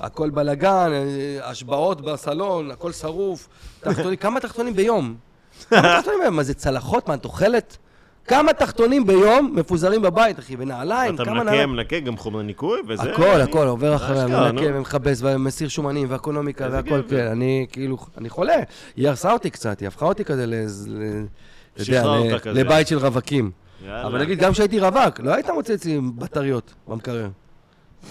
הכל 0.00 0.30
בלאגן, 0.30 0.90
אה, 0.92 1.50
השבעות 1.50 2.00
בסלון, 2.00 2.70
הכל 2.70 2.92
שרוף. 2.92 3.48
תחתונים, 3.80 4.16
כמה 4.16 4.40
תחתונים 4.40 4.74
ביום? 4.74 5.14
כמה 5.70 5.82
תחתונים 5.98 6.20
ביום? 6.20 6.36
מה 6.36 6.42
זה 6.42 6.54
צלחות? 6.54 7.08
מה, 7.08 7.14
את 7.14 7.24
אוכלת? 7.24 7.76
כמה 8.26 8.52
תחתונים 8.52 9.06
ביום 9.06 9.52
מפוזרים 9.56 10.02
בבית, 10.02 10.38
אחי, 10.38 10.56
ונעליים, 10.58 11.14
אתה 11.14 11.24
כמה 11.24 11.34
מנקה, 11.34 11.44
נעליים. 11.44 11.72
מנקה, 11.72 12.00
גם 12.00 12.16
חומר 12.16 12.42
ניקוי, 12.42 12.80
וזה... 12.88 13.02
הכל, 13.12 13.40
הכל, 13.40 13.66
עובר 13.66 13.96
אחריה, 13.96 14.26
מנקה. 14.26 14.66
ומכבס 14.74 15.20
ומסיר 15.22 15.68
שומנים 15.68 16.06
ואקונומיקה 16.10 16.68
והכל. 16.70 17.02
כן, 17.08 17.26
אני 17.26 17.66
כאילו, 17.72 17.96
אני 18.18 18.28
חולה. 18.28 18.56
היא 18.96 19.08
הרסה 19.08 19.32
אותי 19.32 19.50
קצת, 19.50 19.80
היא 19.80 19.88
הפכה 19.88 20.06
אותי 20.06 20.24
כזה 20.24 20.46
אתה. 21.76 22.50
לבית 22.52 22.88
של 22.88 22.98
רווקים. 22.98 23.50
אבל 23.90 24.20
נגיד, 24.20 24.38
גם 24.38 24.52
כשהייתי 24.52 24.80
רווק, 24.80 25.20
לא 25.20 25.34
היית 25.34 25.50
מוצא 25.50 25.74
אצלי 25.74 26.00
בטריות 26.00 26.74
במקרר. 26.88 27.28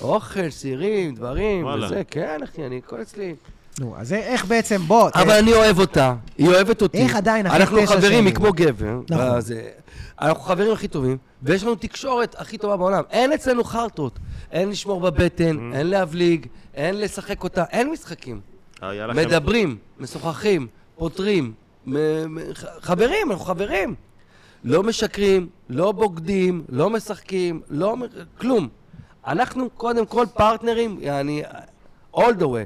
אוכל, 0.01 0.49
סירים, 0.49 1.15
דברים. 1.15 1.65
וזה, 1.65 2.01
כן, 2.07 2.39
אחי, 2.43 2.65
אני 2.65 2.81
הכל 2.85 3.01
אצלי. 3.01 3.35
נו, 3.79 3.95
אז 3.97 4.13
איך 4.13 4.45
בעצם, 4.45 4.77
בוא, 4.81 5.09
אבל 5.15 5.31
אני 5.31 5.53
אוהב 5.53 5.79
אותה, 5.79 6.15
היא 6.37 6.47
אוהבת 6.47 6.81
אותי. 6.81 6.97
איך 6.97 7.15
עדיין 7.15 7.47
אחרי 7.47 7.59
אנחנו 7.59 7.77
תשע 7.77 7.85
חברים, 7.87 8.11
שנים? 8.11 8.25
היא 8.25 8.33
כמו 8.35 8.53
גבר. 8.53 8.99
נכון. 9.09 9.23
אה, 9.25 9.39
אנחנו 10.21 10.41
חברים 10.43 10.71
הכי 10.73 10.87
טובים, 10.87 11.17
ויש 11.43 11.63
לנו 11.63 11.75
תקשורת 11.75 12.35
הכי 12.39 12.57
טובה 12.57 12.77
בעולם. 12.77 13.03
אין 13.11 13.33
אצלנו 13.33 13.63
חרטות. 13.63 14.19
אין 14.51 14.69
לשמור 14.69 15.01
בבטן, 15.01 15.71
אין 15.73 15.87
להבליג, 15.87 16.45
אין 16.73 16.99
לשחק 16.99 17.43
אותה, 17.43 17.63
אין 17.71 17.89
משחקים. 17.91 18.39
לכם- 18.81 19.15
מדברים, 19.15 19.77
משוחחים, 19.99 20.67
פותרים, 20.97 21.53
חברים, 22.81 23.31
אנחנו 23.31 23.45
חברים. 23.45 23.95
לא 24.63 24.83
משקרים, 24.83 25.47
לא 25.69 25.91
בוגדים, 25.91 26.63
לא 26.69 26.89
משחקים, 26.89 27.61
לא... 27.69 27.95
כלום. 28.37 28.67
אנחנו 29.27 29.69
קודם 29.69 30.05
כל 30.05 30.25
פרטנרים, 30.33 30.97
יעני, 31.01 31.43
all 32.15 32.19
the 32.39 32.43
way. 32.43 32.65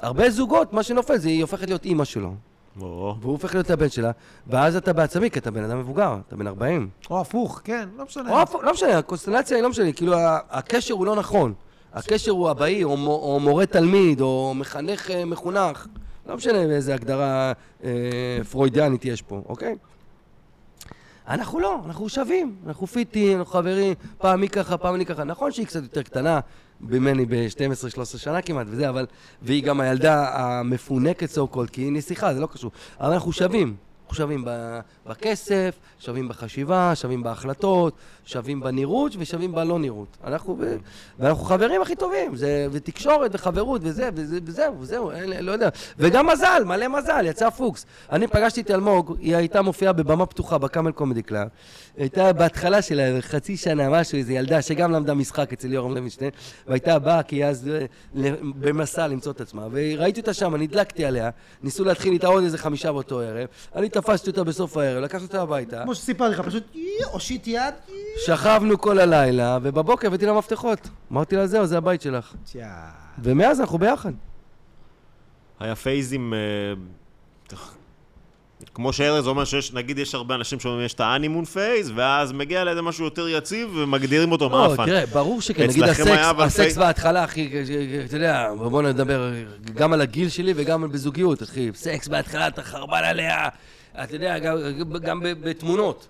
הרבה 0.00 0.30
זוגות, 0.30 0.72
מה 0.72 0.82
שנופל 0.82 1.16
זה 1.18 1.28
היא 1.28 1.42
הופכת 1.42 1.66
להיות 1.68 1.84
אימא 1.84 2.04
שלו, 2.04 2.34
או, 2.80 3.14
והוא 3.20 3.32
הופך 3.32 3.54
להיות 3.54 3.70
הבן 3.70 3.88
שלה, 3.88 4.10
ואז 4.46 4.76
אתה 4.76 4.92
בעצמי, 4.92 5.30
כי 5.30 5.38
אתה 5.38 5.50
בן 5.50 5.64
אדם 5.64 5.78
מבוגר, 5.78 6.16
אתה 6.28 6.36
בן 6.36 6.46
40. 6.46 6.88
או 7.10 7.20
הפוך, 7.20 7.60
כן, 7.64 7.88
לא 7.96 8.04
משנה. 8.04 8.30
או, 8.30 8.40
הפוך, 8.40 8.64
לא 8.64 8.72
משנה, 8.72 8.98
הקונסטלציה 8.98 9.56
היא 9.56 9.62
לא 9.62 9.70
משנה, 9.70 9.92
כאילו 9.92 10.14
הקשר 10.50 10.94
הוא 10.94 11.06
לא 11.06 11.16
נכון. 11.16 11.52
הקשר 11.94 12.30
הוא 12.32 12.50
אבאי, 12.50 12.84
או, 12.84 12.96
מו- 12.96 13.10
או 13.22 13.40
מורה 13.40 13.66
תלמיד, 13.66 14.20
או 14.20 14.52
מחנך 14.56 15.10
אה, 15.10 15.24
מחונך. 15.24 15.86
לא 16.26 16.36
משנה 16.36 16.66
באיזה 16.66 16.94
הגדרה 16.94 17.52
אה, 17.84 17.90
פרוידיאנית 18.50 19.04
יש 19.04 19.22
פה, 19.22 19.40
אוקיי? 19.48 19.76
אנחנו 21.30 21.60
לא, 21.60 21.80
אנחנו 21.86 22.08
שווים, 22.08 22.56
אנחנו 22.66 22.86
פיטים, 22.86 23.38
אנחנו 23.38 23.52
חברים, 23.52 23.94
פעם 24.18 24.42
היא 24.42 24.50
ככה, 24.50 24.76
פעם 24.76 24.94
אני 24.94 25.06
ככה. 25.06 25.24
נכון 25.24 25.52
שהיא 25.52 25.66
קצת 25.66 25.82
יותר 25.82 26.02
קטנה 26.02 26.40
ממני 26.80 27.26
ב-12-13 27.26 28.18
שנה 28.18 28.42
כמעט 28.42 28.66
וזה, 28.70 28.88
אבל... 28.88 29.06
והיא 29.42 29.62
גם 29.62 29.80
הילדה 29.80 30.28
המפונקת 30.34 31.38
called, 31.38 31.70
כי 31.72 31.82
היא 31.82 31.92
נסיכה, 31.92 32.34
זה 32.34 32.40
לא 32.40 32.46
קשור. 32.46 32.70
אבל 33.00 33.12
אנחנו 33.12 33.32
שווים. 33.32 33.76
אנחנו 34.02 34.16
שווים 34.16 34.44
בכסף, 35.10 35.74
שווים 35.98 36.28
בחשיבה, 36.28 36.94
שווים 36.94 37.22
בהחלטות, 37.22 37.94
שווים 38.24 38.60
בנראות 38.60 39.12
ושווים 39.18 39.52
בלא 39.52 39.78
נראות. 39.78 40.16
אנחנו, 40.24 40.56
ו- 40.60 40.76
ואנחנו 41.18 41.44
חברים 41.44 41.82
הכי 41.82 41.96
טובים, 41.96 42.36
זה, 42.36 42.66
ותקשורת 42.72 43.30
וחברות 43.34 43.80
וזה, 43.84 44.08
וזה, 44.14 44.38
וזהו, 44.44 44.80
וזהו, 44.80 45.10
אין, 45.10 45.44
לא 45.44 45.52
יודע. 45.52 45.68
וגם 45.98 46.26
מזל, 46.26 46.62
מלא 46.66 46.88
מזל, 46.88 47.26
יצא 47.26 47.50
פוקס. 47.50 47.86
אני 48.12 48.26
פגשתי 48.26 48.60
את 48.60 48.70
אלמוג, 48.70 49.16
היא 49.20 49.36
הייתה 49.36 49.62
מופיעה 49.62 49.92
בבמה 49.92 50.26
פתוחה 50.26 50.58
בקאמל 50.58 50.92
קומדי 50.92 51.22
קלאב. 51.22 51.48
הייתה 51.96 52.32
בהתחלה 52.32 52.82
שלה, 52.82 53.20
חצי 53.20 53.56
שנה, 53.56 53.90
משהו, 53.90 54.18
איזו 54.18 54.32
ילדה 54.32 54.62
שגם 54.62 54.92
למדה 54.92 55.14
משחק 55.14 55.52
אצל 55.52 55.72
יורם 55.72 55.94
לוינשטיין, 55.94 56.30
והייתה 56.66 56.98
באה, 56.98 57.22
כי 57.22 57.36
היא 57.36 57.44
אז 57.44 57.68
אה, 57.68 58.32
במסע 58.42 59.06
למצוא 59.06 59.32
את 59.32 59.40
עצמה, 59.40 59.66
וראיתי 59.72 60.20
אותה 60.20 60.34
שם, 60.34 60.54
נדלקתי 60.54 61.04
עליה, 61.04 61.30
ניסו 61.62 61.84
להתחיל 61.84 62.12
איתה 62.12 62.26
עוד 62.26 62.44
איזה 62.44 62.58
חמישה 62.58 62.92
באותו 62.92 63.20
ערב, 63.20 63.46
אני 63.76 63.88
תפסתי 63.88 64.30
אותה 64.30 64.44
בסוף 64.44 64.76
הערב, 64.76 64.99
לקחתי 65.00 65.24
אותה 65.24 65.42
הביתה, 65.42 65.82
כמו 65.82 65.94
שסיפרתי 65.94 66.34
לך, 66.34 66.40
פשוט 66.40 66.76
הושיט 67.04 67.46
יד. 67.46 67.74
שכבנו 68.26 68.78
כל 68.78 68.98
הלילה, 68.98 69.58
ובבוקר 69.62 70.06
הבאתי 70.06 70.26
לה 70.26 70.32
מפתחות. 70.32 70.88
אמרתי 71.12 71.36
לה, 71.36 71.46
זהו, 71.46 71.66
זה 71.66 71.78
הבית 71.78 72.02
שלך. 72.02 72.34
ומאז 73.18 73.60
אנחנו 73.60 73.78
ביחד. 73.78 74.12
היה 75.60 75.76
phase 75.76 76.05
ים... 76.05 76.34
אה, 76.34 76.38
כמו 78.74 78.92
שארז 78.92 79.26
אומר 79.26 79.44
שיש, 79.44 79.72
נגיד 79.72 79.98
יש 79.98 80.14
הרבה 80.14 80.34
אנשים 80.34 80.60
שאומרים 80.60 80.84
יש 80.84 80.94
את 80.94 81.00
ה 81.00 81.04
honeymoon 81.04 81.44
phase, 81.44 81.92
ואז 81.94 82.32
מגיע 82.32 82.64
לאיזה 82.64 82.82
משהו 82.82 83.04
יותר 83.04 83.28
יציב 83.28 83.76
ומגדירים 83.76 84.32
אותו 84.32 84.48
לא, 84.48 84.68
מאפן. 84.68 84.86
תראה, 84.86 85.06
ברור 85.06 85.40
שכן, 85.40 85.66
נגיד 85.66 85.82
הסקס, 85.82 86.06
הסקס 86.38 86.76
בהתחלה, 86.76 87.24
אחי, 87.24 87.50
אתה 88.04 88.16
יודע, 88.16 88.52
בוא 88.54 88.82
נדבר 88.82 89.32
גם 89.74 89.92
על 89.92 90.00
הגיל 90.00 90.28
שלי 90.28 90.52
וגם 90.56 90.92
בזוגיות, 90.92 91.42
אחי, 91.42 91.70
סקס 91.74 92.08
בהתחלה 92.08 92.48
אתה 92.48 92.62
חרבן 92.62 93.04
עליה, 93.04 93.48
אתה 93.94 94.14
יודע, 94.16 94.38
גם, 94.38 94.56
גם 95.02 95.20
בתמונות. 95.22 96.08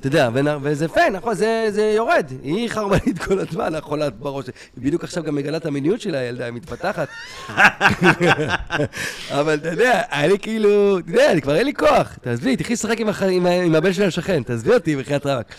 אתה 0.00 0.06
יודע, 0.06 0.28
וזה 0.62 0.88
פיין, 0.88 1.12
נכון, 1.12 1.34
זה, 1.34 1.66
זה 1.70 1.82
יורד. 1.96 2.26
היא 2.42 2.68
חרבנית 2.68 3.18
כל 3.18 3.38
הזמן, 3.38 3.74
החולת 3.74 4.16
בראש. 4.16 4.46
היא 4.46 4.84
בדיוק 4.84 5.04
עכשיו 5.04 5.22
גם 5.22 5.34
מגלה 5.34 5.56
את 5.56 5.66
המיניות 5.66 6.00
שלה, 6.00 6.18
הילדה, 6.18 6.44
היא 6.44 6.52
מתפתחת. 6.52 7.08
אבל 9.38 9.54
אתה 9.54 9.68
יודע, 9.68 10.02
אני 10.12 10.38
כאילו, 10.38 10.98
אתה 10.98 11.10
יודע, 11.10 11.32
אני 11.32 11.42
כבר 11.42 11.56
אין 11.56 11.66
לי 11.66 11.74
כוח. 11.74 12.18
תעזבי, 12.20 12.56
תלכי 12.56 12.72
לשחק 12.72 13.00
עם, 13.00 13.08
הח... 13.08 13.22
עם. 13.22 13.46
עם 13.46 13.74
הבן 13.74 13.92
של 13.92 14.02
השכן, 14.02 14.42
תעזבי 14.42 14.74
אותי 14.74 14.96
בחייאת 14.96 15.26
רבאק. 15.26 15.54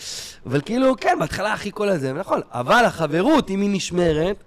אבל 0.45 0.61
כאילו, 0.61 0.95
כן, 1.01 1.17
בהתחלה 1.19 1.53
הכי 1.53 1.71
כל 1.73 1.89
הזה, 1.89 2.13
נכון. 2.13 2.41
אבל 2.51 2.83
החברות, 2.85 3.49
אם 3.49 3.61
היא 3.61 3.69
נשמרת, 3.73 4.43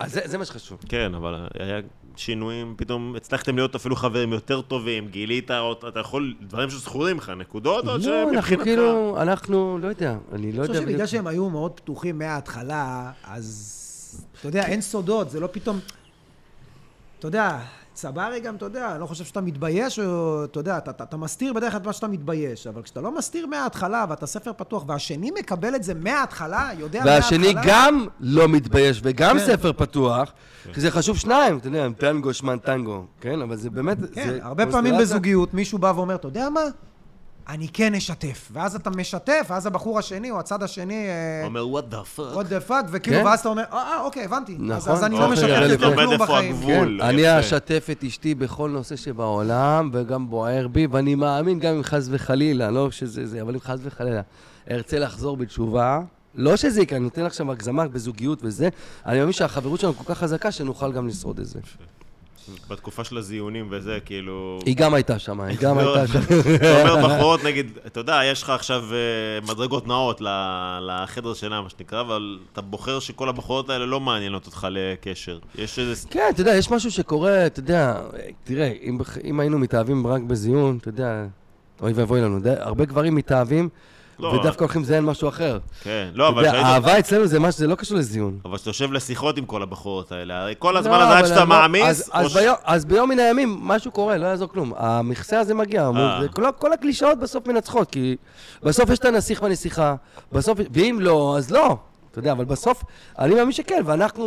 אז 0.00 0.12
זה, 0.12 0.20
זה 0.24 0.38
מה 0.38 0.44
שחשוב. 0.44 0.78
כן, 0.88 1.14
אבל 1.14 1.48
היה 1.58 1.80
שינויים, 2.18 2.74
פתאום 2.76 3.14
הצלחתם 3.16 3.56
להיות 3.56 3.74
אפילו 3.74 3.96
חברים 3.96 4.32
יותר 4.32 4.60
טובים, 4.60 5.08
גילית, 5.08 5.50
אתה 5.88 6.00
יכול, 6.00 6.34
דברים 6.40 6.70
שזכורים 6.70 7.16
לך, 7.16 7.32
נקודות, 7.36 7.84
או 7.84 7.90
לא, 7.90 7.94
אנחנו 7.94 8.32
שמבחינתך... 8.34 8.64
כאילו, 8.64 9.16
אנחנו, 9.22 9.78
לא 9.82 9.88
יודע, 9.88 10.16
אני 10.32 10.52
לא 10.52 10.62
אני 10.62 10.62
יודע. 10.62 10.66
חושב 10.66 10.80
שבגלל. 10.82 11.06
שהם 11.06 11.26
היו 11.26 11.50
מאוד 11.50 11.72
פתוחים 11.72 12.18
מההתחלה, 12.18 13.10
אז 13.24 13.80
אתה 14.40 14.48
יודע, 14.48 14.66
אין 14.66 14.80
סודות, 14.80 15.30
זה 15.30 15.40
לא 15.40 15.48
פתאום... 15.52 15.78
אתה 17.18 17.28
יודע, 17.28 17.58
צברי 17.94 18.40
גם, 18.40 18.56
אתה 18.56 18.64
יודע, 18.64 18.92
אני 18.92 19.00
לא 19.00 19.06
חושב 19.06 19.24
שאתה 19.24 19.40
מתבייש, 19.40 19.98
או 19.98 20.44
אתה 20.44 20.60
יודע, 20.60 20.78
אתה, 20.78 20.90
אתה, 20.90 21.04
אתה 21.04 21.16
מסתיר 21.16 21.52
בדרך 21.52 21.72
כלל 21.72 21.80
את 21.80 21.86
מה 21.86 21.92
שאתה 21.92 22.08
מתבייש, 22.08 22.66
אבל 22.66 22.82
כשאתה 22.82 23.00
לא 23.00 23.16
מסתיר 23.18 23.46
מההתחלה 23.46 24.04
ואתה 24.08 24.26
ספר 24.26 24.52
פתוח, 24.56 24.84
והשני 24.88 25.30
מקבל 25.38 25.74
את 25.74 25.82
זה 25.82 25.94
מההתחלה, 25.94 26.70
יודע 26.78 27.02
והשני 27.06 27.54
מההתחלה... 27.54 27.62
גם 27.66 28.06
לא 28.20 28.48
מתבייש 28.48 29.00
וגם 29.04 29.38
כן. 29.38 29.46
ספר 29.46 29.72
פתוח, 29.72 30.32
כי 30.72 30.80
זה 30.80 30.90
חשוב 30.90 31.16
שניים, 31.16 31.58
אתה 31.58 31.68
יודע, 31.68 31.88
טנגו 31.98 32.34
שמן 32.34 32.58
טנגו, 32.58 33.04
כן? 33.20 33.42
אבל 33.42 33.56
זה 33.56 33.70
באמת, 33.70 33.98
כן, 34.14 34.28
זה 34.28 34.38
הרבה 34.42 34.66
פעמים. 34.66 34.94
בזוגיות 34.98 35.54
מישהו 35.54 35.78
בא 35.78 35.92
ואומר, 35.96 36.14
אתה 36.14 36.28
יודע 36.28 36.48
מה? 36.50 36.60
אני 37.48 37.68
כן 37.72 37.94
אשתף. 37.94 38.48
ואז 38.52 38.74
אתה 38.74 38.90
משתף, 38.90 39.46
ואז 39.50 39.66
הבחור 39.66 39.98
השני 39.98 40.30
או 40.30 40.38
הצד 40.40 40.62
השני... 40.62 41.06
אה, 41.08 41.44
אומר, 41.46 41.64
what 41.78 41.92
the 41.94 42.18
fuck? 42.18 42.36
what 42.36 42.46
the 42.46 42.70
fuck, 42.70 42.84
וכאילו, 42.90 43.16
כן. 43.18 43.26
ואז 43.26 43.40
אתה 43.40 43.48
אומר, 43.48 43.62
אה, 43.72 43.78
אה, 43.78 44.00
אוקיי, 44.00 44.24
הבנתי. 44.24 44.52
אז- 44.52 44.60
נכון. 44.60 44.92
אז 44.92 45.04
אני 45.04 45.14
לא 45.18 45.24
אוקיי, 45.32 45.32
משתף 45.32 45.80
לומד 45.80 45.96
כלום 45.96 46.18
בחיים. 46.18 46.56
כן, 46.66 46.88
אני. 47.00 47.40
אשתף 47.40 47.86
את 47.92 48.04
אשתי 48.04 48.34
בכל 48.34 48.70
נושא 48.70 48.96
שבעולם, 48.96 49.90
וגם 49.92 50.30
בוער 50.30 50.68
בי, 50.68 50.86
ואני 50.90 51.14
מאמין 51.14 51.58
גם 51.58 51.74
אם 51.74 51.82
חס 51.82 52.06
וחלילה, 52.10 52.70
לא 52.70 52.90
שזה 52.90 53.26
זה, 53.26 53.42
אבל 53.42 53.54
אם 53.54 53.60
חס 53.60 53.78
וחלילה 53.82 54.20
ארצה 54.70 54.98
לחזור 54.98 55.36
בתשובה, 55.36 56.00
לא 56.34 56.56
שזה 56.56 56.82
יקרה, 56.82 56.96
אני 56.96 57.04
נותן 57.04 57.24
עכשיו 57.24 57.52
הגזמה 57.52 57.88
בזוגיות 57.88 58.38
וזה, 58.42 58.68
אני 59.06 59.18
מאמין 59.18 59.32
שהחברות 59.32 59.80
שלנו 59.80 59.94
כל 59.94 60.14
כך 60.14 60.18
חזקה 60.20 60.52
שנוכל 60.52 60.92
גם 60.92 61.08
לשרוד 61.08 61.38
את 61.40 61.46
זה. 61.46 61.58
בתקופה 62.68 63.04
של 63.04 63.18
הזיונים 63.18 63.68
וזה, 63.70 63.98
כאילו... 64.04 64.58
היא 64.66 64.76
גם 64.76 64.94
הייתה 64.94 65.18
שם, 65.18 65.40
היא 65.40 65.58
גם 65.58 65.78
לא, 65.78 65.98
הייתה 65.98 66.12
שם. 66.12 66.20
אתה 66.54 66.92
אומר 66.92 67.08
בחורות, 67.08 67.44
נגיד, 67.44 67.78
אתה 67.86 68.00
יודע, 68.00 68.20
יש 68.24 68.42
לך 68.42 68.50
עכשיו 68.50 68.84
אה, 68.92 69.46
מדרגות 69.48 69.86
נאות 69.86 70.20
לחדר 70.80 71.34
שינה, 71.34 71.62
מה 71.62 71.70
שנקרא, 71.70 72.00
אבל 72.00 72.38
אתה 72.52 72.60
בוחר 72.60 72.98
שכל 72.98 73.28
הבחורות 73.28 73.70
האלה 73.70 73.86
לא 73.86 74.00
מעניינות 74.00 74.46
אותך 74.46 74.66
לקשר. 74.70 75.38
יש 75.58 75.78
איזה... 75.78 76.08
כן, 76.10 76.28
אתה 76.30 76.40
יודע, 76.40 76.54
יש 76.54 76.70
משהו 76.70 76.90
שקורה, 76.90 77.46
אתה 77.46 77.60
יודע, 77.60 78.00
תראה, 78.44 78.72
אם, 79.24 79.40
היינו 79.40 79.58
מתאהבים 79.58 80.06
רק 80.06 80.22
בזיון, 80.22 80.78
אתה 80.80 80.88
יודע, 80.88 81.26
אוי 81.82 81.92
ואבוי 81.92 82.20
לנו, 82.20 82.38
הרבה 82.56 82.84
גברים 82.84 83.14
מתאהבים, 83.14 83.68
לא. 84.18 84.28
ודווקא 84.28 84.64
הולכים 84.64 84.82
לזיין 84.82 85.04
משהו 85.04 85.28
אחר. 85.28 85.58
כן, 85.82 86.08
לא, 86.14 86.24
אתה 86.28 86.32
אבל 86.32 86.44
יודע, 86.44 86.50
כשהיית... 86.50 86.66
אהבה 86.66 86.98
אצלנו 86.98 87.26
זה 87.26 87.40
משהו, 87.40 87.58
זה 87.58 87.66
לא 87.66 87.74
קשור 87.74 87.98
לזיון. 87.98 88.38
אבל 88.44 88.56
כשאתה 88.56 88.70
יושב 88.70 88.92
לשיחות 88.92 89.38
עם 89.38 89.44
כל 89.46 89.62
הבחורות 89.62 90.12
האלה, 90.12 90.40
הרי 90.42 90.54
כל 90.58 90.76
הזמן 90.76 90.92
לא, 90.98 91.02
הזה 91.02 91.12
עד 91.12 91.18
אבל 91.18 91.28
שאתה 91.28 91.40
לא- 91.40 91.46
מעמיס... 91.46 92.10
אז- 92.64 92.84
ביום- 92.84 93.08
מן 93.10 93.18
הימים 93.18 93.58
משהו 93.62 93.90
קורה, 93.90 94.16
לא 94.16 94.26
יעזור 94.26 94.48
כלום. 94.48 94.72
המכסה 94.76 95.40
הזה 95.40 95.54
מגיע, 95.54 95.90
אה. 95.96 96.20
כל- 96.28 96.44
כל 96.58 96.72
הקלישאות 96.72 97.18
בסוף 97.18 97.46
מנצחות, 97.46 97.90
כי 97.90 98.16
בסוף 98.62 98.90
יש 98.90 98.98
את 98.98 99.04
הנסיך 99.04 99.42
והנסיכה, 99.42 99.94
בסוף, 100.32 100.58
ואם 100.72 100.98
לא, 101.00 101.34
אז 101.38 101.50
לא. 101.50 101.76
אתה 102.10 102.18
יודע, 102.18 102.32
אבל 102.32 102.44
בסוף, 102.44 102.82
אני 103.18 103.34
מאמין 103.34 103.52
שכן, 103.52 103.82
ואנחנו, 103.84 104.24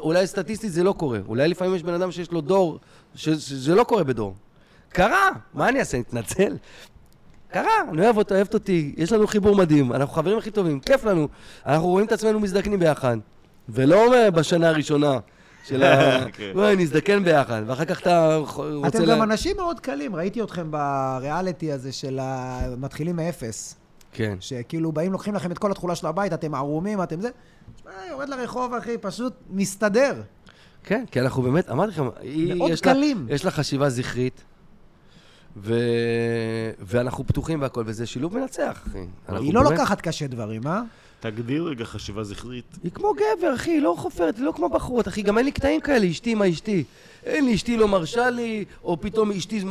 אולי 0.00 0.26
סטטיסטית 0.26 0.72
זה 0.72 0.82
לא 0.84 0.92
קורה. 0.92 1.18
אולי 1.28 1.48
לפעמים 1.48 1.74
יש 1.74 1.82
בן 1.82 1.94
אדם 1.94 2.12
שיש 2.12 2.32
לו 2.32 2.40
דור, 2.40 2.78
שזה 3.14 3.74
לא 3.74 3.84
קורה 3.84 4.04
בדור. 4.04 4.34
קרה, 4.88 5.28
מה 5.54 5.68
אני 5.68 5.78
אעשה, 5.80 5.98
נתנצל? 5.98 6.56
קרה, 7.52 7.70
אני 7.92 8.02
אוהב 8.04 8.16
אותו, 8.18 8.34
אוהבת 8.34 8.54
אותי, 8.54 8.94
יש 8.96 9.12
לנו 9.12 9.26
חיבור 9.26 9.56
מדהים, 9.56 9.92
אנחנו 9.92 10.14
חברים 10.14 10.38
הכי 10.38 10.50
טובים, 10.50 10.80
כיף 10.80 11.04
לנו, 11.04 11.28
אנחנו 11.66 11.88
רואים 11.88 12.06
את 12.06 12.12
עצמנו 12.12 12.40
מזדקנים 12.40 12.78
ביחד. 12.78 13.16
ולא 13.68 14.30
בשנה 14.30 14.68
הראשונה 14.68 15.18
של 15.64 15.82
ה... 15.82 16.20
כן. 16.32 16.50
וואי, 16.54 16.76
נזדקן 16.76 17.24
ביחד, 17.24 17.62
ואחר 17.66 17.84
כך 17.84 18.00
אתה 18.00 18.36
רוצה... 18.36 18.88
אתם 18.88 19.04
גם 19.06 19.22
אנשים 19.22 19.56
מאוד 19.56 19.80
קלים, 19.80 20.16
ראיתי 20.16 20.42
אתכם 20.42 20.70
בריאליטי 20.70 21.72
הזה 21.72 21.92
של 21.92 22.18
המתחילים 22.22 23.16
מאפס. 23.16 23.76
כן. 24.12 24.36
שכאילו 24.40 24.92
באים, 24.92 25.12
לוקחים 25.12 25.34
לכם 25.34 25.52
את 25.52 25.58
כל 25.58 25.70
התכולה 25.70 25.94
של 25.94 26.06
הבית, 26.06 26.32
אתם 26.32 26.54
ערומים, 26.54 27.02
אתם 27.02 27.20
זה. 27.20 27.28
תשמע, 27.76 27.90
יורד 28.10 28.28
לרחוב, 28.28 28.74
אחי, 28.74 28.98
פשוט 28.98 29.32
מסתדר. 29.50 30.22
כן, 30.84 31.04
כי 31.10 31.20
אנחנו 31.20 31.42
באמת, 31.42 31.70
אמרתי 31.70 31.90
לכם, 31.92 32.08
היא, 32.20 32.54
מאוד 32.54 32.70
יש 32.70 32.86
לה- 32.86 32.92
קלים. 32.94 33.26
יש 33.30 33.44
לה 33.44 33.50
חשיבה 33.50 33.88
זכרית. 33.88 34.44
ו... 35.56 35.74
ואנחנו 36.80 37.26
פתוחים 37.26 37.62
והכל, 37.62 37.82
וזה 37.86 38.06
שילוב 38.06 38.38
מנצח, 38.38 38.82
אחי. 38.88 38.98
היא 39.28 39.54
לא 39.54 39.62
באמת- 39.62 39.78
לוקחת 39.78 40.00
קשה 40.00 40.26
דברים, 40.26 40.66
אה? 40.66 40.82
תגדיר 41.20 41.64
רגע 41.64 41.84
חשיבה 41.84 42.24
זכרית. 42.24 42.64
היא 42.84 42.92
כמו 42.92 43.12
גבר, 43.14 43.54
אחי, 43.54 43.70
היא 43.70 43.82
לא 43.82 43.94
חופרת, 43.98 44.36
היא 44.36 44.44
לא 44.44 44.52
כמו 44.56 44.68
בחורות, 44.68 45.08
אחי, 45.08 45.22
גם 45.22 45.38
אין 45.38 45.46
לי 45.46 45.52
קטעים 45.52 45.80
כאלה, 45.80 46.10
אשתי 46.10 46.34
מה 46.34 46.48
אשתי. 46.48 46.84
אין 47.26 47.44
לי, 47.44 47.54
אשתי 47.54 47.76
לא 47.76 47.88
מרשה 47.88 48.30
לי, 48.30 48.64
או 48.84 49.00
פתאום 49.00 49.32
אשתי, 49.32 49.64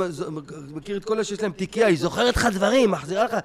מכיר 0.68 0.98
את 0.98 1.06
כל 1.06 1.14
אלה 1.14 1.24
שיש 1.24 1.42
להם 1.42 1.52
תיקייה, 1.52 1.88
היא 1.88 1.98
זוכרת 1.98 2.36
לך 2.36 2.46
דברים, 2.46 2.92
מחזירה 2.92 3.24
לך, 3.24 3.38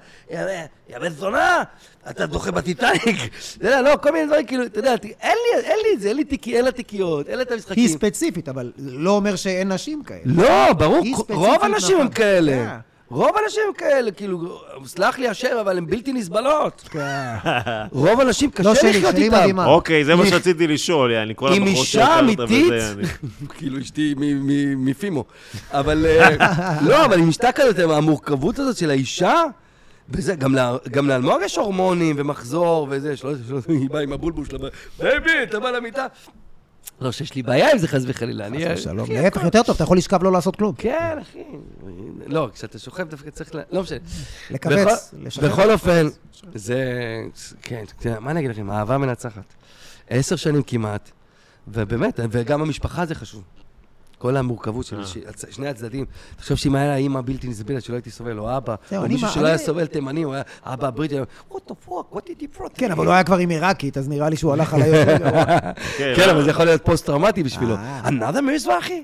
יא 0.89 0.99
בן 1.01 1.09
זונה, 1.09 1.63
אתה 2.09 2.25
דוחה 2.25 2.51
בטיטניק. 2.51 3.05
אתה 3.57 3.67
יודע, 3.67 3.81
לא, 3.81 3.97
כל 4.01 4.11
מיני 4.11 4.25
דברים, 4.25 4.45
כאילו, 4.45 4.65
אתה 4.65 4.79
יודע, 4.79 4.95
אין 5.21 5.37
לי, 5.53 5.61
אין 5.63 5.77
לי 5.83 5.95
את 5.95 6.01
זה, 6.01 6.07
אין 6.07 6.17
לי 6.17 6.23
תיקי, 6.23 6.57
אין 6.57 6.65
לה 6.65 6.71
תיקיות, 6.71 7.29
אין 7.29 7.37
לה 7.37 7.41
את 7.41 7.51
המשחקים. 7.51 7.83
היא 7.83 7.89
ספציפית, 7.89 8.49
אבל 8.49 8.71
לא 8.77 9.11
אומר 9.11 9.35
שאין 9.35 9.71
נשים 9.71 10.03
כאלה. 10.03 10.21
לא, 10.25 10.73
ברור, 10.73 11.05
רוב 11.29 11.57
האנשים 11.61 11.99
הם. 11.99 12.09
כאלה. 12.09 12.79
רוב 13.09 13.37
האנשים 13.37 13.61
הם 13.67 13.73
כאלה, 13.73 14.11
כאילו, 14.11 14.61
סלח 14.85 15.19
לי 15.19 15.27
השם, 15.27 15.57
אבל 15.61 15.77
הם 15.77 15.87
בלתי 15.87 16.13
נסבלות. 16.13 16.81
כן. 16.91 16.99
רוב 17.91 18.19
האנשים 18.19 18.51
קשה 18.51 18.63
לא 18.63 18.89
לחיות 18.89 19.15
איתם. 19.15 19.37
מדהימה. 19.37 19.65
אוקיי, 19.65 20.05
זה 20.05 20.15
מה 20.15 20.25
שרציתי 20.25 20.67
לשאול, 20.67 21.11
יעני, 21.11 21.33
כל 21.35 21.47
עם 21.47 21.53
הבחורות 21.53 21.77
אישה 21.77 22.05
שהכרת 22.05 22.39
אמיתית, 22.39 22.73
כאילו 23.57 23.79
אשתי 23.79 24.15
מפימו, 24.77 25.25
אבל 25.71 26.05
אה, 26.05 26.29
לא, 26.87 27.05
אבל 27.05 27.19
עם 27.19 27.29
אשתה 27.29 27.51
כזאת, 27.51 27.79
עם 27.79 27.89
המורכבות 27.91 28.59
הזאת 28.59 28.77
של 28.77 28.89
האישה, 28.89 29.43
וזה, 30.09 30.35
גם 30.91 31.07
לאלמוג 31.07 31.41
יש 31.45 31.57
הורמונים 31.57 32.15
ומחזור 32.19 32.87
וזה, 32.89 33.17
שלא, 33.17 33.33
שלא, 33.47 33.59
היא 33.67 33.89
באה 33.89 34.01
עם 34.01 34.13
הבולבול 34.13 34.45
שלה, 34.45 34.69
baby, 34.99 35.43
אתה 35.43 35.59
בא 35.59 35.71
למיטה. 35.71 36.05
לא 37.01 37.11
שיש 37.11 37.35
לי 37.35 37.43
בעיה 37.43 37.71
עם 37.71 37.77
זה 37.77 37.87
חס 37.87 38.01
וחלילה. 38.07 38.47
חס 38.49 38.79
ושלום. 38.79 38.99
אחי, 39.05 39.13
להפך, 39.13 39.43
יותר 39.43 39.63
טוב, 39.63 39.75
אתה 39.75 39.83
יכול 39.83 39.97
לשכב 39.97 40.23
לא 40.23 40.31
לעשות 40.31 40.55
כלום. 40.55 40.75
כן, 40.77 41.17
אחי. 41.21 41.43
לא, 42.27 42.49
כשאתה 42.53 42.79
שוכב 42.79 43.09
דווקא 43.09 43.29
צריך 43.29 43.55
ל... 43.55 43.59
לא 43.71 43.81
משנה. 43.81 43.97
לכווץ, 44.49 45.13
בכל- 45.43 45.71
אופן, 45.71 46.07
זה... 46.55 46.83
כן, 47.61 47.83
מה 48.19 48.31
אני 48.31 48.39
אגיד 48.39 48.51
לכם, 48.51 48.71
אהבה 48.71 48.97
מנצחת. 48.97 49.53
עשר 50.09 50.35
שנים 50.35 50.63
כמעט, 50.67 51.11
ובאמת, 51.67 52.19
וגם 52.31 52.61
המשפחה 52.61 53.05
זה 53.05 53.15
חשוב. 53.15 53.43
כל 54.17 54.37
המורכבות 54.37 54.85
של 54.85 54.99
אה. 54.99 55.51
שני 55.51 55.67
הצדדים. 55.67 56.05
תחשוב 56.35 56.57
שאם 56.57 56.75
היה 56.75 56.87
לה 56.87 56.95
אימא 56.95 57.21
בלתי 57.21 57.47
נסבלת 57.47 57.83
שלא 57.83 57.95
הייתי 57.95 58.11
סובל, 58.11 58.39
או 58.39 58.57
אבא, 58.57 58.75
או 58.97 59.05
אני 59.05 59.13
מישהו 59.13 59.29
שלא 59.29 59.47
היה 59.47 59.57
סובל 59.57 59.85
תימני, 59.85 60.23
הוא 60.23 60.33
היה 60.33 60.43
אבא 60.63 60.89
בריטי, 60.89 61.15
what 61.51 61.55
the 61.55 61.89
fuck, 61.89 62.15
what 62.15 62.19
did 62.19 62.41
you 62.41 62.59
brought 62.59 62.69
כן, 62.75 62.89
me?" 62.89 62.93
אבל 62.93 63.05
הוא 63.05 63.13
היה 63.13 63.23
כבר 63.23 63.37
עם 63.37 63.49
עיראקית, 63.49 63.97
אז 63.97 64.09
נראה 64.09 64.29
לי 64.29 64.37
שהוא 64.37 64.53
הלך 64.53 64.73
על 64.73 64.81
היותר 64.81 65.17
גרוע. 65.17 65.45
כן, 66.17 66.29
אבל 66.29 66.43
זה 66.43 66.49
יכול 66.49 66.65
להיות 66.65 66.85
פוסט-טראומטי 66.85 67.43
בשבילו. 67.43 67.75
אה. 67.75 68.01
another 68.07 68.41
מזרחי? 68.53 69.03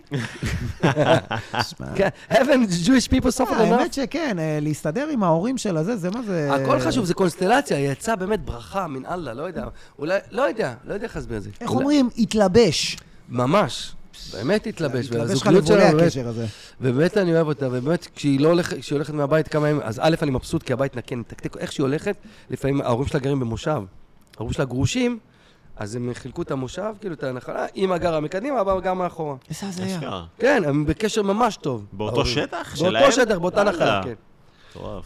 כן, 1.95 2.09
haven't 2.31 2.85
Jewish 2.85 3.07
people 3.07 3.31
suffered 3.37 3.39
enough? 3.39 3.61
האמת 3.61 3.93
שכן, 3.93 4.39
אה, 4.39 4.59
להסתדר 4.61 5.07
עם 5.07 5.23
ההורים 5.23 5.57
של 5.57 5.77
הזה, 5.77 5.97
זה 5.97 6.09
מה 6.09 6.21
זה... 6.21 6.53
הכל 6.53 6.79
חשוב, 6.79 7.05
זה 7.05 7.13
קונסטלציה, 7.13 7.79
יצא 7.79 8.15
באמת 8.15 8.45
ברכה 8.45 8.87
מן 8.87 9.05
אללה, 9.05 9.33
לא 9.33 9.43
יודע. 9.43 9.65
אולי, 9.99 10.19
לא 10.31 10.41
יודע, 10.41 10.73
לא 10.85 10.93
יודע 10.93 11.05
איך 11.05 11.15
להסביר 11.15 11.37
את 11.37 11.43
זה. 11.43 11.49
איך 11.61 11.71
אומרים? 11.71 12.09
התלבש. 12.17 12.97
ממש. 13.29 13.95
באמת 14.33 14.67
התלבש, 14.67 15.05
התלבש 15.05 15.29
והזוגיות 15.29 15.67
שלנו, 15.67 15.99
הקשר 15.99 16.27
הזה. 16.27 16.45
ובאמת 16.81 17.17
אני 17.17 17.33
אוהב 17.35 17.47
אותה, 17.47 17.67
ובאמת 17.67 18.07
כשהיא 18.15 18.39
לא 18.39 18.49
הולכת, 18.49 18.79
כשהיא 18.79 18.95
הולכת 18.95 19.13
מהבית 19.13 19.47
כמה 19.47 19.69
ימים, 19.69 19.81
אז 19.83 19.99
א', 20.03 20.15
אני 20.21 20.31
מבסוט 20.31 20.63
כי 20.63 20.73
הבית 20.73 20.95
נקי, 20.95 21.15
נתקתק, 21.15 21.57
איך 21.57 21.71
שהיא 21.71 21.83
הולכת, 21.83 22.15
לפעמים 22.49 22.81
ההורים 22.81 23.07
שלה 23.07 23.19
גרים 23.19 23.39
במושב. 23.39 23.81
ההורים 24.37 24.53
שלה 24.53 24.65
גרושים, 24.65 25.19
אז 25.75 25.95
הם 25.95 26.11
חילקו 26.13 26.41
את 26.41 26.51
המושב, 26.51 26.93
כאילו 26.99 27.15
את 27.15 27.23
הנחלה, 27.23 27.65
אמא 27.75 27.97
גרה 27.97 28.19
מקדימה, 28.19 28.61
אבא 28.61 28.79
גר 28.79 28.93
מאחורה. 28.93 29.35
איזה 29.49 29.67
הזיה. 29.67 30.23
כן, 30.39 30.63
הם 30.65 30.85
בקשר 30.85 31.21
ממש 31.21 31.57
טוב. 31.57 31.85
באותו. 31.93 32.25
שטח 32.25 32.75
שלהם? 32.75 32.93
באותו 32.93 33.11
שטח, 33.11 33.37
באותה. 33.37 33.63
נחלה, 33.63 34.01
כן. 34.03 34.13
מטורף. 34.69 35.05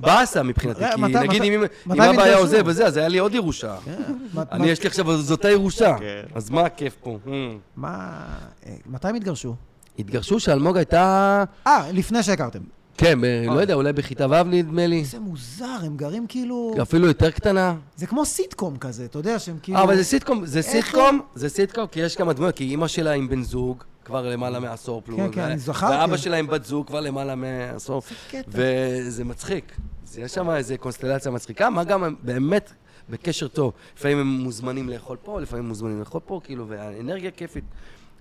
באסה 0.00 0.42
מבחינתי, 0.42 0.84
רגע, 0.84 0.94
כי 0.96 1.28
נגיד 1.28 1.42
אם 1.42 1.64
אבא 2.00 2.22
היה? 2.22 2.36
עוזב 2.36 2.62
וזה, 2.66 2.86
אז 2.86 2.96
היה 2.96 3.08
לי 3.08 3.18
עוד 3.18 3.34
ירושה. 3.34 3.76
כן, 3.84 3.92
מה- 4.34 4.42
אני, 4.52 4.60
מה- 4.64 4.70
יש 4.70 4.82
לי 4.82 4.86
עכשיו, 4.88 5.16
זאת 5.22 5.44
הירושה. 5.44 5.96
כן. 5.98 6.22
אז 6.34 6.50
מה 6.50 6.60
הכיף 6.60 6.96
פה? 7.02 7.18
Hmm. 7.26 7.28
מה... 7.76 8.22
אה, 8.66 8.72
מתי 8.86 9.08
הם 9.08 9.14
התגרשו? 9.14 9.54
התגרשו 9.98 10.40
שאלמוג 10.40 10.76
הייתה... 10.76 11.44
אה, 11.66 11.88
לפני 11.92 12.22
שהכרתם. 12.22 12.58
כן, 12.98 13.18
לא 13.46 13.60
יודע, 13.60 13.74
אולי 13.74 13.92
בכיתה 13.92 14.26
ו' 14.30 14.42
נדמה 14.46 14.86
לי. 14.86 14.98
איזה 15.00 15.18
מוזר, 15.20 15.78
הם 15.84 15.96
גרים 15.96 16.26
כאילו... 16.26 16.74
אפילו 16.82 17.06
יותר 17.06 17.30
קטנה. 17.30 17.74
זה 17.96 18.06
כמו 18.06 18.24
סיטקום 18.24 18.76
כזה, 18.76 19.04
אתה 19.04 19.18
יודע 19.18 19.38
שהם 19.38 19.56
כאילו... 19.62 19.78
אה, 19.78 19.82
אבל 19.84 19.96
זה 19.96 20.04
סיטקום, 20.04 20.46
זה 20.46 20.62
סיטקום, 20.62 21.20
זה 21.34 21.48
סיטקום, 21.48 21.86
כי 21.86 22.00
יש 22.00 22.16
כמה 22.16 22.32
דמויות, 22.32 22.56
כי 22.56 22.64
אימא 22.64 22.88
שלה 22.88 23.12
עם 23.12 23.28
בן 23.28 23.42
זוג, 23.42 23.84
כבר 24.06 24.30
למעלה 24.30 24.60
מעשור 24.60 25.02
פלוס. 25.04 25.20
כן, 25.20 25.32
כן, 25.32 25.40
אני 25.40 25.58
זכרתי. 25.58 25.94
ואבא 25.94 26.16
שלה 26.16 26.36
עם 26.36 26.46
בת 26.46 26.64
זוג, 26.64 26.86
כבר 26.86 27.00
למעלה 27.00 27.34
מעשור. 27.34 28.02
קטע. 28.30 28.48
וזה 28.48 29.24
מצחיק. 29.24 29.72
יש 30.18 30.34
שם 30.34 30.50
איזו 30.50 30.74
קונסטלציה 30.78 31.32
מצחיקה, 31.32 31.70
מה 31.70 31.84
גם 31.84 32.14
באמת 32.22 32.72
בקשר 33.10 33.48
טוב. 33.48 33.72
לפעמים 33.96 34.18
הם 34.18 34.26
מוזמנים 34.26 34.88
לאכול 34.88 35.16
פה, 35.22 35.40
לפעמים 35.40 35.64
הם 35.64 35.68
מוזמנים 35.68 35.98
לאכול 35.98 36.20
פה, 36.26 36.40
כאילו, 36.44 36.68
והאנרגיה 36.68 37.30
כיפית. 37.30 37.64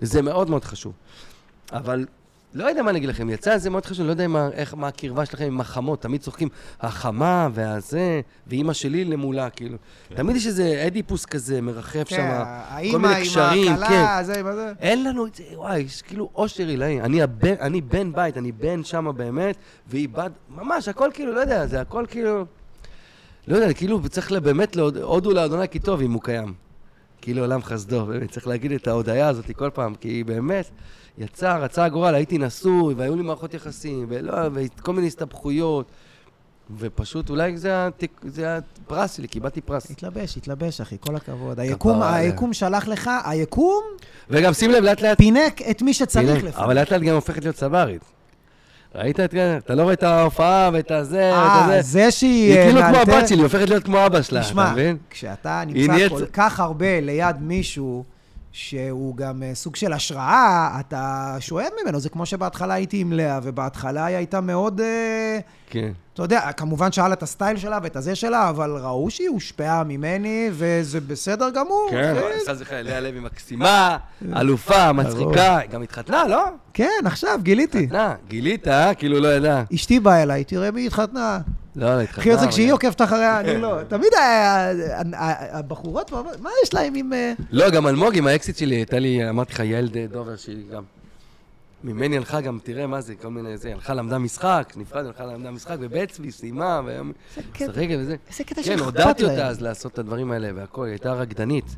זה 0.02 0.22
מאוד 0.22 0.50
מאוד 0.50 0.64
חשוב. 0.66 0.94
אבל 1.72 2.06
לא 2.56 2.66
יודע 2.70 2.84
מה 2.84 2.90
אני 2.90 2.98
אגיד 2.98 3.10
לכם, 3.10 3.30
יצא 3.30 3.58
זה 3.58 3.70
מאוד 3.70 3.86
חשוב, 3.86 4.06
לא 4.06 4.12
יודע 4.12 4.28
מה, 4.28 4.50
איך, 4.54 4.74
מה 4.74 4.88
הקרבה 4.88 5.26
שלכם 5.26 5.46
עם 5.46 5.62
החמות, 5.62 6.02
תמיד 6.02 6.22
צוחקים, 6.22 6.48
החמה 6.82 7.50
והזה, 7.54 8.22
ואימא 8.48 8.74
שלי 8.74 9.06
למולה, 9.06 9.50
כאילו. 9.50 9.78
תמיד 10.16 10.36
יש 10.36 10.48
איזה 10.48 10.84
אדיפוס 10.88 11.26
כזה 11.26 11.62
מרחף 11.62 12.04
כן, 12.08 12.16
שם, 12.16 12.92
כל 12.92 13.00
מיני 13.00 13.22
קשרים, 13.22 13.76
כן. 13.78 13.84
הכלה, 13.84 14.20
זה, 14.24 14.44
מה 14.44 14.56
זה? 14.56 14.74
אין 14.80 15.04
לנו 15.04 15.26
את 15.26 15.36
זה, 15.36 15.44
וואי, 15.56 15.80
יש 15.80 16.02
כאילו 16.02 16.30
אושר 16.36 16.68
עילאי. 16.68 17.02
אני, 17.02 17.22
הבן, 17.22 17.54
אני 17.62 17.82
בן 17.82 18.14
בית, 18.14 18.38
אני 18.38 18.52
בן 18.52 18.84
שמה 18.84 19.12
באמת, 19.12 19.56
והיא 19.88 20.10
בת, 20.10 20.32
ממש, 20.50 20.88
הכל 20.88 21.10
כאילו, 21.14 21.32
לא 21.34 21.40
יודע, 21.40 21.68
זה 21.68 21.82
הכל 21.82 22.06
כאילו... 22.10 22.46
לא 23.48 23.56
יודע, 23.56 23.74
כאילו, 23.74 24.10
צריך 24.10 24.32
לה- 24.32 24.40
באמת, 24.40 24.78
הודו 25.02 25.32
לאדוני 25.34 25.68
כי 25.68 25.80
טוב 25.80 26.02
אם 26.02 26.12
הוא 26.12 26.22
קיים. 26.22 26.54
כאילו 27.22 27.42
עולם 27.42 27.62
חסדו, 27.64 28.06
באמת, 28.06 28.32
צריך 28.32 28.48
להגיד 28.48 28.72
את 28.72 28.88
ההודיה 28.88 29.28
הזאת 29.28 29.52
כל 29.56 29.70
פעם, 29.74 29.96
כי 29.96 30.24
באמת, 30.24 30.70
יצא, 31.18 31.58
רצה 31.58 31.86
הגורל, 31.86 32.16
הייתי 32.16 32.38
נשוי, 32.38 32.94
והיו 32.94 33.16
לי 33.16 33.22
מערכות 33.22 33.54
יחסים, 33.54 34.06
ולא, 34.10 34.34
וכל 34.54 34.94
מיני 34.94 35.08
הסתבכויות, 35.08 35.92
ופשוט 36.78 37.30
אולי 37.30 37.58
זה, 37.58 37.88
התיק, 37.88 38.22
זה 38.24 38.58
הפרס 38.58 39.18
שלי, 39.18 39.28
קיבלתי 39.28 39.62
פרס. 39.62 39.92
התלבש, 39.92 40.38
התלבש, 40.38 40.82
אחי, 40.82 40.98
כל 41.00 41.16
הכבוד. 41.16 41.60
היקום. 41.60 42.02
היקום 42.02 42.54
שלח 42.54 42.88
לך, 42.88 43.10
היקום 43.26 43.84
וגם 44.30 44.54
שים 44.54 44.72
לב, 44.72 44.84
לאט 44.84 45.02
לאט 45.02 45.18
פינק 45.18 45.62
את 45.62 45.82
מי 45.82 45.94
שצריך 45.94 46.44
לפעמים. 46.44 46.66
אבל 46.66 46.76
לאט 46.76 46.92
לאט 46.92 47.02
גם 47.02 47.16
הופכת 47.16 47.44
להיות 47.44 47.56
צברית. 47.56 48.02
ראית 48.96 49.20
את 49.20 49.32
זה? 49.32 49.58
אתה 49.58 49.76
לא 49.76 49.84
רואה 49.84 49.94
את 49.94 50.04
ההופעה 50.04 50.70
ואת 50.74 50.92
הזה, 50.92 51.32
ואת 51.34 51.50
אה, 51.50 51.66
הזה. 51.66 51.82
זה 51.82 52.12
שהיא... 52.12 52.52
היא 52.52 52.60
אה, 52.60 52.66
כאילו 52.66 52.82
כמו 52.82 52.98
הבת 52.98 53.28
שלי, 53.28 53.38
היא 53.38 53.44
הופכת 53.44 53.70
להיות 53.70 53.84
כמו 53.84 54.06
אבא 54.06 54.22
שלה, 54.22 54.40
אתה 54.40 54.48
תשמע, 54.48 54.72
מבין? 54.72 54.98
כשאתה 55.10 55.60
היא 55.60 55.90
נמצא 55.90 56.10
כל 56.10 56.26
כך 56.34 56.60
הרבה 56.60 57.02
ליד 57.02 57.36
מישהו 57.40 58.04
שהוא 58.56 59.16
גם 59.16 59.44
אה, 59.44 59.56
סוג 59.56 59.76
של 59.76 59.94
השראה, 59.94 60.78
אתה 60.80 61.36
שואב 61.40 61.68
ממנו. 61.84 62.00
זה 62.00 62.10
כמו 62.10 62.26
שבהתחלה 62.26 62.74
הייתי 62.74 62.98
עם 62.98 63.14
לאה, 63.14 63.40
ובהתחלה 63.44 64.06
היא 64.06 64.18
הייתה 64.18 64.42
מאוד... 64.42 64.82
אה, 64.82 65.40
כן. 65.76 65.92
אתה 66.14 66.24
יודע, 66.24 66.52
כמובן 66.52 66.92
שאל 66.92 67.14
את 67.14 67.24
הסטייל 67.24 67.58
שלה 67.58 67.80
ואת 67.84 67.96
הזה 67.96 68.16
שלה, 68.16 68.50
אבל 68.50 68.72
ראו 68.82 69.10
שהיא 69.10 69.30
הושפעה 69.30 69.84
ממני, 69.84 70.50
וזה 70.52 71.00
בסדר 71.02 71.50
גמור. 71.50 71.88
כן, 71.92 72.16
לאה 72.84 73.00
לוי 73.00 73.20
מקסימה, 73.20 73.98
אלופה, 74.36 74.92
מצחיקה, 74.94 75.60
גם 75.72 75.82
התחתנה, 75.82 76.28
לא? 76.28 76.46
כן, 76.74 76.90
עכשיו, 77.06 77.40
גיליתי. 77.44 77.80
התחתנה, 77.84 78.14
גילית, 78.28 78.68
אה? 78.68 78.94
כאילו 78.94 79.20
לא 79.20 79.28
ידע. 79.36 79.64
אשתי 79.76 80.00
באה 80.00 80.24
אליי, 80.24 80.44
תראה 80.44 80.72
מי 80.72 80.88
התחתנה. 80.88 81.40
לא, 81.76 81.96
לא, 81.96 82.02
התחתנה. 82.02 82.34
את 82.34 82.40
זה 82.40 82.48
כשהיא 82.48 82.74
עוקבת 82.74 83.02
אחריה, 83.02 83.40
אני 83.40 83.58
לא. 83.62 83.78
תמיד 83.88 84.10
הבחורות, 85.52 86.12
מה- 86.12 86.50
יש 86.64 86.74
להם 86.74 86.96
עם... 86.96 87.14
אה, 87.14 87.34
לא, 87.52 87.70
גם 87.70 87.88
אלמוג 87.88 88.18
עם 88.18 88.28
האקסיט 88.28 88.58
שלי, 88.58 88.76
הייתה 88.76 89.00
לי, 89.00 89.30
אמרתי 89.30 89.54
לך, 89.54 89.60
יעל 89.60 89.88
ד- 89.88 90.12
דובר, 90.12 90.36
שהיא 90.36 90.64
גם... 90.74 90.84
ממני 91.86 92.18
הלכה 92.18 92.42
גם, 92.42 92.60
תראה 92.64 92.88
מה 92.88 93.02
זה, 93.02 93.16
כל 93.16 93.28
מיני 93.28 93.58
זה, 93.58 93.74
הלכה 93.74 93.94
למדה 93.94 94.18
משחק, 94.18 94.74
נפרד, 94.76 95.06
הלכה 95.06 95.26
למדה 95.26 95.52
משחק, 95.52 95.78
ובצבי, 95.80 96.32
סיימה, 96.32 96.82
והיום... 96.86 97.12
קטע. 97.54 97.66
משחקת 97.66 97.98
וזה. 98.00 98.16
איזה 98.28 98.44
קטע 98.44 98.56
כן, 98.56 98.64
שאכפת 98.64 98.86
הודעתי 98.86 99.24
אותה 99.24 99.36
להם. 99.36 99.48
אז 99.48 99.62
לעשות 99.62 99.94
את 99.94 100.00
הדברים 100.00 100.32
האלה 100.32 100.50
והכל, 100.56 100.86
היא 100.86 100.92
הייתה 100.92 101.14
רקדנית. 101.14 101.76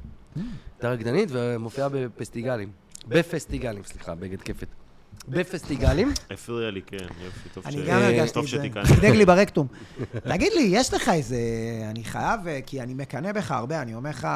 הייתה 0.76 0.90
רקדנית 0.90 1.30
ומופיעה 1.32 1.90
בפסטיגלים. 1.90 2.70
בפסטיגלים, 3.08 3.84
סליחה, 3.84 4.16
בגד 4.16 4.42
כפת. 4.42 4.68
בפסטיגלים? 5.28 6.12
הפריע 6.32 6.72
לי, 6.72 6.82
כן, 6.82 6.98
יופי, 6.98 7.50
טוב 7.54 7.64
ש... 7.64 7.68
אני 7.68 7.86
גם 7.86 7.98
אה, 7.98 8.08
הרגשתי 8.08 8.40
את 8.40 8.48
זה. 8.48 8.70
חידג 8.84 9.16
לי 9.16 9.26
ברקטום. 9.26 9.68
תגיד 10.24 10.54
לי, 10.54 10.70
יש 10.72 10.94
לך 10.94 11.10
איזה... 11.10 11.38
אני 11.90 12.04
חייב, 12.04 12.48
אה, 12.48 12.60
כי 12.66 12.82
אני 12.82 12.94
מקנא 12.94 13.32
בך 13.32 13.52
הרבה, 13.52 13.82
אני 13.82 13.94
אומר 13.94 14.10
לך... 14.10 14.28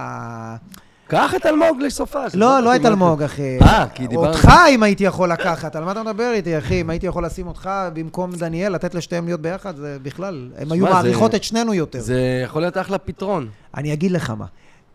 קח 1.12 1.36
את 1.36 1.46
אלמוג 1.46 1.82
לסופה. 1.82 2.20
לא, 2.34 2.60
לא 2.60 2.76
את 2.76 2.86
אלמוג, 2.86 3.24
אחי. 3.24 3.60
אה, 3.62 3.86
כי 3.94 4.08
דיברנו- 4.08 4.28
אותך 4.28 4.50
אם 4.70 4.84
הייתי 4.84 5.04
יכול 5.04 5.32
לקחת, 5.32 5.76
על 5.76 5.84
מה 5.84 5.92
אתה 5.92 6.04
מדבר 6.04 6.32
איתי, 6.34 6.58
אחי? 6.58 6.82
אם 6.82 6.90
הייתי 6.90 7.06
יכול 7.06 7.26
לשים 7.26 7.48
אותך 7.48 7.70
במקום 7.94 8.32
דניאל, 8.36 8.74
לתת 8.74 8.96
לשתיהם 8.96 9.26
להיות 9.26 9.42
ביחד, 9.42 9.76
זה 9.76 9.98
בכלל, 10.04 10.50
הם 10.58 10.72
היו 10.72 10.86
מעריכות 10.86 11.36
את 11.36 11.44
שנינו 11.44 11.74
יותר. 11.74 12.00
זה 12.00 12.42
יכול 12.46 12.62
להיות 12.62 12.78
אחלה 12.78 12.98
פתרון. 12.98 13.48
אני 13.78 13.94
אגיד 13.94 14.12
לך 14.12 14.30
מה. 14.30 14.46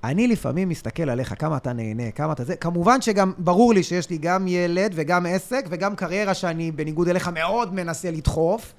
אני 0.05 0.29
לפעמים 0.29 0.69
מסתכל 0.69 1.11
עליך, 1.11 1.35
כמה 1.39 1.57
אתה 1.57 1.73
נהנה, 1.73 2.11
כמה 2.11 2.33
אתה 2.33 2.45
זה. 2.45 2.57
כמובן 2.57 3.01
שגם, 3.01 3.33
ברור 3.39 3.75
לי 3.75 3.83
שיש 3.83 4.11
לי 4.11 4.19
גם 4.19 4.49
ילד 4.49 4.93
וגם 4.95 5.27
עסק 5.27 5.65
וגם 5.71 5.95
קריירה 5.97 6.35
שאני, 6.35 6.71
בניגוד 6.71 7.09
אליך, 7.09 7.29
מאוד 7.29 7.75
מנסה 7.75 8.11
לדחוף. 8.11 8.73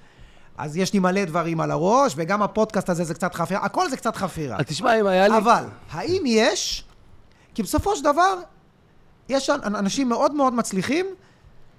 אז 0.57 0.77
יש 0.77 0.93
לי 0.93 0.99
מלא 0.99 1.25
דברים 1.25 1.61
על 1.61 1.71
הראש, 1.71 2.13
וגם 2.17 2.43
הפודקאסט 2.43 2.89
הזה 2.89 3.03
זה 3.03 3.13
קצת 3.13 3.35
חפירה, 3.35 3.59
הכל 3.65 3.89
זה 3.89 3.97
קצת 3.97 4.15
חפירה. 4.15 4.57
אז 4.59 4.65
תשמע, 4.65 4.99
אם 4.99 5.07
היה 5.07 5.27
לי... 5.27 5.37
אבל, 5.37 5.63
האם 5.91 6.23
יש... 6.25 6.86
כי 7.57 7.63
בסופו 7.63 7.95
של 7.95 8.03
דבר, 8.03 8.39
יש 9.29 9.49
אנ- 9.49 9.75
אנשים 9.75 10.09
מאוד 10.09 10.33
מאוד 10.33 10.53
מצליחים, 10.53 11.05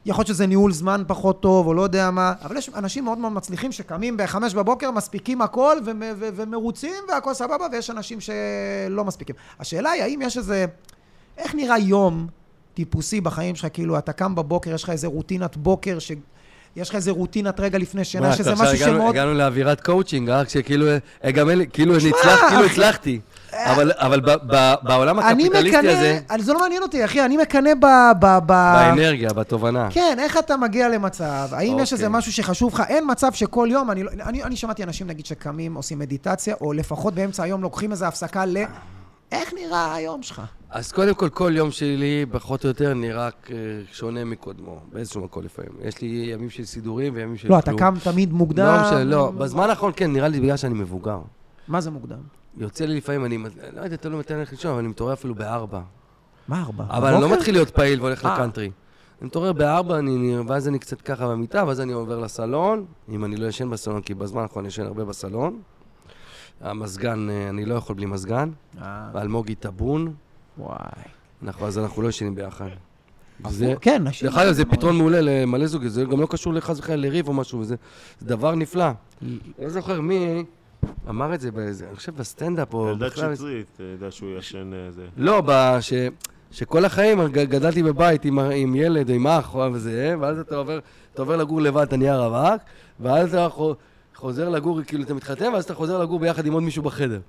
יכול 0.07 0.21
להיות 0.23 0.27
שזה 0.29 0.47
ניהול 0.47 0.73
זמן 0.73 1.03
פחות 1.07 1.41
טוב, 1.41 1.67
או 1.67 1.75
לא 1.75 1.83
יודע 1.83 2.11
מה, 2.11 2.33
אבל 2.43 2.57
יש 2.57 2.71
אנשים 2.77 3.05
מאוד 3.05 3.19
מאוד 3.19 3.33
מצליחים 3.33 3.73
שקמים 3.73 4.17
בחמש 4.17 4.55
בבוקר, 4.55 4.91
מספיקים 4.91 5.43
הכל 5.43 5.77
ו- 5.85 5.91
ומרוצים 6.19 6.95
והכל 7.09 7.35
סבבה, 7.35 7.67
ויש 7.73 7.91
אנשים 7.91 8.19
שלא 8.21 9.05
מספיקים. 9.05 9.37
השאלה 9.61 9.91
היא, 9.91 10.03
האם 10.03 10.23
יש 10.23 10.37
איזה... 10.39 10.67
איך 11.37 11.55
נראה 11.55 11.79
יום 11.79 12.27
טיפוסי 12.75 13.21
בחיים 13.21 13.57
שלך? 13.57 13.67
כאילו, 13.73 13.99
אתה 13.99 14.13
קם 14.13 14.35
בבוקר, 14.35 14.75
יש 14.75 14.83
לך 14.83 14.91
איזה 14.91 15.07
רוטינת 15.07 15.57
בוקר, 15.57 15.99
ש... 15.99 16.13
יש 16.77 16.89
לך 16.89 16.95
איזה 16.95 17.11
רוטינת 17.11 17.61
רגע 17.61 17.79
לפני 17.79 18.05
שינה, 18.05 18.33
שזה 18.37 18.53
משהו 18.55 18.77
שמאוד... 18.77 19.11
הגענו 19.11 19.35
לאווירת 19.35 19.81
קואוצ'ינג, 19.81 20.31
אה? 20.31 20.45
כשכאילו, 20.45 20.87
אה, 21.25 21.31
גם 21.31 21.51
אין 21.51 21.59
כאילו 21.73 21.95
כאילו. 22.01 22.65
הצלחתי. 22.65 23.21
אבל 23.67 23.93
אבל 23.97 24.21
ב- 24.21 24.55
ב- 24.55 24.75
בעולם 24.83 25.19
הקפיטליסטי 25.19 25.69
מקנא, 25.79 25.89
הזה, 25.89 26.21
אני- 26.31 26.43
זה 26.43 26.53
לא 26.53 26.61
מעניין 26.61 26.83
אותי, 26.83 27.05
אחי, 27.05 27.25
אני 27.25 27.37
מקנא 27.37 27.75
ב... 27.75 27.85
ב, 28.21 28.27
ב 28.39 28.47
באנרגיה, 28.47 29.29
בתובנה. 29.33 29.89
כן, 29.91 30.17
איך 30.21 30.39
אתה 30.39 30.57
מגיע 30.57 30.89
למצב? 30.89 31.49
האם 31.53 31.79
יש 31.79 31.93
אוקיי. 31.93 32.05
איזה 32.05 32.09
משהו 32.09 32.33
שחשוב 32.33 32.75
לך? 32.75 32.83
אין 32.89 33.05
מצב 33.11 33.33
שכל 33.33 33.69
יום, 33.71 33.91
אני, 33.91 34.03
לא- 34.03 34.11
אני, 34.11 34.43
אני 34.43 34.57
שמעתי 34.57 34.83
אנשים, 34.83 35.07
נגיד, 35.07 35.27
שקמים, 35.27 35.75
עושים 35.75 35.99
מדיטציה, 35.99 36.55
או 36.61 36.73
לפחות 36.73 37.15
באמצע 37.15 37.43
היום 37.43 37.63
לוקחים 37.63 37.91
איזו 37.93 38.07
הפסקה 38.07 38.45
ל... 38.45 38.57
איך 39.33 39.53
נראה 39.55 39.95
היום 39.95 40.23
שלך? 40.23 40.43
אז 40.71 40.93
קודם 40.93 41.15
כל, 41.15 41.29
כל 41.29 41.53
יום 41.57 41.71
שלי, 41.71 42.27
פחות 42.33 42.65
או 42.65 42.69
יותר, 42.69 42.95
נראה 42.95 43.25
אה, 43.25 43.31
שונה 43.93 44.25
מקודמו, 44.25 44.79
באיזשהו 44.93 45.21
מקום 45.25 45.43
לפעמים. 45.45 45.71
יש 45.85 46.01
לי 46.01 46.07
ימים 46.33 46.51
של 46.51 46.65
סידורים 46.65 47.13
וימים 47.17 47.37
של 47.37 47.49
לא, 47.49 47.61
כלום. 47.61 47.77
אתה 47.77 47.85
קם 47.85 47.95
תמיד 48.13 48.33
מוקדם. 48.33 48.67
לא 48.67 48.83
משנה, 48.83 49.05
לא. 49.05 49.31
בזמן 49.31 49.71
האחרון, 49.71 49.93
כן, 49.97 50.13
נראה 50.13 50.29
לי 50.29 50.41
בגלל 50.41 50.57
שאני 50.57 50.75
מבוגר. 50.75 51.19
מה 51.69 51.81
זה 51.81 51.91
מוקדם? 51.91 52.38
יוצא 52.57 52.85
לי 52.85 52.97
לפעמים, 52.97 53.25
אני, 53.25 53.39
לא 53.77 53.81
יודע, 53.81 53.97
תלוי 53.97 54.19
מתי 54.19 54.33
אני 54.33 54.41
הולך 54.41 54.51
לישון, 54.53 54.71
אבל 54.71 54.79
אני 54.79 54.89
מתעורר 54.89 55.13
אפילו 55.13 55.35
בארבע. 55.35 55.81
מה 56.49 56.61
ארבע? 56.63 56.85
אבל 56.91 57.13
אני 57.15 57.23
לא? 57.23 57.33
מתחיל 57.33 57.55
להיות 57.55 57.71
פעיל 57.71 58.01
והולך 58.01 58.25
אה. 58.25 58.35
לקאנטרי. 58.35 58.71
אני 59.21 59.27
מתעורר 59.27 59.53
בארבע, 59.53 59.99
אני- 59.99 60.39
ואז 60.47 60.69
אני 60.69 60.79
קצת 60.79 61.01
ככה 61.01 61.29
במיטה, 61.29 61.65
ואז 61.67 61.81
אני 61.81 61.93
עובר 61.93 62.19
לסלון, 62.19 62.85
אם 63.09 63.25
אני 63.25 63.37
לא 63.37 63.47
ישן 63.47 63.71
בסלון, 63.71 64.03
כי 64.03 64.15
בזמן 64.15 64.43
האחרון 64.43 64.65
אני 64.65 64.69
ישן 64.69 64.83
הרבה 64.83 65.05
בסלון. 65.05 65.61
המזגן, 66.61 67.31
אה, 67.31 67.49
אני 67.49 67.65
לא 67.65 67.75
יכול 67.75 67.97
בלי 67.97 68.07
מזגן. 68.07 68.51
אה, 68.83 69.11
ואלמוגי 69.15 69.55
טאבון, 69.55 70.15
וואי. 70.59 70.77
אנחנו- 71.43 71.67
אז 71.67 71.79
אנחנו 71.79 72.03
לא 72.03 72.09
ישנים 72.09 72.35
ביחד. 72.35 72.69
זה, 73.49 73.75
כן, 73.81 74.03
נשים... 74.05 74.29
דרך 74.29 74.39
אגב, 74.39 74.53
זה 74.53 74.65
פתרון 74.65 74.97
מעולה 74.97 75.21
למלא 75.21 75.67
זוגי, 75.67 75.89
זה 75.89 76.05
גם 76.05 76.21
לא 76.21 76.27
קשור 76.31 76.55
לחס 76.55 76.79
וחלילה 76.79 77.03
לריב 77.09 77.29
או 77.29 77.33
משהו, 77.33 77.65
זה 77.65 77.77
זה 78.21 78.27
דבר 78.27 78.55
נפלא. 78.55 78.85
לא 79.59 79.69
זוכר 79.69 80.01
מי 80.01 80.45
אמר 81.09 81.35
את 81.35 81.41
זה 81.41 81.51
באיזה, 81.51 81.87
אני 81.89 81.97
חושב 81.97 82.17
בסטנדאפ 82.17 82.75
או 82.75 82.89
אלדד 82.89 83.07
בכלל. 83.07 83.35
שטרית, 83.35 83.67
אתה 83.75 83.83
יודע 83.83 84.11
שהוא 84.11 84.39
ישן 84.39 84.71
אה, 84.75 84.91
זה. 84.91 85.07
לא, 85.17 85.43
ב- 85.47 85.77
ש- 85.81 85.93
שכל 86.51 86.85
החיים 86.85 87.29
גדלתי 87.29 87.83
בבית 87.83 88.25
עם, 88.25 88.39
עם 88.39 88.75
ילד, 88.75 89.11
עם 89.11 89.27
אח 89.27 89.55
או 89.55 89.73
וזה, 89.73 90.15
ואז 90.21 90.39
אתה 90.39 90.57
עובר, 90.57 90.79
אתה 91.15 91.23
עובר 91.23 91.37
לגור 91.37 91.61
לבד, 91.61 91.83
אתה 91.83 91.97
נהיה 91.97 92.17
רווק, 92.27 92.63
ואז 93.01 93.35
אתה 93.35 93.49
חו- 93.49 93.75
חוזר 94.15 94.49
לגור, 94.49 94.81
כאילו 94.83 95.05
אתה 95.05 95.15
מתחתן, 95.15 95.53
ואז 95.53 95.65
אתה 95.65 95.75
חוזר 95.75 95.99
לגור 96.03 96.19
ביחד 96.19 96.47
עם 96.47 96.53
עוד 96.53 96.63
מישהו 96.63 96.83
בחדר. 96.83 97.21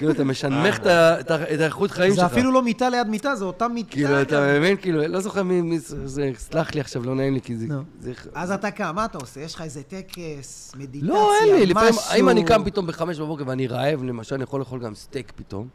כאילו 0.00 0.12
אתה 0.12 0.24
משנמך 0.24 0.78
את 0.78 0.86
ה- 0.86 1.20
את 1.20 1.30
ה- 1.30 1.54
את 1.54 1.60
האיכות 1.60 1.90
חיים 1.90 2.10
זה 2.10 2.20
שלך. 2.20 2.32
אפילו 2.32 2.52
לא 2.52 2.62
מיטה 2.62 2.88
ליד 2.88 3.06
מיטה, 3.08 3.36
זה 3.36 3.44
אותה 3.44 3.68
מיטה. 3.68 3.90
כאילו, 3.92 4.22
אתה 4.22 4.54
מבין? 4.58 4.76
כאילו, 4.76 5.08
לא 5.08 5.20
זוכר 5.20 5.42
מי, 5.42 5.78
זה, 5.78 6.06
זה- 6.06 6.30
סלח 6.36 6.74
לי 6.74 6.80
עכשיו, 6.80 7.02
לא 7.04 7.14
נעים 7.14 7.34
לי, 7.34 7.40
כי 7.40 7.56
זה... 7.56 7.66
זה- 8.00 8.12
אז 8.34 8.50
אתה 8.52 8.70
קם, 8.70 8.92
מה 8.94 9.04
אתה 9.04 9.18
עושה? 9.18 9.40
יש 9.40 9.54
לך 9.54 9.62
איזה 9.62 9.82
טקס, 9.82 10.72
מדיטציה, 10.76 11.08
לא, 11.14 11.32
אין 11.42 11.54
לי, 11.54 11.66
לפעמים, 11.66 11.88
משהו? 11.90 12.16
אם 12.20 12.28
אני 12.28 12.44
קם 12.44 12.64
פתאום 12.64 12.86
בחמש 12.86 13.18
בבוקר 13.20 13.44
ואני 13.46 13.66
רעב, 13.66 14.02
למשל, 14.02 14.34
אני 14.34 14.44
יכול 14.44 14.60
לאכול 14.60 14.80
גם 14.80 14.94
סטייק 14.94 15.32
פתאום. 15.36 15.68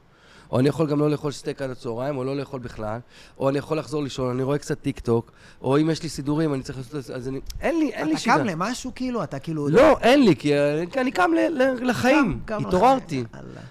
או 0.55 0.59
אני 0.59 0.69
יכול 0.69 0.87
גם 0.87 0.99
לא 0.99 1.09
לאכול 1.09 1.31
סטייק 1.31 1.61
עד 1.61 1.69
הצהריים, 1.69 2.17
או 2.17 2.23
לא 2.23 2.37
לאכול 2.37 2.59
בכלל. 2.59 2.99
או 3.39 3.49
אני 3.49 3.57
יכול 3.57 3.77
לחזור 3.77 4.03
לישון, 4.03 4.29
אני 4.29 4.43
רואה 4.43 4.57
קצת 4.57 4.81
טיק 4.81 4.99
טוק. 4.99 5.31
או 5.61 5.77
אם 5.77 5.89
יש 5.89 6.03
לי 6.03 6.09
סידורים, 6.09 6.53
אני 6.53 6.63
צריך 6.63 6.77
לעשות... 6.77 7.15
אז 7.15 7.27
אני... 7.27 7.39
אין 7.61 7.79
לי, 7.79 7.89
אין 7.93 8.07
לי 8.07 8.13
אתה 8.13 8.21
שגרה. 8.21 8.37
קם 8.37 8.43
למשהו 8.43 8.91
כאילו? 8.95 9.23
אתה 9.23 9.39
כאילו... 9.39 9.69
לא, 9.69 9.97
אין 10.01 10.25
לי, 10.25 10.35
כי 10.35 10.53
אני 10.97 11.11
קם 11.11 11.31
לחיים. 11.81 12.39
התעוררתי. 12.47 13.23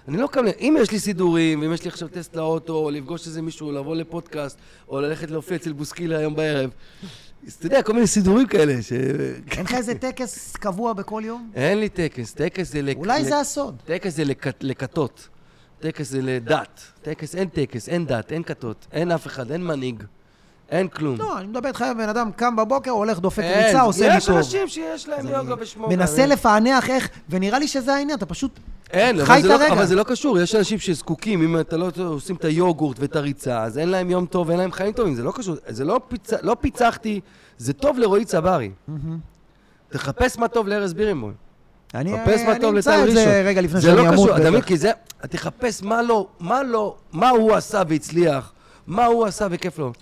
אני 0.08 0.16
לא 0.16 0.26
קם 0.26 0.44
ל... 0.44 0.48
אם 0.60 0.76
יש 0.80 0.90
לי 0.90 0.98
סידורים, 0.98 1.60
ואם 1.60 1.72
יש 1.72 1.84
לי 1.84 1.88
עכשיו 1.88 2.08
טסט 2.08 2.36
לאוטו, 2.36 2.72
או 2.72 2.90
לפגוש 2.90 3.26
איזה 3.26 3.42
מישהו, 3.42 3.72
לבוא 3.72 3.96
לפודקאסט, 3.96 4.58
או 4.88 5.00
ללכת 5.00 5.30
להופיע 5.30 5.56
אצל 5.56 5.72
בוסקילה 5.72 6.18
היום 6.18 6.36
בערב. 6.36 6.70
אז 7.46 7.52
אתה 7.52 7.66
יודע, 7.66 7.82
כל 7.82 7.92
מיני 7.92 8.06
סידורים 8.06 8.46
כאלה, 8.46 8.82
ש... 8.82 8.92
אין 8.92 9.64
לך 9.64 9.74
איזה 9.74 9.94
טקס 9.94 10.56
קבוע 10.56 10.92
בכל 10.92 11.22
יום? 11.24 11.50
אין 11.54 11.78
לי 11.78 11.88
טקס, 11.88 12.32
טקס 12.32 12.72
זה... 12.72 12.80
אולי 12.96 13.24
זה 13.24 13.40
הסוד. 13.40 13.76
טקס 13.84 14.16
זה 14.16 14.22
לכתות. 14.60 15.28
טקס 15.84 16.10
זה 16.10 16.22
לדת. 16.22 16.80
טקס, 17.02 17.34
אין 17.34 17.48
טקס, 17.48 17.88
אין 17.88 18.06
דת, 18.06 18.32
אין 18.32 18.42
כתות. 18.42 18.86
אין 18.92 19.10
אף 19.10 19.26
אחד, 19.26 19.50
אין 19.50 19.66
מנהיג. 19.66 20.02
אין 20.70 20.88
כלום. 20.88 21.18
לא, 21.18 21.38
אני 21.38 21.46
מדבר 21.46 21.68
איתך, 21.68 21.84
בן 21.96 22.08
אדם 22.08 22.32
קם 22.32 22.56
בבוקר, 22.56 22.90
הולך, 22.90 23.18
דופק 23.18 23.42
ריצה, 23.42 23.80
עושה 23.80 24.08
לי 24.08 24.16
יש 24.16 24.26
טוב. 24.26 24.36
אנשים 24.36 24.68
שיש 24.68 25.08
להם 25.08 25.26
יוגה 25.28 25.54
ושמורה. 25.58 25.96
מנסה 25.96 26.26
לפענח 26.26 26.90
איך, 26.90 27.08
ונראה 27.28 27.58
לי 27.58 27.68
שזה 27.68 27.94
העניין, 27.94 28.18
אתה 28.18 28.26
פשוט... 28.26 28.58
אין, 28.90 29.24
חי 29.24 29.40
את 29.40 29.44
לא, 29.44 29.54
הרגע. 29.54 29.72
אבל 29.72 29.86
זה 29.86 29.94
לא 29.94 30.02
קשור, 30.02 30.38
יש 30.38 30.54
אנשים 30.54 30.78
שזקוקים, 30.78 31.42
אם 31.42 31.60
אתה 31.60 31.76
לא 31.76 31.90
עושים 31.96 32.36
את 32.36 32.44
היוגורט 32.44 33.00
ואת 33.00 33.16
הריצה, 33.16 33.62
אז 33.62 33.78
אין 33.78 33.88
להם 33.88 34.10
יום 34.10 34.26
טוב, 34.26 34.50
אין 34.50 34.58
להם 34.58 34.72
חיים 34.72 34.92
טובים, 34.92 35.14
זה 35.14 35.22
לא 35.22 35.32
קשור, 35.32 35.56
זה 35.66 35.84
לא. 35.84 36.00
לא 36.42 36.56
פיצחתי, 36.60 37.20
זה 37.58 37.72
טוב 37.72 37.98
לרועי 37.98 38.24
צברי. 38.24 38.70
תחפש 39.88 40.38
מה 40.38 40.48
טוב 40.48 40.68
לארז 40.68 40.94
בירנבוים. 40.94 41.43
אני 41.94 42.12
חפש 42.18 42.40
מה 42.46 42.52
אני 42.52 42.60
טוב 42.60 42.74
אמצא 42.74 43.04
את 43.04 43.14
זה. 43.14 43.42
רגע 43.46 43.60
לפני 43.60 43.80
זה 43.80 43.86
שאני 43.86 43.96
לא 43.96 44.02
אמות. 44.02 44.12
קשור, 44.14 44.36
אתה 44.36 44.40
מבין? 44.40 44.54
בטח. 44.60 44.66
כי 44.68 44.76
זה, 44.76 44.90
תחפש 45.30 45.82
מה 45.82 46.02
לא, 46.02 46.26
מה 46.40 46.62
לא, 46.62 46.94
מה 47.12 47.28
הוא 47.30 47.52
עשה 47.54 47.82
והצליח, 47.88 48.52
מה 48.86 49.04
הוא 49.04 49.26
עשה 49.26 49.46
וכיף 49.50 49.78
לו. 49.78 49.92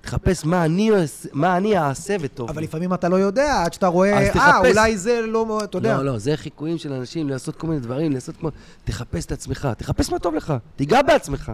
תחפש 0.00 0.44
מה 0.44 0.64
אני, 0.64 0.90
אעשה- 0.90 1.28
מה 1.32 1.56
אני 1.56 1.78
אעשה 1.78 2.16
וטוב. 2.20 2.48
אבל 2.50 2.60
לי. 2.60 2.66
לפעמים 2.66 2.94
אתה 2.94 3.08
לא 3.08 3.16
יודע, 3.16 3.62
עד 3.64 3.72
שאתה 3.72 3.86
רואה, 3.86 4.18
אז 4.18 4.26
אה, 4.26 4.32
תחפש. 4.32 4.70
אולי 4.76 4.96
זה 4.96 5.20
לא, 5.26 5.60
אתה 5.64 5.78
יודע. 5.78 5.96
לא, 5.96 6.04
לא, 6.04 6.18
זה 6.18 6.36
חיקויים 6.36 6.78
של 6.78 6.92
אנשים 6.92 7.28
לעשות 7.28 7.56
כל 7.56 7.66
מיני 7.66 7.80
דברים, 7.80 8.12
לעשות 8.12 8.36
כמו... 8.36 8.50
תחפש 8.84 9.24
את 9.26 9.32
עצמך, 9.32 9.68
תחפש 9.78 10.10
מה 10.10 10.18
טוב 10.18 10.34
לך, 10.34 10.54
תיגע 10.76 11.02
בעצמך. 11.02 11.52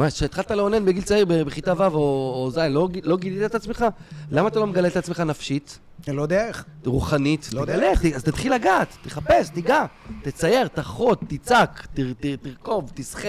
מה, 0.00 0.10
כשהתחלת 0.10 0.50
לאונן 0.50 0.84
בגיל 0.84 1.02
צעיר 1.02 1.24
בכיתה 1.24 1.72
ו' 1.76 1.94
או 1.94 2.50
ז', 2.52 2.58
לא, 2.58 2.88
לא 3.02 3.16
גילית 3.16 3.42
את 3.50 3.54
עצמך? 3.54 3.84
למה 4.30 4.48
אתה 4.48 4.58
לא 4.60 4.66
מגלה 4.66 4.88
את 4.88 4.96
עצמך 4.96 5.20
נפשית, 5.20 5.78
אני 6.08 6.16
לא 6.16 6.22
יודע 6.22 6.46
איך. 6.48 6.64
רוחנית? 6.86 7.50
לא 7.52 7.60
יודע 7.60 7.74
ת- 8.02 8.14
אז 8.14 8.24
תתחיל 8.24 8.54
לגעת, 8.54 8.96
תחפש, 9.02 9.48
תיגע, 9.48 9.84
תצייר, 10.22 10.68
תחרות, 10.68 11.20
תצעק, 11.28 11.86
תר- 11.94 12.12
תר- 12.20 12.36
תרכוב, 12.42 12.90
תשחה. 12.94 13.28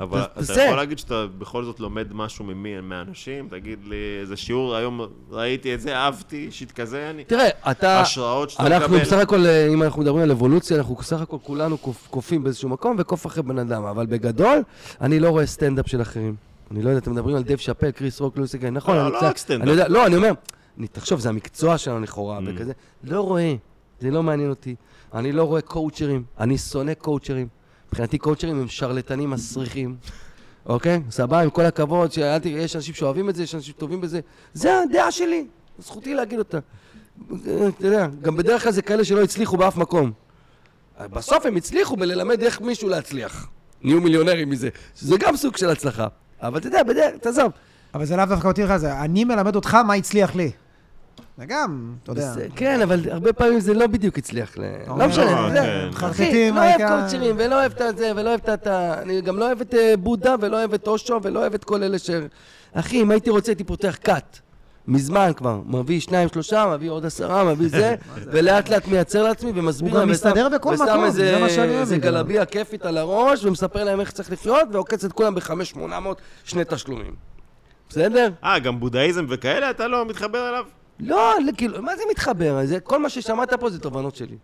אבל 0.00 0.20
אתה 0.22 0.34
תעשה. 0.34 0.62
יכול 0.64 0.76
להגיד 0.76 0.98
שאתה 0.98 1.26
בכל 1.38 1.64
זאת 1.64 1.80
לומד 1.80 2.06
משהו 2.12 2.44
ממי, 2.44 2.80
מהאנשים? 2.80 3.48
תגיד 3.50 3.78
לי, 3.84 3.96
איזה 4.20 4.36
שיעור 4.36 4.74
היום 4.76 5.00
ראיתי 5.30 5.74
את 5.74 5.80
זה, 5.80 5.96
אהבתי, 5.96 6.48
שיט 6.50 6.72
כזה, 6.72 7.10
אני... 7.10 7.24
תראה, 7.24 7.48
אתה... 7.70 8.00
השראות 8.00 8.50
שאתה 8.50 8.66
אנחנו 8.66 8.88
מקבל. 8.94 9.04
בסך 9.04 9.18
הכל, 9.18 9.46
אה, 9.46 9.66
אם 9.72 9.82
אנחנו 9.82 10.02
מדברים 10.02 10.22
על 10.22 10.30
אבולוציה, 10.30 10.76
אנחנו 10.76 10.94
בסך 10.94 11.20
הכל 11.20 11.36
כולנו 11.42 11.78
קופ- 11.78 12.06
קופים 12.10 12.42
באיזשהו 12.44 12.68
מקום 12.68 12.96
וקוף 12.98 13.26
אחרי 13.26 13.42
בן 13.42 13.58
אדם, 13.58 13.84
אבל 13.84 14.06
בגדול, 14.06 14.62
אני 15.00 15.20
לא 15.20 15.28
רואה 15.28 15.46
סטנדאפ 15.46 15.88
של 15.88 16.02
אחרים. 16.02 16.34
אני 16.70 16.82
לא 16.82 16.88
יודע, 16.88 16.98
אתם 16.98 17.12
מדברים 17.12 17.36
על 17.36 17.42
דב 17.42 17.56
שאפל, 17.56 17.90
קריס 17.90 18.20
רוק, 18.20 18.36
לואיס 18.36 18.54
אגן, 18.54 18.74
נכון, 18.74 18.96
לא, 18.96 19.06
אני 19.06 19.12
לא 19.26 19.32
קצת- 19.32 19.50
לא, 19.88 20.06
אני 20.06 20.16
אומר, 20.16 20.30
אני- 20.78 20.86
תחשוב, 20.88 21.20
זה 21.20 21.28
המקצוע 21.28 21.78
שלנו 21.78 22.00
לכאורה, 22.00 22.38
Mm. 22.38 22.42
וכזה, 22.46 22.72
לא 23.04 23.20
רואה, 23.20 23.54
זה 24.00 24.10
לא 24.10 24.22
מעניין 24.22 24.50
אותי. 24.50 24.74
אני 25.14 25.32
לא 25.32 25.42
רואה 25.44 25.60
קואוצ'רים, 25.60 26.22
אני 26.40 26.58
שונא 26.58 26.94
קואוצ'רים. 26.94 27.46
מבחינתי 27.88 28.18
קואוצ'רים 28.18 28.60
הם 28.60 28.68
שרלטנים 28.68 29.30
מסריחים. 29.30 29.96
אוקיי? 30.66 31.02
סבבה, 31.10 31.40
עם 31.40 31.50
כל 31.50 31.64
הכבוד, 31.64 32.10
יש 32.44 32.76
אנשים 32.76 32.94
שאוהבים 32.94 33.28
את 33.28 33.34
זה, 33.34 33.42
יש 33.42 33.54
אנשים 33.54 33.74
שטובים 33.74 34.00
בזה. 34.00 34.20
זה 34.54 34.80
הדעה 34.80 35.12
שלי, 35.12 35.46
זכותי 35.78 36.14
להגיד 36.14 36.38
אותה. 36.38 36.58
אתה 37.78 37.86
יודע, 37.86 38.06
גם 38.22 38.36
בדרך 38.36 38.62
כלל 38.62 38.72
זה 38.72 38.82
כאלה 38.82 39.04
שלא 39.04 39.22
הצליחו 39.22 39.56
באף 39.56 39.76
מקום. 39.76 40.12
בסוף 41.00 41.46
הם 41.46 41.56
הצליחו 41.56 41.96
בללמד 41.96 42.42
איך 42.42 42.60
מישהו 42.60 42.88
להצליח. 42.88 43.48
נהיו 43.82 44.00
מיליונרים 44.00 44.50
מזה, 44.50 44.68
שזה 44.96 45.16
גם 45.18 45.36
סוג 45.36 45.56
של 45.56 45.70
הצלחה. 45.70 46.06
אבל 46.42 46.58
אתה 46.58 46.66
יודע, 46.66 46.82
בדרך, 46.82 47.16
תעזוב. 47.20 47.52
אבל 47.94 48.04
זה 48.04 48.16
לאו 48.16 48.26
דווקא 48.26 48.48
אותי 48.48 48.62
לך, 48.62 48.70
אני 48.84 49.24
מלמד 49.24 49.56
אותך 49.56 49.74
מה 49.74 49.94
הצליח 49.94 50.34
לי. 50.34 50.50
זה 51.38 51.44
גם, 51.46 51.94
אתה 52.02 52.12
יודע. 52.12 52.32
כן, 52.56 52.80
אבל 52.82 53.00
הרבה 53.10 53.32
פעמים 53.32 53.60
זה 53.60 53.74
לא 53.74 53.86
בדיוק 53.86 54.18
הצליח. 54.18 54.58
ל- 54.58 54.62
אומר, 54.88 55.04
לא 55.04 55.10
משנה, 55.10 55.24
לא, 55.24 55.30
אתה 55.30 55.58
יודע. 55.58 55.90
כן. 56.00 56.06
אחי, 56.06 56.50
לא 56.50 56.60
אוהב 56.60 56.88
קולצ'רים, 56.88 57.34
ולא 57.38 57.54
אוהב 57.60 57.72
את 57.82 57.98
זה, 57.98 58.12
ולא 58.16 58.28
אוהב 58.28 58.40
את 58.50 58.66
ה... 58.66 59.02
אני 59.02 59.20
גם 59.20 59.38
לא 59.38 59.46
אוהב 59.46 59.60
את 59.60 59.74
אה, 59.74 59.94
בודה, 59.96 60.34
ולא 60.40 60.56
אוהב 60.56 60.74
את 60.74 60.86
אושו, 60.88 61.20
ולא 61.22 61.40
אוהב 61.40 61.54
את 61.54 61.64
כל 61.64 61.82
אלה 61.82 61.98
ש... 61.98 62.10
אחי, 62.72 63.02
אם 63.02 63.10
הייתי 63.10 63.30
רוצה, 63.30 63.50
הייתי 63.52 63.64
פותח 63.64 63.96
כת. 64.04 64.38
מזמן 64.88 65.30
כבר. 65.36 65.60
מביא 65.66 66.00
שניים, 66.00 66.28
שלושה, 66.28 66.66
מביא 66.74 66.90
עוד 66.90 67.06
עשרה, 67.06 67.44
מביא 67.44 67.68
זה, 67.68 67.94
ולאט 68.32 68.68
לאט 68.68 68.88
מייצר 68.88 69.22
לעצמי 69.22 69.52
ומסביר 69.54 69.88
הוא 69.90 69.94
גם 69.94 70.00
להם. 70.00 70.10
מסתדר 70.10 70.46
ושם- 70.50 70.56
בכל 70.58 70.74
מקום, 70.74 71.04
איזה- 71.04 71.34
זה 71.34 71.40
מה 71.40 71.48
שאני 71.50 71.68
אוהב 71.68 71.80
איזה. 71.80 71.98
גלביה 71.98 72.44
כיפית 72.44 72.84
על 72.86 72.98
הראש, 72.98 73.44
ומספר 73.44 73.84
להם 73.84 74.00
איך 74.00 74.10
צריך 74.10 74.32
לחיות, 74.32 74.68
ועוקץ 74.72 75.04
את 75.04 75.12
כולם 75.12 75.34
בחמש 75.34 75.70
שמונה 75.70 76.00
מאות 76.00 76.20
שני 76.44 76.62
תשלומים. 76.68 77.14
בסדר? 77.88 78.28
אה, 78.44 78.58
גם 78.58 78.80
בודהיזם 78.80 79.26
וכאלה, 79.28 79.70
אתה 79.70 79.88
לא 79.88 80.06
מתחבר 80.06 80.48
אליו? 80.48 80.64
לא, 81.00 81.34
לא, 81.46 81.52
כאילו, 81.56 81.82
מה 81.82 81.96
זה 81.96 82.02
מתחבר? 82.10 82.66
זה, 82.66 82.80
כל 82.80 83.02
מה 83.02 83.08
ששמעת 83.08 83.54
פה 83.54 83.70
זה 83.70 83.78
תובנות 83.78 84.16
שלי. 84.16 84.36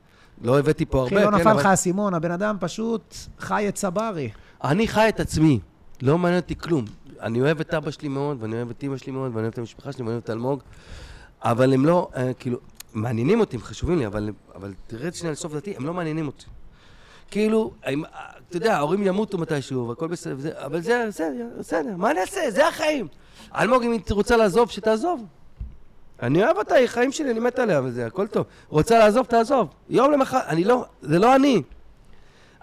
לא 0.43 0.59
הבאתי 0.59 0.87
פה 0.87 1.03
הרבה, 1.03 1.25
לא 1.25 1.31
כן, 1.31 1.35
נפל 1.35 1.49
אבל... 1.49 1.61
לך 1.61 1.67
האסימון, 1.67 2.15
הבן 2.15 2.31
אדם 2.31 2.57
פשוט 2.61 3.15
חי 3.39 3.69
את 3.69 3.75
צברי. 3.75 4.31
אני 4.65 4.89
חי 4.89 5.09
את 5.09 5.21
עצמי, 5.21 5.61
לא 6.03 6.19
מעניין 6.19 6.41
אותי 6.41 6.59
כלום. 6.59 6.85
אני 7.21 7.41
אוהב 7.41 7.61
את 7.61 7.75
אבא 7.75 7.91
שלי 7.91 8.09
מאוד, 8.09 8.37
ואני 8.41 8.57
אוהב 8.57 8.71
את 8.71 8.85
אמא 8.85 8.97
שלי 8.97 9.13
מאוד, 9.13 9.31
ואני 9.35 9.43
אוהב 9.43 9.53
את 9.53 9.59
המשפחה 9.59 9.93
שלי, 9.93 10.03
ואני 10.03 10.13
אוהב 10.13 10.23
את 10.25 10.31
אלמוג, 10.31 10.63
אבל 11.43 11.75
הם 11.75 11.87
לא, 11.87 12.09
אה, 12.17 12.35
כאילו, 12.35 12.59
מעניינים 12.95 13.41
אותי, 13.41 13.57
הם 13.57 13.63
חשובים 13.63 13.99
לי, 13.99 14.07
אבל, 14.07 14.31
אבל 14.55 14.73
תרד 14.87 15.15
שנייה 15.15 15.33
לסוף 15.33 15.53
דעתי, 15.53 15.77
הם 15.77 15.87
לא 15.87 15.95
מעניינים 15.95 16.27
אותי. 16.27 16.45
כאילו, 17.31 17.71
הם, 17.85 18.05
אה, 18.05 18.11
אתה 18.49 18.57
יודע, 18.57 18.77
ההורים 18.77 19.03
ימותו 19.03 19.39
מתישהו, 19.39 19.89
והכל 19.89 20.09
בסדר, 20.09 20.65
אבל 20.65 20.81
זה, 20.81 21.05
בסדר, 21.09 21.47
בסדר, 21.59 21.97
מה 21.97 22.11
אני 22.11 22.21
אעשה? 22.21 22.51
זה 22.51 22.69
החיים. 22.69 23.09
אלמוג, 23.55 23.83
אם 23.83 23.93
היא 23.93 24.01
רוצה 24.11 24.37
לעזוב, 24.37 24.71
שתעזוב. 24.71 25.25
אני 26.25 26.45
אוהב 26.45 26.57
אותה, 26.57 26.75
היא 26.75 26.87
חיים 26.87 27.13
שלי, 27.13 27.31
אני 27.31 27.41
מת 27.41 27.59
עליה, 27.59 27.81
וזה, 27.85 28.07
הכל 28.07 28.27
טוב. 28.27 28.47
רוצה 28.69 28.99
לעזוב, 28.99 29.27
תעזוב. 29.27 29.69
יום 29.91 30.13
למחר, 30.13 30.39
אני 30.49 30.65
לא, 30.65 30.85
זה 31.03 31.19
לא 31.19 31.37
אני. 31.37 31.63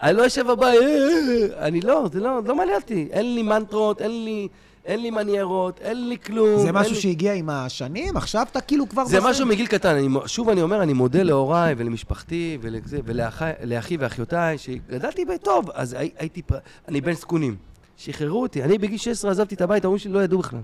אני 0.02 0.16
לא 0.16 0.22
יושב 0.22 0.46
בבית, 0.46 0.80
"אה, 0.82 0.86
אה, 0.86 1.60
אה", 1.60 1.66
אני 1.66 1.80
לא, 1.80 2.08
זה 2.12 2.20
לא, 2.20 2.40
לא 2.46 2.54
מעניין 2.54 2.80
אותי. 2.80 3.08
אין 3.10 3.34
לי 3.34 3.42
מנטרות, 3.42 4.00
אין 4.02 4.24
לי, 4.24 4.48
אין 4.84 5.02
לי 5.02 5.10
מניירות, 5.10 5.80
אין 5.80 6.08
לי 6.08 6.18
כלום. 6.18 6.60
זה 6.62 6.72
משהו 6.72 6.94
לי... 6.94 7.00
שהגיע 7.00 7.32
עם 7.32 7.50
השנים? 7.50 8.16
עכשיו 8.16 8.46
אתה 8.50 8.60
כאילו 8.60 8.88
כבר... 8.88 9.04
זה 9.04 9.16
בסדר. 9.16 9.30
משהו 9.30 9.46
מגיל 9.46 9.66
קטן, 9.66 9.94
אני, 9.96 10.08
שוב 10.26 10.48
אני 10.48 10.62
אומר, 10.62 10.82
אני 10.82 10.92
מודה 10.92 11.22
להוריי 11.22 11.74
ולמשפחתי 11.76 12.58
ולזה, 12.60 12.98
ולאחי 13.04 13.96
ואחיותיי, 13.98 14.58
שגדלתי 14.58 15.24
בטוב, 15.24 15.70
אז 15.74 15.92
הי, 15.92 16.10
הייתי, 16.18 16.42
פר... 16.42 16.58
אני 16.88 17.00
בן 17.00 17.12
זקונים. 17.12 17.56
שחררו 17.96 18.42
אותי, 18.42 18.62
אני 18.62 18.78
בגיל 18.78 18.98
16 18.98 19.30
עזבתי 19.30 19.54
את 19.54 19.60
הבית, 19.60 19.84
ההורים 19.84 19.98
שלי 19.98 20.12
לא 20.12 20.24
ידעו 20.24 20.38
בכלל. 20.38 20.60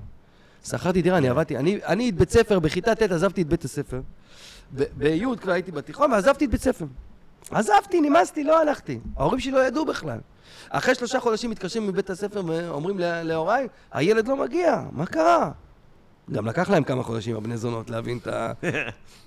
שכרתי 0.65 1.03
דירה, 1.03 1.19
אני 1.19 1.29
עבדתי, 1.29 1.57
אני, 1.57 1.79
אני 1.87 2.09
את 2.09 2.15
בית 2.15 2.31
ספר, 2.31 2.59
בכיתה 2.59 2.95
ט' 2.95 3.03
עזבתי 3.03 3.43
את 3.43 3.49
בית 3.49 3.65
הספר. 3.65 4.01
בי' 4.73 5.25
כבר 5.41 5.53
הייתי 5.53 5.73
בתיכון 5.73 6.13
ועזבתי 6.13 6.45
את 6.45 6.51
בית 6.51 6.61
ספר. 6.63 6.85
עזבתי, 7.51 8.01
נמאסתי, 8.01 8.45
לא 8.45 8.61
הלכתי. 8.61 8.99
ההורים 9.17 9.41
שלי 9.41 9.53
לא 9.53 9.67
ידעו 9.67 9.85
בכלל. 9.85 10.19
אחרי 10.71 10.95
שלושה 10.95 11.21
חודשים 11.21 11.51
מתקשרים 11.51 11.87
מבית 11.87 12.11
הספר 12.11 12.43
ואומרים 12.47 12.99
לה- 12.99 13.23
להוריי, 13.23 13.69
הילד 13.93 14.29
לא 14.29 14.37
מגיע, 14.37 14.83
מה 14.93 15.07
קרה? 15.07 15.51
גם 16.33 16.47
לקח 16.47 16.71
להם 16.71 16.85
כמה 16.85 17.03
חודשים, 17.03 17.37
הבני 17.37 17.57
זונות, 17.57 17.91
להבין 17.91 18.19
את 18.19 18.27
ה... 18.27 18.53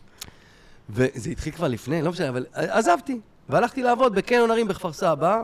וזה 0.89 1.29
התחיל 1.29 1.53
כבר 1.53 1.67
לפני, 1.67 2.01
לא 2.01 2.11
משנה, 2.11 2.29
אבל 2.29 2.45
עזבתי. 2.53 3.19
והלכתי 3.49 3.83
לעבוד 3.83 4.15
בקניון 4.15 4.51
הרים 4.51 4.67
בכפר 4.67 4.93
סבא. 4.93 5.41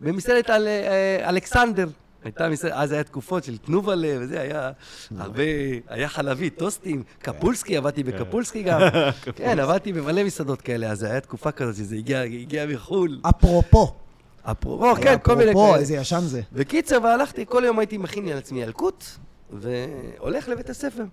במסעדת 0.00 0.50
אל... 0.50 0.66
אה, 0.68 1.28
אלכסנדר. 1.28 1.88
הייתה 2.24 2.48
מסעדת, 2.48 2.72
אז 2.74 2.92
היה 2.92 3.04
תקופות 3.04 3.44
של 3.44 3.58
תנובלה 3.58 4.14
וזה, 4.20 4.40
היה 4.40 4.70
הרבה, 5.18 5.42
היה 5.88 6.08
חלבי, 6.08 6.50
טוסטים, 6.50 7.02
קפולסקי, 7.18 7.76
עבדתי 7.76 8.02
בקפולסקי 8.02 8.62
גם. 8.62 8.80
כן, 9.36 9.58
עבדתי 9.58 9.92
במלא 9.92 10.24
מסעדות 10.24 10.60
כאלה, 10.60 10.90
אז 10.90 11.02
היה 11.02 11.20
תקופה 11.20 11.52
כזאת 11.52 11.76
שזה 11.76 11.96
הגיע, 11.96 12.20
הגיע 12.20 12.66
מחו"ל. 12.66 13.20
אפרופו. 13.28 13.94
אפרופו, 14.42 14.94
כן, 15.02 15.16
כל 15.22 15.36
מיני 15.36 15.50
אפרופו, 15.50 15.68
כאלה. 15.68 15.80
איזה 15.80 15.96
ישן 15.96 16.20
זה. 16.20 16.42
בקיצר, 16.52 16.98
והלכתי, 17.02 17.44
כל 17.48 17.62
יום 17.66 17.78
הייתי 17.78 17.98
מכין 17.98 18.24
לי 18.24 18.32
על 18.32 18.38
עצמי 18.38 18.62
ילקוט, 18.62 19.04
והולך 19.50 20.48
לבית 20.48 20.70
הספר. 20.70 21.04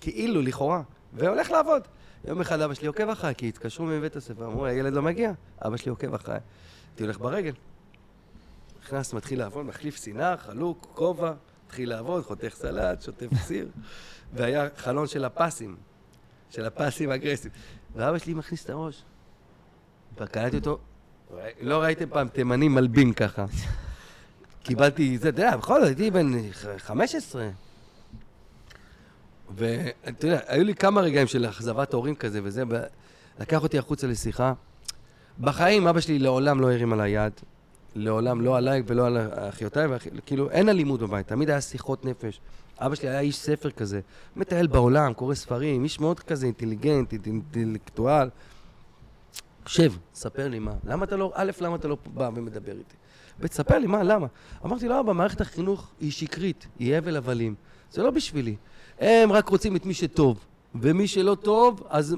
כאילו, 0.00 0.42
לכאורה. 0.42 0.82
והולך 1.12 1.50
לעבוד. 1.50 1.82
יום 2.28 2.40
אחד 2.40 2.60
אבא 2.60 2.74
שלי 2.74 2.86
עוקב 2.86 3.08
אחריי, 3.08 3.34
כי 3.34 3.48
התקשרו 3.48 3.86
מבית 3.86 4.16
הספר, 4.16 4.46
אמרו, 4.46 4.66
הילד 4.66 4.92
לא 4.92 5.02
מגיע, 5.02 5.32
אבא 5.66 5.76
שלי 5.76 5.90
עוקב 5.90 6.14
אחריי. 6.14 6.40
הייתי 6.90 7.02
הולך 7.02 7.18
ברגל. 7.18 7.52
נכנס, 8.88 9.12
מתחיל 9.14 9.38
לעבוד, 9.38 9.66
מחליף 9.66 9.96
סינר, 9.96 10.36
חלוק, 10.36 10.86
כובע, 10.94 11.32
מתחיל 11.66 11.88
לעבוד, 11.88 12.24
חותך 12.24 12.54
סלט, 12.54 13.02
שוטף 13.02 13.26
סיר, 13.42 13.68
והיה 14.34 14.68
חלון 14.76 15.06
של 15.06 15.24
הפסים, 15.24 15.76
של 16.50 16.64
הפסים 16.64 17.10
האגרסיביים. 17.10 17.62
ואבא 17.94 18.18
שלי 18.18 18.34
מכניס 18.34 18.64
את 18.64 18.70
הראש. 18.70 19.02
וקלטתי 20.20 20.56
אותו, 20.56 20.78
לא 21.60 21.82
ראיתם 21.82 22.08
פעם 22.10 22.28
תימני 22.28 22.68
מלבין 22.68 23.12
ככה. 23.12 23.44
קיבלתי, 24.62 25.18
זה, 25.18 25.28
אתה 25.28 25.42
יודע, 25.42 25.56
בכל 25.56 25.80
זאת, 25.80 25.86
הייתי 25.88 26.10
בן 26.10 26.52
ח- 26.52 26.78
15. 26.78 27.48
ואתה 29.54 30.26
יודע, 30.26 30.40
היו 30.46 30.64
לי 30.64 30.74
כמה 30.74 31.00
רגעים 31.00 31.26
של 31.26 31.46
אכזבת 31.48 31.92
הורים 31.92 32.14
כזה 32.14 32.40
וזה, 32.42 32.62
לקח 33.38 33.62
אותי 33.62 33.78
החוצה 33.78 34.06
לשיחה. 34.06 34.52
בחיים 35.40 35.86
אבא 35.86 36.00
שלי 36.00 36.18
לעולם 36.18 36.60
לא 36.60 36.72
הרים 36.72 36.92
עליי 36.92 37.10
יד. 37.10 37.32
לעולם, 37.98 38.40
לא 38.40 38.56
עליי 38.56 38.82
ולא 38.86 39.06
על 39.06 39.16
אחיותיי, 39.48 39.88
כאילו, 40.26 40.50
אין 40.50 40.68
אלימות 40.68 41.00
בבית, 41.00 41.26
תמיד 41.28 41.50
היה 41.50 41.60
שיחות 41.60 42.04
נפש. 42.04 42.40
אבא 42.78 42.94
שלי 42.94 43.08
היה 43.08 43.20
איש 43.20 43.36
ספר 43.36 43.70
כזה, 43.70 44.00
מטייל 44.36 44.66
בעולם, 44.66 45.12
קורא 45.12 45.34
ספרים, 45.34 45.84
איש 45.84 46.00
מאוד 46.00 46.20
כזה 46.20 46.46
אינטליגנט, 46.46 47.12
אינט- 47.12 47.26
אינטלקטואל. 47.56 48.28
שב, 49.66 49.92
ספר 50.14 50.48
לי 50.48 50.58
מה. 50.58 50.72
למה 50.84 51.04
אתה 51.04 51.16
לא, 51.16 51.32
א', 51.34 51.50
למה 51.60 51.76
אתה 51.76 51.88
לא 51.88 51.96
בא 52.14 52.30
ומדבר 52.34 52.72
איתי? 52.72 52.94
ב', 53.40 53.46
ספר 53.46 53.78
לי 53.78 53.86
מה, 53.86 54.02
למה? 54.02 54.26
אמרתי 54.64 54.88
לו, 54.88 55.00
אבא, 55.00 55.12
מערכת 55.12 55.40
החינוך 55.40 55.90
היא 56.00 56.12
שקרית, 56.12 56.66
היא 56.78 56.96
הבל 56.96 57.16
הבלים. 57.16 57.54
זה 57.92 58.02
לא 58.02 58.10
בשבילי. 58.10 58.56
הם 58.98 59.32
רק 59.32 59.48
רוצים 59.48 59.76
את 59.76 59.86
מי 59.86 59.94
שטוב, 59.94 60.44
ומי 60.74 61.06
שלא 61.06 61.34
טוב, 61.42 61.86
אז 61.88 62.16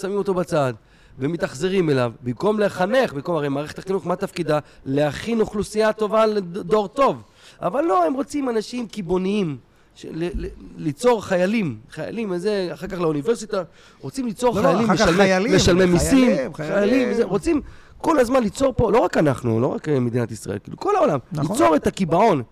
שמים 0.00 0.16
אותו 0.16 0.34
בצד. 0.34 0.74
ומתאכזרים 1.18 1.90
אליו, 1.90 2.12
במקום 2.22 2.60
לחנך, 2.60 3.12
במקום, 3.12 3.36
הרי 3.36 3.48
מערכת 3.48 3.78
החינוך, 3.78 4.06
מה 4.06 4.16
תפקידה? 4.16 4.58
להכין 4.86 5.40
אוכלוסייה 5.40 5.92
טובה 5.92 6.26
לדור 6.26 6.88
טוב. 6.88 7.22
אבל 7.62 7.84
לא, 7.84 8.04
הם 8.06 8.14
רוצים 8.14 8.48
אנשים 8.48 8.86
קיבעוניים, 8.86 9.56
ל- 10.04 10.44
ל- 10.44 10.48
ליצור 10.76 11.24
חיילים, 11.24 11.78
חיילים, 11.90 12.30
וזה, 12.30 12.68
אחר 12.72 12.86
כך 12.86 13.00
לאוניברסיטה, 13.00 13.62
רוצים 14.00 14.26
ליצור 14.26 14.54
לא, 14.56 14.62
לא, 14.62 14.68
חיילים, 14.68 14.86
כך 14.86 14.92
משלמי- 14.94 15.16
חיילים, 15.16 15.54
משלמי 15.56 15.84
מיסים, 15.86 16.18
חיילים, 16.34 16.54
חיילים. 16.54 16.74
חיילים, 16.78 17.08
וזה, 17.12 17.24
רוצים 17.24 17.60
כל 17.98 18.18
הזמן 18.18 18.42
ליצור 18.42 18.72
פה, 18.76 18.92
לא 18.92 18.98
רק 18.98 19.16
אנחנו, 19.16 19.60
לא 19.60 19.66
רק 19.66 19.88
מדינת 19.88 20.30
ישראל, 20.32 20.58
כאילו 20.64 20.76
כל 20.76 20.96
העולם, 20.96 21.18
נכון. 21.32 21.56
ליצור 21.56 21.76
את 21.76 21.86
הקיבעון. 21.86 22.42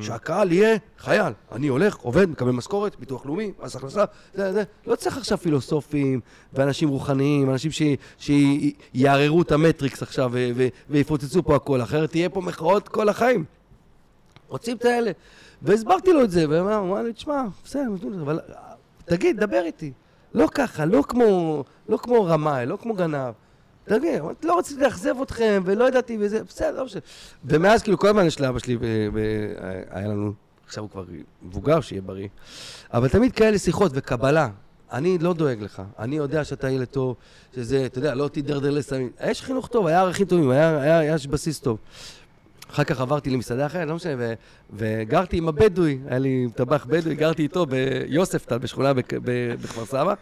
שהקהל 0.00 0.52
יהיה 0.52 0.76
חייל. 0.98 1.32
אני 1.52 1.68
הולך, 1.68 1.96
עובד, 1.96 2.30
מקבל 2.30 2.50
משכורת, 2.50 2.96
ביטוח 3.00 3.26
לאומי, 3.26 3.52
מס 3.62 3.76
הכנסה, 3.76 4.04
זה, 4.34 4.52
זה. 4.52 4.62
לא 4.86 4.94
צריך 4.96 5.16
עכשיו 5.16 5.38
פילוסופים 5.38 6.20
ואנשים 6.52 6.88
רוחניים, 6.88 7.50
אנשים 7.50 7.70
שיערערו 8.18 9.42
את 9.42 9.52
המטריקס 9.52 10.02
עכשיו 10.02 10.32
ויפוצצו 10.90 11.42
פה 11.42 11.56
הכל, 11.56 11.82
אחרת 11.82 12.10
תהיה 12.10 12.28
פה 12.28 12.40
מחאות 12.40 12.88
כל 12.88 13.08
החיים. 13.08 13.44
רוצים 14.48 14.76
את 14.76 14.84
האלה. 14.84 15.10
והסברתי 15.62 16.12
לו 16.12 16.24
את 16.24 16.30
זה, 16.30 16.48
והוא 16.48 16.60
אמר- 16.60 16.74
הוא 16.76 16.88
אמר 16.92 17.02
לי, 17.02 17.12
תשמע, 17.12 17.42
בסדר, 17.64 17.88
אבל 18.22 18.40
תגיד, 19.04 19.36
דבר 19.40 19.62
איתי. 19.64 19.92
לא 20.34 20.48
ככה, 20.54 20.84
לא 20.84 21.02
כמו, 21.08 21.64
לא 21.88 21.96
כמו 21.96 22.24
רמאי, 22.24 22.66
לא 22.66 22.78
כמו 22.82 22.94
גנב. 22.94 23.32
תגיד, 23.84 24.22
לא 24.42 24.58
רציתי 24.58 24.80
לאכזב 24.80 25.14
אתכם, 25.22 25.62
ולא 25.64 25.88
ידעתי 25.88 26.16
וזה, 26.20 26.44
בסדר, 26.44 26.78
לא 26.78 26.84
משנה. 26.84 27.00
ומאז, 27.44 27.82
כאילו, 27.82 27.98
כל 27.98 28.08
הזמן 28.08 28.26
יש 28.26 28.40
לאבא 28.40 28.58
שלי, 28.58 28.78
היה 29.90 30.08
לנו, 30.08 30.32
עכשיו 30.66 30.82
הוא 30.82 30.90
כבר 30.90 31.04
מבוגר, 31.42 31.80
שיהיה 31.80 32.02
בריא, 32.02 32.28
אבל 32.92 33.08
תמיד 33.08 33.32
כאלה 33.32 33.58
שיחות 33.58 33.92
וקבלה. 33.94 34.48
אני 34.92 35.18
לא 35.18 35.32
דואג 35.32 35.62
לך, 35.62 35.82
אני 35.98 36.16
יודע 36.16 36.44
שאתה 36.44 36.70
ילד 36.70 36.86
טוב, 36.86 37.16
שזה, 37.54 37.86
אתה 37.86 37.98
יודע, 37.98 38.14
לא 38.14 38.28
תידרדר 38.28 38.70
לסמים. 38.70 39.10
יש 39.26 39.42
חינוך 39.42 39.68
טוב, 39.68 39.86
היה 39.86 40.00
ערכים 40.00 40.26
טובים, 40.26 40.50
היה, 40.50 41.16
בסיס 41.30 41.60
טוב. 41.60 41.78
אחר 42.70 42.84
כך 42.84 43.00
עברתי 43.00 43.30
למסעדה 43.30 43.66
אחרת, 43.66 43.88
לא 43.88 43.94
משנה, 43.94 44.12
וגרתי 44.72 45.36
עם 45.36 45.48
הבדואי, 45.48 45.98
היה 46.06 46.18
לי 46.18 46.48
טבח 46.54 46.84
בדואי, 46.84 47.14
גרתי 47.14 47.42
איתו 47.42 47.66
ביוספטל, 47.66 48.58
בשכונה 48.58 48.92
בכפר 48.94 49.84
סבא, 49.84 50.14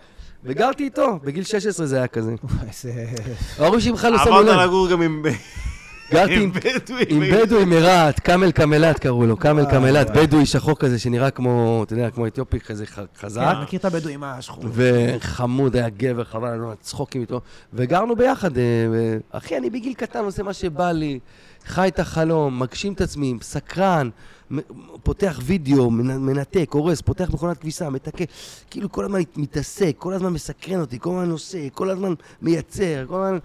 וגרתי 0.45 0.85
איתו, 0.85 1.19
בגיל 1.25 1.45
16 1.45 1.87
זה 1.87 1.97
היה 1.97 2.07
כזה. 2.07 2.35
איזה... 2.69 3.05
ההורים 3.59 3.81
שלי 3.81 3.93
בכלל 3.93 4.13
לא 4.13 4.19
שמו 4.25 4.39
עברת 4.39 4.57
לב. 4.57 4.61
לגור 4.61 4.89
גם 4.89 5.03
עם 5.03 5.23
גרתי 6.11 6.35
עם 6.35 6.41
עם 6.43 6.51
בדואים. 6.53 7.23
עם 7.23 7.31
בדואי 7.43 7.65
מרהט, 7.65 8.21
קאמל 8.21 8.51
קמלת 8.53 8.99
קראו 8.99 9.27
לו, 9.27 9.37
קאמל 9.37 9.63
וואי, 9.63 9.73
קמלת, 9.73 10.11
וואי. 10.11 10.27
בדואי 10.27 10.47
שחור 10.47 10.79
כזה 10.79 10.99
שנראה 10.99 11.31
כמו, 11.31 11.83
אתה 11.87 11.93
יודע, 11.93 12.11
כמו 12.11 12.27
אתיופי 12.27 12.61
כזה 12.61 12.85
חזק. 13.17 13.41
כן, 13.57 13.63
מכיר 13.63 13.79
את 13.81 13.85
הבדואים 13.85 14.25
השחורים. 14.25 14.71
וחמוד, 14.73 15.77
היה 15.77 15.89
גבר, 15.89 16.25
חבל 16.25 16.51
לנו 16.51 16.73
צחוקים 16.81 17.21
איתו. 17.21 17.41
וגרנו 17.73 18.17
ביחד. 18.17 18.59
אה, 18.59 18.63
אחי, 19.31 19.57
אני 19.57 19.71
בגיל 19.71 19.95
קטן 19.95 20.25
עושה 20.25 20.43
מה 20.43 20.53
שבא 20.53 20.93
לי, 20.93 21.19
חי 21.67 21.89
את 21.89 21.99
החלום, 22.01 22.59
מגשים 22.59 22.93
את 22.93 23.01
עצמי, 23.01 23.35
סקרן, 23.43 24.09
פותח 25.03 25.41
וידאו, 25.43 25.91
מנ- 25.91 26.19
מנתק, 26.19 26.69
הורס, 26.73 27.01
פותח 27.01 27.29
מכונת 27.33 27.59
כביסה, 27.59 27.91
מתקן. 27.91 28.25
כאילו 28.71 28.93
כל 28.93 29.05
הזמן 29.05 29.21
מתעסק, 29.37 29.95
כל 29.99 30.13
הזמן 30.13 30.33
מסקרן 30.33 30.81
אותי, 30.81 30.99
כל 31.01 31.11
הזמן 31.11 31.31
עושה, 31.31 31.59
כל 31.75 31.91
הזמן 31.91 32.15
מייצר, 32.43 33.05
כל 33.09 33.23
הזמן... 33.25 33.39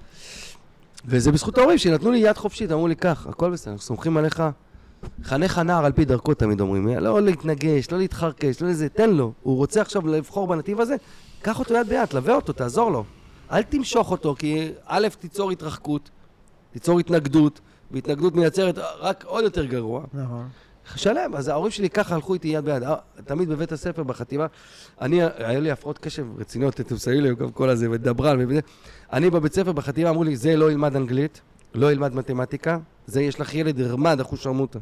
וזה 1.05 1.31
בזכות 1.31 1.57
ההורים 1.57 1.77
שנתנו 1.77 2.11
לי 2.11 2.17
יד 2.17 2.37
חופשית, 2.37 2.71
אמרו 2.71 2.87
לי, 2.87 2.95
קח, 2.95 3.27
הכל 3.29 3.51
בסדר, 3.51 3.71
אנחנו 3.71 3.85
סומכים 3.85 4.17
עליך, 4.17 4.43
חנך 5.23 5.57
הנער 5.57 5.85
על 5.85 5.91
פי 5.91 6.05
דרכו, 6.05 6.33
תמיד 6.33 6.61
אומרים. 6.61 6.87
לא 6.87 7.21
להתנגש, 7.21 7.91
לא 7.91 7.97
להתחרקש, 7.97 8.61
לא 8.61 8.69
לזה, 8.69 8.89
תן 8.89 9.09
לו. 9.09 9.33
הוא 9.41 9.57
רוצה 9.57 9.81
עכשיו 9.81 10.07
לבחור 10.07 10.47
בנתיב 10.47 10.81
הזה, 10.81 10.95
קח 11.41 11.59
אותו 11.59 11.73
יד 11.73 11.87
ביד, 11.87 12.05
תלווה 12.05 12.35
אותו, 12.35 12.53
תעזור 12.53 12.91
לו. 12.91 13.03
אל 13.51 13.63
תמשוך 13.63 14.11
אותו, 14.11 14.35
כי 14.39 14.71
א', 14.85 15.07
תיצור 15.19 15.51
התרחקות, 15.51 16.09
תיצור 16.71 16.99
התנגדות, 16.99 17.59
והתנגדות 17.91 18.35
מייצרת 18.35 18.77
רק 18.99 19.23
עוד 19.25 19.43
יותר 19.43 19.65
גרוע. 19.65 20.03
נכון. 20.13 20.47
שלם, 20.95 21.35
אז 21.35 21.47
ההורים 21.47 21.71
שלי 21.71 21.89
ככה 21.89 22.15
הלכו 22.15 22.33
איתי 22.33 22.47
יד 22.47 22.65
ביד. 22.65 22.83
אה, 22.83 22.95
תמיד 23.25 23.49
בבית 23.49 23.71
הספר, 23.71 24.03
בחטיבה, 24.03 24.45
אני, 25.01 25.23
היה 25.23 25.59
לי 25.59 25.71
הפרעות 25.71 25.97
קשב 25.97 26.25
רציניות, 26.37 26.79
אתם 26.79 26.97
שמים 26.97 27.21
לי 27.21 27.35
גם 27.35 27.51
כל 27.51 27.69
הזה, 27.69 27.91
ודברן 27.91 28.45
וזה. 28.49 28.59
אני 29.13 29.29
בבית 29.29 29.53
ספר, 29.53 29.71
בחטיבה, 29.71 30.09
אמרו 30.09 30.23
לי, 30.23 30.35
זה 30.35 30.55
לא 30.55 30.71
ילמד 30.71 30.95
אנגלית, 30.95 31.41
לא 31.73 31.91
ילמד 31.91 32.15
מתמטיקה, 32.15 32.77
זה 33.07 33.21
יש 33.21 33.39
לך 33.39 33.55
ילד 33.55 33.81
רמד, 33.81 34.19
אחוז 34.19 34.39
שרמוטה. 34.39 34.79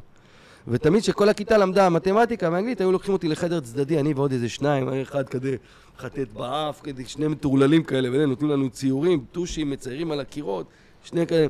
ותמיד 0.67 1.01
כשכל 1.01 1.29
הכיתה 1.29 1.57
למדה 1.57 1.89
מתמטיקה 1.89 2.49
ואנגלית, 2.51 2.81
היו 2.81 2.91
לוקחים 2.91 3.13
אותי 3.13 3.27
לחדר 3.27 3.59
צדדי, 3.59 3.99
אני 3.99 4.13
ועוד 4.13 4.31
איזה 4.31 4.49
שניים, 4.49 4.89
אחד 4.89 5.29
כזה 5.29 5.55
חטט 5.97 6.27
באף, 6.33 6.81
כזה 6.81 7.03
שני 7.07 7.27
מטורללים 7.27 7.83
כאלה, 7.83 8.09
ונותנים 8.11 8.51
לנו 8.51 8.69
ציורים, 8.69 9.25
טושים, 9.31 9.69
מציירים 9.69 10.11
על 10.11 10.19
הקירות, 10.19 10.67
שני 11.03 11.27
כאלה. 11.27 11.47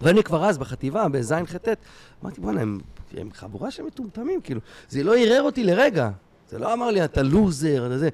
ואני 0.00 0.22
כבר 0.22 0.44
אז 0.44 0.58
בחטיבה, 0.58 1.08
בז'-ח', 1.08 1.56
אמרתי, 2.22 2.40
בואנה, 2.40 2.60
הם, 2.60 2.80
הם 3.16 3.30
חבורה 3.34 3.70
של 3.70 3.82
מטומטמים, 3.82 4.40
כאילו. 4.40 4.60
זה 4.88 5.02
לא 5.02 5.16
ערער 5.16 5.42
אותי 5.42 5.64
לרגע. 5.64 6.10
זה 6.48 6.58
לא 6.58 6.72
אמר 6.72 6.90
לי, 6.90 7.04
אתה 7.04 7.22
לוזר, 7.22 7.86
אתה 7.86 7.98
זה. 7.98 8.08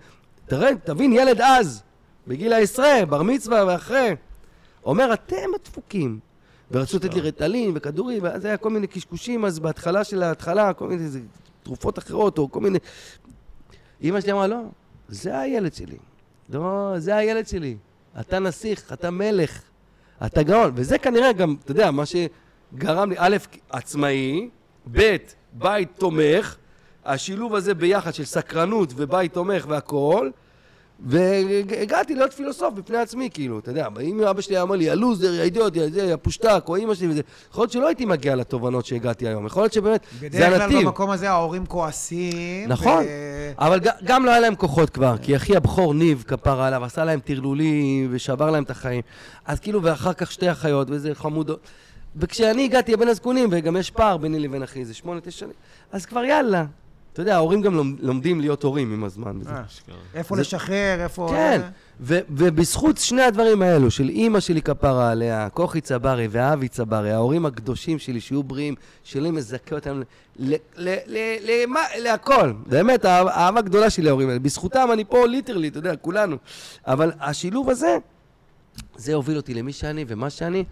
תראה, 0.47 0.71
תבין, 0.85 1.13
ילד 1.13 1.41
אז, 1.41 1.83
בגיל 2.27 2.53
העשרה, 2.53 3.07
בר 3.09 3.23
מצווה 3.23 3.65
ואחרי, 3.67 4.15
אומר, 4.85 5.13
אתם 5.13 5.47
הדפוקים. 5.55 6.19
ורצו 6.71 6.97
לתת 6.97 7.15
לי 7.15 7.21
רטלין 7.21 7.73
וכדורים, 7.75 8.23
ואז 8.23 8.45
היה 8.45 8.57
כל 8.57 8.71
מיני 8.71 8.87
קשקושים, 8.87 9.45
אז 9.45 9.59
בהתחלה 9.59 10.05
של 10.05 10.23
ההתחלה, 10.23 10.73
כל 10.73 10.89
מיני 10.89 11.09
תרופות 11.63 11.99
אחרות, 11.99 12.39
או 12.39 12.51
כל 12.51 12.61
מיני... 12.61 12.79
אמא 14.03 14.21
שלי 14.21 14.33
אמרה, 14.33 14.47
לא, 14.47 14.61
זה 15.09 15.39
הילד 15.39 15.75
שלי. 15.75 15.97
לא, 16.49 16.95
זה 16.99 17.17
הילד 17.17 17.49
שלי. 17.49 17.77
אתה 18.21 18.39
נסיך, 18.39 18.93
אתה 18.93 19.11
מלך, 19.11 19.63
אתה 20.27 20.43
גאון. 20.43 20.73
וזה 20.75 20.99
כנראה 20.99 21.33
גם, 21.33 21.57
אתה 21.65 21.71
יודע, 21.71 21.91
מה 21.91 22.05
שגרם 22.07 23.11
לי, 23.11 23.17
א', 23.19 23.37
עצמאי, 23.71 24.49
ב', 24.93 25.17
בית 25.53 25.89
תומך, 25.99 26.57
השילוב 27.05 27.55
הזה 27.55 27.75
ביחד 27.75 28.15
של 28.15 28.25
סקרנות 28.25 28.93
ובית 28.97 29.33
תומך 29.33 29.65
והכול, 29.69 30.33
והגעתי 31.07 32.15
להיות 32.15 32.33
פילוסוף 32.33 32.75
בפני 32.75 32.99
עצמי, 32.99 33.29
כאילו, 33.35 33.59
אתה 33.59 33.71
יודע, 33.71 33.87
אם 34.01 34.21
אבא 34.21 34.41
שלי 34.41 34.63
אמר 34.63 34.77
לי, 34.77 34.91
הלוזר, 34.91 35.41
האידיוט, 35.41 35.75
הפושטק, 36.15 36.65
או 36.69 36.77
אמא 36.77 36.95
שלי 36.95 37.09
וזה, 37.09 37.23
יכול 37.51 37.63
להיות 37.63 37.73
שלא 37.73 37.87
הייתי 37.87 38.05
מגיע 38.05 38.35
לתובנות 38.35 38.87
שהגעתי 38.87 39.29
היום, 39.29 39.47
יכול 39.47 39.63
להיות 39.63 39.73
שבאמת, 39.73 40.07
זה 40.21 40.29
בדרך 40.29 40.61
הנתיב. 40.61 40.79
כלל 40.79 40.85
במקום 40.85 41.11
הזה 41.11 41.31
ההורים 41.31 41.67
כועסים. 41.67 42.69
נכון, 42.69 43.05
ו- 43.05 43.53
אבל 43.59 43.81
גם 44.05 44.25
לא 44.25 44.31
היה 44.31 44.41
להם 44.41 44.55
כוחות 44.55 44.91
כבר, 44.91 45.17
כי 45.23 45.37
אחי 45.37 45.57
הבכור 45.57 45.95
ניב, 45.95 46.25
כפרה 46.29 46.67
עליו, 46.67 46.85
עשה 46.85 47.05
להם 47.05 47.21
טרלולים 47.21 48.09
ושבר 48.11 48.51
להם 48.51 48.63
את 48.63 48.71
החיים. 48.71 49.03
אז 49.47 49.61
כאילו, 49.61 49.83
ואחר 49.83 50.13
כך 50.13 50.33
שתי 50.33 50.51
אחיות, 50.51 50.89
וזה 50.91 51.15
חמודות. 51.15 51.61
וכשאני 52.17 52.65
הגעתי 52.65 52.97
בין 52.97 53.09
הזקונים, 53.09 53.49
וגם 53.53 53.77
יש 53.77 53.91
פער 53.91 54.17
ביני 54.17 54.39
לבין 54.39 54.63
אחי, 54.63 54.85
זה 54.85 54.95
שמונה, 54.95 55.21
תשע 55.21 55.39
שנים, 55.39 55.53
אז 55.93 56.07
כבר 56.07 56.25
יאללה. 56.25 56.65
אתה 57.13 57.23
יודע, 57.23 57.35
ההורים 57.35 57.61
גם 57.63 57.75
לומד- 57.75 58.01
לומדים 58.01 58.41
להיות 58.41 58.63
הורים 58.63 58.93
עם 58.93 59.05
הזמן. 59.05 59.39
אה. 59.47 59.63
איפה 60.15 60.35
זה- 60.37 60.41
לשחרר, 60.41 60.97
איפה... 61.01 61.29
כן, 61.31 61.61
ו- 62.01 62.19
ובזכות 62.31 62.99
שני 62.99 63.23
הדברים 63.23 63.63
האלו, 63.63 63.91
של 63.91 64.09
אימא 64.09 64.41
שלי 64.41 64.63
כפרה 64.63 65.11
עליה, 65.11 65.49
כוכי 65.49 65.81
צברי 65.81 66.29
ואבי 66.31 66.69
צברי, 66.69 67.13
ההורים 67.13 67.47
הקדושים 67.47 67.99
שלי, 67.99 68.21
שיהיו 68.21 68.43
בריאים, 68.43 68.75
שלי 69.05 69.31
מזכה 69.31 69.75
אותם 69.75 70.03
ל- 70.39 70.55
ל- 70.77 70.95
ל- 71.07 71.37
למה- 71.63 71.81
להכל. 71.99 72.53
באמת, 72.67 73.05
האהבה 73.05 73.33
האהבה 73.35 73.61
גדולה 73.61 73.91
שלי 73.91 74.05
להורים 74.05 74.29
האלה. 74.29 74.39
בזכותם 74.41 74.89
אני 74.93 75.05
פה 75.05 75.27
literally, 75.27 75.69
אתה 75.69 75.79
יודע, 75.79 75.97
כולנו. 75.97 76.37
אבל 76.87 77.13
השילוב 77.21 77.71
הזה, 77.71 77.97
זה 78.97 79.15
הוביל 79.15 79.37
אותי 79.37 79.55
למי 79.55 79.73
שאני 79.73 80.05
ומה 80.09 80.31
שאני. 80.31 80.65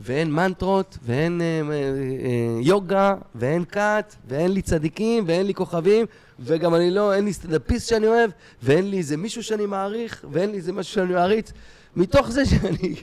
ואין 0.00 0.32
מנטרות, 0.32 0.98
ואין 1.02 1.40
אה, 1.40 1.46
אה, 1.46 1.74
אה, 1.74 2.60
יוגה, 2.60 3.14
ואין 3.34 3.64
כת, 3.64 4.14
ואין 4.28 4.52
לי 4.52 4.62
צדיקים, 4.62 5.24
ואין 5.26 5.46
לי 5.46 5.54
כוכבים, 5.54 6.06
וגם 6.40 6.74
אני 6.74 6.90
לא, 6.90 7.14
אין 7.14 7.24
לי 7.24 7.32
סטנדאפיסט 7.32 7.88
שאני 7.88 8.06
אוהב, 8.06 8.30
ואין 8.62 8.90
לי 8.90 8.98
איזה 8.98 9.16
מישהו 9.16 9.42
שאני 9.42 9.66
מעריך, 9.66 10.24
ואין 10.32 10.50
לי 10.50 10.56
איזה 10.56 10.72
משהו 10.72 10.94
שאני 10.94 11.12
מעריץ. 11.12 11.52
מתוך 11.96 12.30
זה 12.30 12.46
שאני 12.50 12.94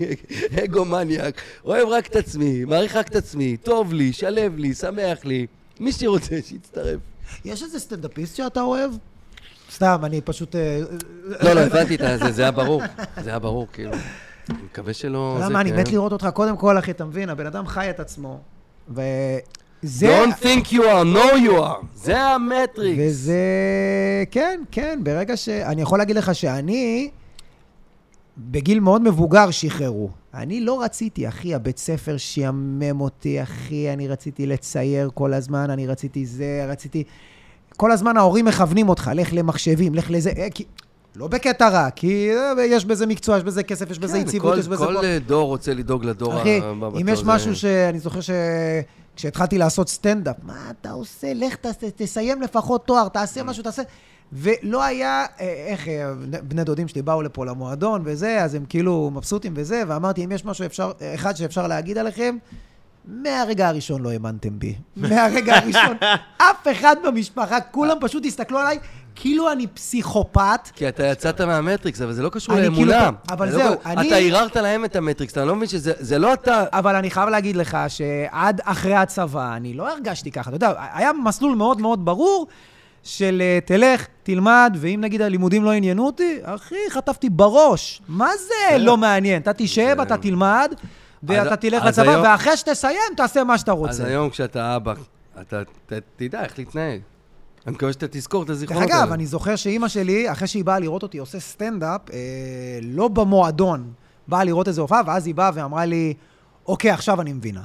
אגו-מניאק, 0.63 1.41
אוהב 1.65 1.87
רק 1.87 2.07
את 2.07 2.15
עצמי, 2.15 2.65
מעריך 2.65 2.95
רק 2.95 3.07
את 3.07 3.15
עצמי, 3.15 3.57
טוב 3.57 3.93
לי, 3.93 4.13
שלב 4.13 4.57
לי, 4.57 4.73
שמח 4.73 5.25
לי, 5.25 5.47
מי 5.79 5.91
שרוצה, 5.91 6.35
שיצטרף. 6.45 6.99
יש 7.45 7.63
איזה 7.63 7.79
סטנדאפיסט 7.79 8.35
שאתה 8.35 8.61
אוהב? 8.61 8.91
סתם, 9.71 10.01
אני 10.03 10.21
פשוט... 10.21 10.55
אה, 10.55 10.79
לא, 11.23 11.53
לא, 11.53 11.59
הבנתי 11.59 11.95
את 11.95 12.19
זה, 12.19 12.31
זה 12.31 12.41
היה 12.41 12.51
ברור, 12.51 12.81
זה 13.23 13.29
היה 13.29 13.39
ברור, 13.39 13.67
כאילו. 13.73 13.91
אני 14.49 14.57
מקווה 14.71 14.93
שלא... 14.93 15.31
אתה 15.31 15.37
יודע 15.37 15.47
זה, 15.47 15.53
מה, 15.53 15.61
אני 15.61 15.71
כן. 15.71 15.79
מת 15.79 15.91
לראות 15.91 16.11
אותך. 16.11 16.27
קודם 16.33 16.57
כל, 16.57 16.79
אחי, 16.79 16.91
אתה 16.91 17.05
מבין, 17.05 17.29
הבן 17.29 17.45
אדם 17.45 17.67
חי 17.67 17.89
את 17.89 17.99
עצמו. 17.99 18.39
וזה... 18.89 20.23
Don't 20.23 20.43
think 20.43 20.71
you 20.71 20.81
are, 20.81 21.15
know 21.15 21.47
you 21.47 21.51
are. 21.51 21.85
זה 21.95 22.21
המטריקס. 22.21 23.01
וזה... 23.01 23.41
כן, 24.31 24.63
כן, 24.71 24.99
ברגע 25.03 25.37
ש... 25.37 25.49
אני 25.49 25.81
יכול 25.81 25.99
להגיד 25.99 26.15
לך 26.15 26.35
שאני, 26.35 27.09
בגיל 28.37 28.79
מאוד 28.79 29.01
מבוגר 29.01 29.51
שחררו. 29.51 30.09
אני 30.33 30.61
לא 30.61 30.81
רציתי, 30.81 31.27
אחי, 31.27 31.55
הבית 31.55 31.77
ספר 31.77 32.17
שיאמם 32.17 33.01
אותי, 33.01 33.43
אחי, 33.43 33.93
אני 33.93 34.07
רציתי 34.07 34.45
לצייר 34.45 35.09
כל 35.13 35.33
הזמן, 35.33 35.69
אני 35.69 35.87
רציתי 35.87 36.25
זה, 36.25 36.65
רציתי... 36.69 37.03
כל 37.77 37.91
הזמן 37.91 38.17
ההורים 38.17 38.45
מכוונים 38.45 38.89
אותך, 38.89 39.11
לך 39.15 39.29
למחשבים, 39.33 39.95
לך 39.95 40.11
לזה, 40.11 40.31
אה, 40.37 40.47
כי... 40.53 40.65
לא 41.17 41.27
בקטע 41.27 41.69
רע, 41.69 41.89
כי 41.89 42.29
אה, 42.57 42.65
יש 42.65 42.85
בזה 42.85 43.05
מקצוע, 43.05 43.37
יש 43.37 43.43
בזה 43.43 43.63
כסף, 43.63 43.91
יש 43.91 43.99
בזה 43.99 44.13
כן, 44.17 44.21
יציבות, 44.27 44.53
כל- 44.53 44.59
יש 44.59 44.67
בזה... 44.67 44.85
כל 44.85 44.93
פה. 45.01 45.03
אה, 45.03 45.17
דור 45.25 45.47
רוצה 45.47 45.73
לדאוג 45.73 46.05
לדור 46.05 46.41
אחי, 46.41 46.59
הבא 46.63 46.87
אם 47.01 47.07
יש 47.09 47.19
זה- 47.19 47.25
משהו 47.25 47.55
שאני 47.55 47.99
זוכר 47.99 48.19
שכשהתחלתי 48.21 49.57
לעשות 49.57 49.89
סטנדאפ, 49.89 50.35
מה 50.43 50.53
אתה 50.81 50.91
עושה? 50.91 51.27
לך 51.35 51.55
תעשה, 51.55 51.87
תסיים 51.95 52.41
לפחות 52.41 52.85
תואר, 52.85 53.07
תעשה 53.07 53.43
משהו, 53.43 53.63
תעשה... 53.63 53.81
ולא 54.33 54.83
היה, 54.83 55.25
אה, 55.41 55.65
איך, 55.67 55.87
אה, 55.87 56.13
בני 56.41 56.63
דודים 56.63 56.87
שלי 56.87 57.01
באו 57.01 57.21
לפה 57.21 57.45
למועדון 57.45 58.01
וזה, 58.05 58.43
אז 58.43 58.55
הם 58.55 58.65
כאילו 58.69 59.11
מבסוטים 59.13 59.53
וזה, 59.55 59.83
ואמרתי, 59.87 60.25
אם 60.25 60.31
יש 60.31 60.45
משהו 60.45 60.65
אפשר, 60.65 60.91
אחד 61.15 61.35
שאפשר 61.35 61.67
להגיד 61.67 61.97
עליכם, 61.97 62.37
מהרגע 63.05 63.67
הראשון 63.67 64.01
לא 64.01 64.11
האמנתם 64.11 64.59
בי. 64.59 64.75
מהרגע 64.95 65.55
הראשון. 65.57 65.97
אף 66.51 66.67
אחד 66.71 66.95
במשפחה, 67.07 67.61
כולם 67.61 67.97
פשוט 68.01 68.25
הסתכלו 68.25 68.57
עליי 68.59 68.77
כאילו 69.19 69.51
אני 69.51 69.67
פסיכופת. 69.67 70.69
כי 70.75 70.87
אתה 70.89 71.05
יצאת 71.05 71.41
מהמטריקס, 71.41 72.01
אבל 72.01 72.13
זה 72.13 72.21
לא 72.23 72.29
קשור 72.29 72.55
לאמונה. 72.55 72.75
כאילו- 72.75 73.17
אבל 73.29 73.45
לא 73.45 73.51
זהו, 73.51 73.73
אני- 73.85 74.07
אתה 74.07 74.15
ערערת 74.15 74.55
להם 74.55 74.85
את 74.85 74.95
המטריקס, 74.95 75.33
אתה 75.33 75.45
לא 75.45 75.55
מבין 75.55 75.67
שזה 75.67 75.93
זה 75.99 76.19
לא 76.19 76.33
אתה... 76.33 76.63
אבל 76.73 76.95
אני 76.95 77.09
חייב 77.11 77.29
להגיד 77.29 77.55
לך 77.55 77.77
שעד 77.87 78.61
אחרי 78.63 78.95
הצבא, 78.95 79.55
אני 79.55 79.73
לא 79.73 79.91
הרגשתי 79.91 80.31
ככה. 80.31 80.49
אתה 80.49 80.55
יודע, 80.55 80.73
היה 80.93 81.11
מסלול 81.23 81.55
מאוד 81.55 81.81
מאוד 81.81 82.05
ברור 82.05 82.47
של 83.03 83.41
אה, 83.41 83.59
תלך, 83.65 84.07
תלמד, 84.23 84.77
ואם 84.79 84.99
נגיד 85.01 85.21
הלימודים 85.21 85.63
לא 85.63 85.71
עניינו 85.71 86.05
אותי, 86.05 86.37
אחי, 86.43 86.75
חטפתי 86.89 87.29
בראש. 87.29 88.01
מה 88.07 88.29
זה 88.37 88.77
לא 88.77 88.97
מעניין? 88.97 89.41
אתה 89.41 89.51
תשב, 89.53 89.95
אתה 90.01 90.17
תלמד, 90.17 90.73
ואתה 91.23 91.41
אז- 91.51 91.57
תלך 91.59 91.83
אז 91.83 91.99
לצבא, 91.99 92.21
ואחרי 92.23 92.57
שתסיים, 92.57 92.97
תעשה 93.17 93.43
מה 93.43 93.57
שאתה 93.57 93.71
אז 93.71 93.77
רוצה. 93.77 94.05
היום 94.05 94.29
כשאתה 94.29 94.75
אבא, 94.75 94.93
אתה 95.41 95.61
תדע 96.15 96.43
איך 96.43 96.53
להתנהג. 96.57 96.99
אני 97.67 97.75
מקווה 97.75 97.93
שאתה 97.93 98.07
תזכור 98.11 98.43
את 98.43 98.47
דרך 98.47 98.57
הזיכרונות 98.57 98.89
אגב, 98.89 99.11
אני 99.11 99.25
זוכר 99.25 99.55
שאימא 99.55 99.87
שלי, 99.87 100.31
אחרי 100.31 100.47
שהיא 100.47 100.65
באה 100.65 100.79
לראות 100.79 101.03
אותי 101.03 101.17
עושה 101.17 101.39
סטנדאפ, 101.39 102.01
אה, 102.13 102.17
לא 102.81 103.07
במועדון, 103.07 103.91
באה 104.27 104.43
לראות 104.43 104.67
איזה 104.67 104.81
הופעה, 104.81 105.01
ואז 105.05 105.27
היא 105.27 105.35
באה 105.35 105.51
ואמרה 105.53 105.85
לי, 105.85 106.13
אוקיי, 106.67 106.91
עכשיו 106.91 107.21
אני 107.21 107.33
מבינה. 107.33 107.63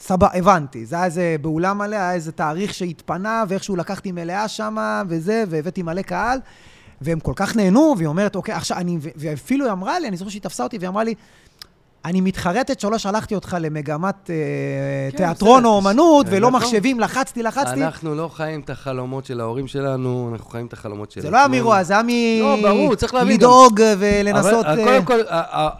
סבבה, 0.00 0.28
הבנתי. 0.34 0.86
זה 0.86 0.96
היה 0.96 1.04
איזה, 1.04 1.36
באולם 1.40 1.78
מלא, 1.78 1.96
היה 1.96 2.14
איזה 2.14 2.32
תאריך 2.32 2.74
שהתפנה, 2.74 3.44
ואיכשהו 3.48 3.76
לקחתי 3.76 4.12
מלאה 4.12 4.48
שמה, 4.48 5.02
וזה, 5.08 5.44
והבאתי 5.48 5.82
מלא 5.82 6.02
קהל, 6.02 6.38
והם 7.00 7.20
כל 7.20 7.32
כך 7.36 7.56
נהנו, 7.56 7.94
והיא 7.96 8.08
אומרת, 8.08 8.36
אוקיי, 8.36 8.54
עכשיו 8.54 8.78
אני, 8.78 8.98
ואפילו 9.16 9.64
היא 9.64 9.72
אמרה 9.72 9.98
לי, 9.98 10.08
אני 10.08 10.16
זוכר 10.16 10.30
שהיא 10.30 10.42
תפסה 10.42 10.62
אותי, 10.62 10.78
והיא 10.78 10.88
אמרה 10.88 11.04
לי, 11.04 11.14
אני 12.06 12.20
מתחרטת 12.20 12.80
שלא 12.80 12.98
שלחתי 12.98 13.34
אותך 13.34 13.56
למגמת 13.60 14.30
אה, 14.30 14.34
כן, 15.10 15.16
תיאטרון 15.16 15.58
בסדר, 15.58 15.68
או 15.68 15.76
אומנות, 15.76 16.26
ולא 16.30 16.48
נכון. 16.48 16.60
מחשבים, 16.60 17.00
לחצתי, 17.00 17.42
לחצתי. 17.42 17.84
אנחנו 17.84 18.14
לא 18.14 18.30
חיים 18.32 18.60
את 18.60 18.70
החלומות 18.70 19.24
של 19.24 19.40
ההורים 19.40 19.66
שלנו, 19.66 20.30
אנחנו 20.32 20.50
חיים 20.50 20.66
את 20.66 20.72
החלומות 20.72 21.10
של 21.10 21.20
זה 21.20 21.30
לא 21.30 21.36
היה. 21.36 21.48
מרוע, 21.48 21.82
זה 21.82 21.92
היה 21.92 22.02
מ... 22.02 22.08
לא, 22.40 22.56
ברור, 22.62 22.94
צריך 22.94 23.14
להבין 23.14 23.36
גם. 23.36 23.38
לדאוג 23.38 23.80
ולנסות... 23.98 24.66
אבל 24.66 24.80
אה, 24.80 24.84
קודם 24.84 25.04
כל, 25.04 25.20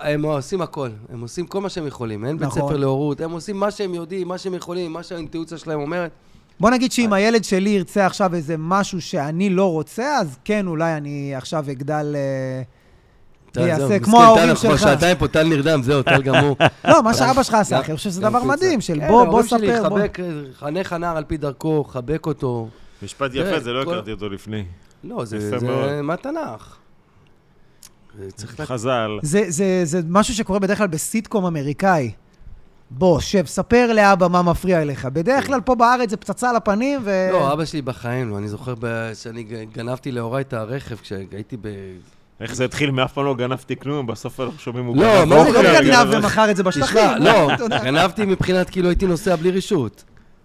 הם 0.01 0.23
עושים 0.23 0.62
הכל. 0.62 0.89
הם 1.12 1.20
עושים 1.20 1.47
כל 1.47 1.61
מה 1.61 1.69
שהם 1.69 1.86
יכולים. 1.86 2.24
אין 2.24 2.39
בית 2.39 2.48
נכון. 2.48 2.62
ספר 2.62 2.77
להורות, 2.77 3.20
הם 3.20 3.31
עושים 3.31 3.57
מה 3.57 3.70
שהם 3.70 3.94
יודעים, 3.94 4.28
מה 4.28 4.39
שהם 4.39 4.55
יכולים, 4.55 4.93
מה 4.93 5.03
שהאינטואיציה 5.03 5.59
שלהם 5.59 5.81
אומרת. 5.81 6.11
בוא 6.61 6.70
נגיד 6.70 6.93
שאם 6.93 7.12
הילד 7.12 7.44
שלי 7.44 7.70
ירצה 7.70 8.07
עכשיו 8.07 8.35
איזה 8.35 8.55
משהו 8.59 9.01
שאני 9.01 9.51
לא 9.51 9.73
רוצה, 9.73 10.16
אז 10.16 10.39
כן, 10.44 10.66
אולי 10.66 10.97
אני 10.97 11.35
עכשיו 11.35 11.65
אגדל... 11.70 12.16
אה, 12.16 12.62
ויעשה 13.65 13.87
זהו, 13.87 14.03
כמו 14.03 14.23
ההורים 14.23 14.47
טל, 14.47 14.55
כבר 14.55 14.77
שלך. 14.77 14.81
שעתיים 14.81 15.16
פה, 15.16 15.28
טל 15.28 15.43
נרדם, 15.43 15.83
זהו, 15.83 16.03
טל 16.03 16.23
גמור. 16.23 16.57
לא, 16.89 17.03
מה 17.03 17.15
שאבא 17.15 17.43
שלך 17.43 17.55
עשה, 17.55 17.74
גם- 17.77 17.83
אחי, 17.83 17.91
אני 17.91 17.97
חושב 17.97 18.11
שזה 18.11 18.20
דבר. 18.20 18.45
מדהים, 18.45 18.81
של 18.81 19.01
כן, 19.01 19.09
בוא, 19.09 19.24
בוא 19.24 19.27
ההורים 19.27 19.47
שלי, 19.49 19.77
ספר, 19.77 19.89
בוא. 19.89 19.99
חבק, 19.99 20.19
חנך 20.59 20.93
הנער 20.93 21.16
על 21.16 21.24
פי 21.24 21.37
דרכו, 21.37 21.85
חבק 21.85 22.27
אותו. 22.27 22.69
משפט 23.03 23.31
יפה, 23.35 23.61
זה 23.61 23.73
לא 23.73 23.83
הכרתי 23.83 24.12
אותו 24.12 24.28
לפני. 24.28 24.65
לא, 25.05 25.24
זה. 25.24 25.59
מהתנ"ך. 26.03 26.77
חז"ל. 28.65 29.19
זה, 29.23 30.01
משהו 30.09 30.35
שקורה 30.35 30.59
בדרך 30.59 30.78
כלל 30.78 30.87
בסיטקום 30.87 31.47
אמריקאי. 31.47 32.11
בוא, 32.91 33.20
שב, 33.20 33.47
ספר 33.47 33.93
לאבא 33.93 34.28
מה 34.28 34.43
מפריע 34.43 34.85
לך. 34.85 35.05
בדרך 35.05 35.47
כלל 35.47 35.61
פה 35.61 35.74
בארץ 35.74 36.11
זה 36.11 36.16
פצצה 36.16 36.51
על 36.51 36.57
הפנים, 36.57 37.01
ו... 37.05 37.28
לא, 37.33 37.53
אבא 37.53 37.65
שלי 37.65 37.83
בחיים 37.83 38.31
לא. 38.31 38.39
אני 38.39 38.49
זוכר 38.49 38.74
שאני 39.15 39.43
גנבתי 39.73 40.12
להוריי 40.12 40.43
את 40.43 40.53
הרכב 40.53 40.97
כשהייתי 40.97 41.57
ב... 41.61 41.69
איך 42.40 42.54
זה 42.54 42.64
התחיל? 42.64 42.90
מאף 42.90 43.12
פעם 43.12 43.24
לא 43.24 43.34
גנבתי 43.34 43.76
כלום, 43.76 44.06
בסוף 44.06 44.40
אנחנו 44.40 44.58
שומעים 44.58 44.86
הוא 44.86 44.96
לא, 44.96 45.26
מה 45.26 45.44
זה 45.50 45.62
לא 45.62 45.80
גנב? 45.80 46.08
ומכר 46.10 46.50
את 46.50 46.56
זה 46.56 46.62
בשטחים. 46.62 46.86
תשמע, 47.00 47.18
לא. 47.26 47.48
גנבתי 47.84 48.24
מבחינת 48.24 48.70
כאילו 48.70 48.88
הייתי 48.88 49.06
נוסע 49.06 49.36
בלי 49.36 49.50
רשות. 49.50 50.04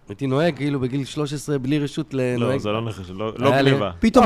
הייתי 0.09 0.27
נוהג 0.27 0.55
כאילו 0.55 0.79
בגיל 0.79 1.05
13 1.05 1.57
בלי 1.57 1.79
רשות 1.79 2.13
לא, 2.13 2.21
לנוהג. 2.23 2.59
זה 2.59 2.69
לא 2.69 2.81
נחש, 2.85 3.09
לא 3.09 3.31
לא 3.37 3.51
לא, 3.51 3.51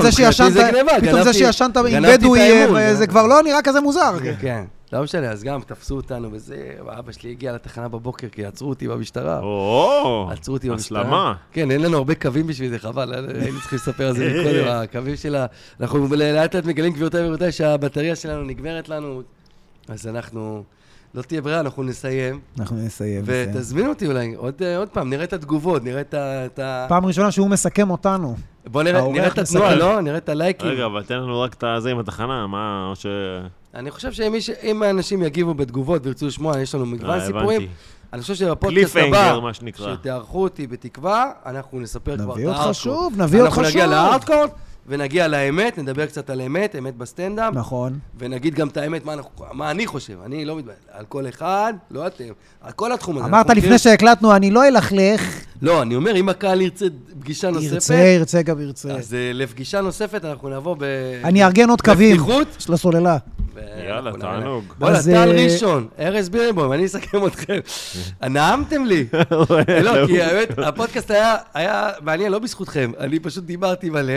זה 0.02 0.10
מבחינתי 0.10 0.12
שישנת, 0.12 0.54
זה 0.54 0.70
גניבה, 0.72 0.92
פתאום 1.02 1.24
זה 1.24 1.34
שישנת 1.34 1.78
עם 1.78 2.04
בדואי, 2.14 2.50
זה 2.96 3.06
גנב- 3.06 3.10
כבר 3.10 3.28
לא 3.28 3.44
נראה 3.44 3.62
כזה 3.64 3.82
מוזר. 3.82 4.12
כן, 4.42 4.64
לא 4.94 5.04
משנה, 5.04 5.32
אז 5.32 5.44
גם 5.44 5.62
תפסו 5.62 5.96
אותנו 5.96 6.32
וזה, 6.32 6.72
אבא 7.00 7.12
שלי 7.12 7.32
הגיע 7.32 7.54
לתחנה 7.54 7.88
בבוקר 7.88 8.28
כי 8.30 8.46
עצרו 8.46 8.70
אותי 8.70 8.88
במשטרה. 8.88 9.40
או, 9.40 10.30
עצרו 10.32 10.54
אותי 10.54 10.70
במשטרה. 10.70 11.02
הסלמה. 11.02 11.34
כן, 11.52 11.72
אין 11.72 11.82
לנו 11.82 11.98
הרבה 11.98 12.16
קווים 12.16 12.48
בשביל 12.48 12.70
זה, 12.70 12.80
חבל, 12.80 13.14
היינו 13.14 13.60
צריכים 13.60 13.80
לספר 13.80 14.08
על 14.08 14.16
זה 14.16 14.30
מקודם, 14.40 14.68
הקווים 14.68 15.16
של 15.16 15.36
ה... 15.36 15.46
אנחנו 15.80 16.08
לאט 16.16 16.56
לאט 16.56 16.66
מגלים, 16.66 16.94
גבירותיי 16.94 17.26
ורבותיי, 17.26 17.52
שהבטריה 17.52 18.16
שלנו 18.16 18.44
נגמרת 18.44 18.90
לנו, 18.90 19.22
אז 19.88 20.08
אנחנו... 20.08 20.64
לא 21.16 21.22
תהיה 21.22 21.42
ברירה, 21.42 21.60
אנחנו 21.60 21.84
נסיים, 21.84 22.40
אנחנו 22.60 22.78
נסיים. 22.78 23.24
ותזמינו 23.26 23.90
אותי 23.90 24.08
אולי 24.08 24.36
עוד 24.36 24.54
אה, 24.62 24.78
עוד 24.78 24.90
פעם, 24.90 25.10
נראה 25.10 25.24
את 25.24 25.34
התגובות, 25.34 25.84
נראה 25.84 26.02
את 26.12 26.60
ה... 26.60 26.86
פעם 26.90 27.06
ראשונה 27.06 27.32
שהוא 27.32 27.50
מסכם 27.50 27.90
אותנו. 27.90 28.36
בוא 28.68 28.84
נראה 28.84 29.12
נראה 29.12 29.28
את 29.28 29.38
התנועה. 29.38 29.76
לא? 29.76 30.02
נראה 30.02 30.18
את 30.18 30.30
הלייקים. 30.30 30.68
רגע, 30.68 30.86
אבל 30.86 31.04
תן 31.04 31.16
לנו 31.16 31.42
רק 31.42 31.54
את 31.54 31.64
הזה 31.64 31.92
עם 31.92 32.00
התחנה, 32.00 32.48
מה, 32.48 32.88
או 32.90 32.96
ש... 32.96 33.06
אני 33.76 33.92
חושב 33.92 34.12
שאם 34.40 34.84
האנשים 34.84 35.24
יגיבו 35.24 35.54
בתגובות 35.54 36.06
וירצו 36.06 36.28
לשמוע, 36.28 36.60
יש 36.60 36.76
לנו 36.76 36.86
מגוון 36.86 37.20
אה, 37.20 37.26
סיפורים. 37.26 37.68
אני 38.14 38.22
חושב 38.22 38.36
שבפודקאסט 38.36 38.96
הבא, 38.96 39.02
cliffhanger, 39.02 39.40
מה 39.40 39.54
שנקרא. 39.54 39.96
שתארחו 39.96 40.44
אותי 40.44 40.68
בתקווה, 40.68 41.32
אנחנו 41.46 41.80
נספר 41.80 42.18
כבר 42.18 42.34
את 42.34 42.38
נביא 42.38 42.48
אותך. 42.48 42.70
שוב, 42.74 43.22
נביא 43.22 43.42
אותך 43.42 43.58
אנחנו 43.58 43.70
נגיע 43.70 43.86
שוב. 43.86 44.50
ונגיע 44.88 45.28
לאמת, 45.28 45.78
נדבר 45.78 46.06
קצת 46.06 46.30
על 46.30 46.42
אמת, 46.42 46.76
אמת 46.78 46.96
בסטנדאפ, 46.98 47.54
נכון. 47.54 48.00
ונגיד 48.20 48.56
גם 48.56 48.68
את 48.68 48.78
האמת, 48.78 49.06
מה, 49.06 49.14
אנחנו, 49.14 49.30
מה 49.54 49.72
אני 49.72 49.88
חושב, 49.88 50.14
אני 50.26 50.46
לא 50.46 50.58
מתבייש, 50.58 50.78
על 50.92 51.06
כל 51.06 51.30
אחד, 51.30 51.74
לא 51.92 52.08
אתם, 52.08 52.24
על 52.62 52.72
כל 52.72 52.92
התחום 52.92 53.18
הזה. 53.18 53.26
אמרת 53.26 53.46
לפני 53.50 53.60
מכירים- 53.60 53.78
שהקלטנו, 53.78 54.36
אני 54.36 54.52
לא 54.52 54.68
אלכלך. 54.68 55.22
לא, 55.62 55.82
אני 55.82 55.96
אומר, 55.96 56.16
אם 56.16 56.30
הקהל 56.30 56.62
ירצה 56.62 56.86
פגישה 57.20 57.50
נוספת, 57.50 57.72
ירצה, 57.74 57.96
ירצה 57.96 58.42
גם 58.42 58.62
ירצה. 58.62 58.90
אז 58.92 59.14
אה, 59.14 59.32
לפגישה 59.34 59.82
נוספת 59.82 60.26
אנחנו 60.26 60.50
נבוא 60.50 60.76
ב... 60.80 60.84
אני 61.24 61.44
אארגן 61.44 61.70
עוד 61.70 61.82
קווים 61.82 62.18
בפתיחות. 62.18 62.48
של 62.60 62.74
הסוללה. 62.74 63.18
יאללה. 63.88 64.12
תענוג. 64.20 64.64
בוא'נה, 64.80 64.98
אז, 64.98 65.06
טל 65.10 65.16
אה, 65.38 65.44
ראשון, 65.44 65.88
ארז 66.00 66.30
בירנבוים, 66.30 66.74
אני 66.74 66.86
אסכם 66.86 67.26
אתכם. 67.28 67.60
נעמתם 68.30 68.86
לי. 68.86 69.06
לא, 69.84 70.08
כי 70.08 70.22
האמת, 70.22 70.60
הפודקאסט 70.60 71.12
היה- 71.12 71.36
היה 71.54 71.90
מעניין, 72.02 72.32
לא 72.32 72.40
בזכותכם. 72.40 72.92
אני 73.00 73.20
פשוט 73.20 73.44
דיברתי 73.44 73.90
מלא, 73.90 74.14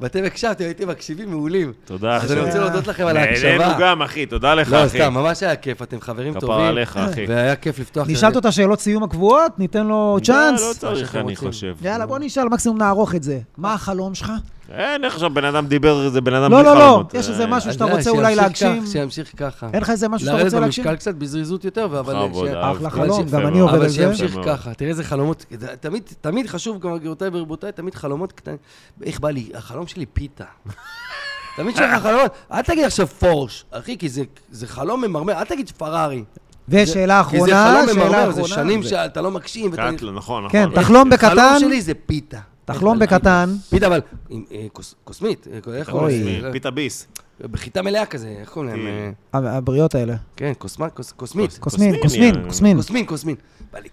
ואתם 0.00 0.24
הקשבתם, 0.24 0.64
הייתם 0.64 0.88
מקשיבים 0.88 1.30
מעולים. 1.30 1.72
תודה, 1.84 2.16
אז 2.16 2.32
אני 2.32 2.40
אחי. 2.40 2.48
רוצה 2.48 2.58
להודות 2.60 2.86
לכם 2.86 3.06
על 3.06 3.12
נהנינו 3.12 3.46
ההקשבה. 3.62 3.76
גם, 3.80 4.02
אחי, 4.02 4.26
תודה 4.26 4.54
לך, 4.54 4.72
לא, 4.72 4.86
אחי. 4.86 4.98
סתם, 4.98 5.14
ממש 5.14 5.42
היה 5.42 5.56
כיף, 5.56 5.82
אתם 5.82 6.00
חברים 6.00 6.34
טובים. 6.34 6.48
כפרה 6.48 6.68
עליך, 6.68 6.96
אחי. 6.96 7.24
והיה 7.28 7.56
כיף 7.56 7.78
לפתוח... 7.78 8.08
נשאל 8.10 8.38
את 8.38 8.44
השאלות 8.44 8.80
סיום 8.80 9.02
הקבועות, 9.02 9.58
ניתן 9.58 9.86
לו 9.86 10.16
לא, 10.20 10.24
צ'אנס. 10.24 10.60
לא 10.60 10.72
צריך, 10.78 11.12
שאתם 11.12 11.28
אני. 11.28 11.36
חושב. 11.36 11.74
יאללה, 11.82 12.06
בוא 12.06 12.18
נשאל, 12.18 12.44
מקסימום 12.48 12.78
נערוך 12.78 13.14
את 13.14 13.22
זה. 13.22 13.38
מה 13.58 13.74
החלום 13.74 14.14
שלך? 14.14 14.32
אין, 14.76 15.04
איך 15.04 15.14
עכשיו 15.14 15.30
בן 15.34 15.44
אדם 15.44 15.66
דיבר, 15.66 16.08
זה 16.08 16.20
בן 16.20 16.34
אדם 16.34 16.50
לא, 16.50 16.56
בלי 16.56 16.66
לא, 16.66 16.74
לא, 16.74 16.80
חלומות. 16.80 17.14
יש 17.14 17.26
אה, 17.26 17.32
איזה 17.32 17.46
משהו 17.46 17.68
אז 17.68 17.74
שאתה 17.74 17.84
רוצה 17.84 18.10
אולי 18.10 18.34
שימשיך 18.34 18.62
להגשים. 18.68 18.86
שימשיך 18.86 19.32
ככה. 19.36 19.68
אין 19.72 19.82
לך 19.82 19.90
איזה 19.90 20.08
משהו 20.08 20.26
שאתה 20.26 20.36
לרדת 20.36 20.44
רוצה 20.46 20.60
להגשים? 20.60 20.84
במשקל 20.84 20.96
קצת 20.96 21.14
בזריזות 21.14 21.64
יותר, 21.64 21.84
אבל... 21.84 22.16
אהבתי. 22.16 22.38
אחלה 22.50 22.70
אבל 22.70 22.90
חלום, 22.90 23.26
גם 23.30 23.46
אני. 23.46 23.60
עובד 23.60 23.74
אבל 23.74 23.82
על 23.82 23.88
זה. 23.88 23.94
שימשיך 23.94 24.30
יפה 24.30 24.34
מאוד. 24.40 24.46
ככה, 24.58 24.74
תראה 24.74 24.90
איזה 24.90 25.04
חלומות, 25.04 25.46
זה 25.50 25.66
תמיד, 25.80 26.02
תמיד 26.20 26.46
חשוב, 26.46 26.80
גם 26.80 26.98
גבירותיי 26.98 27.28
ורבותיי, 27.32 27.72
תמיד 27.72 27.94
חלומות 27.94 28.32
קטנים. 28.32 28.56
איך 29.02 29.20
בא 29.20 29.30
לי, 29.30 29.50
החלום 29.54 29.86
שלי 29.86 30.06
פיתה. 30.06 30.44
תמיד 31.56 31.76
שיש 31.76 31.86
לך 31.96 32.02
חלומות, 32.02 32.30
אל 32.52 32.62
תגיד 32.62 32.84
עכשיו 32.84 33.06
פורש, 33.06 33.64
אחי, 33.70 33.98
כי 33.98 34.08
זה, 34.08 34.22
זה 34.50 34.66
חלום 34.66 35.04
ממרמר, 35.04 35.32
אל 35.32 35.44
תגיד 35.44 35.70
פרארי. 35.76 36.24
ושאלה 36.68 37.22
כי 37.30 37.40
זה 37.40 37.44
אחרונה, 37.44 37.84
חלום 37.84 37.86
שאלה 37.94 38.04
ממרמר, 38.08 38.30
זה 38.30 38.40
אחרונה. 38.40 38.54
שנים 38.54 38.82
זה- 38.82 38.88
שאתה 38.88 39.20
לא 39.22 39.30
מקשיב. 39.30 39.76
קאטלה, 39.76 40.12
נכון, 40.12 40.44
נכון. 40.44 40.50
כן. 40.74 40.80
תחלום 40.82 41.10
בקטן, 41.10 41.26
החלום 41.26 41.58
שלי 41.58 41.82
זה 41.82 41.92
פיתה. 42.06 42.38
תחלום 42.64 42.98
בקטן. 42.98 43.54
פיתה? 43.70 43.86
אבל 43.86 44.00
עם 44.28 44.44
אה, 44.52 44.66
קוסמית, 45.04 45.46
אה, 45.68 45.74
איך. 45.74 45.90
קוראים 45.90 46.38
לזה? 46.38 46.52
פיתה 46.52 46.70
ביס. 46.70 47.06
בחיטה 47.40 47.82
מלאה 47.82 48.06
כזה, 48.06 48.28
איך 48.40 48.48
קוראים 48.48 48.70
להם? 48.70 49.12
כן. 49.32 49.38
הבריאות 49.46 49.94
האלה. 49.94 50.14
כן, 50.36 50.52
קוסמית. 50.58 50.92
קוסמין, 51.16 51.46
קוסמין, 51.60 51.94
קוסמין. 52.48 52.76
קוסמין. 52.76 53.06
קוסמין, 53.06 53.36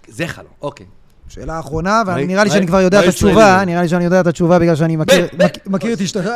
זה 0.08 0.28
חלום, 0.28 0.52
אוקיי. 0.62 0.86
שאלה 1.28 1.60
אחרונה, 1.60 2.02
ונראה 2.08 2.44
לי 2.44 2.50
שאני 2.50 2.68
כבר 2.68 2.82
יודע 2.82 3.04
את 3.04 3.08
התשובה? 3.08 3.64
נראה 3.66 3.82
לי 3.82 3.88
שאני 3.90 4.04
יודע 4.04 4.22
את 4.22 4.28
התשובה 4.28 4.60
בגלל 4.60 4.76
שאני 4.76 4.96
מכיר- 5.66 5.94
את 5.94 6.02
אשתך. 6.02 6.30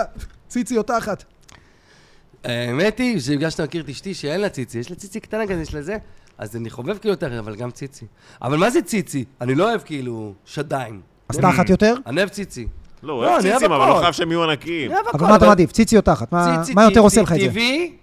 ציצי 0.47 0.77
או 0.77 0.83
תחת. 0.83 1.23
האמת 2.43 2.97
היא 2.99 3.19
שבגלל 3.19 3.49
שאתה 3.49 3.63
מכיר 3.63 3.83
את 3.83 3.89
אשתי 3.89 4.13
שאין 4.13 4.41
לה 4.41 4.49
ציצי, 4.49 4.79
יש 4.79 4.89
לה 4.89 4.95
ציצי 4.95 5.19
קטנה 5.19 5.47
כזה, 5.47 5.61
יש 5.61 5.73
לה 5.73 5.81
זה, 5.81 5.97
אז 6.37 6.55
אני 6.55 6.69
חובב 6.69 6.97
כאילו 6.97 7.13
יותר, 7.13 7.39
אבל 7.39 7.55
גם 7.55 7.71
ציצי. 7.71 8.05
אבל 8.41 8.57
מה 8.57 8.69
זה 8.69 8.81
ציצי? 8.81 9.25
אני 9.41 9.55
לא 9.55 9.69
אוהב 9.69 9.81
כאילו 9.85 10.33
שדיים. 10.45 11.01
אז 11.29 11.37
תחת 11.37 11.69
יותר? 11.69 11.95
אני 12.05 12.17
אוהב 12.17 12.29
ציצי. 12.29 12.67
לא, 13.03 13.13
הוא 13.13 13.23
לא, 13.23 13.27
אוהב 13.27 13.39
אני 13.39 13.49
אוהב 13.49 13.59
ציצים, 13.59 13.71
אבל. 13.71 13.89
לא 13.89 13.99
חייב 13.99 14.13
שהם 14.13 14.31
יהיו 14.31 14.43
ענקיים. 14.43 14.91
אבל 15.13 15.27
מה 15.27 15.35
אתה 15.35 15.47
מעדיף, 15.47 15.71
ציצי 15.71 15.97
או 15.97 16.01
תחת? 16.01 16.31
מה 16.75 16.83
יותר 16.83 16.99
עושה 16.99 17.21
לך 17.21 17.31
את 17.31 17.39
זה? 17.39 17.47
טבעי, 17.49 17.93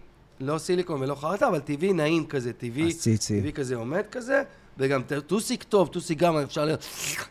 לא 0.40 0.58
סיליקון 0.58 1.02
ולא 1.02 1.14
חרטה, 1.14 1.48
אבל 1.48 1.58
טבעי 1.58 1.92
נעים 1.92 2.26
כזה, 2.26 2.52
טבעי. 2.52 2.88
אז 2.88 2.98
ציצי. 3.00 3.40
טבעי 3.40 3.52
כזה 3.52 3.76
עומד 3.76 4.02
כזה, 4.10 4.42
וגם 4.78 5.02
טוסיק 5.26 5.62
טוב, 5.62 5.88
טוסיק 5.88 6.18
גם 6.18 6.36
אפשר 6.36 6.64
ל... 6.64 6.70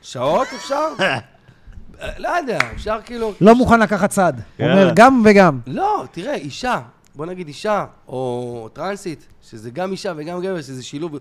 שעות 0.02 0.48
אפשר? 0.56 0.88
לא 2.24 2.30
יודע, 2.30 2.60
אפשר 2.76 2.98
כאילו... 3.06 3.34
לא 3.42 3.56
מוכן 3.56 3.80
לקחת 3.80 4.10
צד. 4.10 4.34
יאללה. 4.60 4.74
אומר 4.74 4.92
גם 4.96 5.22
וגם. 5.26 5.60
לא, 5.68 6.04
תראה, 6.12 6.36
אישה, 6.36 6.80
בוא 7.16 7.26
נגיד 7.26 7.48
אישה, 7.48 7.86
או 8.08 8.70
טרנסית, 8.74 9.28
שזה 9.50 9.70
גם 9.70 9.92
אישה 9.92 10.14
וגם 10.16 10.42
גבר, 10.42 10.62
שזה 10.62 10.84
שילוב, 10.84 11.20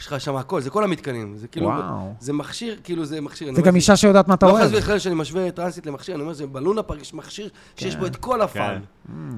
יש 0.00 0.06
לך 0.06 0.20
שם 0.20 0.36
הכל, 0.36 0.60
זה 0.60 0.70
כל 0.70 0.84
המתקנים, 0.84 1.36
זה 1.36 1.48
כאילו, 1.48 1.66
וואו. 1.66 2.14
זה 2.20 2.32
מכשיר, 2.32 2.76
כאילו 2.84 3.04
זה 3.04 3.20
מכשיר. 3.20 3.54
זה 3.54 3.62
גם 3.62 3.76
אישה 3.76 3.96
שיודעת 3.96 4.28
מה 4.28 4.34
אתה 4.34 4.46
לא 4.46 4.50
אוהב. 4.50 4.64
חס 4.68 4.78
וחלילה 4.78 5.00
שאני 5.00 5.14
משווה 5.14 5.50
טרנסית 5.50 5.86
למכשיר, 5.86 6.14
אני 6.14 6.22
אומר, 6.22 6.32
זה 6.32 6.46
בלונה 6.46 6.82
פארק, 6.82 7.02
יש 7.02 7.14
מכשיר 7.14 7.48
שיש 7.76 7.96
בו 7.96 8.06
את 8.06 8.16
כל 8.16 8.42
הפאן. 8.42 8.80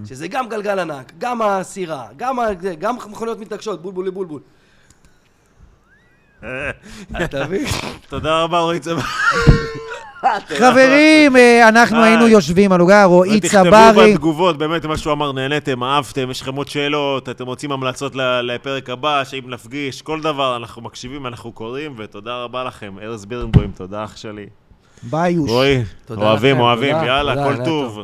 שזה 0.04 0.28
גם 0.28 0.48
גלגל 0.48 0.78
ענק, 0.78 1.12
גם 1.18 1.42
הסירה, 1.42 2.06
גם 2.16 2.36
גם 2.78 2.96
מכוניות 2.96 3.38
מתנגשות, 3.38 3.82
בולבול 3.82 4.06
לבולבול. 4.06 4.40
אתה 7.24 7.44
מבין? 7.44 7.66
תודה 8.08 8.42
רבה, 8.42 8.58
רועי 8.58 8.80
צבא. 8.80 9.02
חברים, 10.58 11.36
אה, 11.36 11.68
אנחנו 11.68 11.96
היי. 11.96 12.08
היינו 12.08 12.28
יושבים 12.28 12.72
על 12.72 12.80
עוגה, 12.80 13.04
רועי 13.04 13.40
תכתבו 13.40 13.70
צברי. 13.92 14.12
בתגובות, 14.12 14.58
באמת, 14.58 14.84
מה 14.84 14.96
שהוא 14.96 15.12
אמר, 15.12 15.32
נהניתם, 15.32 15.84
אהבתם, 15.84 16.30
יש 16.30 16.40
לכם 16.42 16.54
עוד 16.54 16.68
שאלות, 16.68 17.28
אתם 17.28 17.46
רוצים 17.46 17.72
המלצות 17.72 18.12
לפרק 18.42 18.90
הבא, 18.90 19.24
שאם 19.24 19.42
נפגיש, 19.46 20.02
כל 20.02 20.20
דבר, 20.20 20.56
אנחנו 20.56 20.82
מקשיבים, 20.82 21.26
אנחנו 21.26 21.52
קוראים, 21.52 21.94
ותודה 21.98 22.44
רבה 22.44 22.64
לכם. 22.64 22.94
ארז 23.02 23.24
בירנבוים, 23.24 23.70
תודה 23.76 24.04
אח 24.04 24.16
שלי. 24.16 24.46
ביי, 25.02 25.32
יוש. 25.32 25.50
רועי, 25.50 25.82
אוהבים, 26.10 26.60
אוהבים, 26.60 26.96
יאללה, 27.06 27.34
כל. 27.34 27.64
טוב. 27.64 28.00